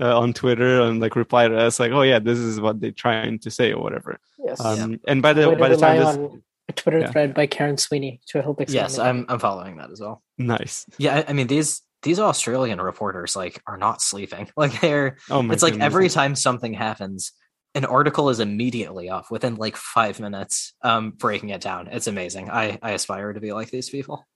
uh, 0.00 0.18
on 0.18 0.32
Twitter 0.32 0.80
and 0.80 1.00
like 1.00 1.16
reply 1.16 1.48
to 1.48 1.56
us 1.56 1.78
like, 1.78 1.92
oh 1.92 2.02
yeah, 2.02 2.18
this 2.18 2.38
is 2.38 2.60
what 2.60 2.80
they're 2.80 2.90
trying 2.90 3.38
to 3.40 3.50
say 3.50 3.72
or 3.72 3.82
whatever. 3.82 4.18
Yes. 4.38 4.60
Um, 4.60 4.92
yeah. 4.92 4.96
And 5.08 5.22
by 5.22 5.32
the 5.32 5.54
by 5.56 5.68
the 5.68 5.76
time 5.76 5.98
this, 5.98 6.40
a 6.72 6.80
Twitter 6.80 7.00
yeah. 7.00 7.10
thread 7.10 7.34
by 7.34 7.46
Karen 7.46 7.76
Sweeney 7.76 8.20
to 8.28 8.42
help 8.42 8.60
explain. 8.60 8.82
Yes, 8.82 8.98
I'm 8.98 9.26
I'm 9.28 9.38
following 9.38 9.76
that 9.76 9.90
as 9.90 10.00
well. 10.00 10.22
Nice. 10.38 10.86
Yeah, 10.98 11.16
I, 11.16 11.24
I, 11.28 11.32
mean 11.32 11.46
these 11.46 11.82
these 12.02 12.18
Australian 12.18 12.80
reporters 12.80 13.36
like 13.36 13.62
are 13.66 13.76
not 13.76 14.02
sleeping. 14.02 14.48
Like 14.56 14.80
they're. 14.80 15.18
Oh 15.30 15.42
my 15.42 15.54
it's 15.54 15.62
like 15.62 15.78
every 15.78 16.08
time 16.08 16.34
something 16.34 16.74
happens, 16.74 17.32
an 17.74 17.84
article 17.84 18.30
is 18.30 18.40
immediately 18.40 19.08
off 19.08 19.30
within 19.30 19.56
like 19.56 19.76
five 19.76 20.20
minutes, 20.20 20.74
um, 20.82 21.10
breaking 21.10 21.50
it 21.50 21.60
down. 21.60 21.88
It's 21.88 22.06
amazing. 22.06 22.50
I 22.50 22.78
I 22.82 22.92
aspire 22.92 23.32
to 23.32 23.40
be 23.40 23.52
like 23.52 23.70
these 23.70 23.90
people. 23.90 24.26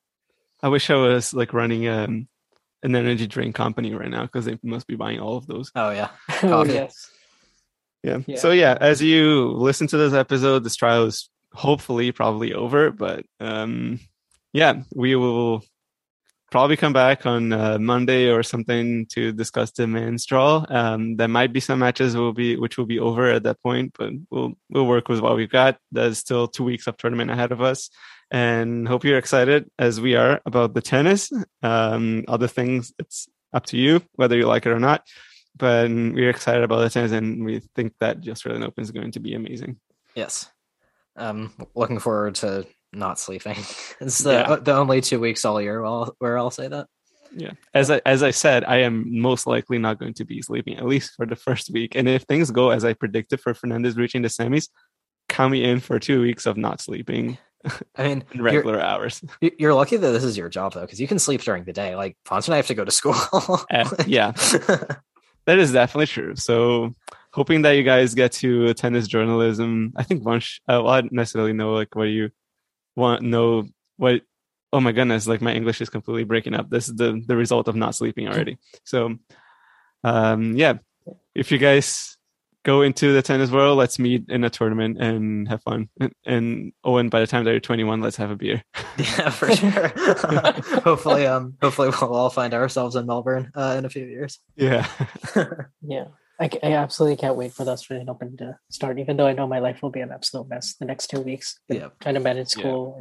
I 0.63 0.69
wish 0.69 0.91
I 0.91 0.97
was 0.97 1.35
like 1.35 1.53
running 1.53 1.89
um 1.89 2.29
an 2.83 2.95
energy 2.95 3.27
drink 3.27 3.55
company 3.55 3.95
right 3.95 4.11
now 4.11 4.23
because 4.23 4.45
they 4.45 4.59
must 4.63 4.87
be 4.87 4.97
buying 4.97 5.21
all 5.21 5.37
of 5.37 5.47
those. 5.47 5.73
Oh 5.75 5.91
yeah, 5.91 6.11
oh, 6.43 6.65
yes. 6.65 7.11
Yeah. 8.03 8.19
yeah. 8.27 8.39
So 8.39 8.53
yeah, 8.53 8.79
as 8.81 9.03
you 9.03 9.49
listen 9.49 9.87
to 9.89 9.97
this 9.97 10.15
episode, 10.15 10.63
this 10.63 10.77
trial 10.77 11.07
is 11.07 11.29
hopefully 11.57 12.13
probably 12.13 12.55
over, 12.55 12.91
but 12.91 13.25
um, 13.41 13.99
yeah, 14.53 14.83
we 14.95 15.17
will 15.17 15.63
probably 16.51 16.77
come 16.77 16.93
back 16.93 17.27
on 17.27 17.53
uh, 17.53 17.79
Monday 17.79 18.31
or 18.31 18.43
something 18.43 19.07
to 19.07 19.33
discuss 19.33 19.73
the 19.73 19.87
men's 19.87 20.25
draw. 20.27 20.65
Um, 20.69 21.17
there 21.17 21.29
might 21.29 21.53
be 21.53 21.61
some 21.61 21.81
matches 21.81 22.17
will 22.17 22.33
be 22.33 22.57
which 22.57 22.79
will 22.79 22.87
be 22.87 23.01
over 23.01 23.31
at 23.31 23.43
that 23.43 23.63
point, 23.63 23.95
but 23.99 24.13
we'll 24.31 24.53
we'll 24.71 24.87
work 24.87 25.09
with 25.09 25.21
what 25.21 25.37
we've 25.37 25.51
got. 25.51 25.79
There's 25.91 26.19
still 26.19 26.47
two 26.47 26.65
weeks 26.65 26.87
of 26.87 26.97
tournament 26.97 27.31
ahead 27.31 27.53
of 27.53 27.61
us 27.61 27.91
and 28.31 28.89
hope 28.89 29.05
you're 29.05 29.19
excited 29.19 29.71
as 29.79 30.01
we 30.01 30.17
are 30.17 30.41
about 30.47 30.75
the 30.75 30.83
tennis. 30.83 31.31
Um, 31.63 32.25
other 32.29 32.49
things, 32.49 32.93
it's 32.99 33.29
up 33.53 33.67
to 33.67 33.77
you 33.77 34.03
whether 34.15 34.37
you 34.37 34.47
like 34.47 34.67
it 34.67 34.73
or 34.73 34.81
not. 34.81 35.07
But 35.57 35.89
we're 35.91 36.31
excited 36.31 36.65
about 36.65 36.81
the 36.81 36.91
tennis, 36.91 37.13
and 37.13 37.43
we 37.43 37.61
think 37.75 37.95
that 38.01 38.23
the 38.23 38.31
Australian 38.31 38.65
Open 38.65 38.83
is 38.83 38.91
going 38.91 39.13
to 39.13 39.21
be 39.21 39.33
amazing. 39.33 39.79
Yes, 40.15 40.51
um, 41.17 41.53
looking 41.75 41.99
forward 41.99 42.37
to 42.37 42.67
not 42.93 43.19
sleeping. 43.19 43.57
it's 44.01 44.19
the 44.19 44.33
yeah. 44.33 44.57
the 44.57 44.75
only 44.75 45.01
two 45.01 45.21
weeks 45.21 45.45
all 45.45 45.61
year 45.61 45.83
where 46.19 46.39
I'll 46.39 46.51
say 46.51 46.69
that. 46.69 46.87
Yeah, 47.33 47.53
as 47.75 47.91
I 47.91 48.01
as 48.07 48.23
I 48.23 48.31
said, 48.31 48.65
I 48.65 48.79
am 48.79 49.21
most 49.21 49.47
likely 49.47 49.79
not 49.79 49.99
going 49.99 50.15
to 50.15 50.25
be 50.25 50.41
sleeping 50.43 50.79
at 50.79 50.87
least 50.87 51.13
for 51.17 51.27
the 51.27 51.37
first 51.37 51.71
week. 51.73 51.95
And 51.95 52.09
if 52.09 52.23
things 52.23 52.51
go 52.51 52.71
as 52.71 52.85
I 52.85 52.93
predicted 52.95 53.41
for 53.41 53.53
Fernandez 53.53 53.97
reaching 53.97 54.23
the 54.23 54.29
semis, 54.29 54.69
count 55.29 55.53
me 55.53 55.65
in 55.65 55.81
for 55.81 55.99
two 55.99 56.23
weeks 56.23 56.47
of 56.47 56.57
not 56.57 56.81
sleeping. 56.81 57.39
I 57.97 58.09
mean, 58.09 58.25
regular 58.37 58.81
hours. 58.81 59.23
You're 59.59 59.75
lucky 59.75 59.97
that 59.97 60.11
this 60.13 60.25
is 60.25 60.37
your 60.37 60.49
job 60.49 60.75
though, 60.75 60.83
because 60.83 61.01
you 61.01 61.09
can 61.09 61.19
sleep 61.19 61.43
during 61.43 61.65
the 61.65 61.73
day. 61.73 61.97
Like 61.97 62.17
Ponce 62.25 62.49
and 62.49 62.55
I 62.55 62.59
have 62.59 62.69
to 62.69 62.75
go 62.75 62.85
to 62.85 62.91
school. 62.91 63.15
uh, 63.71 63.91
yeah, 64.07 64.33
that 65.47 65.59
is 65.59 65.73
definitely 65.73 66.07
true. 66.07 66.37
So, 66.37 66.95
hoping 67.37 67.63
that 67.63 67.73
you 67.73 67.83
guys 67.83 68.15
get 68.15 68.33
to 68.33 68.73
tennis 68.75 69.07
journalism. 69.07 69.93
I 69.95 70.03
think 70.03 70.25
Vansh, 70.25 70.59
uh, 70.67 70.81
well, 70.83 70.89
I 70.89 71.03
don't 71.03 71.13
necessarily 71.13 71.53
know 71.53 71.75
like 71.75 71.95
what 71.95 72.05
you 72.05 72.31
want 72.97 73.23
know 73.23 73.69
what. 73.99 74.23
Oh 74.73 74.81
my 74.81 74.93
goodness! 74.93 75.29
Like 75.29 75.43
my 75.43 75.55
English 75.55 75.81
is 75.81 75.91
completely 75.91 76.25
breaking 76.25 76.55
up. 76.55 76.71
This 76.71 76.89
is 76.89 76.97
the 76.97 77.23
the 77.25 77.37
result 77.37 77.69
of 77.69 77.77
not 77.77 77.95
sleeping 77.95 78.27
already. 78.27 78.59
So, 78.85 79.19
um, 80.05 80.57
yeah, 80.57 80.79
if 81.35 81.53
you 81.53 81.59
guys 81.59 82.17
go 82.67 82.83
into 82.83 83.13
the 83.13 83.23
tennis 83.23 83.51
world. 83.51 83.79
Let's 83.79 83.99
meet 83.99 84.29
in 84.29 84.43
a 84.43 84.51
tournament 84.51 85.01
and 85.01 85.47
have 85.49 85.63
fun. 85.63 85.89
And, 86.01 86.13
oh, 86.13 86.31
and 86.33 86.73
Owen, 86.83 87.09
by 87.09 87.21
the 87.21 87.27
time 87.27 87.45
that 87.45 87.53
you're 87.53 87.61
21, 87.61 88.01
let's 88.01 88.17
have 88.17 88.33
a 88.33 88.37
beer. 88.37 88.65
yeah, 88.99 89.31
for 89.31 89.55
sure. 89.55 89.71
hopefully, 90.83 91.27
um, 91.27 91.55
hopefully 91.63 91.91
we'll 91.91 92.13
all 92.13 92.29
find 92.29 92.53
ourselves 92.55 92.97
in 92.97 93.07
Melbourne 93.07 93.53
uh, 93.55 93.77
in 93.79 93.85
a 93.85 93.89
few 93.89 94.05
years. 94.05 94.41
Yeah. 94.57 94.87
yeah. 95.81 96.07
I, 96.39 96.51
I 96.63 96.73
absolutely 96.75 97.17
can't 97.17 97.37
wait 97.37 97.53
for 97.53 97.65
the 97.65 97.73
Australian 97.73 98.11
Open 98.11 98.37
to 98.39 98.59
start, 98.71 98.99
even 98.99 99.17
though 99.17 99.27
I 99.27 99.33
know 99.33 99.47
my 99.47 99.59
life 99.59 99.83
will 99.83 99.91
be 99.91 100.01
an 100.01 100.13
absolute 100.13 100.49
mess 100.49 100.75
the 100.75 100.85
next 100.85 101.09
two 101.09 101.21
weeks. 101.21 101.59
Yeah. 101.69 101.89
Trying 102.01 102.15
to 102.15 102.21
manage 102.21 102.49
school 102.49 102.97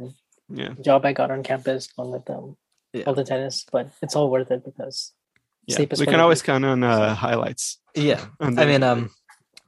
yeah. 0.48 0.66
and 0.66 0.78
yeah. 0.78 0.82
job 0.82 1.04
I 1.04 1.12
got 1.12 1.30
on 1.30 1.42
campus 1.42 1.88
along 1.98 2.12
with 2.12 2.30
um, 2.30 2.56
yeah. 2.92 3.04
all 3.06 3.14
the 3.14 3.24
tennis, 3.24 3.66
but 3.70 3.90
it's 4.02 4.16
all 4.16 4.30
worth 4.30 4.50
it 4.50 4.64
because 4.64 5.12
yeah. 5.66 5.78
we 5.80 6.06
can 6.06 6.20
always 6.20 6.42
count 6.42 6.64
on 6.64 6.82
uh, 6.82 7.14
highlights. 7.14 7.78
Yeah. 7.94 8.24
I 8.40 8.64
mean, 8.64 8.82
um, 8.82 9.10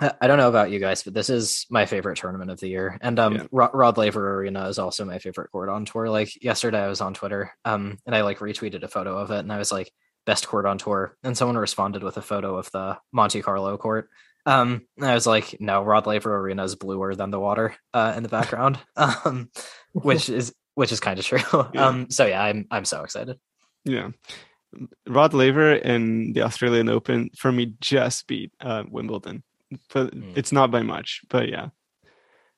I 0.01 0.29
don't 0.29 0.39
know 0.39 0.49
about 0.49 0.71
you 0.71 0.79
guys, 0.79 1.03
but 1.03 1.13
this 1.13 1.29
is 1.29 1.67
my 1.71 1.85
favorite 1.85 2.19
tournament 2.19 2.53
of 2.53 2.61
the 2.61 2.69
year. 2.69 2.97
And 3.01 3.19
um, 3.19 3.35
yeah. 3.35 3.47
Rod 3.51 3.99
Laver 3.99 4.37
Arena 4.37 4.69
is 4.69 4.79
also 4.79 5.05
my 5.05 5.19
favorite 5.19 5.51
court 5.51 5.69
on 5.69 5.85
tour. 5.85 6.09
Like 6.09 6.43
yesterday, 6.43 6.79
I 6.79 6.89
was 6.89 7.01
on 7.01 7.15
Twitter, 7.15 7.53
um, 7.65 7.99
and 8.07 8.15
I 8.15 8.21
like 8.21 8.39
retweeted 8.39 8.85
a 8.85 8.89
photo 8.89 9.19
of 9.19 9.33
it, 9.33 9.41
and 9.41 9.53
I 9.53 9.59
was 9.59 9.73
like, 9.73 9.93
"Best 10.29 10.47
court 10.47 10.67
on 10.67 10.79
tour." 10.79 11.17
And 11.25 11.37
someone 11.37 11.57
responded 11.57 12.03
with 12.03 12.17
a 12.17 12.23
photo 12.23 12.57
of 12.57 12.71
the 12.71 12.99
Monte 13.13 13.43
Carlo 13.43 13.77
court. 13.77 14.09
Um, 14.47 14.87
I 15.01 15.15
was 15.15 15.27
like, 15.27 15.57
"No, 15.61 15.83
Rod 15.83 16.07
Laver 16.07 16.37
Arena 16.37 16.65
is 16.65 16.77
bluer 16.77 17.15
than 17.15 17.31
the 17.31 17.41
water 17.41 17.75
uh, 17.95 18.13
in 18.17 18.23
the 18.23 18.29
background," 18.29 18.79
um, 18.97 19.51
which 19.93 20.29
is 20.29 20.55
which 20.75 20.93
is 20.93 21.01
kind 21.01 21.19
of 21.19 21.25
true. 21.25 21.41
Yeah. 21.75 21.87
Um, 21.87 22.11
so 22.11 22.27
yeah, 22.27 22.43
I'm 22.43 22.67
I'm 22.71 22.85
so 22.85 23.03
excited. 23.03 23.39
Yeah. 23.85 24.11
Rod 25.07 25.33
Laver 25.33 25.73
in 25.73 26.35
the 26.35 26.43
Australian 26.43 26.91
Open 26.91 27.31
for 27.35 27.51
me 27.51 27.75
just 27.81 28.27
beat 28.27 28.53
uh, 28.61 28.85
Wimbledon 28.87 29.43
but 29.93 30.15
mm. 30.15 30.33
it's 30.37 30.53
not 30.53 30.71
by 30.71 30.83
much. 30.83 31.23
But 31.29 31.49
yeah. 31.49 31.69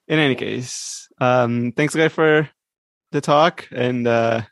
In 0.08 0.18
any 0.18 0.34
case, 0.34 1.08
um, 1.20 1.72
thanks 1.72 1.94
guys 1.94 2.12
for 2.12 2.50
the 3.12 3.20
talk 3.20 3.68
and 3.70 4.06
uh, 4.06 4.42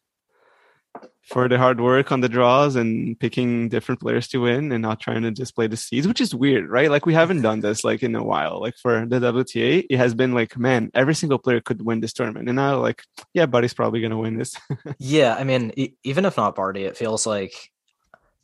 for 1.28 1.46
the 1.46 1.58
hard 1.58 1.78
work 1.78 2.10
on 2.10 2.22
the 2.22 2.28
draws 2.28 2.74
and 2.74 3.18
picking 3.20 3.68
different 3.68 4.00
players 4.00 4.28
to 4.28 4.38
win 4.38 4.72
and 4.72 4.80
not 4.80 4.98
trying 4.98 5.22
to 5.22 5.30
display 5.30 5.66
the 5.66 5.76
seeds, 5.76 6.08
which 6.08 6.22
is 6.22 6.34
weird, 6.34 6.70
right? 6.70 6.90
Like 6.90 7.04
we 7.04 7.12
haven't 7.12 7.42
done 7.42 7.60
this 7.60 7.84
like 7.84 8.02
in 8.02 8.14
a 8.14 8.24
while. 8.24 8.60
Like 8.60 8.76
for 8.76 9.04
the 9.04 9.18
WTA, 9.18 9.86
it 9.90 9.96
has 9.98 10.14
been 10.14 10.32
like, 10.32 10.56
man, 10.56 10.90
every 10.94 11.14
single 11.14 11.38
player 11.38 11.60
could 11.60 11.82
win 11.82 12.00
this 12.00 12.14
tournament, 12.14 12.48
and 12.48 12.56
now 12.56 12.80
like, 12.80 13.02
yeah, 13.34 13.44
Barty's 13.44 13.74
probably 13.74 14.00
gonna 14.00 14.16
win 14.16 14.38
this. 14.38 14.56
yeah, 14.98 15.36
I 15.38 15.44
mean, 15.44 15.72
e- 15.76 15.94
even 16.02 16.24
if 16.24 16.38
not 16.38 16.54
Barty, 16.54 16.84
it 16.84 16.96
feels 16.96 17.26
like 17.26 17.52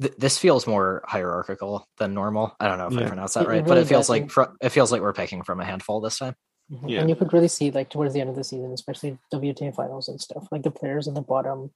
th- 0.03 0.15
this 0.19 0.37
feels 0.37 0.67
more 0.67 1.03
hierarchical 1.07 1.89
than 1.97 2.13
normal. 2.13 2.55
I 2.61 2.69
don't 2.69 2.77
know 2.77 2.89
if 2.89 2.93
yeah. 2.93 3.07
I 3.07 3.09
pronounced 3.09 3.35
that 3.35 3.49
right, 3.49 3.59
it 3.59 3.63
really 3.63 3.69
but 3.69 3.79
it 3.79 3.89
feels 3.89 4.11
like 4.11 4.31
fr- 4.31 4.53
it 4.61 4.71
feels 4.71 4.93
like 4.93 5.01
we're 5.01 5.15
picking 5.15 5.43
from 5.43 5.59
a 5.59 5.65
handful 5.65 6.03
this 6.03 6.19
time. 6.19 6.37
Mm-hmm. 6.71 6.89
Yeah. 6.89 7.01
And 7.01 7.09
you 7.09 7.17
could 7.17 7.33
really 7.33 7.49
see 7.49 7.71
like 7.71 7.89
towards 7.89 8.13
the 8.13 8.21
end 8.21 8.31
of 8.31 8.37
the 8.37 8.45
season, 8.45 8.73
especially 8.73 9.19
WTA 9.33 9.75
finals 9.75 10.09
and 10.09 10.21
stuff, 10.21 10.49
like 10.51 10.63
the 10.63 10.71
players 10.71 11.07
in 11.07 11.15
the 11.15 11.23
bottom 11.23 11.71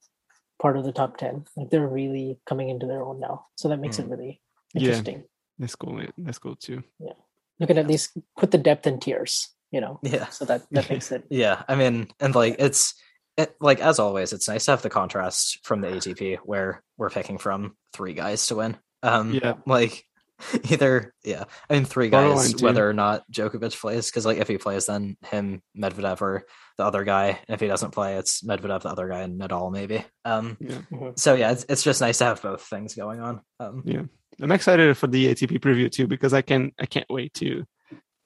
part 0.61 0.77
of 0.77 0.83
the 0.83 0.91
top 0.91 1.17
10, 1.17 1.45
like 1.55 1.69
they're 1.69 1.87
really 1.87 2.39
coming 2.45 2.69
into 2.69 2.85
their 2.85 3.03
own 3.03 3.19
now. 3.19 3.45
So 3.55 3.69
that 3.69 3.79
makes 3.79 3.97
mm. 3.97 4.05
it 4.05 4.09
really 4.09 4.41
interesting. 4.75 5.15
Yeah. 5.15 5.21
That's 5.59 5.75
cool. 5.75 6.01
That's 6.17 6.39
cool 6.39 6.55
too. 6.55 6.83
Yeah. 6.99 7.13
You 7.57 7.67
can 7.67 7.77
at 7.77 7.87
least 7.87 8.17
put 8.37 8.51
the 8.51 8.57
depth 8.57 8.87
in 8.87 8.99
tiers. 8.99 9.49
you 9.71 9.81
know. 9.81 9.99
Yeah. 10.03 10.27
So 10.27 10.45
that 10.45 10.63
that 10.71 10.89
makes 10.89 11.11
it. 11.11 11.25
yeah, 11.29 11.63
I 11.67 11.75
mean, 11.75 12.07
and 12.19 12.33
like 12.33 12.55
it's 12.59 12.95
it, 13.37 13.55
like 13.61 13.79
as 13.79 13.99
always, 13.99 14.33
it's 14.33 14.47
nice 14.47 14.65
to 14.65 14.71
have 14.71 14.81
the 14.81 14.89
contrast 14.89 15.59
from 15.63 15.81
the 15.81 15.87
ATP 15.87 16.37
where 16.43 16.83
we're 16.97 17.09
picking 17.09 17.37
from 17.37 17.75
three 17.93 18.13
guys 18.13 18.47
to 18.47 18.55
win. 18.55 18.77
Um, 19.03 19.33
Yeah. 19.33 19.53
like 19.65 20.05
either 20.69 21.13
yeah, 21.23 21.45
I 21.69 21.73
mean 21.73 21.85
three 21.85 22.09
guys, 22.09 22.55
whether 22.61 22.87
or 22.87 22.93
not 22.93 23.23
Djokovic 23.31 23.79
plays, 23.79 24.07
because 24.07 24.25
like 24.25 24.37
if 24.37 24.47
he 24.47 24.57
plays, 24.57 24.85
then 24.85 25.17
him, 25.25 25.61
Medvedev, 25.77 26.21
or 26.21 26.45
the 26.77 26.85
other 26.85 27.03
guy, 27.03 27.39
and 27.47 27.55
if 27.55 27.59
he 27.59 27.67
doesn't 27.67 27.91
play, 27.91 28.15
it's 28.15 28.41
Medvedev, 28.41 28.81
the 28.81 28.89
other 28.89 29.07
guy, 29.07 29.21
and 29.21 29.39
Nadal 29.39 29.71
maybe. 29.71 30.05
Um, 30.25 30.57
Yeah. 30.59 30.79
So 31.15 31.35
yeah, 31.35 31.51
it's 31.51 31.65
it's 31.69 31.83
just 31.83 32.01
nice 32.01 32.19
to 32.19 32.25
have 32.25 32.41
both 32.41 32.61
things 32.61 32.95
going 32.95 33.19
on. 33.19 33.41
Um, 33.59 33.83
Yeah. 33.85 34.03
I'm 34.41 34.51
excited 34.51 34.95
for 34.95 35.07
the 35.07 35.27
ATP 35.27 35.59
preview 35.59 35.91
too 35.91 36.07
because 36.07 36.33
I 36.33 36.41
can 36.41 36.71
I 36.79 36.85
can't 36.85 37.09
wait 37.09 37.33
to 37.35 37.65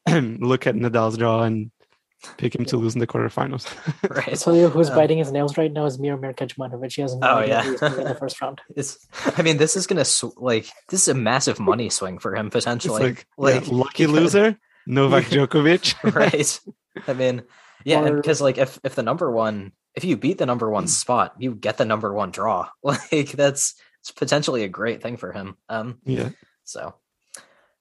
look 0.07 0.67
at 0.67 0.75
Nadal's 0.75 1.17
draw 1.17 1.43
and 1.43 1.71
pick 2.37 2.55
him 2.55 2.65
to 2.65 2.77
lose 2.77 2.93
in 2.95 2.99
the 2.99 3.07
quarterfinals. 3.07 3.65
I'll 4.03 4.09
right. 4.17 4.35
tell 4.35 4.55
you 4.55 4.69
who's 4.69 4.89
Um, 4.89 4.95
biting 4.95 5.17
his 5.17 5.31
nails 5.31 5.57
right 5.57 5.71
now 5.71 5.85
is 5.85 5.97
Miomir 5.97 6.35
Kecmanovic. 6.35 6.93
He 6.95 7.01
has 7.01 7.15
no 7.15 7.27
Oh, 7.27 7.35
idea 7.37 7.55
yeah. 7.55 7.63
he's 7.71 7.81
in 7.81 8.03
the 8.05 8.15
first 8.15 8.41
round. 8.41 8.61
It's. 8.75 8.97
I 9.37 9.41
mean, 9.41 9.57
this 9.57 9.75
is 9.75 9.87
gonna 9.87 10.05
sw- 10.05 10.37
like 10.37 10.65
this 10.89 11.01
is 11.01 11.07
a 11.09 11.13
massive 11.13 11.59
money 11.59 11.89
swing 11.89 12.19
for 12.19 12.35
him 12.35 12.47
it's 12.47 12.53
potentially. 12.55 13.03
like, 13.03 13.25
like 13.37 13.67
yeah, 13.67 13.73
lucky 13.73 14.05
because- 14.05 14.33
loser, 14.35 14.57
Novak 14.87 15.25
Djokovic. 15.25 15.95
right 16.13 16.59
i 17.07 17.13
mean 17.13 17.41
yeah 17.85 18.01
Or- 18.03 18.17
because 18.17 18.39
like 18.41 18.57
if 18.57 18.77
if 18.83 18.95
the 18.95 19.01
number 19.03 19.31
one 19.31 19.71
if 19.95 20.03
you 20.03 20.15
beat 20.17 20.37
the 20.37 20.45
number 20.45 20.69
one 20.69 20.87
spot 20.87 21.33
you 21.39 21.55
get 21.55 21.77
the 21.77 21.85
number 21.85 22.13
one 22.13 22.31
draw 22.31 22.69
like 22.83 23.31
that's 23.31 23.73
it's 24.01 24.11
potentially 24.11 24.63
a 24.63 24.67
great 24.67 25.01
thing 25.01 25.17
for 25.17 25.31
him 25.31 25.55
um 25.69 25.97
yeah. 26.05 26.29
so 26.65 26.93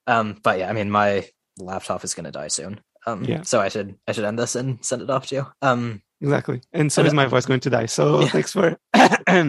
um 0.06 0.39
but 0.43 0.59
yeah 0.60 0.70
i 0.70 0.73
mean 0.73 0.90
my 0.90 1.27
laptop 1.59 2.05
is 2.05 2.14
going 2.14 2.24
to 2.24 2.31
die 2.31 2.48
soon 2.48 2.81
um 3.06 3.24
Yeah. 3.24 3.42
so 3.42 3.60
i 3.60 3.68
should 3.68 3.96
i 4.06 4.12
should 4.12 4.24
end 4.24 4.38
this 4.38 4.54
and 4.56 4.84
send 4.84 5.02
it 5.02 5.10
off 5.10 5.26
to 5.28 5.34
you 5.34 5.46
um 5.62 6.02
Exactly. 6.22 6.60
And 6.72 6.92
so 6.92 7.02
is 7.02 7.12
my 7.12 7.26
voice 7.26 7.46
going 7.46 7.58
to 7.58 7.70
die. 7.70 7.86
So 7.86 8.20
Yeah. 8.22 8.28
thanks 8.28 8.52
for 8.52 8.78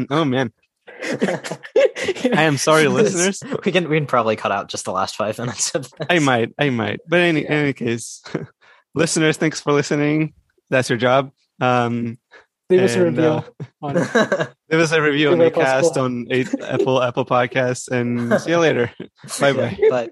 oh 0.10 0.26
man. 0.26 0.52
I 1.04 2.42
am 2.44 2.58
sorry, 2.58 2.88
listeners. 2.88 3.44
we 3.64 3.72
can 3.72 3.88
we 3.90 3.98
can 3.98 4.08
probably 4.08 4.36
cut 4.36 4.52
out 4.52 4.70
just 4.70 4.86
the 4.86 4.92
last 4.92 5.16
five 5.16 5.38
minutes 5.38 5.74
of 5.76 5.84
this. 5.84 6.08
I 6.10 6.18
might, 6.18 6.52
I 6.58 6.72
might. 6.72 7.00
But 7.08 7.20
in 7.20 7.38
any, 7.38 7.48
any 7.48 7.74
case, 7.74 8.24
listeners, 8.96 9.38
thanks 9.38 9.62
for 9.62 9.72
listening. 9.72 10.34
That's 10.72 10.90
your 10.90 10.98
job. 10.98 11.32
Um, 11.62 12.18
Leave 12.72 12.82
us 12.82 12.96
a 12.96 13.04
review 13.04 13.24
uh, 13.24 13.44
on 13.84 13.94
Leave 13.96 14.82
us 14.82 14.92
a 14.92 15.02
review 15.02 15.28
on 15.32 15.38
Give 15.38 15.40
the 15.40 15.46
it 15.46 15.52
a 15.52 15.52
plus 15.52 15.66
cast 15.68 15.98
on 15.98 16.28
Apple 16.64 17.04
Apple 17.04 17.26
Podcasts, 17.26 17.88
and 17.90 18.42
see 18.42 18.50
you 18.50 18.58
later. 18.58 18.92
Bye 19.40 19.54
bye. 19.54 19.78
Yeah, 19.78 19.88
but 19.92 20.12